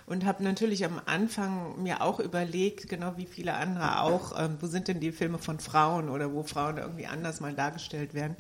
und 0.07 0.25
habe 0.25 0.45
natürlich 0.45 0.85
am 0.85 1.01
Anfang 1.07 1.83
mir 1.83 2.03
auch 2.03 2.21
überlegt, 2.21 2.89
genau 2.89 3.15
wie 3.17 3.27
viele 3.27 3.55
andere 3.55 4.03
auch, 4.03 4.39
ähm, 4.39 4.59
wo 4.61 4.67
sind 4.67 4.87
denn 4.87 5.01
die 5.01 5.11
Filme 5.11 5.39
von 5.39 5.59
Frauen 5.59 6.11
oder 6.11 6.33
wo 6.33 6.45
Frauen 6.45 6.79
irgendwie 6.79 7.07
anders 7.07 7.41
mal 7.41 7.55
dargestellt 7.55 8.15
werden. 8.15 8.37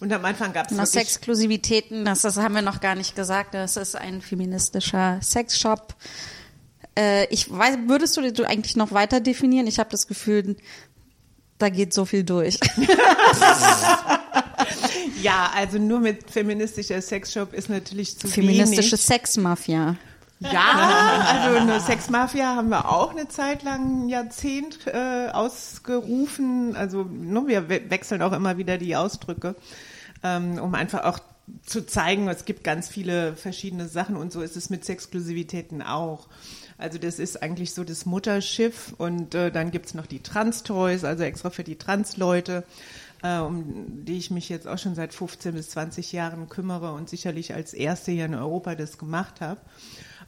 Und 0.00 0.12
am 0.12 0.24
Anfang 0.24 0.52
gab 0.52 0.66
es 0.66 0.72
wirklich... 0.72 0.90
Sexklusivitäten, 0.90 2.04
das, 2.04 2.22
das 2.22 2.36
haben 2.36 2.54
wir 2.54 2.62
noch 2.62 2.80
gar 2.80 2.96
nicht 2.96 3.16
gesagt, 3.16 3.54
das 3.54 3.76
ist 3.76 3.96
ein 3.96 4.20
feministischer 4.20 5.20
Sexshop. 5.22 5.94
Äh, 6.98 7.26
ich 7.26 7.50
weiß, 7.50 7.78
würdest 7.86 8.16
du 8.16 8.32
du 8.32 8.44
eigentlich 8.44 8.76
noch 8.76 8.92
weiter 8.92 9.20
definieren? 9.20 9.66
Ich 9.66 9.78
habe 9.78 9.90
das 9.90 10.06
Gefühl, 10.06 10.56
da 11.58 11.68
geht 11.68 11.92
so 11.92 12.04
viel 12.04 12.24
durch. 12.24 12.58
Ja, 15.22 15.50
also 15.54 15.78
nur 15.78 16.00
mit 16.00 16.30
feministischer 16.30 17.00
Sexshop 17.02 17.52
ist 17.52 17.68
natürlich 17.68 18.18
zu 18.18 18.28
Feministische 18.28 18.92
wenig. 18.92 19.04
Sexmafia. 19.04 19.96
Ja, 20.40 21.42
also 21.44 21.58
eine 21.58 21.80
Sexmafia 21.80 22.56
haben 22.56 22.70
wir 22.70 22.90
auch 22.90 23.10
eine 23.10 23.28
Zeit 23.28 23.62
lang, 23.62 24.06
ein 24.06 24.08
Jahrzehnt 24.08 24.86
äh, 24.86 25.28
ausgerufen. 25.30 26.74
Also 26.74 27.04
ne, 27.04 27.42
wir 27.46 27.68
we 27.68 27.82
wechseln 27.90 28.22
auch 28.22 28.32
immer 28.32 28.56
wieder 28.56 28.78
die 28.78 28.96
Ausdrücke, 28.96 29.54
ähm, 30.22 30.58
um 30.58 30.74
einfach 30.74 31.04
auch 31.04 31.18
zu 31.66 31.84
zeigen, 31.84 32.28
es 32.28 32.46
gibt 32.46 32.64
ganz 32.64 32.88
viele 32.88 33.34
verschiedene 33.36 33.88
Sachen 33.88 34.16
und 34.16 34.32
so 34.32 34.40
ist 34.40 34.56
es 34.56 34.70
mit 34.70 34.84
Sexklusivitäten 34.84 35.82
auch. 35.82 36.28
Also 36.80 36.98
das 36.98 37.18
ist 37.18 37.42
eigentlich 37.42 37.74
so 37.74 37.84
das 37.84 38.06
Mutterschiff 38.06 38.94
und 38.96 39.34
äh, 39.34 39.52
dann 39.52 39.70
gibt's 39.70 39.92
noch 39.92 40.06
die 40.06 40.22
Trans-Toys, 40.22 41.04
also 41.04 41.24
extra 41.24 41.50
für 41.50 41.62
die 41.62 41.76
Trans-Leute, 41.76 42.64
äh, 43.22 43.38
um 43.38 44.04
die 44.06 44.16
ich 44.16 44.30
mich 44.30 44.48
jetzt 44.48 44.66
auch 44.66 44.78
schon 44.78 44.94
seit 44.94 45.12
15 45.12 45.54
bis 45.54 45.70
20 45.70 46.12
Jahren 46.12 46.48
kümmere 46.48 46.92
und 46.92 47.10
sicherlich 47.10 47.52
als 47.52 47.74
erste 47.74 48.12
hier 48.12 48.24
in 48.24 48.34
Europa 48.34 48.74
das 48.74 48.96
gemacht 48.96 49.42
habe. 49.42 49.60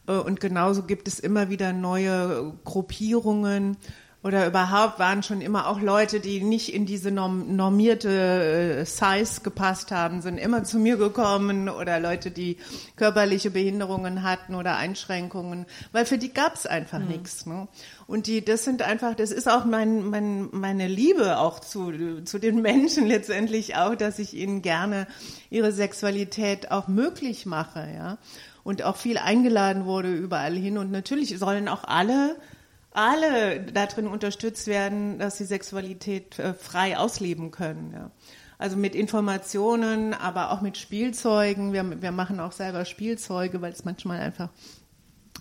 Äh, 0.07 0.13
Und 0.13 0.41
genauso 0.41 0.83
gibt 0.83 1.09
es 1.09 1.21
immer 1.21 1.49
wieder 1.49 1.73
neue 1.73 2.53
Gruppierungen, 2.65 3.79
oder 4.23 4.47
überhaupt 4.47 5.01
waren 5.01 5.25
schon 5.25 5.41
immer 5.41 5.67
auch 5.67 5.81
Leute, 5.81 6.21
die 6.21 6.45
nicht 6.45 6.73
in 6.73 6.87
diese 6.87 7.11
norm 7.11 7.57
normierte 7.57 8.09
äh, 8.09 8.85
Size 8.85 9.41
gepasst 9.43 9.91
haben, 9.91 10.23
sind 10.23 10.39
immer 10.39 10.63
zu 10.63 10.79
mir 10.79 10.97
gekommen 10.97 11.69
oder 11.69 11.99
Leute, 11.99 12.31
die 12.31 12.57
körperliche 12.95 13.51
Behinderungen 13.51 14.23
hatten 14.23 14.55
oder 14.55 14.77
Einschränkungen, 14.77 15.67
weil 15.91 16.07
für 16.07 16.19
die 16.19 16.33
gab's 16.33 16.67
einfach 16.67 17.01
Mhm. 17.01 17.09
nichts. 17.09 17.47
Ne? 17.47 17.67
Und 18.07 18.29
die, 18.29 18.45
das 18.45 18.63
sind 18.63 18.83
einfach, 18.83 19.17
das 19.17 19.33
ist 19.33 19.51
auch 19.51 19.65
mein, 19.65 20.05
mein, 20.09 20.49
meine 20.53 20.87
Liebe 20.87 21.39
auch 21.39 21.59
zu, 21.59 22.23
zu 22.25 22.39
den 22.39 22.63
Menschen 22.63 23.07
letztendlich 23.07 23.75
auch, 23.75 23.97
dass 23.97 24.21
ich 24.21 24.35
ihnen 24.35 24.63
gerne 24.63 25.09
ihre 25.51 25.73
Sexualität 25.73 26.71
auch 26.71 26.87
möglich 26.87 27.45
mache, 27.47 27.89
ja. 27.93 28.19
Und 28.65 28.85
auch 28.85 28.95
viel 28.97 29.19
eingeladen 29.19 29.87
wurde 29.87 30.15
überall 30.15 30.55
hin. 30.55 30.79
Und 30.79 30.93
natürlich 30.93 31.37
sollen 31.37 31.67
auch 31.67 31.83
alle 31.83 32.37
alle 32.95 33.61
darin 33.61 34.07
unterstützt 34.07 34.67
werden, 34.67 35.19
dass 35.19 35.39
sie 35.39 35.45
Sexualität 35.45 36.39
äh, 36.39 36.55
frei 36.55 36.97
ausleben 36.99 37.51
können. 37.51 37.93
Ja. 37.93 38.11
Also 38.59 38.77
mit 38.77 38.95
Informationen, 38.95 40.15
aber 40.15 40.53
auch 40.53 40.61
mit 40.61 40.77
Spielzeugen. 40.77 41.73
Wir, 41.73 42.01
wir 42.01 42.13
machen 42.13 42.39
auch 42.39 42.53
selber 42.53 42.85
Spielzeuge, 42.85 43.61
weil 43.61 43.73
es 43.73 43.85
manchmal 43.85 44.21
einfach 44.21 44.51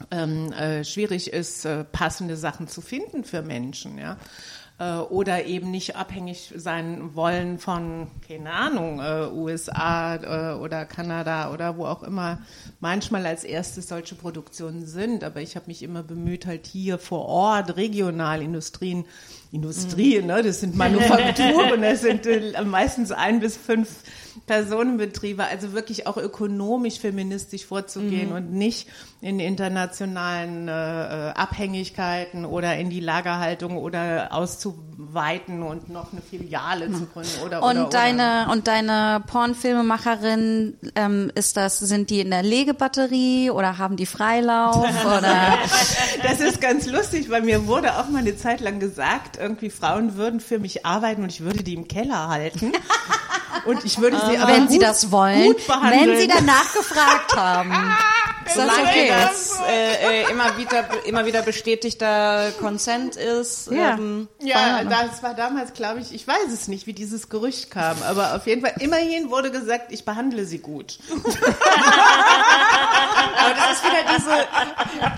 ähm, 0.10 0.52
äh, 0.54 0.84
schwierig 0.84 1.32
ist, 1.32 1.66
äh, 1.66 1.84
passende 1.84 2.36
Sachen 2.36 2.68
zu 2.68 2.82
finden 2.82 3.24
für 3.24 3.42
Menschen, 3.42 3.98
ja. 3.98 4.18
Äh, 4.82 4.98
oder 4.98 5.46
eben 5.46 5.70
nicht 5.70 5.96
abhängig 5.96 6.54
sein 6.56 7.12
wollen 7.14 7.60
von, 7.60 8.08
keine 8.28 8.52
Ahnung, 8.52 9.00
äh, 9.00 9.28
USA 9.32 10.16
äh, 10.16 10.56
oder 10.56 10.86
Kanada 10.86 11.54
oder 11.54 11.78
wo 11.78 11.86
auch 11.86 12.02
immer 12.02 12.40
manchmal 12.80 13.28
als 13.28 13.44
erstes 13.44 13.90
solche 13.90 14.16
Produktionen 14.16 14.88
sind. 14.88 15.24
Aber 15.24 15.40
ich 15.40 15.56
habe 15.56 15.68
mich 15.68 15.84
immer 15.84 16.02
bemüht, 16.02 16.48
halt 16.48 16.66
hier 16.66 16.98
vor 16.98 17.26
Ort 17.28 17.78
regional 17.78 18.42
Industrien, 18.42 19.06
Industrien, 19.52 20.26
ne, 20.26 20.42
das 20.42 20.62
sind 20.62 20.76
Manufakturen, 20.76 21.82
das 21.84 22.02
sind 22.02 22.26
äh, 22.26 22.60
meistens 22.64 23.12
ein 23.12 23.40
bis 23.40 23.58
fünf 23.58 23.88
Personenbetriebe, 24.46 25.44
also 25.44 25.74
wirklich 25.74 26.08
auch 26.08 26.18
ökonomisch 26.18 27.00
feministisch 27.00 27.66
vorzugehen 27.66 28.32
und 28.32 28.52
nicht 28.52 28.88
in 29.22 29.40
internationalen 29.40 30.68
äh, 30.68 30.72
äh, 30.72 31.34
Abhängigkeiten 31.34 32.44
oder 32.44 32.78
in 32.78 32.90
die 32.90 33.00
Lagerhaltung 33.00 33.78
oder 33.78 34.30
auszuweiten 34.32 35.62
und 35.62 35.90
noch 35.90 36.12
eine 36.12 36.22
Filiale 36.22 36.92
zu 36.92 37.06
gründen 37.06 37.42
oder 37.46 37.62
Und 37.62 37.78
oder, 37.78 37.90
deine 37.90 38.48
und 38.52 38.68
deine 38.68 39.24
Pornfilmemacherin 39.28 40.78
ähm, 40.96 41.32
ist 41.36 41.56
das 41.56 41.78
sind 41.80 42.10
die 42.10 42.22
in 42.22 42.32
der 42.32 42.42
Legebatterie 42.42 43.52
oder 43.52 43.78
haben 43.78 43.96
die 43.96 44.08
Freilauf 44.08 45.06
oder? 45.06 45.58
Das 46.24 46.40
ist 46.40 46.60
ganz 46.60 46.88
lustig, 46.88 47.30
weil 47.30 47.44
mir 47.44 47.68
wurde 47.68 48.00
auch 48.00 48.10
mal 48.10 48.20
eine 48.20 48.36
Zeit 48.36 48.60
lang 48.60 48.80
gesagt, 48.80 49.38
irgendwie 49.38 49.70
Frauen 49.70 50.16
würden 50.16 50.40
für 50.40 50.58
mich 50.58 50.86
arbeiten 50.86 51.22
und 51.22 51.32
ich 51.32 51.42
würde 51.42 51.64
die 51.64 51.76
im 51.76 51.88
Keller 51.88 52.28
halten. 52.28 52.72
Und 53.66 53.86
ich 53.86 54.00
würde 54.00 54.18
sie 54.30 54.38
aber 54.38 54.54
wenn 54.54 54.62
gut, 54.64 54.72
sie 54.72 54.80
das 54.80 55.12
wollen, 55.12 55.44
gut 55.46 55.68
behandeln. 55.68 56.10
wenn 56.10 56.20
sie 56.20 56.28
danach 56.28 56.74
gefragt 56.74 57.36
haben. 57.36 57.72
Ist 58.46 58.58
das 58.58 58.66
Solange 58.66 58.90
okay? 58.90 59.08
das 59.08 59.60
äh, 59.70 60.24
äh, 60.24 60.32
immer 60.32 60.58
wieder 60.58 61.06
immer 61.06 61.26
wieder 61.26 61.42
bestätigter 61.44 62.52
Consent 62.60 63.16
ist. 63.16 63.72
Ja. 63.72 63.94
Ähm, 63.94 64.28
Ja, 64.40 64.84
das 64.84 65.22
war 65.22 65.36
damals, 65.36 65.74
glaube 65.74 66.00
ich, 66.00 66.12
ich 66.14 66.28
weiß 66.28 66.52
es 66.52 66.68
nicht, 66.68 66.88
wie 66.88 66.94
dieses 66.94 67.30
Gerücht 67.30 67.70
kam, 67.70 67.98
aber 68.04 68.36
auf 68.36 68.48
jeden 68.48 68.62
Fall, 68.62 68.74
immerhin 68.80 69.30
wurde 69.30 69.52
gesagt, 69.52 69.92
ich 69.92 70.06
behandle 70.06 70.46
sie 70.46 70.58
gut. 70.58 70.98
Aber 73.44 73.54
das 73.56 73.78
ist 73.78 73.84
wieder 73.84 74.04
diese, 74.16 74.48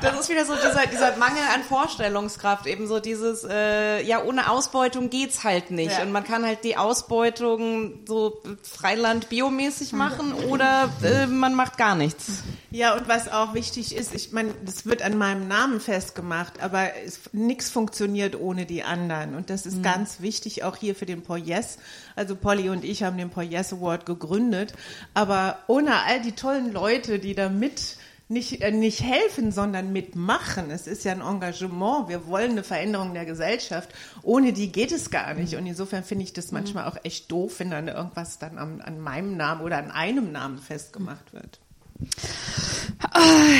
das 0.02 0.20
ist 0.20 0.30
wieder 0.30 0.46
so 0.46 0.56
dieser, 0.56 0.88
dieser 0.88 1.18
Mangel 1.18 1.44
an 1.54 1.64
Vorstellungskraft, 1.64 2.68
eben 2.68 2.88
so 2.88 3.00
dieses, 3.00 3.44
äh, 3.44 4.02
ja, 4.04 4.24
ohne 4.24 4.50
Ausbeutung 4.50 5.10
geht's 5.10 5.44
halt 5.44 5.72
nicht. 5.72 5.98
Ja. 5.98 6.04
Und 6.04 6.12
man 6.12 6.24
kann 6.24 6.46
halt 6.46 6.64
die 6.64 6.78
Ausbeutung 6.78 8.00
so 8.08 8.23
Freiland 8.62 9.30
biomäßig 9.30 9.94
machen 9.94 10.34
oder 10.34 10.90
äh, 11.04 11.28
man 11.28 11.56
macht 11.56 11.78
gar 11.78 11.96
nichts. 11.96 12.44
Ja, 12.72 12.96
und 12.96 13.08
was 13.08 13.32
auch 13.32 13.54
wichtig 13.54 13.96
ist, 13.96 14.16
ich 14.16 14.32
meine, 14.32 14.54
das 14.66 14.86
wird 14.86 15.02
an 15.02 15.18
meinem 15.18 15.48
Namen 15.48 15.80
festgemacht, 15.80 16.62
aber 16.62 16.90
nichts 17.32 17.70
funktioniert 17.70 18.40
ohne 18.40 18.66
die 18.66 18.84
anderen. 18.84 19.36
Und 19.36 19.50
das 19.50 19.66
ist 19.66 19.84
ganz 19.84 20.22
wichtig 20.22 20.64
auch 20.64 20.76
hier 20.76 20.96
für 20.96 21.06
den 21.06 21.22
Poyes. 21.22 21.78
Also 22.16 22.36
Polly 22.36 22.70
und 22.70 22.84
ich 22.84 23.04
haben 23.04 23.18
den 23.18 23.30
Poyes 23.30 23.74
Award 23.74 24.06
gegründet. 24.06 24.74
Aber 25.14 25.60
ohne 25.68 26.04
all 26.04 26.22
die 26.22 26.32
tollen 26.32 26.74
Leute, 26.74 27.20
die 27.20 27.36
da 27.36 27.50
mit 27.50 27.98
nicht, 28.28 28.62
äh, 28.62 28.72
nicht 28.72 29.02
helfen, 29.02 29.52
sondern 29.52 29.94
mitmachen. 29.94 30.72
Es 30.72 30.88
ist 30.88 31.04
ja 31.04 31.12
ein 31.12 31.22
Engagement. 31.22 32.10
Wir 32.10 32.28
wollen 32.28 32.52
eine 32.52 32.64
Veränderung 32.64 33.14
der 33.14 33.26
Gesellschaft. 33.26 33.90
Ohne 34.22 34.54
die 34.54 34.72
geht 34.72 34.92
es 34.92 35.12
gar 35.12 35.34
nicht. 35.34 35.56
Und 35.56 35.66
insofern 35.66 36.04
finde 36.04 36.24
ich 36.24 36.34
das 36.34 36.52
manchmal 36.52 36.86
auch 36.86 36.98
echt 37.04 37.32
doof, 37.32 37.60
wenn 37.60 37.72
dann 37.72 37.88
irgendwas 37.88 38.40
dann 38.40 38.58
an, 38.58 38.82
an 38.82 39.00
meinem 39.00 39.38
Namen 39.38 39.62
oder 39.62 39.78
an 39.78 39.92
einem 39.92 40.32
Namen 40.32 40.58
festgemacht 40.58 41.34
wird. 41.34 41.60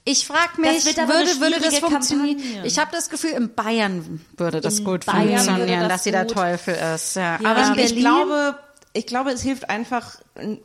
Ich 0.04 0.26
frage 0.26 0.60
mich, 0.60 0.78
Das 0.78 0.86
wird 0.86 1.00
aber 1.00 1.14
würde, 1.14 1.40
würde 1.40 1.60
das 1.60 1.78
funktionieren? 1.78 2.38
Kampagne. 2.38 2.68
Ich 2.68 2.80
habe 2.80 2.90
das 2.92 3.10
Gefühl, 3.10 3.32
in 3.32 3.54
Bayern 3.54 4.22
würde 4.36 4.60
das 4.60 4.80
In 4.80 4.86
gut 4.86 5.06
Bayern 5.06 5.46
funktionieren, 5.46 5.80
das 5.82 5.90
dass 5.90 6.04
sie 6.04 6.12
der. 6.12 6.28
Teufel 6.28 6.74
ist. 6.96 7.16
Ja. 7.16 7.40
Ja, 7.40 7.50
Aber 7.52 7.62
ich 7.80 7.90
Berlin, 7.90 8.00
glaube, 8.00 8.60
ich 8.94 9.06
glaube, 9.06 9.32
es 9.32 9.42
hilft 9.42 9.70
einfach, 9.70 10.16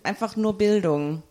einfach 0.03 0.37
nur 0.37 0.57
Bildung. 0.57 1.23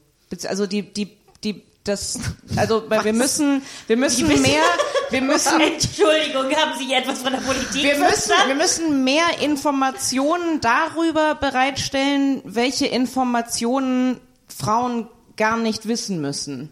Also 0.48 0.68
die, 0.68 0.84
die, 0.94 1.18
die, 1.44 1.64
das, 1.84 2.20
also 2.56 2.84
weil 2.90 3.04
wir 3.06 3.14
müssen, 3.14 3.64
wir 3.88 3.98
müssen 3.98 4.28
mehr, 4.28 4.62
wir 5.10 5.22
müssen, 5.22 5.60
Entschuldigung, 5.62 6.46
haben 6.56 6.78
Sie 6.78 6.94
etwas 6.94 7.22
von 7.24 7.32
der 7.32 7.40
Politik 7.40 7.84
wir 7.84 7.98
müssen, 7.98 8.12
verstanden? 8.12 8.48
wir 8.50 8.56
müssen 8.56 9.04
mehr 9.04 9.40
Informationen 9.42 10.62
darüber 10.62 11.36
bereitstellen, 11.36 12.42
welche 12.44 12.86
Informationen 12.88 14.20
Frauen 14.48 15.08
gar 15.38 15.58
nicht 15.58 15.88
wissen 15.88 16.22
müssen. 16.22 16.72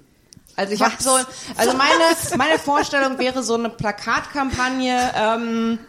Also 0.56 0.74
ich 0.74 0.82
habe 0.82 0.96
so, 1.00 1.18
also 1.58 1.76
meine 1.76 2.38
meine 2.38 2.60
Vorstellung 2.60 3.18
wäre 3.18 3.42
so 3.44 3.56
eine 3.56 3.70
Plakatkampagne. 3.70 5.12
Ähm, 5.16 5.80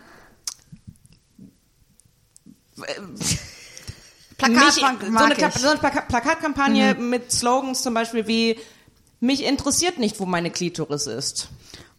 Plakat 4.36 4.64
mich, 4.64 4.74
so, 4.74 4.84
eine, 4.84 5.50
so 5.52 5.68
eine 5.68 5.78
Plaka 5.78 6.00
Plakatkampagne 6.02 6.94
mit 6.94 7.30
Slogans 7.30 7.82
zum 7.82 7.94
Beispiel 7.94 8.26
wie 8.26 8.58
mich 9.20 9.44
interessiert 9.44 9.98
nicht, 9.98 10.18
wo 10.18 10.26
meine 10.26 10.50
Klitoris 10.50 11.06
ist. 11.06 11.48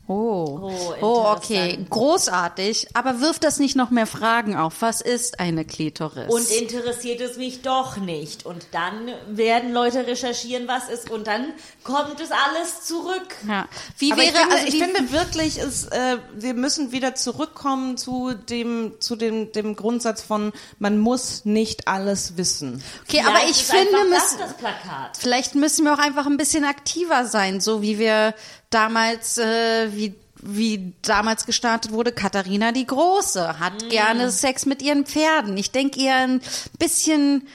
Oh. 0.07 0.60
Oh, 0.61 0.94
Oh, 1.02 1.34
okay. 1.36 1.84
Großartig. 1.90 2.90
Aber 2.94 3.22
wirft 3.22 3.44
das 3.44 3.57
nicht 3.60 3.76
noch 3.76 3.90
mehr 3.90 4.06
Fragen 4.06 4.56
auf? 4.56 4.76
Was 4.82 5.02
ist 5.02 5.40
eine 5.40 5.65
Klitoris? 5.65 6.27
Und 6.32 6.48
interessiert 6.52 7.22
es 7.22 7.38
mich 7.38 7.61
doch 7.64 7.98
nicht. 7.98 8.45
Und 8.45 8.68
dann 8.72 9.10
werden 9.27 9.73
Leute 9.73 10.06
recherchieren, 10.06 10.68
was 10.68 10.90
ist. 10.90 11.10
Und 11.10 11.26
dann 11.27 11.53
kommt 11.84 12.19
es 12.22 12.30
alles 12.32 12.84
zurück. 12.86 13.36
ja. 13.48 13.68
Wie 13.98 14.11
Aber 14.11 14.22
wäre, 14.22 14.30
ich, 14.32 14.38
finde, 14.40 14.56
also 14.56 14.68
ich 14.68 14.84
finde 14.84 15.11
wirklich, 15.11 15.57
ist, 15.57 15.91
äh, 15.91 16.18
wir 16.36 16.53
müssen 16.53 16.91
wieder 16.91 17.15
zurückkommen 17.15 17.98
zu 17.98 18.34
dem, 18.34 18.94
zu 18.99 19.15
dem, 19.15 19.52
dem 19.53 19.76
Grundsatz 19.76 20.22
von, 20.22 20.53
man 20.77 20.99
muss 20.99 21.45
nicht 21.45 21.88
alles 21.88 22.38
wissen. 22.38 22.84
okay, 23.07 23.22
aber 23.26 23.38
Vielleicht 23.38 23.49
ich 23.52 23.61
ist 23.61 23.72
finde, 23.72 24.03
müssen, 24.03 24.11
das 24.11 24.38
das 24.38 24.53
Plakat. 24.57 25.18
vielleicht 25.18 25.56
müssen 25.56 25.84
wir 25.86 25.94
auch 25.94 25.99
einfach 25.99 26.26
ein 26.27 26.38
bisschen 26.38 26.64
aktiver 26.65 27.26
sein, 27.26 27.60
so 27.60 27.82
wie 27.82 27.98
wir 27.99 28.34
damals, 28.69 29.37
äh, 29.37 29.89
wie 29.95 30.15
wie 30.47 30.93
damals 31.01 31.47
gestartet 31.47 31.91
wurde, 31.91 32.11
Katharina 32.11 32.71
die 32.71 32.85
Große 32.85 33.57
hat 33.59 33.89
gerne 33.89 34.29
Sex 34.29 34.67
mit 34.67 34.81
ihren 34.83 35.05
Pferden. 35.05 35.57
Ich 35.57 35.71
denke 35.71 35.99
eher 35.99 36.17
ein 36.17 36.39
bisschen, 36.77 37.47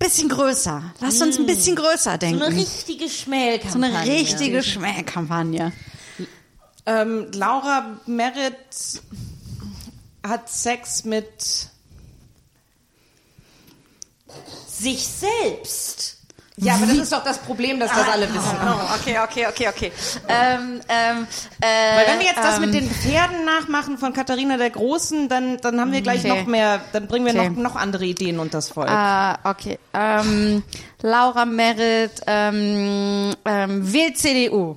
bisschen 0.00 0.28
größer. 0.28 0.82
Lass 0.98 1.20
uns 1.20 1.38
ein 1.38 1.46
bisschen 1.46 1.76
größer 1.76 2.12
So 2.12 2.16
denken. 2.18 2.42
eine 2.42 2.56
richtige 2.56 3.04
So 3.08 3.14
Schmähkampagne. 3.14 3.96
eine 3.96 4.10
richtige 4.10 4.62
Schmähkampagne. 4.64 5.72
Ähm, 6.86 7.28
Laura 7.32 8.00
Merritt 8.06 9.02
hat 10.26 10.48
Sex 10.50 11.04
mit 11.04 11.68
Sich 14.66 15.06
selbst. 15.06 16.18
Ja, 16.56 16.74
aber 16.74 16.86
das 16.86 16.98
ist 16.98 17.12
doch 17.12 17.24
das 17.24 17.38
Problem, 17.38 17.80
dass 17.80 17.90
das 17.90 18.08
alle 18.08 18.28
wissen. 18.32 18.56
Oh, 18.64 18.94
okay, 19.00 19.18
okay, 19.24 19.46
okay, 19.48 19.68
okay. 19.68 19.92
Ähm, 20.28 20.80
ähm, 20.88 21.26
äh, 21.60 21.96
Weil 21.96 22.06
wenn 22.06 22.18
wir 22.20 22.26
jetzt 22.26 22.38
das 22.38 22.56
ähm, 22.56 22.60
mit 22.60 22.74
den 22.74 22.88
Pferden 22.88 23.44
nachmachen 23.44 23.98
von 23.98 24.12
Katharina 24.12 24.56
der 24.56 24.70
Großen, 24.70 25.28
dann, 25.28 25.56
dann 25.56 25.80
haben 25.80 25.90
wir 25.90 26.00
gleich 26.00 26.20
Okay. 26.20 26.28
noch 26.28 26.46
mehr, 26.46 26.80
dann 26.92 27.08
bringen 27.08 27.26
wir 27.26 27.34
Okay. 27.34 27.50
noch, 27.50 27.56
noch 27.56 27.76
andere 27.76 28.04
Ideen 28.04 28.38
und 28.38 28.54
das 28.54 28.68
Volk. 28.68 28.88
Ah, 28.88 29.36
okay. 29.42 29.80
Ähm, 29.94 30.62
Laura 31.02 31.44
Merritt, 31.44 32.20
ähm, 32.28 33.34
ähm, 33.44 33.92
wählt 33.92 34.16
CDU. 34.18 34.76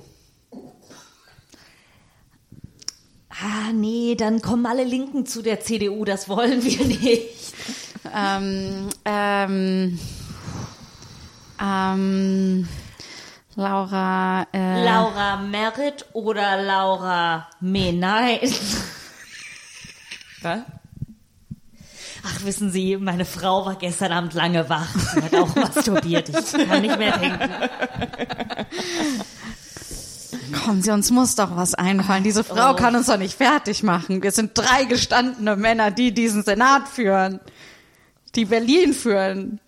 Ah, 3.30 3.72
nee, 3.72 4.16
dann 4.16 4.42
kommen 4.42 4.66
alle 4.66 4.82
Linken 4.82 5.26
zu 5.26 5.42
der 5.42 5.60
CDU. 5.60 6.04
Das 6.04 6.28
wollen 6.28 6.64
wir 6.64 6.84
nicht. 6.86 7.54
Ähm, 8.12 8.88
ähm, 9.04 9.98
ähm, 11.62 12.68
Laura, 13.54 14.46
äh, 14.52 14.84
Laura 14.84 15.36
Merritt 15.38 16.06
oder 16.12 16.62
Laura 16.62 17.48
Menay. 17.60 18.40
Was? 20.42 20.60
Ach, 22.24 22.44
wissen 22.44 22.70
Sie, 22.70 22.96
meine 22.96 23.24
Frau 23.24 23.64
war 23.66 23.76
gestern 23.76 24.12
Abend 24.12 24.34
lange 24.34 24.68
wach. 24.68 24.88
Sie 24.94 25.22
hat 25.22 25.34
auch 25.34 25.54
masturbiert. 25.56 26.28
Ich 26.28 26.68
kann 26.68 26.82
nicht 26.82 26.98
mehr 26.98 27.16
denken. 27.18 27.50
kommen 30.64 30.82
Sie, 30.82 30.90
uns 30.90 31.10
muss 31.10 31.34
doch 31.36 31.56
was 31.56 31.74
einfallen. 31.74 32.24
Diese 32.24 32.44
Frau 32.44 32.72
Oh. 32.72 32.76
kann 32.76 32.94
uns 32.96 33.06
doch 33.06 33.16
nicht 33.18 33.34
fertig 33.36 33.82
machen. 33.82 34.22
Wir 34.22 34.30
sind 34.32 34.56
drei 34.56 34.84
gestandene 34.84 35.56
Männer, 35.56 35.90
die 35.90 36.12
diesen 36.12 36.42
Senat 36.44 36.88
führen, 36.88 37.40
die 38.34 38.44
Berlin 38.44 38.92
führen. 38.92 39.60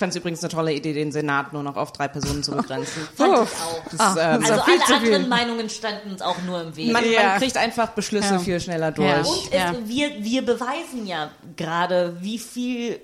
Ich 0.00 0.02
fand 0.02 0.12
es 0.14 0.16
übrigens 0.16 0.42
eine 0.42 0.48
tolle 0.48 0.72
Idee, 0.72 0.94
den 0.94 1.12
Senat 1.12 1.52
nur 1.52 1.62
noch 1.62 1.76
auf 1.76 1.92
drei 1.92 2.08
Personen 2.08 2.42
zu 2.42 2.52
begrenzen. 2.52 3.06
Fand 3.16 3.34
ich 3.34 3.38
auch. 3.38 3.82
Das, 3.90 4.16
ähm, 4.16 4.42
Also 4.50 4.62
viel 4.64 4.74
alle 4.76 4.84
zu 4.86 4.94
anderen 4.94 5.20
viel. 5.20 5.28
Meinungen 5.28 5.68
standen 5.68 6.12
uns 6.12 6.22
auch 6.22 6.38
nur 6.46 6.62
im 6.62 6.74
Weg. 6.74 6.90
man, 6.90 7.04
Ja. 7.04 7.22
man 7.32 7.38
kriegt 7.38 7.58
einfach 7.58 7.90
Beschlüsse 7.90 8.32
Ja. 8.32 8.38
viel 8.38 8.58
schneller 8.60 8.92
durch. 8.92 9.06
Ja. 9.52 9.68
Und 9.72 9.82
es, 9.82 9.88
wir, 9.90 10.24
wir 10.24 10.40
beweisen 10.46 11.06
ja 11.06 11.30
gerade, 11.54 12.16
wie 12.22 12.38
viel 12.38 12.98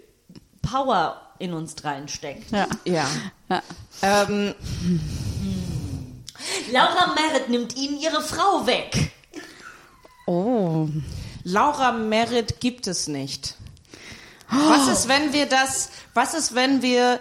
Power 0.63 1.21
in 1.39 1.53
uns 1.53 1.75
dreien 1.75 2.09
steckt. 2.09 2.51
Ja. 2.51 2.67
Ja. 2.87 3.07
Ja. 3.51 3.63
Ähm, 4.01 4.55
Laura 6.73 7.15
Merritt 7.15 7.51
nimmt 7.51 7.77
ihnen 7.77 8.01
ihre 8.01 8.23
Frau 8.23 8.67
weg. 8.67 9.11
Oh. 10.27 10.89
Laura 11.45 11.93
Merritt 11.93 12.59
gibt 12.61 12.87
es 12.87 13.07
nicht. 13.07 13.55
Was 14.49 14.89
ist, 14.89 15.09
wenn 15.09 15.33
wir 15.33 15.47
das, 15.47 15.91
was 16.15 16.35
ist, 16.35 16.55
wenn 16.55 16.83
wir 16.83 17.21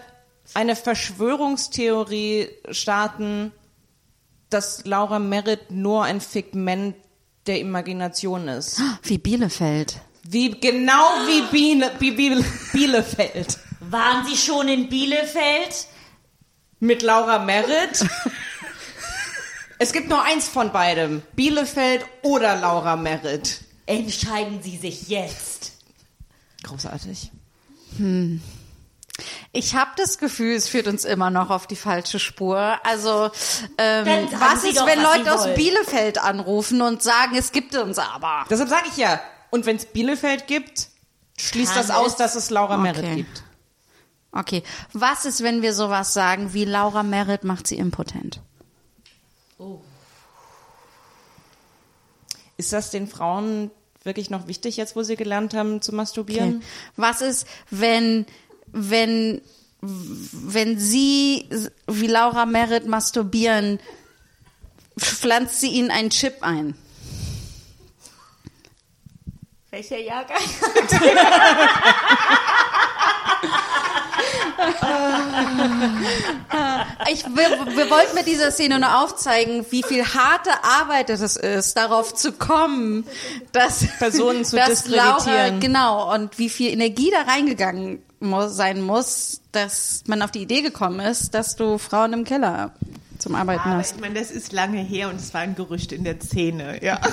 eine 0.54 0.76
Verschwörungstheorie 0.76 2.50
starten, 2.72 3.52
dass 4.50 4.86
Laura 4.86 5.20
Merritt 5.20 5.72
nur 5.72 6.04
ein 6.04 6.22
Figment 6.22 6.96
der 7.48 7.60
Imagination 7.60 8.48
ist? 8.48 8.80
Wie 9.04 9.18
Bielefeld. 9.18 10.00
Wie, 10.24 10.52
genau 10.52 11.04
wie, 11.28 11.42
Biele, 11.52 11.92
wie 12.00 12.12
Biele, 12.12 12.44
Bielefeld. 12.74 13.60
Waren 13.80 14.26
Sie 14.26 14.38
schon 14.38 14.68
in 14.68 14.90
Bielefeld? 14.90 15.88
Mit 16.80 17.02
Laura 17.04 17.40
Merritt? 17.40 18.06
es 19.80 19.94
gibt 19.94 20.10
nur 20.10 20.22
eins 20.24 20.48
von 20.48 20.72
beidem. 20.72 21.22
Bielefeld 21.36 22.06
oder 22.24 22.56
Laura 22.56 22.96
Merritt. 22.96 23.62
Entscheiden 23.86 24.62
Sie 24.64 24.78
sich 24.78 25.10
jetzt. 25.10 25.75
Großartig. 26.66 27.32
Ich 29.54 29.76
habe 29.76 29.92
das 29.98 30.18
Gefühl, 30.18 30.56
es 30.56 30.68
führt 30.68 30.88
uns 30.88 31.06
immer 31.06 31.30
noch 31.30 31.50
auf 31.50 31.68
die 31.68 31.76
falsche 31.76 32.20
Spur. 32.20 32.80
Also, 32.84 33.30
ähm, 33.78 34.28
was 34.40 34.64
Sie 34.64 34.70
ist, 34.70 34.80
doch, 34.80 34.86
wenn 34.88 35.02
was 35.04 35.18
Leute 35.18 35.34
aus. 35.34 35.56
Bielefeld 35.56 36.18
anrufen 36.18 36.82
und 36.82 37.02
sagen, 37.02 37.36
es 37.38 37.52
gibt 37.52 37.76
uns 37.76 37.98
aber? 38.00 38.46
Deshalb 38.50 38.70
sage 38.70 38.88
ich 38.90 38.98
ja. 38.98 39.22
Und 39.52 39.66
wenn 39.66 39.78
es 39.78 39.86
Bielefeld 39.86 40.48
gibt, 40.48 40.90
schließt 41.38 41.74
Kann 41.74 41.88
das 41.88 41.96
aus, 41.96 42.12
es- 42.14 42.16
dass 42.18 42.36
es 42.36 42.50
Laura 42.50 42.78
Merritt 42.78 43.04
Okay. 43.06 43.16
gibt. 43.16 43.44
Okay. 44.34 44.64
Was 44.92 45.24
ist, 45.24 45.44
wenn 45.44 45.62
wir 45.62 45.74
sowas 45.74 46.14
sagen 46.14 46.52
wie 46.54 46.66
Laura 46.66 47.04
Merritt 47.04 47.46
macht 47.46 47.68
sie 47.68 47.78
impotent? 47.78 48.42
Ist 52.58 52.74
das 52.74 52.90
den 52.92 53.08
Frauen 53.08 53.72
wirklich 54.06 54.30
noch 54.30 54.48
wichtig, 54.48 54.78
jetzt 54.78 54.96
wo 54.96 55.04
sie 55.04 55.16
gelernt 55.16 55.54
haben 55.54 55.82
zu 55.82 55.94
masturbieren? 55.94 56.58
Okay. 56.58 56.66
Was 56.96 57.22
ist, 57.22 57.48
wenn, 57.70 58.26
wenn, 58.72 59.42
wenn 59.82 60.80
sie 60.80 61.48
wie 61.88 62.08
Laura 62.08 62.46
Merritt 62.46 62.88
masturbieren, 62.88 63.80
pflanzt 65.00 65.60
sie 65.60 65.70
ihnen 65.70 65.92
einen 65.92 66.10
Chip 66.10 66.38
ein? 66.42 66.76
Welcher 69.72 70.00
Jahrgang? 70.00 70.38
Ich, 77.12 77.24
wir, 77.26 77.76
wir 77.76 77.90
wollten 77.90 78.16
mit 78.16 78.26
dieser 78.28 78.52
Szene 78.52 78.80
nur 78.80 79.04
aufzeigen, 79.04 79.66
wie 79.70 79.84
viel 79.84 80.04
harte 80.06 80.50
Arbeit 80.64 81.10
es 81.10 81.36
ist, 81.36 81.78
darauf 81.78 82.14
zu 82.16 82.32
kommen, 82.32 83.06
dass 83.52 83.86
Personen 84.00 84.44
zu 84.46 84.56
dass 84.56 84.88
Laura, 84.88 85.16
diskreditieren. 85.18 85.60
genau, 85.60 86.14
und 86.14 86.38
wie 86.40 86.50
viel 86.50 86.72
Energie 86.72 87.12
da 87.12 87.32
reingegangen 87.32 88.02
muss, 88.20 88.56
sein 88.56 88.82
muss, 88.82 89.42
dass 89.52 90.04
man 90.08 90.22
auf 90.22 90.32
die 90.32 90.42
Idee 90.42 90.62
gekommen 90.62 91.00
ist, 91.00 91.34
dass 91.34 91.56
du 91.56 91.78
Frauen 91.78 92.14
im 92.14 92.24
Keller 92.24 92.72
zum 93.20 93.36
Arbeiten 93.36 93.62
Aber 93.70 93.78
hast. 93.78 93.96
ich 93.96 94.02
meine, 94.02 94.20
das 94.20 94.32
ist 94.32 94.52
lange 94.52 94.80
her 94.80 95.10
und 95.10 95.16
es 95.20 95.34
war 95.34 95.42
ein 95.42 95.56
Gerücht 95.56 95.92
in 95.92 96.04
der 96.04 96.20
Szene. 96.20 96.84
Ja. 96.84 97.00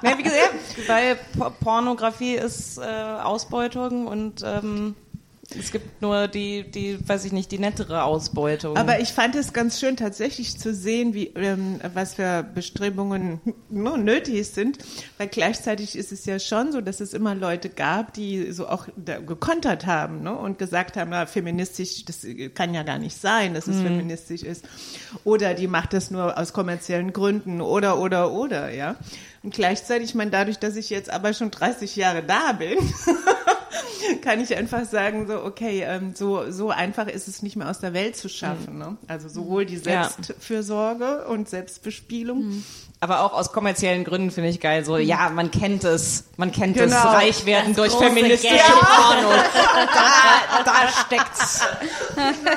Ja, 0.00 0.16
wie 0.18 0.22
gesagt, 0.22 0.54
weil 0.88 1.16
Po- 1.38 1.50
Pornografie 1.62 2.34
ist 2.34 2.78
äh, 2.78 2.82
Ausbeutung 2.82 4.06
und 4.08 4.42
ähm, 4.44 4.94
es 5.58 5.72
gibt 5.72 6.02
nur 6.02 6.28
die, 6.28 6.70
die, 6.70 6.98
weiß 7.06 7.24
ich 7.24 7.32
nicht, 7.32 7.50
die 7.52 7.58
nettere 7.58 8.04
Ausbeutung. 8.04 8.76
Aber 8.76 9.00
ich 9.00 9.12
fand 9.12 9.34
es 9.34 9.52
ganz 9.52 9.78
schön, 9.80 9.96
tatsächlich 9.96 10.58
zu 10.58 10.74
sehen, 10.74 11.14
wie, 11.14 11.28
ähm, 11.36 11.80
was 11.94 12.14
für 12.14 12.42
Bestrebungen 12.42 13.40
no, 13.70 13.96
nötig 13.96 14.48
sind, 14.48 14.78
weil 15.18 15.28
gleichzeitig 15.28 15.96
ist 15.96 16.12
es 16.12 16.24
ja 16.26 16.38
schon 16.38 16.72
so, 16.72 16.80
dass 16.80 17.00
es 17.00 17.14
immer 17.14 17.34
Leute 17.34 17.68
gab, 17.68 18.14
die 18.14 18.52
so 18.52 18.68
auch 18.68 18.88
gekontert 18.96 19.86
haben 19.86 20.22
ne, 20.22 20.34
und 20.36 20.58
gesagt 20.58 20.96
haben, 20.96 21.10
na, 21.10 21.26
feministisch, 21.26 22.04
das 22.04 22.26
kann 22.54 22.74
ja 22.74 22.82
gar 22.82 22.98
nicht 22.98 23.16
sein, 23.16 23.54
dass 23.54 23.66
es 23.66 23.80
feministisch 23.80 24.42
ist. 24.42 24.64
Oder 25.24 25.54
die 25.54 25.68
macht 25.68 25.92
das 25.92 26.10
nur 26.10 26.38
aus 26.38 26.52
kommerziellen 26.52 27.12
Gründen 27.12 27.60
oder, 27.60 27.98
oder, 27.98 28.32
oder, 28.32 28.70
ja. 28.70 28.96
Und 29.42 29.54
gleichzeitig, 29.54 30.10
ich 30.10 30.14
meine, 30.14 30.30
dadurch, 30.30 30.58
dass 30.58 30.76
ich 30.76 30.90
jetzt 30.90 31.10
aber 31.10 31.34
schon 31.34 31.50
30 31.50 31.96
Jahre 31.96 32.22
da 32.22 32.52
bin, 32.52 32.78
kann 34.22 34.40
ich 34.40 34.56
einfach 34.56 34.84
sagen, 34.84 35.26
so, 35.26 35.42
okay, 35.44 35.82
ähm, 35.86 36.14
so, 36.14 36.50
so 36.50 36.70
einfach 36.70 37.06
ist 37.08 37.28
es 37.28 37.42
nicht 37.42 37.56
mehr 37.56 37.68
aus 37.68 37.80
der 37.80 37.94
Welt 37.94 38.16
zu 38.16 38.28
schaffen. 38.28 38.78
Ne? 38.78 38.96
Also 39.08 39.28
sowohl 39.28 39.66
die. 39.66 39.76
Selbstfürsorge 39.76 41.26
und 41.26 41.48
Selbstbespielung. 41.48 42.62
Aber 43.02 43.22
auch 43.22 43.32
aus 43.32 43.50
kommerziellen 43.52 44.04
Gründen 44.04 44.30
finde 44.30 44.48
ich 44.50 44.60
geil, 44.60 44.84
so, 44.84 44.96
ja, 44.96 45.28
man 45.30 45.50
kennt 45.50 45.82
es, 45.82 46.22
man 46.36 46.52
kennt 46.52 46.76
es, 46.76 46.84
Genau. 46.92 47.02
reich 47.10 47.44
werden 47.46 47.74
Das 47.74 47.88
durch 47.90 48.00
feministische 48.00 48.54
Geld. 48.54 48.62
Pornos. 48.64 49.34
da, 49.94 50.62
da 50.64 50.72
steckt's. 51.04 51.60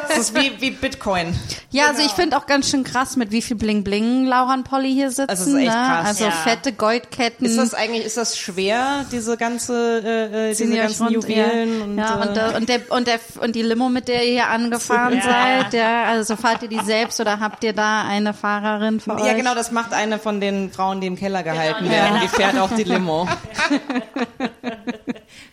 Das 0.08 0.18
ist 0.20 0.36
wie, 0.36 0.52
wie 0.62 0.70
Bitcoin. 0.70 1.36
Ja, 1.72 1.88
also 1.88 2.04
ich 2.04 2.12
finde 2.12 2.38
auch 2.38 2.46
ganz 2.46 2.70
schön 2.70 2.84
krass, 2.84 3.16
mit 3.16 3.32
wie 3.32 3.42
viel 3.42 3.58
Bling 3.58 3.84
Bling 3.84 4.26
Laura 4.28 4.54
und 4.54 4.66
Polly 4.66 4.94
hier 4.94 5.10
sitzen. 5.10 5.26
Das 5.28 5.42
ist 5.42 5.54
echt 5.56 5.66
ne? 5.66 5.72
krass. 5.72 6.08
Also 6.10 6.26
Ja. 6.26 6.32
fette 6.32 6.74
Goldketten. 6.74 7.46
Ist 7.48 7.58
das 7.58 7.74
eigentlich, 7.74 8.06
ist 8.06 8.18
das 8.18 8.38
schwer, 8.38 9.04
diese 9.12 9.38
ganze, 9.38 10.02
äh, 10.06 10.50
äh, 10.52 10.56
diese 10.56 10.76
ganzen 10.76 11.04
rund- 11.08 11.16
Juwelen 11.16 11.80
ja. 11.80 11.84
und, 11.86 11.98
ja, 11.98 12.14
und, 12.16 12.30
äh, 12.30 12.34
der, 12.34 12.56
und, 12.56 12.70
der, 12.70 12.82
und, 12.92 13.08
der, 13.08 13.20
und 13.42 13.56
die 13.56 13.62
Limo, 13.64 13.90
mit 13.90 14.08
der 14.08 14.24
ihr 14.24 14.32
hier 14.34 14.48
angefahren 14.50 15.16
Ja. 15.18 15.24
seid, 15.64 15.74
ja, 15.74 16.04
also 16.04 16.36
fahrt 16.36 16.62
ihr 16.62 16.70
die 16.70 16.82
selbst 16.82 17.20
oder 17.20 17.40
habt 17.40 17.64
ihr 17.64 17.74
da 17.74 18.04
eine 18.04 18.36
Fahrerin 18.36 19.00
für 19.00 19.16
euch? 19.16 19.26
Ja, 19.26 19.34
genau, 19.34 19.56
das 19.56 19.72
macht 19.72 19.92
eine 19.92 20.20
von 20.20 20.35
den 20.42 20.72
Frauen, 20.72 21.02
die 21.02 21.08
im 21.08 21.16
Keller 21.16 21.44
gehalten 21.44 21.84
Genau, 21.86 21.92
werden. 21.96 22.16
ja. 22.16 22.22
Die 22.22 22.28
fährt 22.28 22.58
auch 22.60 22.72
die 22.76 22.84
Limo. 22.84 23.28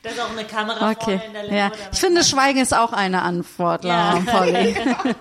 Da 0.03 0.11
ist 0.11 0.21
auch 0.21 0.31
eine 0.37 0.45
Kamera 0.45 0.91
Okay, 0.91 1.19
vorne 1.19 1.25
in 1.27 1.33
der 1.33 1.43
Limo. 1.45 1.57
ja. 1.57 1.71
Ich 1.93 1.99
finde, 1.99 2.25
Schweigen 2.25 2.59
ist 2.61 2.75
auch 2.77 2.93
eine 2.93 3.23
Antwort, 3.23 3.85
Laura 3.85 4.13
Ja. 4.13 4.17
und 4.17 4.27
Polly. 4.27 4.75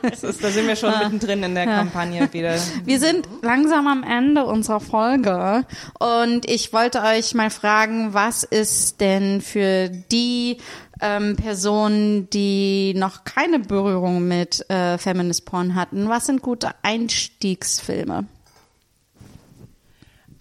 Ist, 0.12 0.44
da 0.44 0.50
sind 0.50 0.68
wir 0.68 0.76
schon 0.76 0.90
mittendrin 1.00 1.44
in 1.44 1.54
der 1.56 1.66
Kampagne 1.66 2.28
wieder. 2.34 2.56
Wir 2.84 3.00
sind 3.00 3.28
langsam 3.44 3.88
am 3.88 4.04
Ende 4.04 4.46
unserer 4.46 4.80
Folge 4.80 5.66
und 6.00 6.50
ich 6.50 6.74
wollte 6.74 7.02
euch 7.04 7.34
mal 7.36 7.50
fragen, 7.52 8.14
was 8.14 8.44
ist 8.44 9.02
denn 9.02 9.42
für 9.42 9.90
die 9.90 10.58
ähm, 11.00 11.36
Personen, 11.36 12.30
die 12.32 12.94
noch 12.96 13.24
keine 13.24 13.60
Berührung 13.60 14.28
mit 14.28 14.68
äh, 14.70 14.98
Feminist 14.98 15.46
Porn 15.46 15.76
hatten, 15.76 16.10
was 16.10 16.26
sind 16.26 16.42
gute 16.42 16.72
Einstiegsfilme? 16.82 18.26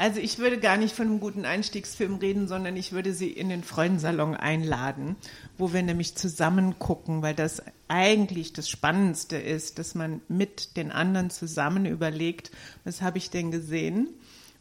Also 0.00 0.18
ich 0.18 0.38
würde 0.38 0.58
gar 0.58 0.78
nicht 0.78 0.96
von 0.96 1.08
einem 1.08 1.20
guten 1.20 1.44
Einstiegsfilm 1.44 2.14
reden, 2.14 2.48
sondern 2.48 2.74
ich 2.74 2.92
würde 2.92 3.12
sie 3.12 3.30
in 3.30 3.50
den 3.50 3.62
Freundensalon 3.62 4.34
einladen, 4.34 5.16
wo 5.58 5.74
wir 5.74 5.82
nämlich 5.82 6.14
zusammen 6.14 6.78
gucken, 6.78 7.20
weil 7.20 7.34
das 7.34 7.62
eigentlich 7.86 8.54
das 8.54 8.70
Spannendste 8.70 9.36
ist, 9.36 9.78
dass 9.78 9.94
man 9.94 10.22
mit 10.26 10.78
den 10.78 10.90
anderen 10.90 11.28
zusammen 11.28 11.84
überlegt, 11.84 12.50
was 12.84 13.02
habe 13.02 13.18
ich 13.18 13.28
denn 13.28 13.50
gesehen 13.50 14.08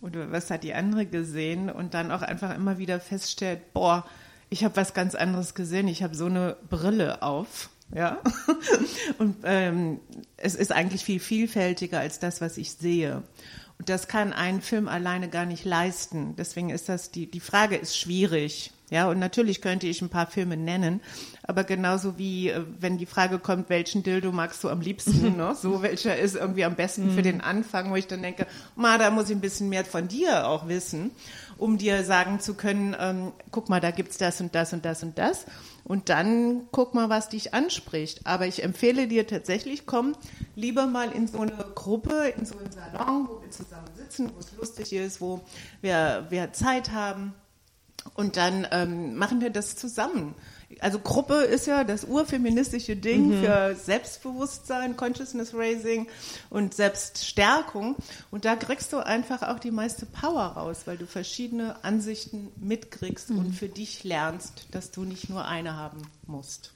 oder 0.01 0.29
was 0.29 0.51
hat 0.51 0.65
die 0.65 0.73
andere 0.73 1.05
gesehen 1.05 1.69
und 1.69 1.93
dann 1.93 2.11
auch 2.11 2.21
einfach 2.21 2.53
immer 2.53 2.77
wieder 2.77 2.99
feststellt, 2.99 3.71
boah, 3.71 4.05
ich 4.49 4.65
habe 4.65 4.75
was 4.75 4.93
ganz 4.93 5.15
anderes 5.15 5.55
gesehen, 5.55 5.87
ich 5.87 6.03
habe 6.03 6.15
so 6.15 6.25
eine 6.25 6.57
Brille 6.69 7.21
auf. 7.21 7.69
Ja, 7.95 8.21
und 9.19 9.37
ähm, 9.45 10.01
es 10.35 10.53
ist 10.55 10.73
eigentlich 10.73 11.05
viel 11.05 11.21
vielfältiger 11.21 12.01
als 12.01 12.19
das, 12.19 12.41
was 12.41 12.57
ich 12.57 12.73
sehe. 12.73 13.23
Das 13.85 14.07
kann 14.07 14.33
ein 14.33 14.61
Film 14.61 14.87
alleine 14.87 15.29
gar 15.29 15.45
nicht 15.45 15.65
leisten. 15.65 16.35
Deswegen 16.35 16.69
ist 16.69 16.89
das, 16.89 17.11
die, 17.11 17.31
die 17.31 17.39
Frage 17.39 17.77
ist 17.77 17.97
schwierig. 17.97 18.71
Ja, 18.89 19.07
und 19.07 19.19
natürlich 19.19 19.61
könnte 19.61 19.85
ich 19.85 20.01
ein 20.01 20.09
paar 20.09 20.25
Filme 20.25 20.57
nennen, 20.57 20.99
aber 21.43 21.63
genauso 21.63 22.17
wie, 22.17 22.49
äh, 22.49 22.63
wenn 22.79 22.97
die 22.97 23.05
Frage 23.05 23.37
kommt, 23.37 23.69
welchen 23.69 24.01
Dildo 24.01 24.31
magst 24.31 24.63
du 24.63 24.69
am 24.69 24.81
liebsten, 24.81 25.37
ne? 25.37 25.55
so 25.55 25.83
welcher 25.83 26.17
ist 26.17 26.35
irgendwie 26.35 26.65
am 26.65 26.75
besten 26.75 27.11
für 27.11 27.21
den 27.21 27.39
Anfang, 27.39 27.91
wo 27.91 27.95
ich 27.95 28.07
dann 28.07 28.23
denke, 28.23 28.47
ma, 28.75 28.97
da 28.97 29.11
muss 29.11 29.29
ich 29.29 29.35
ein 29.35 29.41
bisschen 29.41 29.69
mehr 29.69 29.85
von 29.85 30.07
dir 30.07 30.47
auch 30.47 30.67
wissen, 30.67 31.11
um 31.57 31.77
dir 31.77 32.03
sagen 32.03 32.39
zu 32.39 32.55
können, 32.55 32.95
ähm, 32.99 33.31
guck 33.51 33.69
mal, 33.69 33.79
da 33.79 33.91
gibt's 33.91 34.17
das 34.17 34.41
und 34.41 34.55
das 34.55 34.73
und 34.73 34.85
das 34.85 35.03
und 35.03 35.19
das. 35.19 35.43
Und 35.43 35.51
dann 36.09 36.67
guck 36.71 36.93
mal, 36.93 37.09
was 37.09 37.29
dich 37.29 37.55
anspricht. 37.55 38.27
Aber 38.27 38.45
ich 38.45 38.63
empfehle 38.63 39.07
dir 39.07 39.25
tatsächlich, 39.25 39.87
komm 39.87 40.15
lieber 40.55 40.85
mal 40.85 41.11
in 41.11 41.27
so 41.27 41.39
eine 41.39 41.65
Gruppe, 41.73 42.33
in 42.37 42.45
so 42.45 42.57
einen 42.59 42.71
Salon, 42.71 43.27
wo 43.27 43.41
wir 43.41 43.49
zusammen 43.49 43.87
sitzen, 43.95 44.31
wo 44.35 44.39
es 44.39 44.55
lustig 44.55 44.93
ist, 44.93 45.19
wo 45.19 45.41
wir, 45.81 46.27
wir 46.29 46.53
Zeit 46.53 46.91
haben. 46.91 47.33
Und 48.13 48.37
dann 48.37 48.67
ähm, 48.71 49.15
machen 49.15 49.41
wir 49.41 49.49
das 49.49 49.75
zusammen. 49.75 50.35
Also 50.79 50.99
Gruppe 50.99 51.35
ist 51.35 51.65
ja 51.67 51.83
das 51.83 52.03
urfeministische 52.03 52.95
Ding 52.95 53.41
für 53.41 53.75
Selbstbewusstsein, 53.75 54.95
Consciousness 54.95 55.53
Raising 55.53 56.07
und 56.49 56.73
Selbststärkung. 56.73 57.95
Und 58.31 58.45
da 58.45 58.55
kriegst 58.55 58.93
du 58.93 58.97
einfach 58.97 59.41
auch 59.41 59.59
die 59.59 59.71
meiste 59.71 60.05
Power 60.05 60.43
raus, 60.43 60.81
weil 60.85 60.97
du 60.97 61.07
verschiedene 61.07 61.83
Ansichten 61.83 62.51
mitkriegst 62.57 63.31
und 63.31 63.53
für 63.53 63.67
dich 63.67 64.03
lernst, 64.03 64.67
dass 64.71 64.91
du 64.91 65.03
nicht 65.03 65.29
nur 65.29 65.45
eine 65.45 65.75
haben 65.75 66.01
musst. 66.27 66.71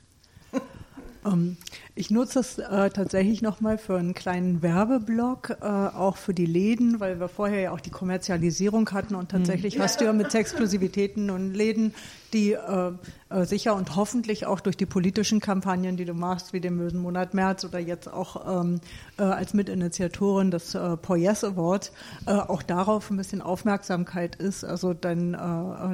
Ähm, 1.25 1.57
ich 1.95 2.09
nutze 2.09 2.39
es 2.39 2.57
äh, 2.57 2.89
tatsächlich 2.89 3.41
nochmal 3.41 3.77
für 3.77 3.97
einen 3.97 4.13
kleinen 4.13 4.61
Werbeblock, 4.61 5.57
äh, 5.61 5.65
auch 5.65 6.17
für 6.17 6.33
die 6.33 6.45
Läden, 6.45 6.99
weil 6.99 7.19
wir 7.19 7.27
vorher 7.27 7.59
ja 7.59 7.71
auch 7.71 7.81
die 7.81 7.91
Kommerzialisierung 7.91 8.89
hatten 8.91 9.15
und 9.15 9.29
tatsächlich 9.29 9.79
hast 9.79 10.01
du 10.01 10.05
ja 10.05 10.13
mit 10.13 10.31
Sexklusivitäten 10.31 11.29
und 11.29 11.53
Läden, 11.53 11.93
die 12.33 12.53
äh, 12.53 12.91
äh, 13.29 13.45
sicher 13.45 13.75
und 13.75 13.95
hoffentlich 13.95 14.45
auch 14.45 14.59
durch 14.59 14.75
die 14.75 14.85
politischen 14.85 15.39
Kampagnen, 15.39 15.97
die 15.97 16.05
du 16.05 16.13
machst, 16.13 16.51
wie 16.51 16.59
den 16.59 16.77
Bösen 16.77 16.99
Monat 16.99 17.33
März 17.33 17.63
oder 17.63 17.79
jetzt 17.79 18.11
auch 18.11 18.61
ähm, 18.61 18.79
äh, 19.17 19.23
als 19.23 19.53
Mitinitiatorin 19.53 20.49
des 20.49 20.73
äh, 20.73 20.97
Paul 20.97 21.17
Yes 21.17 21.43
Award, 21.43 21.91
äh, 22.25 22.31
auch 22.31 22.63
darauf 22.63 23.09
ein 23.11 23.17
bisschen 23.17 23.41
Aufmerksamkeit 23.41 24.35
ist. 24.35 24.63
Also 24.63 24.93
dein, 24.93 25.33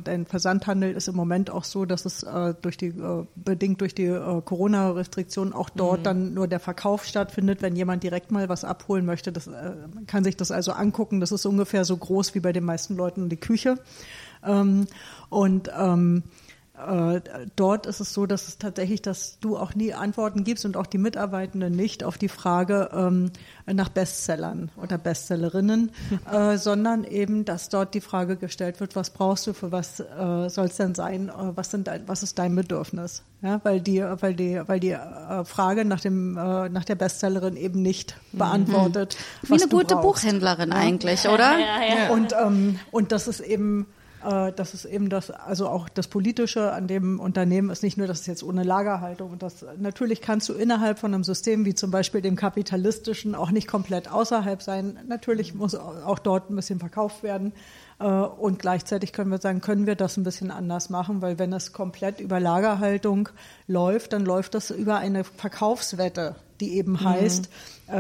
dein 0.04 0.26
Versandhandel 0.26 0.94
ist 0.94 1.08
im 1.08 1.16
Moment 1.16 1.50
auch 1.50 1.64
so, 1.64 1.86
dass 1.86 2.06
es 2.06 2.26
durch 2.62 2.78
die, 2.78 2.94
bedingt 3.36 3.82
durch 3.82 3.96
die 3.96 4.06
äh, 4.06 4.42
Corona-Restriktionen 4.90 5.54
auch 5.54 5.70
dort 5.70 6.06
dann 6.06 6.34
nur 6.34 6.48
der 6.48 6.60
Verkauf 6.60 7.06
stattfindet, 7.06 7.62
wenn 7.62 7.76
jemand 7.76 8.04
direkt 8.04 8.32
mal 8.32 8.50
was 8.50 8.64
abholen 8.64 9.06
möchte. 9.06 9.32
Das, 9.32 9.48
äh, 9.48 9.76
man 9.94 10.08
kann 10.08 10.24
sich 10.24 10.38
das 10.38 10.52
also 10.52 10.72
angucken. 10.72 11.20
Das 11.20 11.32
ist 11.32 11.46
ungefähr 11.46 11.86
so 11.86 11.96
groß 11.96 12.36
wie 12.36 12.40
bei 12.40 12.52
den 12.52 12.66
meisten 12.66 12.96
Leuten 12.96 13.30
die 13.30 13.38
Küche. 13.38 13.78
Ähm, 14.46 14.88
und 15.30 15.70
ähm, 15.78 16.24
äh, 16.88 17.22
dort 17.56 17.86
ist 17.86 18.00
es 18.00 18.14
so, 18.14 18.26
dass 18.26 18.48
es 18.48 18.58
tatsächlich, 18.58 19.02
dass 19.02 19.40
du 19.40 19.58
auch 19.58 19.76
nie 19.76 19.94
Antworten 19.94 20.44
gibst 20.44 20.66
und 20.66 20.78
auch 20.78 20.86
die 20.86 20.98
Mitarbeitenden 20.98 21.76
nicht 21.76 22.04
auf 22.04 22.18
die 22.18 22.30
Frage 22.30 22.90
ähm, 22.94 23.32
nach 23.66 23.90
Bestsellern 23.90 24.70
oder 24.82 24.98
Bestsellerinnen, 24.98 25.92
äh, 26.32 26.58
sondern 26.58 27.04
eben, 27.04 27.46
dass 27.46 27.70
dort 27.70 27.94
die 27.94 28.02
Frage 28.02 28.38
gestellt 28.38 28.80
wird, 28.80 28.96
was 28.96 29.10
brauchst 29.10 29.48
du, 29.48 29.54
für 29.54 29.72
was 29.72 30.00
äh, 30.00 30.50
soll 30.50 30.66
es 30.66 30.78
denn 30.78 30.96
sein, 30.96 31.30
äh, 31.30 31.32
was, 31.56 31.72
sind 31.72 31.88
dein, 31.88 32.08
was 32.08 32.24
ist 32.24 32.40
dein 32.40 32.56
Bedürfnis? 32.56 33.24
Ja, 33.42 33.62
weil 33.64 33.80
die, 33.80 34.02
weil 34.02 34.34
die, 34.34 34.62
weil 34.66 34.80
die 34.80 34.92
äh, 34.92 35.46
Frage 35.46 35.86
nach 35.86 36.02
dem, 36.02 36.38
äh, 36.38 36.70
nach 36.70 36.84
der 36.86 36.96
Bestsellerin 36.96 37.56
eben 37.56 37.82
nicht 37.82 38.16
beantwortet. 38.34 39.18
Wie 39.42 39.52
was 39.52 39.62
eine 39.62 39.70
du 39.70 39.78
gute 39.78 39.96
brauchst. 39.96 40.24
Buchhändlerin 40.24 40.72
eigentlich, 40.74 41.28
oder? 41.28 41.56
Und, 42.12 42.34
ähm, 42.34 42.80
und 42.92 43.12
das 43.12 43.28
ist 43.28 43.40
eben, 43.40 43.88
äh, 44.26 44.52
das 44.56 44.74
ist 44.74 44.86
eben 44.86 45.10
das, 45.10 45.32
also 45.32 45.68
auch 45.68 45.90
das 45.90 46.08
Politische 46.08 46.72
an 46.72 46.88
dem 46.88 47.20
Unternehmen 47.20 47.70
ist 47.70 47.84
nicht 47.84 47.98
nur, 47.98 48.08
dass 48.08 48.22
es 48.22 48.28
jetzt 48.28 48.44
ohne 48.44 48.64
Lagerhaltung 48.64 49.32
und 49.32 49.44
das, 49.44 49.66
natürlich 49.78 50.22
kannst 50.22 50.50
du 50.50 50.54
innerhalb 50.54 51.00
von 51.00 51.14
einem 51.14 51.24
System 51.24 51.66
wie 51.66 51.76
zum 51.76 51.92
Beispiel 51.92 52.22
dem 52.22 52.36
kapitalistischen 52.36 53.36
auch 53.36 53.52
nicht 53.52 53.68
komplett 53.68 54.12
außerhalb 54.12 54.62
sein. 54.62 55.00
Natürlich 55.08 55.54
muss 55.54 55.76
auch 55.76 56.20
dort 56.20 56.50
ein 56.50 56.56
bisschen 56.56 56.80
verkauft 56.80 57.24
werden. 57.24 57.54
Äh, 58.00 58.06
Und 58.06 58.60
gleichzeitig 58.60 59.14
können 59.14 59.32
wir 59.32 59.40
sagen, 59.40 59.62
können 59.62 59.86
wir 59.86 59.96
das 59.96 60.18
ein 60.18 60.24
bisschen 60.24 60.52
anders 60.52 60.90
machen, 60.90 61.22
weil 61.22 61.38
wenn 61.40 61.54
es 61.54 61.74
komplett 61.74 62.20
über 62.20 62.40
Lagerhaltung 62.40 63.30
läuft, 63.68 64.14
dann 64.14 64.26
läuft 64.26 64.56
das 64.56 64.72
über 64.72 64.98
eine 64.98 65.24
Verkaufswette, 65.24 66.36
die 66.60 66.78
eben 66.78 67.04
heißt, 67.04 67.46
äh, 67.46 67.50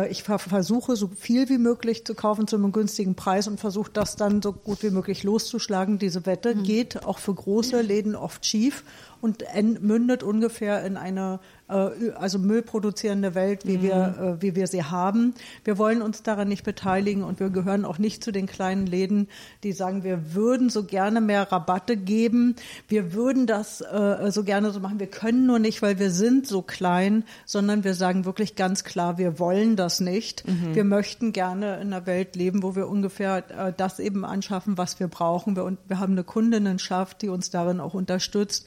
ich 0.09 0.23
ver 0.23 0.39
versuche 0.39 0.95
so 0.95 1.07
viel 1.07 1.49
wie 1.49 1.57
möglich 1.57 2.05
zu 2.05 2.15
kaufen 2.15 2.47
zu 2.47 2.55
einem 2.55 2.71
günstigen 2.71 3.15
Preis 3.15 3.47
und 3.47 3.59
versuche 3.59 3.91
das 3.91 4.15
dann 4.15 4.41
so 4.41 4.53
gut 4.53 4.83
wie 4.83 4.89
möglich 4.91 5.23
loszuschlagen. 5.23 5.99
Diese 5.99 6.25
Wette 6.25 6.55
geht 6.55 7.05
auch 7.05 7.17
für 7.17 7.33
große 7.33 7.81
Läden 7.81 8.15
oft 8.15 8.45
schief 8.45 8.83
und 9.21 9.43
mündet 9.81 10.23
ungefähr 10.23 10.83
in 10.85 10.97
eine 10.97 11.39
äh, 11.69 12.11
also 12.15 12.39
müllproduzierende 12.39 13.35
Welt, 13.35 13.65
wie 13.65 13.81
wir 13.81 14.37
äh, 14.39 14.41
wie 14.41 14.55
wir 14.55 14.67
sie 14.67 14.83
haben. 14.83 15.33
Wir 15.63 15.77
wollen 15.77 16.01
uns 16.01 16.23
daran 16.23 16.47
nicht 16.47 16.63
beteiligen 16.63 17.23
und 17.23 17.39
wir 17.39 17.49
gehören 17.49 17.85
auch 17.85 17.97
nicht 17.97 18.23
zu 18.23 18.31
den 18.31 18.47
kleinen 18.47 18.85
Läden, 18.85 19.27
die 19.63 19.71
sagen, 19.71 20.03
wir 20.03 20.33
würden 20.33 20.69
so 20.69 20.83
gerne 20.83 21.21
mehr 21.21 21.51
Rabatte 21.51 21.97
geben, 21.97 22.55
wir 22.87 23.13
würden 23.13 23.47
das 23.47 23.81
äh, 23.81 24.31
so 24.31 24.43
gerne 24.43 24.71
so 24.71 24.79
machen, 24.79 24.99
wir 24.99 25.07
können 25.07 25.45
nur 25.45 25.59
nicht, 25.59 25.81
weil 25.81 25.99
wir 25.99 26.11
sind 26.11 26.47
so 26.47 26.61
klein, 26.61 27.23
sondern 27.45 27.83
wir 27.83 27.93
sagen 27.93 28.25
wirklich 28.25 28.55
ganz 28.55 28.83
klar, 28.83 29.17
wir 29.17 29.39
wollen 29.39 29.75
das 29.75 29.99
nicht. 29.99 30.43
Wir 30.73 30.83
möchten 30.83 31.33
gerne 31.33 31.75
in 31.75 31.93
einer 31.93 32.05
Welt 32.05 32.35
leben, 32.35 32.63
wo 32.63 32.75
wir 32.75 32.87
ungefähr 32.87 33.43
äh, 33.49 33.73
das 33.75 33.99
eben 33.99 34.25
anschaffen, 34.25 34.77
was 34.77 34.99
wir 34.99 35.07
brauchen. 35.07 35.55
Wir, 35.55 35.63
und 35.63 35.79
wir 35.87 35.99
haben 35.99 36.13
eine 36.13 36.23
Kundinnenschaft, 36.23 37.21
die 37.21 37.29
uns 37.29 37.49
darin 37.49 37.79
auch 37.79 37.93
unterstützt 37.93 38.65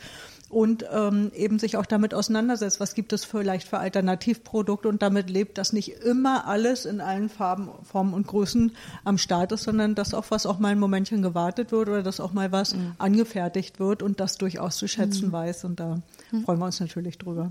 und 0.53 0.85
ähm, 0.93 1.33
eben 1.35 1.59
sich 1.59 1.79
auch 1.79 1.87
damit 1.87 2.13
auseinandersetzt, 2.13 2.79
was 2.79 2.95
gibt 2.95 3.15
es 3.15 3.25
vielleicht 3.25 3.67
für 3.67 3.79
Alternativprodukte 3.79 4.87
und 4.87 5.01
damit 5.01 5.31
lebt, 5.31 5.57
dass 5.57 5.73
nicht 5.73 5.89
immer 6.03 6.47
alles 6.47 6.85
in 6.85 7.01
allen 7.01 7.31
Farben, 7.31 7.71
Formen 7.85 8.13
und 8.13 8.27
Größen 8.27 8.77
am 9.03 9.17
Start 9.17 9.53
ist, 9.53 9.63
sondern 9.63 9.95
dass 9.95 10.13
auf 10.13 10.31
was 10.31 10.45
auch 10.45 10.59
mal 10.59 10.73
ein 10.73 10.79
Momentchen 10.79 11.23
gewartet 11.23 11.73
wird 11.73 11.89
oder 11.89 12.03
dass 12.03 12.21
auch 12.21 12.35
mal 12.35 12.53
was 12.53 12.77
angefertigt 12.99 13.81
wird 13.81 14.03
und 14.03 14.21
das 14.21 14.37
durchaus 14.37 14.77
zu 14.77 14.87
schätzen 14.89 15.33
weiß 15.33 15.65
und 15.65 15.81
da 15.81 16.03
freuen 16.45 16.59
wir 16.59 16.67
uns 16.67 16.81
natürlich 16.81 17.17
drüber. 17.17 17.51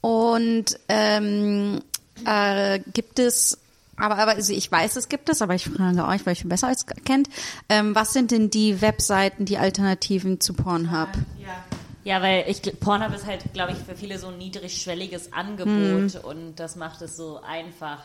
Und 0.00 0.78
ähm, 0.88 1.80
äh, 2.24 2.78
gibt 2.92 3.18
es, 3.18 3.58
aber, 3.96 4.16
aber 4.16 4.36
also 4.36 4.52
ich 4.52 4.70
weiß, 4.70 4.94
es 4.94 5.08
gibt 5.08 5.28
es, 5.28 5.42
aber 5.42 5.56
ich 5.56 5.64
frage 5.64 6.06
euch, 6.06 6.24
weil 6.24 6.34
ich 6.34 6.42
viel 6.42 6.50
besser 6.50 6.68
als 6.68 6.86
kennt, 6.86 7.28
ähm, 7.68 7.96
was 7.96 8.12
sind 8.12 8.30
denn 8.30 8.48
die 8.48 8.80
Webseiten, 8.80 9.44
die 9.44 9.58
Alternativen 9.58 10.40
zu 10.40 10.54
Pornhub? 10.54 11.08
Ja. 11.40 11.64
Ja, 12.08 12.22
weil 12.22 12.46
ich 12.48 12.62
Pornhub 12.80 13.14
ist 13.14 13.26
halt, 13.26 13.52
glaube 13.52 13.72
ich, 13.72 13.78
für 13.78 13.94
viele 13.94 14.18
so 14.18 14.28
ein 14.28 14.38
niedrigschwelliges 14.38 15.34
Angebot 15.34 16.24
und 16.24 16.56
das 16.56 16.74
macht 16.74 17.02
es 17.02 17.18
so 17.18 17.38
einfach, 17.46 18.02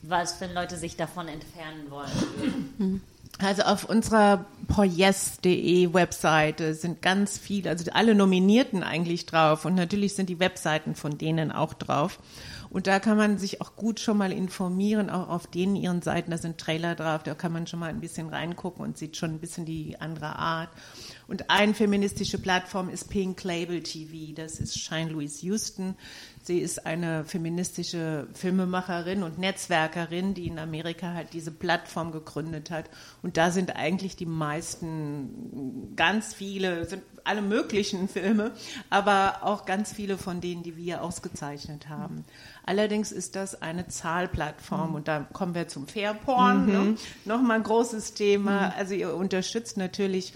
was 0.00 0.40
wenn 0.40 0.54
Leute 0.54 0.78
sich 0.78 0.96
davon 0.96 1.28
entfernen 1.28 1.90
wollen. 1.90 3.02
Also 3.40 3.62
auf 3.64 3.84
unserer 3.84 4.46
poyes.de 4.68 5.92
Webseite 5.92 6.72
sind 6.74 7.02
ganz 7.02 7.36
viele, 7.36 7.68
also 7.68 7.90
alle 7.92 8.14
Nominierten 8.14 8.82
eigentlich 8.82 9.26
drauf 9.26 9.66
und 9.66 9.74
natürlich 9.74 10.14
sind 10.14 10.30
die 10.30 10.40
Webseiten 10.40 10.94
von 10.94 11.18
denen 11.18 11.52
auch 11.52 11.74
drauf. 11.74 12.18
Und 12.70 12.86
da 12.86 13.00
kann 13.00 13.16
man 13.16 13.38
sich 13.38 13.60
auch 13.60 13.76
gut 13.76 14.00
schon 14.00 14.18
mal 14.18 14.32
informieren, 14.32 15.08
auch 15.08 15.28
auf 15.28 15.46
denen 15.46 15.76
ihren 15.76 16.02
Seiten, 16.02 16.30
da 16.30 16.38
sind 16.38 16.58
Trailer 16.58 16.94
drauf, 16.94 17.22
da 17.22 17.34
kann 17.34 17.52
man 17.52 17.66
schon 17.66 17.80
mal 17.80 17.90
ein 17.90 18.00
bisschen 18.00 18.28
reingucken 18.28 18.82
und 18.84 18.98
sieht 18.98 19.16
schon 19.16 19.30
ein 19.30 19.38
bisschen 19.40 19.64
die 19.64 20.00
andere 20.00 20.36
Art. 20.36 20.70
Und 21.28 21.50
eine 21.50 21.74
feministische 21.74 22.38
Plattform 22.38 22.88
ist 22.88 23.10
Pink 23.10 23.44
Label 23.44 23.82
TV, 23.82 24.32
das 24.34 24.58
ist 24.58 24.78
Shine 24.78 25.10
Louise 25.10 25.44
Houston. 25.44 25.94
Sie 26.42 26.58
ist 26.58 26.86
eine 26.86 27.26
feministische 27.26 28.26
Filmemacherin 28.32 29.22
und 29.22 29.38
Netzwerkerin, 29.38 30.32
die 30.32 30.46
in 30.46 30.58
Amerika 30.58 31.12
halt 31.12 31.34
diese 31.34 31.50
Plattform 31.50 32.12
gegründet 32.12 32.70
hat. 32.70 32.88
Und 33.22 33.36
da 33.36 33.50
sind 33.50 33.76
eigentlich 33.76 34.16
die 34.16 34.24
meisten, 34.24 35.92
ganz 35.96 36.32
viele, 36.32 36.86
sind 36.86 37.02
alle 37.24 37.42
möglichen 37.42 38.08
Filme, 38.08 38.52
aber 38.88 39.40
auch 39.42 39.66
ganz 39.66 39.92
viele 39.92 40.16
von 40.16 40.40
denen, 40.40 40.62
die 40.62 40.78
wir 40.78 41.02
ausgezeichnet 41.02 41.90
haben. 41.90 42.24
Allerdings 42.64 43.12
ist 43.12 43.36
das 43.36 43.60
eine 43.60 43.86
Zahlplattform 43.86 44.94
und 44.94 45.08
da 45.08 45.20
kommen 45.34 45.54
wir 45.54 45.68
zum 45.68 45.86
Fairporn. 45.86 46.66
Ne? 46.66 46.96
Nochmal 47.26 47.58
ein 47.58 47.64
großes 47.64 48.14
Thema. 48.14 48.72
Also 48.78 48.94
ihr 48.94 49.14
unterstützt 49.14 49.76
natürlich 49.76 50.32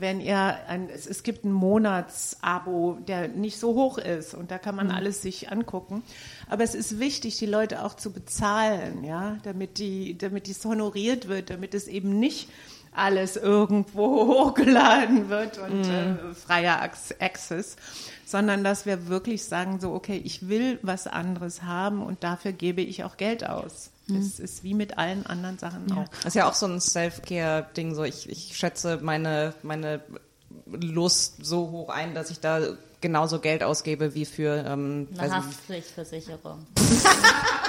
wenn 0.00 0.20
ihr 0.20 0.58
ein, 0.68 0.88
es, 0.88 1.06
es 1.06 1.22
gibt 1.22 1.44
ein 1.44 1.52
Monatsabo, 1.52 2.98
der 3.06 3.28
nicht 3.28 3.58
so 3.58 3.74
hoch 3.74 3.98
ist 3.98 4.34
und 4.34 4.50
da 4.50 4.58
kann 4.58 4.74
man 4.76 4.90
alles 4.90 5.22
sich 5.22 5.50
angucken. 5.50 6.02
Aber 6.48 6.64
es 6.64 6.74
ist 6.74 6.98
wichtig, 6.98 7.38
die 7.38 7.46
Leute 7.46 7.84
auch 7.84 7.94
zu 7.94 8.12
bezahlen, 8.12 9.04
ja, 9.04 9.38
damit 9.42 9.78
die, 9.78 10.16
damit 10.16 10.46
dies 10.46 10.64
honoriert 10.64 11.28
wird, 11.28 11.50
damit 11.50 11.74
es 11.74 11.88
eben 11.88 12.18
nicht 12.18 12.48
alles 12.96 13.36
irgendwo 13.36 14.26
hochgeladen 14.26 15.28
wird 15.28 15.58
und 15.58 15.84
äh, 15.86 16.34
freier 16.34 16.82
Ac- 16.82 17.14
Access, 17.20 17.76
sondern 18.24 18.64
dass 18.64 18.86
wir 18.86 19.08
wirklich 19.08 19.44
sagen 19.44 19.80
so, 19.80 19.92
okay, 19.92 20.20
ich 20.24 20.48
will 20.48 20.78
was 20.82 21.06
anderes 21.06 21.62
haben 21.62 22.02
und 22.02 22.24
dafür 22.24 22.52
gebe 22.52 22.80
ich 22.80 23.04
auch 23.04 23.16
Geld 23.16 23.46
aus. 23.48 23.90
Es 24.08 24.38
ist 24.38 24.62
wie 24.62 24.74
mit 24.74 24.98
allen 24.98 25.26
anderen 25.26 25.58
Sachen 25.58 25.90
auch. 25.92 26.06
Das 26.18 26.26
ist 26.26 26.34
ja 26.34 26.48
auch 26.48 26.54
so 26.54 26.66
ein 26.66 26.80
Self-Care-Ding. 26.80 27.92
So, 27.96 28.04
ich, 28.04 28.28
ich 28.30 28.56
schätze 28.56 29.00
meine, 29.02 29.52
meine 29.64 30.00
Lust 30.70 31.44
so 31.44 31.72
hoch 31.72 31.88
ein, 31.88 32.14
dass 32.14 32.30
ich 32.30 32.38
da 32.38 32.60
genauso 33.00 33.40
Geld 33.40 33.64
ausgebe 33.64 34.14
wie 34.14 34.24
für 34.24 34.64
ähm, 34.64 35.08
Eine 35.18 35.34
Haftpflichtversicherung. 35.38 36.66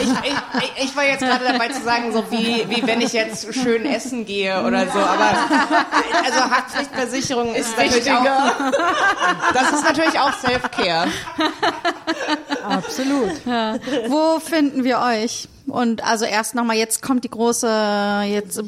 ich, 0.00 0.08
ich, 0.08 0.84
ich, 0.84 0.96
war 0.96 1.04
jetzt 1.04 1.20
gerade 1.20 1.44
dabei 1.44 1.68
zu 1.68 1.82
sagen, 1.82 2.12
so 2.12 2.24
wie, 2.30 2.64
wie 2.68 2.86
wenn 2.86 3.00
ich 3.00 3.12
jetzt 3.12 3.52
schön 3.54 3.84
essen 3.86 4.26
gehe 4.26 4.62
oder 4.62 4.86
so, 4.86 4.98
aber 4.98 5.30
also 6.24 6.40
Haftpflichtversicherung 6.50 7.54
ist 7.54 7.76
natürlich 7.76 8.10
auch, 8.10 8.24
das 9.54 9.72
ist 9.72 9.84
natürlich 9.84 10.18
auch 10.18 10.32
Self-Care. 10.34 11.08
Absolut. 12.64 13.46
Wo 14.08 14.38
finden 14.40 14.84
wir 14.84 15.00
euch? 15.00 15.48
Und 15.66 16.04
also 16.04 16.24
erst 16.24 16.54
nochmal, 16.54 16.76
jetzt 16.76 17.02
kommt 17.02 17.24
die 17.24 17.30
große, 17.30 18.22
jetzt 18.26 18.62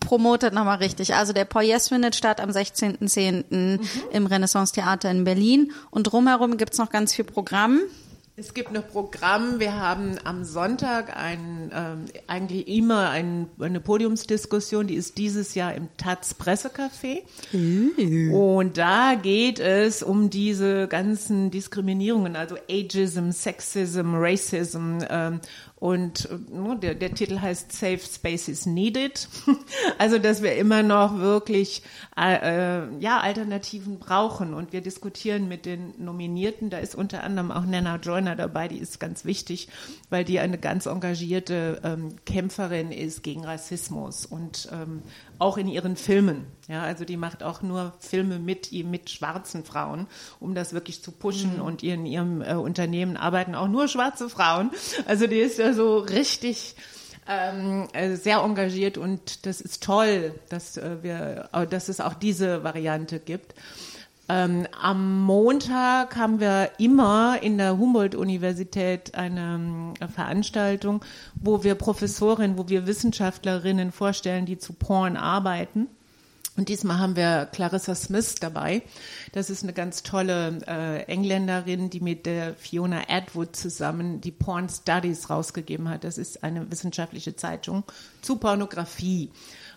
promotet 0.00 0.54
nochmal 0.54 0.78
richtig. 0.78 1.14
Also 1.14 1.32
der 1.32 1.44
Poyes 1.44 1.88
findet 1.88 2.16
statt 2.16 2.40
am 2.40 2.50
16.10. 2.50 3.80
im 4.10 4.26
Renaissance 4.26 4.72
Theater 4.72 5.10
in 5.10 5.24
Berlin. 5.24 5.72
Und 5.90 6.04
drumherum 6.04 6.56
gibt's 6.56 6.78
noch 6.78 6.90
ganz 6.90 7.14
viel 7.14 7.24
Programm. 7.24 7.80
Es 8.40 8.54
gibt 8.54 8.70
noch 8.70 8.86
Programm. 8.86 9.58
Wir 9.58 9.74
haben 9.74 10.16
am 10.22 10.44
Sonntag 10.44 11.16
ein, 11.16 11.72
ähm, 11.74 12.04
eigentlich 12.28 12.68
immer 12.68 13.10
ein, 13.10 13.48
eine 13.58 13.80
Podiumsdiskussion, 13.80 14.86
die 14.86 14.94
ist 14.94 15.18
dieses 15.18 15.56
Jahr 15.56 15.74
im 15.74 15.88
Taz 15.96 16.36
Pressecafé. 16.38 17.22
Und 18.32 18.78
da 18.78 19.16
geht 19.20 19.58
es 19.58 20.04
um 20.04 20.30
diese 20.30 20.86
ganzen 20.86 21.50
Diskriminierungen, 21.50 22.36
also 22.36 22.54
Ageism, 22.70 23.30
Sexism, 23.32 24.14
Racism. 24.14 24.98
Ähm, 25.10 25.40
und 25.80 26.28
äh, 26.28 26.38
ne, 26.52 26.76
der, 26.76 26.94
der 26.94 27.14
Titel 27.14 27.40
heißt 27.40 27.72
Safe 27.72 27.98
Spaces 27.98 28.66
Needed. 28.66 29.28
Also, 29.98 30.18
dass 30.18 30.42
wir 30.42 30.56
immer 30.56 30.82
noch 30.82 31.18
wirklich 31.18 31.82
äh, 32.16 32.82
äh, 32.82 32.88
ja, 33.00 33.20
Alternativen 33.20 33.98
brauchen. 33.98 34.54
Und 34.54 34.72
wir 34.72 34.80
diskutieren 34.80 35.48
mit 35.48 35.66
den 35.66 35.94
Nominierten. 35.98 36.70
Da 36.70 36.78
ist 36.78 36.94
unter 36.94 37.24
anderem 37.24 37.50
auch 37.50 37.64
Nana 37.64 37.96
Joyner 37.96 38.36
dabei, 38.36 38.68
die 38.68 38.78
ist 38.78 39.00
ganz 39.00 39.24
wichtig, 39.24 39.68
weil 40.10 40.24
die 40.24 40.38
eine 40.38 40.58
ganz 40.58 40.86
engagierte 40.86 41.80
ähm, 41.84 42.16
Kämpferin 42.24 42.92
ist 42.92 43.22
gegen 43.22 43.44
Rassismus 43.44 44.26
und 44.26 44.68
ähm, 44.72 45.02
auch 45.38 45.56
in 45.56 45.68
ihren 45.68 45.96
Filmen. 45.96 46.46
Ja, 46.68 46.82
also 46.82 47.04
die 47.04 47.16
macht 47.16 47.42
auch 47.42 47.62
nur 47.62 47.92
Filme 47.98 48.38
mit, 48.38 48.72
mit 48.72 49.10
schwarzen 49.10 49.64
Frauen, 49.64 50.06
um 50.40 50.54
das 50.54 50.72
wirklich 50.72 51.02
zu 51.02 51.12
pushen. 51.12 51.60
Und 51.60 51.82
in 51.82 52.06
ihrem 52.06 52.42
äh, 52.42 52.54
Unternehmen 52.54 53.16
arbeiten 53.16 53.54
auch 53.54 53.68
nur 53.68 53.88
schwarze 53.88 54.28
Frauen. 54.28 54.70
Also 55.06 55.26
die 55.26 55.38
ist 55.38 55.58
ja 55.58 55.72
so 55.72 55.98
richtig 55.98 56.74
ähm, 57.28 57.88
äh, 57.92 58.16
sehr 58.16 58.38
engagiert 58.38 58.96
und 58.98 59.46
das 59.46 59.60
ist 59.60 59.82
toll, 59.82 60.34
dass 60.48 60.76
äh, 60.76 61.02
wir, 61.02 61.48
äh, 61.52 61.66
dass 61.66 61.88
es 61.88 62.00
auch 62.00 62.14
diese 62.14 62.64
Variante 62.64 63.20
gibt. 63.20 63.54
Ähm, 64.30 64.66
am 64.78 65.22
Montag 65.22 66.16
haben 66.16 66.38
wir 66.38 66.72
immer 66.78 67.38
in 67.42 67.56
der 67.56 67.78
Humboldt-Universität 67.78 69.14
eine 69.14 69.94
ähm, 70.00 70.08
Veranstaltung, 70.08 71.02
wo 71.34 71.64
wir 71.64 71.74
Professorinnen, 71.74 72.58
wo 72.58 72.68
wir 72.68 72.86
Wissenschaftlerinnen 72.86 73.90
vorstellen, 73.90 74.44
die 74.44 74.58
zu 74.58 74.74
Porn 74.74 75.16
arbeiten. 75.16 75.88
Und 76.58 76.68
diesmal 76.68 76.98
haben 76.98 77.14
wir 77.14 77.46
Clarissa 77.52 77.94
Smith 77.94 78.34
dabei. 78.34 78.82
Das 79.30 79.48
ist 79.48 79.62
eine 79.62 79.72
ganz 79.72 80.02
tolle 80.02 80.58
äh, 80.66 81.04
Engländerin, 81.04 81.88
die 81.88 82.00
mit 82.00 82.26
der 82.26 82.54
Fiona 82.54 83.02
Atwood 83.08 83.54
zusammen 83.54 84.20
die 84.20 84.32
Porn 84.32 84.68
Studies 84.68 85.30
rausgegeben 85.30 85.88
hat. 85.88 86.02
Das 86.02 86.18
ist 86.18 86.42
eine 86.42 86.68
wissenschaftliche 86.68 87.36
Zeitung 87.36 87.84
zu 88.22 88.36
Pornografie. 88.36 89.30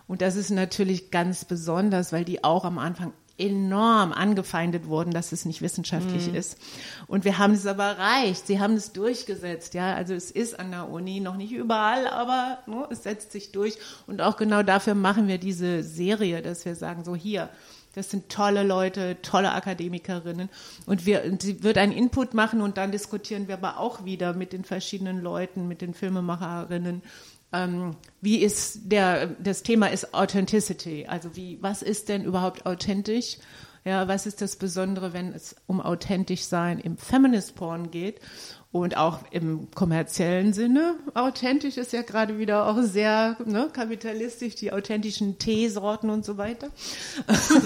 Und 0.08 0.22
das 0.22 0.36
ist 0.36 0.50
natürlich 0.50 1.12
ganz 1.12 1.46
besonders, 1.46 2.12
weil 2.12 2.26
die 2.26 2.44
auch 2.44 2.66
am 2.66 2.80
Anfang 2.80 3.14
enorm 3.42 4.14
angefeindet 4.14 4.88
wurden, 4.88 5.12
dass 5.12 5.32
es 5.32 5.46
nicht 5.46 5.62
wissenschaftlich 5.62 6.34
ist. 6.34 6.58
Und 7.08 7.26
wir 7.26 7.38
haben 7.38 7.54
es 7.54 7.66
aber 7.66 7.84
erreicht. 7.84 8.48
Sie 8.48 8.60
haben 8.60 8.76
es 8.76 8.94
durchgesetzt. 8.94 9.74
Ja, 9.74 9.96
also 9.96 10.14
es 10.14 10.32
ist 10.32 10.60
an 10.60 10.72
der 10.72 10.90
Uni 10.90 11.20
noch 11.20 11.36
nicht 11.36 11.52
überall, 11.52 12.08
aber 12.08 12.60
ne, 12.68 12.88
es 12.90 13.04
setzt 13.04 13.32
sich 13.32 13.52
durch. 13.52 13.78
Und 14.08 14.22
auch 14.22 14.38
genau 14.38 14.64
dafür 14.64 14.96
machen 14.96 15.28
wir 15.28 15.38
diese 15.38 15.84
Serie, 15.84 16.42
dass 16.42 16.66
wir 16.66 16.76
sagen, 16.76 17.04
so 17.04 17.16
hier, 17.16 17.50
das 17.94 18.10
sind 18.10 18.30
tolle 18.30 18.64
Leute, 18.64 19.18
tolle 19.22 19.52
Akademikerinnen. 19.52 20.50
Und 20.86 21.06
wir, 21.06 21.26
und 21.26 21.42
sie 21.42 21.64
wird 21.64 21.78
einen 21.78 21.92
Input 21.92 22.34
machen 22.34 22.62
und 22.62 22.78
dann 22.78 22.92
diskutieren 22.92 23.48
wir 23.48 23.56
aber 23.56 23.80
auch 23.80 24.06
wieder 24.06 24.34
mit 24.34 24.54
den 24.54 24.64
verschiedenen 24.64 25.22
Leuten, 25.22 25.68
mit 25.68 25.82
den 25.82 25.94
Filmemacherinnen. 25.94 27.02
Ähm, 27.54 27.96
wie 28.22 28.38
ist 28.38 28.92
der, 28.92 29.28
das 29.28 29.64
Thema 29.64 29.88
ist 29.88 30.14
Authenticity. 30.14 31.06
Also 31.08 31.36
wie, 31.36 31.58
was 31.62 31.82
ist 31.82 32.10
denn 32.10 32.24
überhaupt 32.24 32.66
authentisch? 32.66 33.38
Ja, 33.84 34.08
was 34.08 34.26
ist 34.26 34.42
das 34.42 34.56
Besondere, 34.56 35.14
wenn 35.14 35.34
es 35.34 35.56
um 35.66 35.82
authentisch 35.82 36.44
sein 36.44 36.80
im 36.80 36.98
Feminist 36.98 37.56
Porn 37.56 37.90
geht? 37.90 38.20
Und 38.74 38.96
auch 38.96 39.20
im 39.32 39.68
kommerziellen 39.76 40.54
Sinne. 40.54 40.96
Authentisch 41.14 41.76
ist 41.76 41.92
ja 41.92 42.04
gerade 42.04 42.40
wieder 42.40 42.68
auch 42.68 42.78
sehr 42.82 43.36
ne, 43.46 43.68
kapitalistisch, 43.72 44.56
die 44.56 44.72
authentischen 44.72 45.38
Teesorten 45.38 46.10
und 46.10 46.24
so 46.24 46.38
weiter. 46.38 46.68
also 47.28 47.60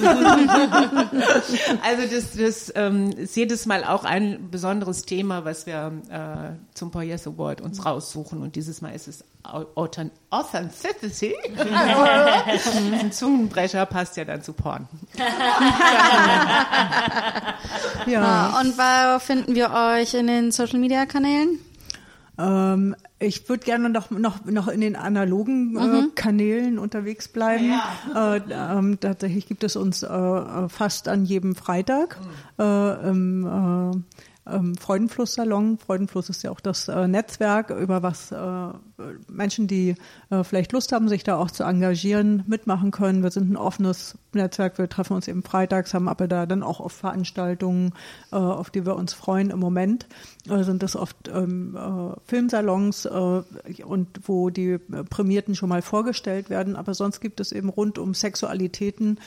das, 2.12 2.32
das 2.36 2.74
ähm, 2.76 3.12
ist 3.12 3.36
jedes 3.36 3.68
Mal 3.68 3.84
auch 3.84 4.04
ein 4.04 4.50
besonderes 4.50 5.04
Thema, 5.04 5.46
was 5.46 5.68
wir 5.68 5.92
äh, 6.10 6.56
zum 6.74 6.90
Poyes 6.90 7.28
Award 7.28 7.62
uns 7.62 7.86
raussuchen. 7.86 8.42
Und 8.42 8.56
dieses 8.56 8.82
Mal 8.82 8.96
ist 8.96 9.08
es 9.08 9.24
Au- 9.44 9.68
Authent 9.76 10.12
Authenticity. 10.32 11.36
Ein 13.00 13.12
Zungenbrecher 13.12 13.86
passt 13.86 14.18
ja 14.18 14.26
dann 14.26 14.42
zu 14.42 14.54
Porn. 14.54 14.88
Ja. 18.08 18.60
Und 18.60 18.78
wo 18.78 19.20
finden 19.20 19.56
wir 19.56 19.72
euch 19.72 20.14
in 20.14 20.28
den 20.28 20.52
Social 20.52 20.80
Media 20.80 20.95
Kanälen? 21.04 21.60
Ähm, 22.38 22.96
ich 23.20 23.48
würde 23.48 23.64
gerne 23.64 23.90
noch, 23.90 24.12
noch, 24.12 24.46
noch 24.46 24.68
in 24.68 24.82
den 24.82 24.96
analogen 24.96 25.78
äh, 25.78 26.08
Kanälen 26.16 26.80
unterwegs 26.80 27.28
bleiben. 27.28 27.72
Äh, 28.14 28.42
ähm, 28.50 29.00
tatsächlich 29.00 29.48
gibt 29.48 29.64
es 29.64 29.76
uns 29.76 30.04
äh, 30.04 30.08
äh, 30.08 30.70
fast 30.70 31.08
an 31.08 31.26
jedem 31.26 31.56
Freitag 31.56 32.18
äh, 32.60 33.10
im 33.10 33.46
äh, 33.46 34.18
ähm, 34.48 34.76
Freudenfluss-Salon. 34.76 35.78
Freudenfluss 35.78 36.30
ist 36.30 36.44
ja 36.44 36.52
auch 36.52 36.60
das 36.60 36.88
äh, 36.88 37.08
Netzwerk, 37.08 37.70
über 37.70 38.04
was 38.04 38.32
äh, 38.32 38.68
Menschen, 39.28 39.68
die 39.68 39.96
äh, 40.30 40.44
vielleicht 40.44 40.72
Lust 40.72 40.92
haben, 40.92 41.10
sich 41.10 41.24
da 41.24 41.38
auch 41.38 41.52
zu 41.52 41.64
engagieren, 41.64 42.44
mitmachen 42.48 42.92
können. 42.92 43.24
Wir 43.24 43.32
sind 43.32 43.52
ein 43.52 43.58
offenes 43.58 44.18
Netzwerk, 44.34 44.78
wir 44.78 44.88
treffen 44.88 45.14
uns 45.14 45.28
eben 45.28 45.44
freitags, 45.44 45.94
haben 45.94 46.08
aber 46.08 46.28
da 46.28 46.46
dann 46.46 46.64
auch 46.64 46.80
oft 46.80 46.96
Veranstaltungen, 46.96 47.94
äh, 48.32 48.36
auf 48.36 48.70
die 48.70 48.86
wir 48.86 48.96
uns 48.96 49.14
freuen. 49.14 49.50
Im 49.50 49.60
Moment 49.60 50.08
äh, 50.50 50.64
sind 50.64 50.84
das 50.84 50.96
oft 50.96 51.28
ähm, 51.28 51.76
äh, 51.76 52.16
Filmsalons 52.26 53.06
und 53.06 54.08
wo 54.24 54.50
die 54.50 54.78
Prämierten 54.78 55.56
schon 55.56 55.70
mal 55.70 55.82
vorgestellt 55.82 56.50
werden. 56.50 56.76
Aber 56.76 56.94
sonst 56.94 57.20
gibt 57.20 57.40
es 57.40 57.52
eben 57.52 57.70
rund 57.70 57.98
um 57.98 58.14
Sexualitäten 58.14 59.20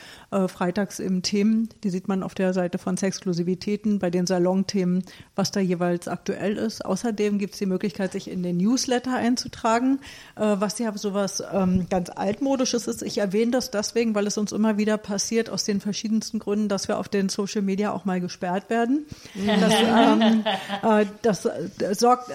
freitags 0.47 0.99
eben 0.99 1.21
Themen. 1.21 1.69
Die 1.83 1.89
sieht 1.89 2.07
man 2.07 2.23
auf 2.23 2.35
der 2.35 2.53
Seite 2.53 2.77
von 2.77 2.97
Sexklusivitäten 2.97 3.99
bei 3.99 4.09
den 4.09 4.27
Salonthemen, 4.27 5.03
was 5.35 5.51
da 5.51 5.59
jeweils 5.59 6.07
aktuell 6.07 6.57
ist. 6.57 6.85
Außerdem 6.85 7.39
gibt 7.39 7.53
es 7.53 7.59
die 7.59 7.65
Möglichkeit, 7.65 8.11
sich 8.11 8.29
in 8.29 8.43
den 8.43 8.57
Newsletter 8.57 9.15
einzutragen, 9.15 9.99
äh, 10.35 10.41
was 10.41 10.79
ja 10.79 10.95
sowas 10.97 11.43
ähm, 11.53 11.87
ganz 11.89 12.09
altmodisches 12.09 12.87
ist. 12.87 13.03
Ich 13.03 13.17
erwähne 13.17 13.51
das 13.51 13.71
deswegen, 13.71 14.15
weil 14.15 14.27
es 14.27 14.37
uns 14.37 14.51
immer 14.51 14.77
wieder 14.77 14.97
passiert, 14.97 15.49
aus 15.49 15.63
den 15.63 15.81
verschiedensten 15.81 16.39
Gründen, 16.39 16.69
dass 16.69 16.87
wir 16.87 16.97
auf 16.97 17.09
den 17.09 17.29
Social 17.29 17.61
Media 17.61 17.91
auch 17.91 18.05
mal 18.05 18.19
gesperrt 18.19 18.69
werden. 18.69 19.05
Das, 19.35 19.73
ähm, 19.73 20.43
äh, 20.83 21.05
das, 21.21 21.45
äh, 21.45 21.95
sorgt, 21.95 22.29
äh, 22.29 22.33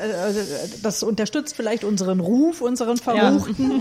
das 0.82 1.02
unterstützt 1.02 1.54
vielleicht 1.54 1.84
unseren 1.84 2.20
Ruf, 2.20 2.60
unseren 2.60 2.96
Verruchten. 2.96 3.70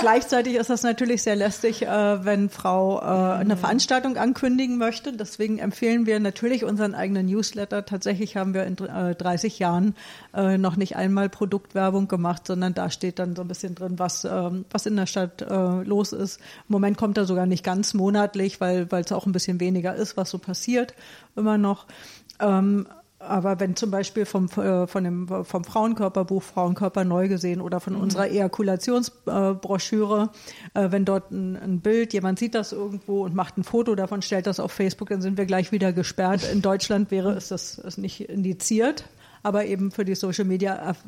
gleichzeitig 0.00 0.54
ist 0.54 0.70
das 0.70 0.82
natürlich 0.82 1.22
sehr 1.22 1.36
lästig, 1.36 1.82
äh, 1.82 2.24
wenn 2.24 2.48
Frau 2.50 3.00
äh, 3.00 3.40
eine 3.40 3.56
Veranstaltung 3.56 4.16
ankündigen 4.16 4.78
möchte. 4.78 5.12
Deswegen 5.12 5.58
empfehlen 5.58 6.06
wir 6.06 6.20
natürlich 6.20 6.64
unseren 6.64 6.94
eigenen 6.94 7.26
Newsletter. 7.26 7.83
Tatsächlich 7.86 8.36
haben 8.36 8.54
wir 8.54 8.64
in 8.64 8.76
äh, 8.78 9.14
30 9.14 9.58
Jahren 9.58 9.94
äh, 10.34 10.58
noch 10.58 10.76
nicht 10.76 10.96
einmal 10.96 11.28
Produktwerbung 11.28 12.08
gemacht, 12.08 12.46
sondern 12.46 12.74
da 12.74 12.90
steht 12.90 13.18
dann 13.18 13.36
so 13.36 13.42
ein 13.42 13.48
bisschen 13.48 13.74
drin, 13.74 13.98
was, 13.98 14.24
ähm, 14.24 14.64
was 14.70 14.86
in 14.86 14.96
der 14.96 15.06
Stadt 15.06 15.42
äh, 15.42 15.82
los 15.82 16.12
ist. 16.12 16.40
Im 16.68 16.72
Moment 16.74 16.96
kommt 16.96 17.18
er 17.18 17.24
sogar 17.24 17.46
nicht 17.46 17.64
ganz 17.64 17.94
monatlich, 17.94 18.60
weil 18.60 18.90
weil 18.90 19.02
es 19.02 19.12
auch 19.12 19.26
ein 19.26 19.32
bisschen 19.32 19.60
weniger 19.60 19.94
ist, 19.94 20.16
was 20.16 20.30
so 20.30 20.38
passiert 20.38 20.94
immer 21.36 21.58
noch. 21.58 21.86
Ähm, 22.40 22.86
aber 23.26 23.60
wenn 23.60 23.76
zum 23.76 23.90
Beispiel 23.90 24.24
vom, 24.24 24.46
äh, 24.56 24.86
von 24.86 25.04
dem, 25.04 25.28
vom 25.44 25.64
Frauenkörperbuch 25.64 26.42
Frauenkörper 26.42 27.04
neu 27.04 27.28
gesehen 27.28 27.60
oder 27.60 27.80
von 27.80 27.96
unserer 27.96 28.28
Ejakulationsbroschüre, 28.28 30.30
äh, 30.74 30.90
wenn 30.90 31.04
dort 31.04 31.30
ein, 31.30 31.56
ein 31.56 31.80
Bild, 31.80 32.12
jemand 32.12 32.38
sieht 32.38 32.54
das 32.54 32.72
irgendwo 32.72 33.24
und 33.24 33.34
macht 33.34 33.58
ein 33.58 33.64
Foto 33.64 33.94
davon, 33.94 34.22
stellt 34.22 34.46
das 34.46 34.60
auf 34.60 34.72
Facebook, 34.72 35.08
dann 35.08 35.22
sind 35.22 35.38
wir 35.38 35.46
gleich 35.46 35.72
wieder 35.72 35.92
gesperrt. 35.92 36.42
In 36.52 36.62
Deutschland 36.62 37.10
wäre 37.10 37.32
es 37.32 37.48
das 37.48 37.78
ist 37.78 37.98
nicht 37.98 38.28
indiziert, 38.28 39.04
aber 39.42 39.64
eben 39.66 39.90
für 39.90 40.04
die 40.04 40.14
Social 40.14 40.44
Media 40.44 40.90
erf- 40.90 41.04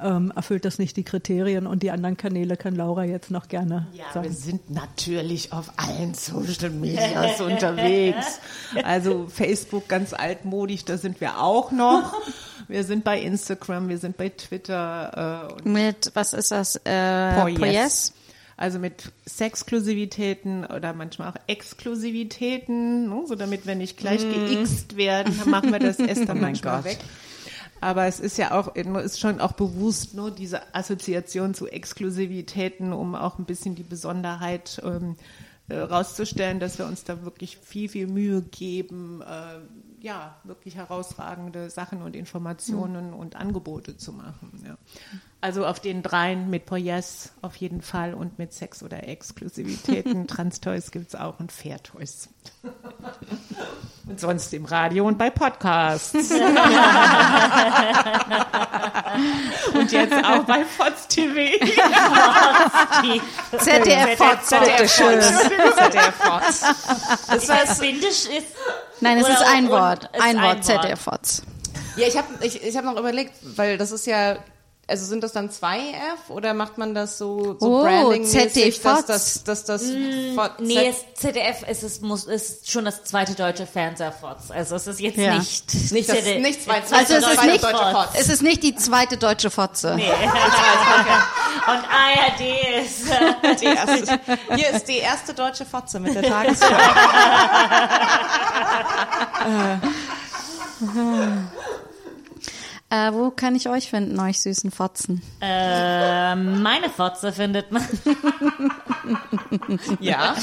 ähm, 0.00 0.32
erfüllt 0.34 0.64
das 0.64 0.78
nicht 0.78 0.96
die 0.96 1.02
Kriterien 1.04 1.66
und 1.66 1.82
die 1.82 1.90
anderen 1.90 2.16
Kanäle 2.16 2.56
kann 2.56 2.74
Laura 2.76 3.04
jetzt 3.04 3.30
noch 3.30 3.48
gerne 3.48 3.86
Ja, 3.92 4.04
sagen. 4.12 4.26
wir 4.28 4.32
sind 4.34 4.70
natürlich 4.70 5.52
auf 5.52 5.72
allen 5.76 6.14
Social 6.14 6.70
Medias 6.70 7.40
unterwegs. 7.40 8.40
Also 8.84 9.26
Facebook 9.28 9.88
ganz 9.88 10.12
altmodisch, 10.12 10.84
da 10.84 10.96
sind 10.96 11.20
wir 11.20 11.40
auch 11.40 11.72
noch. 11.72 12.14
Wir 12.68 12.84
sind 12.84 13.02
bei 13.04 13.20
Instagram, 13.20 13.88
wir 13.88 13.98
sind 13.98 14.16
bei 14.16 14.28
Twitter 14.28 15.48
äh, 15.50 15.52
und 15.54 15.66
Mit, 15.66 16.10
was 16.14 16.32
ist 16.34 16.52
das? 16.52 16.76
Äh, 16.84 17.40
Poyes. 17.40 17.58
Poyes? 17.58 18.12
Also 18.56 18.78
mit 18.78 19.10
Sexklusivitäten 19.26 20.66
oder 20.66 20.92
manchmal 20.92 21.30
auch 21.30 21.36
Exklusivitäten, 21.46 23.08
ne? 23.08 23.22
so 23.26 23.34
damit 23.34 23.66
wir 23.66 23.74
nicht 23.74 23.96
gleich 23.96 24.20
geixt 24.22 24.96
werden, 24.96 25.34
dann 25.38 25.50
machen 25.50 25.72
wir 25.72 25.78
das 25.78 25.98
erst 25.98 26.28
dann 26.28 26.40
manchmal 26.40 26.76
Gott. 26.76 26.84
weg. 26.84 26.98
Aber 27.80 28.06
es 28.06 28.20
ist 28.20 28.36
ja 28.36 28.52
auch, 28.52 28.74
ist 28.76 29.20
schon 29.20 29.40
auch 29.40 29.52
bewusst 29.52 30.14
nur 30.14 30.30
diese 30.30 30.74
Assoziation 30.74 31.54
zu 31.54 31.66
Exklusivitäten, 31.66 32.92
um 32.92 33.14
auch 33.14 33.38
ein 33.38 33.46
bisschen 33.46 33.74
die 33.74 33.82
Besonderheit 33.82 34.80
ähm, 34.84 35.16
äh, 35.68 35.78
rauszustellen, 35.78 36.60
dass 36.60 36.78
wir 36.78 36.86
uns 36.86 37.04
da 37.04 37.24
wirklich 37.24 37.56
viel, 37.56 37.88
viel 37.88 38.06
Mühe 38.06 38.42
geben, 38.42 39.22
äh, 39.22 39.60
ja, 40.00 40.36
wirklich 40.44 40.76
herausragende 40.76 41.68
Sachen 41.70 42.02
und 42.02 42.16
Informationen 42.16 43.12
und 43.12 43.36
Angebote 43.36 43.96
zu 43.96 44.12
machen. 44.12 44.62
Ja. 44.66 44.76
Also 45.42 45.66
auf 45.66 45.80
den 45.80 46.02
dreien 46.02 46.50
mit 46.50 46.66
Poyes 46.66 47.32
auf 47.40 47.56
jeden 47.56 47.80
Fall 47.82 48.12
und 48.14 48.38
mit 48.38 48.52
Sex 48.52 48.82
oder 48.82 49.06
Exklusivitäten. 49.08 50.26
Transtoys 50.28 50.90
gibt's 50.90 51.14
auch 51.14 51.38
und 51.38 51.52
Fairtoys. 51.52 52.28
und 54.06 54.20
sonst 54.20 54.52
im 54.54 54.64
Radio 54.66 55.06
und 55.06 55.16
bei 55.18 55.30
Podcasts. 55.30 56.12
und 59.74 59.92
jetzt 59.92 60.24
auch 60.24 60.44
bei 60.44 60.64
Fox 60.64 61.08
TV. 61.08 61.34
ZDF 63.58 64.18
Fox, 64.18 64.50
bitteschön. 64.50 65.20
ZDF 65.20 66.14
Fox. 66.16 66.64
Das 67.28 67.48
heißt, 67.48 67.82
ist. 67.82 68.28
Nein, 69.00 69.18
es 69.18 69.28
ist 69.28 69.42
ein 69.42 69.68
Wort. 69.68 70.08
Ein 70.20 70.36
Wort, 70.36 70.44
Wort. 70.44 70.64
ZDF 70.64 71.00
Fox. 71.00 71.42
Ja, 71.96 72.06
ich 72.06 72.16
habe 72.16 72.28
ich, 72.42 72.62
ich 72.62 72.76
hab 72.76 72.84
noch 72.84 72.96
überlegt, 72.98 73.32
weil 73.56 73.76
das 73.78 73.92
ist 73.92 74.06
ja, 74.06 74.36
also 74.90 75.06
sind 75.06 75.22
das 75.22 75.32
dann 75.32 75.50
zwei 75.50 75.78
F 75.78 76.28
oder 76.30 76.52
macht 76.52 76.76
man 76.76 76.94
das 76.94 77.16
so, 77.16 77.56
so 77.58 77.78
Oh, 77.78 77.82
branding-mäßig, 77.82 78.52
ZDF 78.52 78.82
dass 78.82 79.06
das, 79.06 79.44
dass 79.44 79.64
das 79.64 79.82
Fo- 79.84 80.50
Nee, 80.58 80.74
Z- 80.74 80.86
es, 81.14 81.20
ZDF 81.22 81.62
ist, 81.68 81.82
es 81.82 82.00
muss, 82.00 82.24
ist 82.24 82.70
schon 82.70 82.84
das 82.84 83.04
zweite 83.04 83.34
deutsche 83.34 83.66
Fernseherfotz. 83.66 84.50
Also 84.50 84.74
es 84.76 84.86
ist 84.86 85.00
jetzt 85.00 85.16
Ja. 85.16 85.34
nicht. 85.36 85.72
Nicht 85.92 86.08
das- 86.08 86.16
ZDF 86.16 86.42
nicht 86.42 86.62
zwei- 86.64 86.80
das 86.80 86.92
Also 86.92 87.14
es 87.14 87.24
ist 87.26 87.32
zweite 87.34 87.46
nicht, 87.52 87.64
deutsche 87.64 87.90
Fotz. 87.92 88.08
es 88.14 88.28
ist 88.28 88.42
nicht 88.42 88.62
die 88.62 88.74
zweite 88.74 89.16
deutsche 89.16 89.50
Fotze. 89.50 89.94
Nee. 89.96 90.10
Und 91.66 91.84
ARD 91.88 92.84
ist. 92.84 93.10
äh, 93.10 93.56
die 93.56 93.64
erste, 93.66 94.20
hier 94.56 94.70
ist 94.70 94.88
die 94.88 94.98
erste 94.98 95.34
deutsche 95.34 95.64
Fotze 95.64 96.00
mit 96.00 96.14
der 96.14 96.22
Tagesschau. 96.22 96.66
Äh, 102.90 103.12
wo 103.12 103.30
kann 103.30 103.54
ich 103.54 103.68
euch 103.68 103.88
finden, 103.88 104.18
euch 104.18 104.40
süßen 104.40 104.72
Fotzen? 104.72 105.22
Äh, 105.40 106.34
meine 106.34 106.90
Fotze 106.90 107.32
findet 107.32 107.70
man 107.70 107.86
ja. 110.00 110.34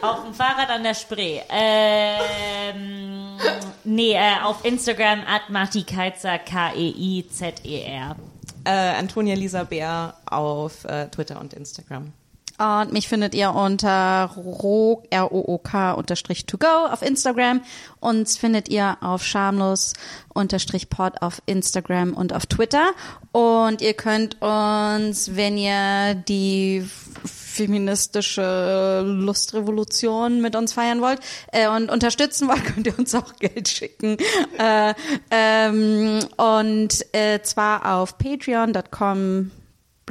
auf 0.00 0.24
dem 0.24 0.32
Fahrrad 0.32 0.70
an 0.70 0.82
der 0.82 0.94
Spree. 0.94 1.40
Ähm, 1.50 3.36
nee, 3.84 4.14
äh, 4.14 4.40
auf 4.42 4.64
Instagram 4.64 5.20
at 5.26 5.50
Marti 5.50 5.82
Keizer, 5.82 6.36
E 6.36 6.38
K-E-I-Z-E-R. 6.38 8.16
Äh, 8.64 8.70
Antonia 8.70 9.34
Lisa 9.34 9.64
Bär 9.64 10.14
auf 10.24 10.86
äh, 10.86 11.08
Twitter 11.08 11.38
und 11.38 11.52
Instagram. 11.52 12.14
Und 12.58 12.92
mich 12.92 13.08
findet 13.08 13.34
ihr 13.34 13.54
unter 13.54 14.32
ro, 14.36 15.04
R-O-O-K 15.10 15.92
unterstrich 15.92 16.44
to 16.46 16.58
go 16.58 16.66
auf 16.66 17.02
Instagram. 17.02 17.62
Uns 18.00 18.36
findet 18.36 18.68
ihr 18.68 18.98
auf 19.00 19.24
schamlos 19.24 19.92
unterstrich 20.34 20.90
pod 20.90 21.22
auf 21.22 21.40
Instagram 21.46 22.14
und 22.14 22.32
auf 22.32 22.46
Twitter. 22.46 22.90
Und 23.30 23.80
ihr 23.80 23.94
könnt 23.94 24.42
uns, 24.42 25.36
wenn 25.36 25.56
ihr 25.56 26.14
die 26.14 26.84
feministische 27.24 29.02
Lustrevolution 29.04 30.40
mit 30.40 30.56
uns 30.56 30.72
feiern 30.72 31.00
wollt 31.00 31.20
äh, 31.52 31.68
und 31.68 31.90
unterstützen 31.90 32.48
wollt, 32.48 32.64
könnt 32.74 32.86
ihr 32.86 32.98
uns 32.98 33.14
auch 33.14 33.36
Geld 33.36 33.68
schicken. 33.68 34.16
Äh, 34.58 34.94
ähm, 35.30 36.20
und 36.36 37.06
äh, 37.14 37.40
zwar 37.42 37.94
auf 37.94 38.18
patreon.com 38.18 39.50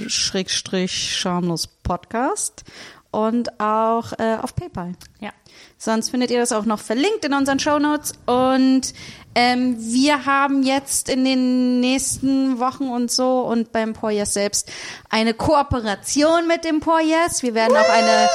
Schrägstrich 0.07 1.15
schamlos 1.15 1.67
Podcast 1.67 2.63
und 3.11 3.59
auch 3.59 4.13
äh, 4.19 4.37
auf 4.41 4.55
PayPal. 4.55 4.93
Ja. 5.19 5.31
Sonst 5.77 6.09
findet 6.09 6.31
ihr 6.31 6.39
das 6.39 6.51
auch 6.51 6.65
noch 6.65 6.79
verlinkt 6.79 7.25
in 7.25 7.33
unseren 7.33 7.59
Shownotes. 7.59 8.13
Und 8.25 8.93
ähm, 9.35 9.77
wir 9.79 10.25
haben 10.25 10.63
jetzt 10.63 11.09
in 11.09 11.23
den 11.23 11.79
nächsten 11.79 12.59
Wochen 12.59 12.89
und 12.89 13.11
so 13.11 13.41
und 13.41 13.71
beim 13.71 13.93
Poyes 13.93 14.33
selbst 14.33 14.71
eine 15.09 15.33
Kooperation 15.33 16.47
mit 16.47 16.65
dem 16.65 16.79
Poyes. 16.79 17.43
Wir 17.43 17.53
werden 17.53 17.75
auch 17.75 17.89
eine 17.89 18.29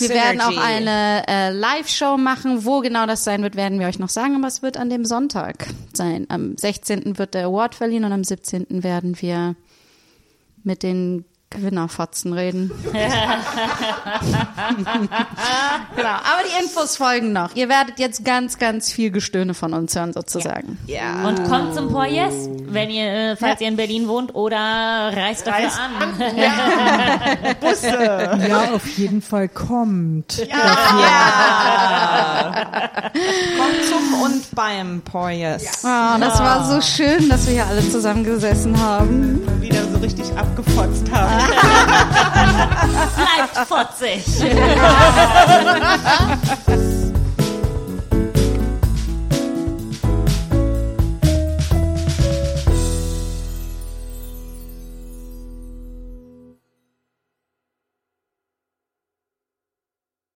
wir 0.00 0.10
werden 0.10 0.40
auch 0.40 0.56
eine 0.56 1.24
äh, 1.26 1.50
Live-Show 1.50 2.16
machen. 2.16 2.64
Wo 2.64 2.80
genau 2.80 3.06
das 3.06 3.24
sein 3.24 3.42
wird, 3.42 3.56
werden 3.56 3.80
wir 3.80 3.88
euch 3.88 3.98
noch 3.98 4.08
sagen, 4.08 4.36
aber 4.36 4.46
es 4.46 4.62
wird 4.62 4.76
an 4.76 4.90
dem 4.90 5.04
Sonntag 5.04 5.66
sein. 5.92 6.26
Am 6.28 6.56
16. 6.56 7.18
wird 7.18 7.34
der 7.34 7.46
Award 7.46 7.74
verliehen 7.74 8.04
und 8.04 8.12
am 8.12 8.22
17. 8.22 8.66
werden 8.82 9.20
wir 9.20 9.56
mit 10.68 10.82
den 10.82 11.24
Gewinnerfotzen 11.50 12.34
reden. 12.34 12.70
genau, 12.92 13.06
aber 15.96 16.42
die 16.44 16.62
Infos 16.62 16.96
folgen 16.96 17.32
noch. 17.32 17.56
Ihr 17.56 17.70
werdet 17.70 17.98
jetzt 17.98 18.22
ganz, 18.22 18.58
ganz 18.58 18.92
viel 18.92 19.10
Gestöhne 19.10 19.54
von 19.54 19.72
uns 19.72 19.96
hören, 19.96 20.12
sozusagen. 20.12 20.78
Ja. 20.86 21.26
Und 21.26 21.42
kommt 21.48 21.74
zum 21.74 21.90
Poyes, 21.90 22.50
wenn 22.66 22.90
ihr, 22.90 23.30
äh, 23.30 23.36
falls 23.36 23.62
ihr 23.62 23.68
in 23.68 23.76
Berlin 23.76 24.08
wohnt, 24.08 24.34
oder 24.34 24.58
reist 24.58 25.46
dafür 25.46 25.70
an. 25.72 26.18
Ja, 28.48 28.72
auf 28.72 28.86
jeden 28.98 29.22
Fall 29.22 29.48
kommt. 29.48 30.38
Kommt 33.58 33.84
zum 33.88 34.22
und 34.22 34.54
beim 34.54 35.00
Poyes. 35.02 35.82
Oh, 35.84 36.18
das 36.20 36.38
war 36.40 36.64
so 36.64 36.80
schön, 36.80 37.28
dass 37.28 37.46
wir 37.46 37.54
hier 37.54 37.66
alle 37.66 37.88
zusammengesessen 37.88 38.78
haben. 38.80 39.40
Wieder 39.60 39.84
so 39.84 39.98
richtig 39.98 40.26
abgefotzt 40.36 41.10
haben. 41.10 41.37
Bleibt 43.16 43.68
fotzig. 43.68 44.24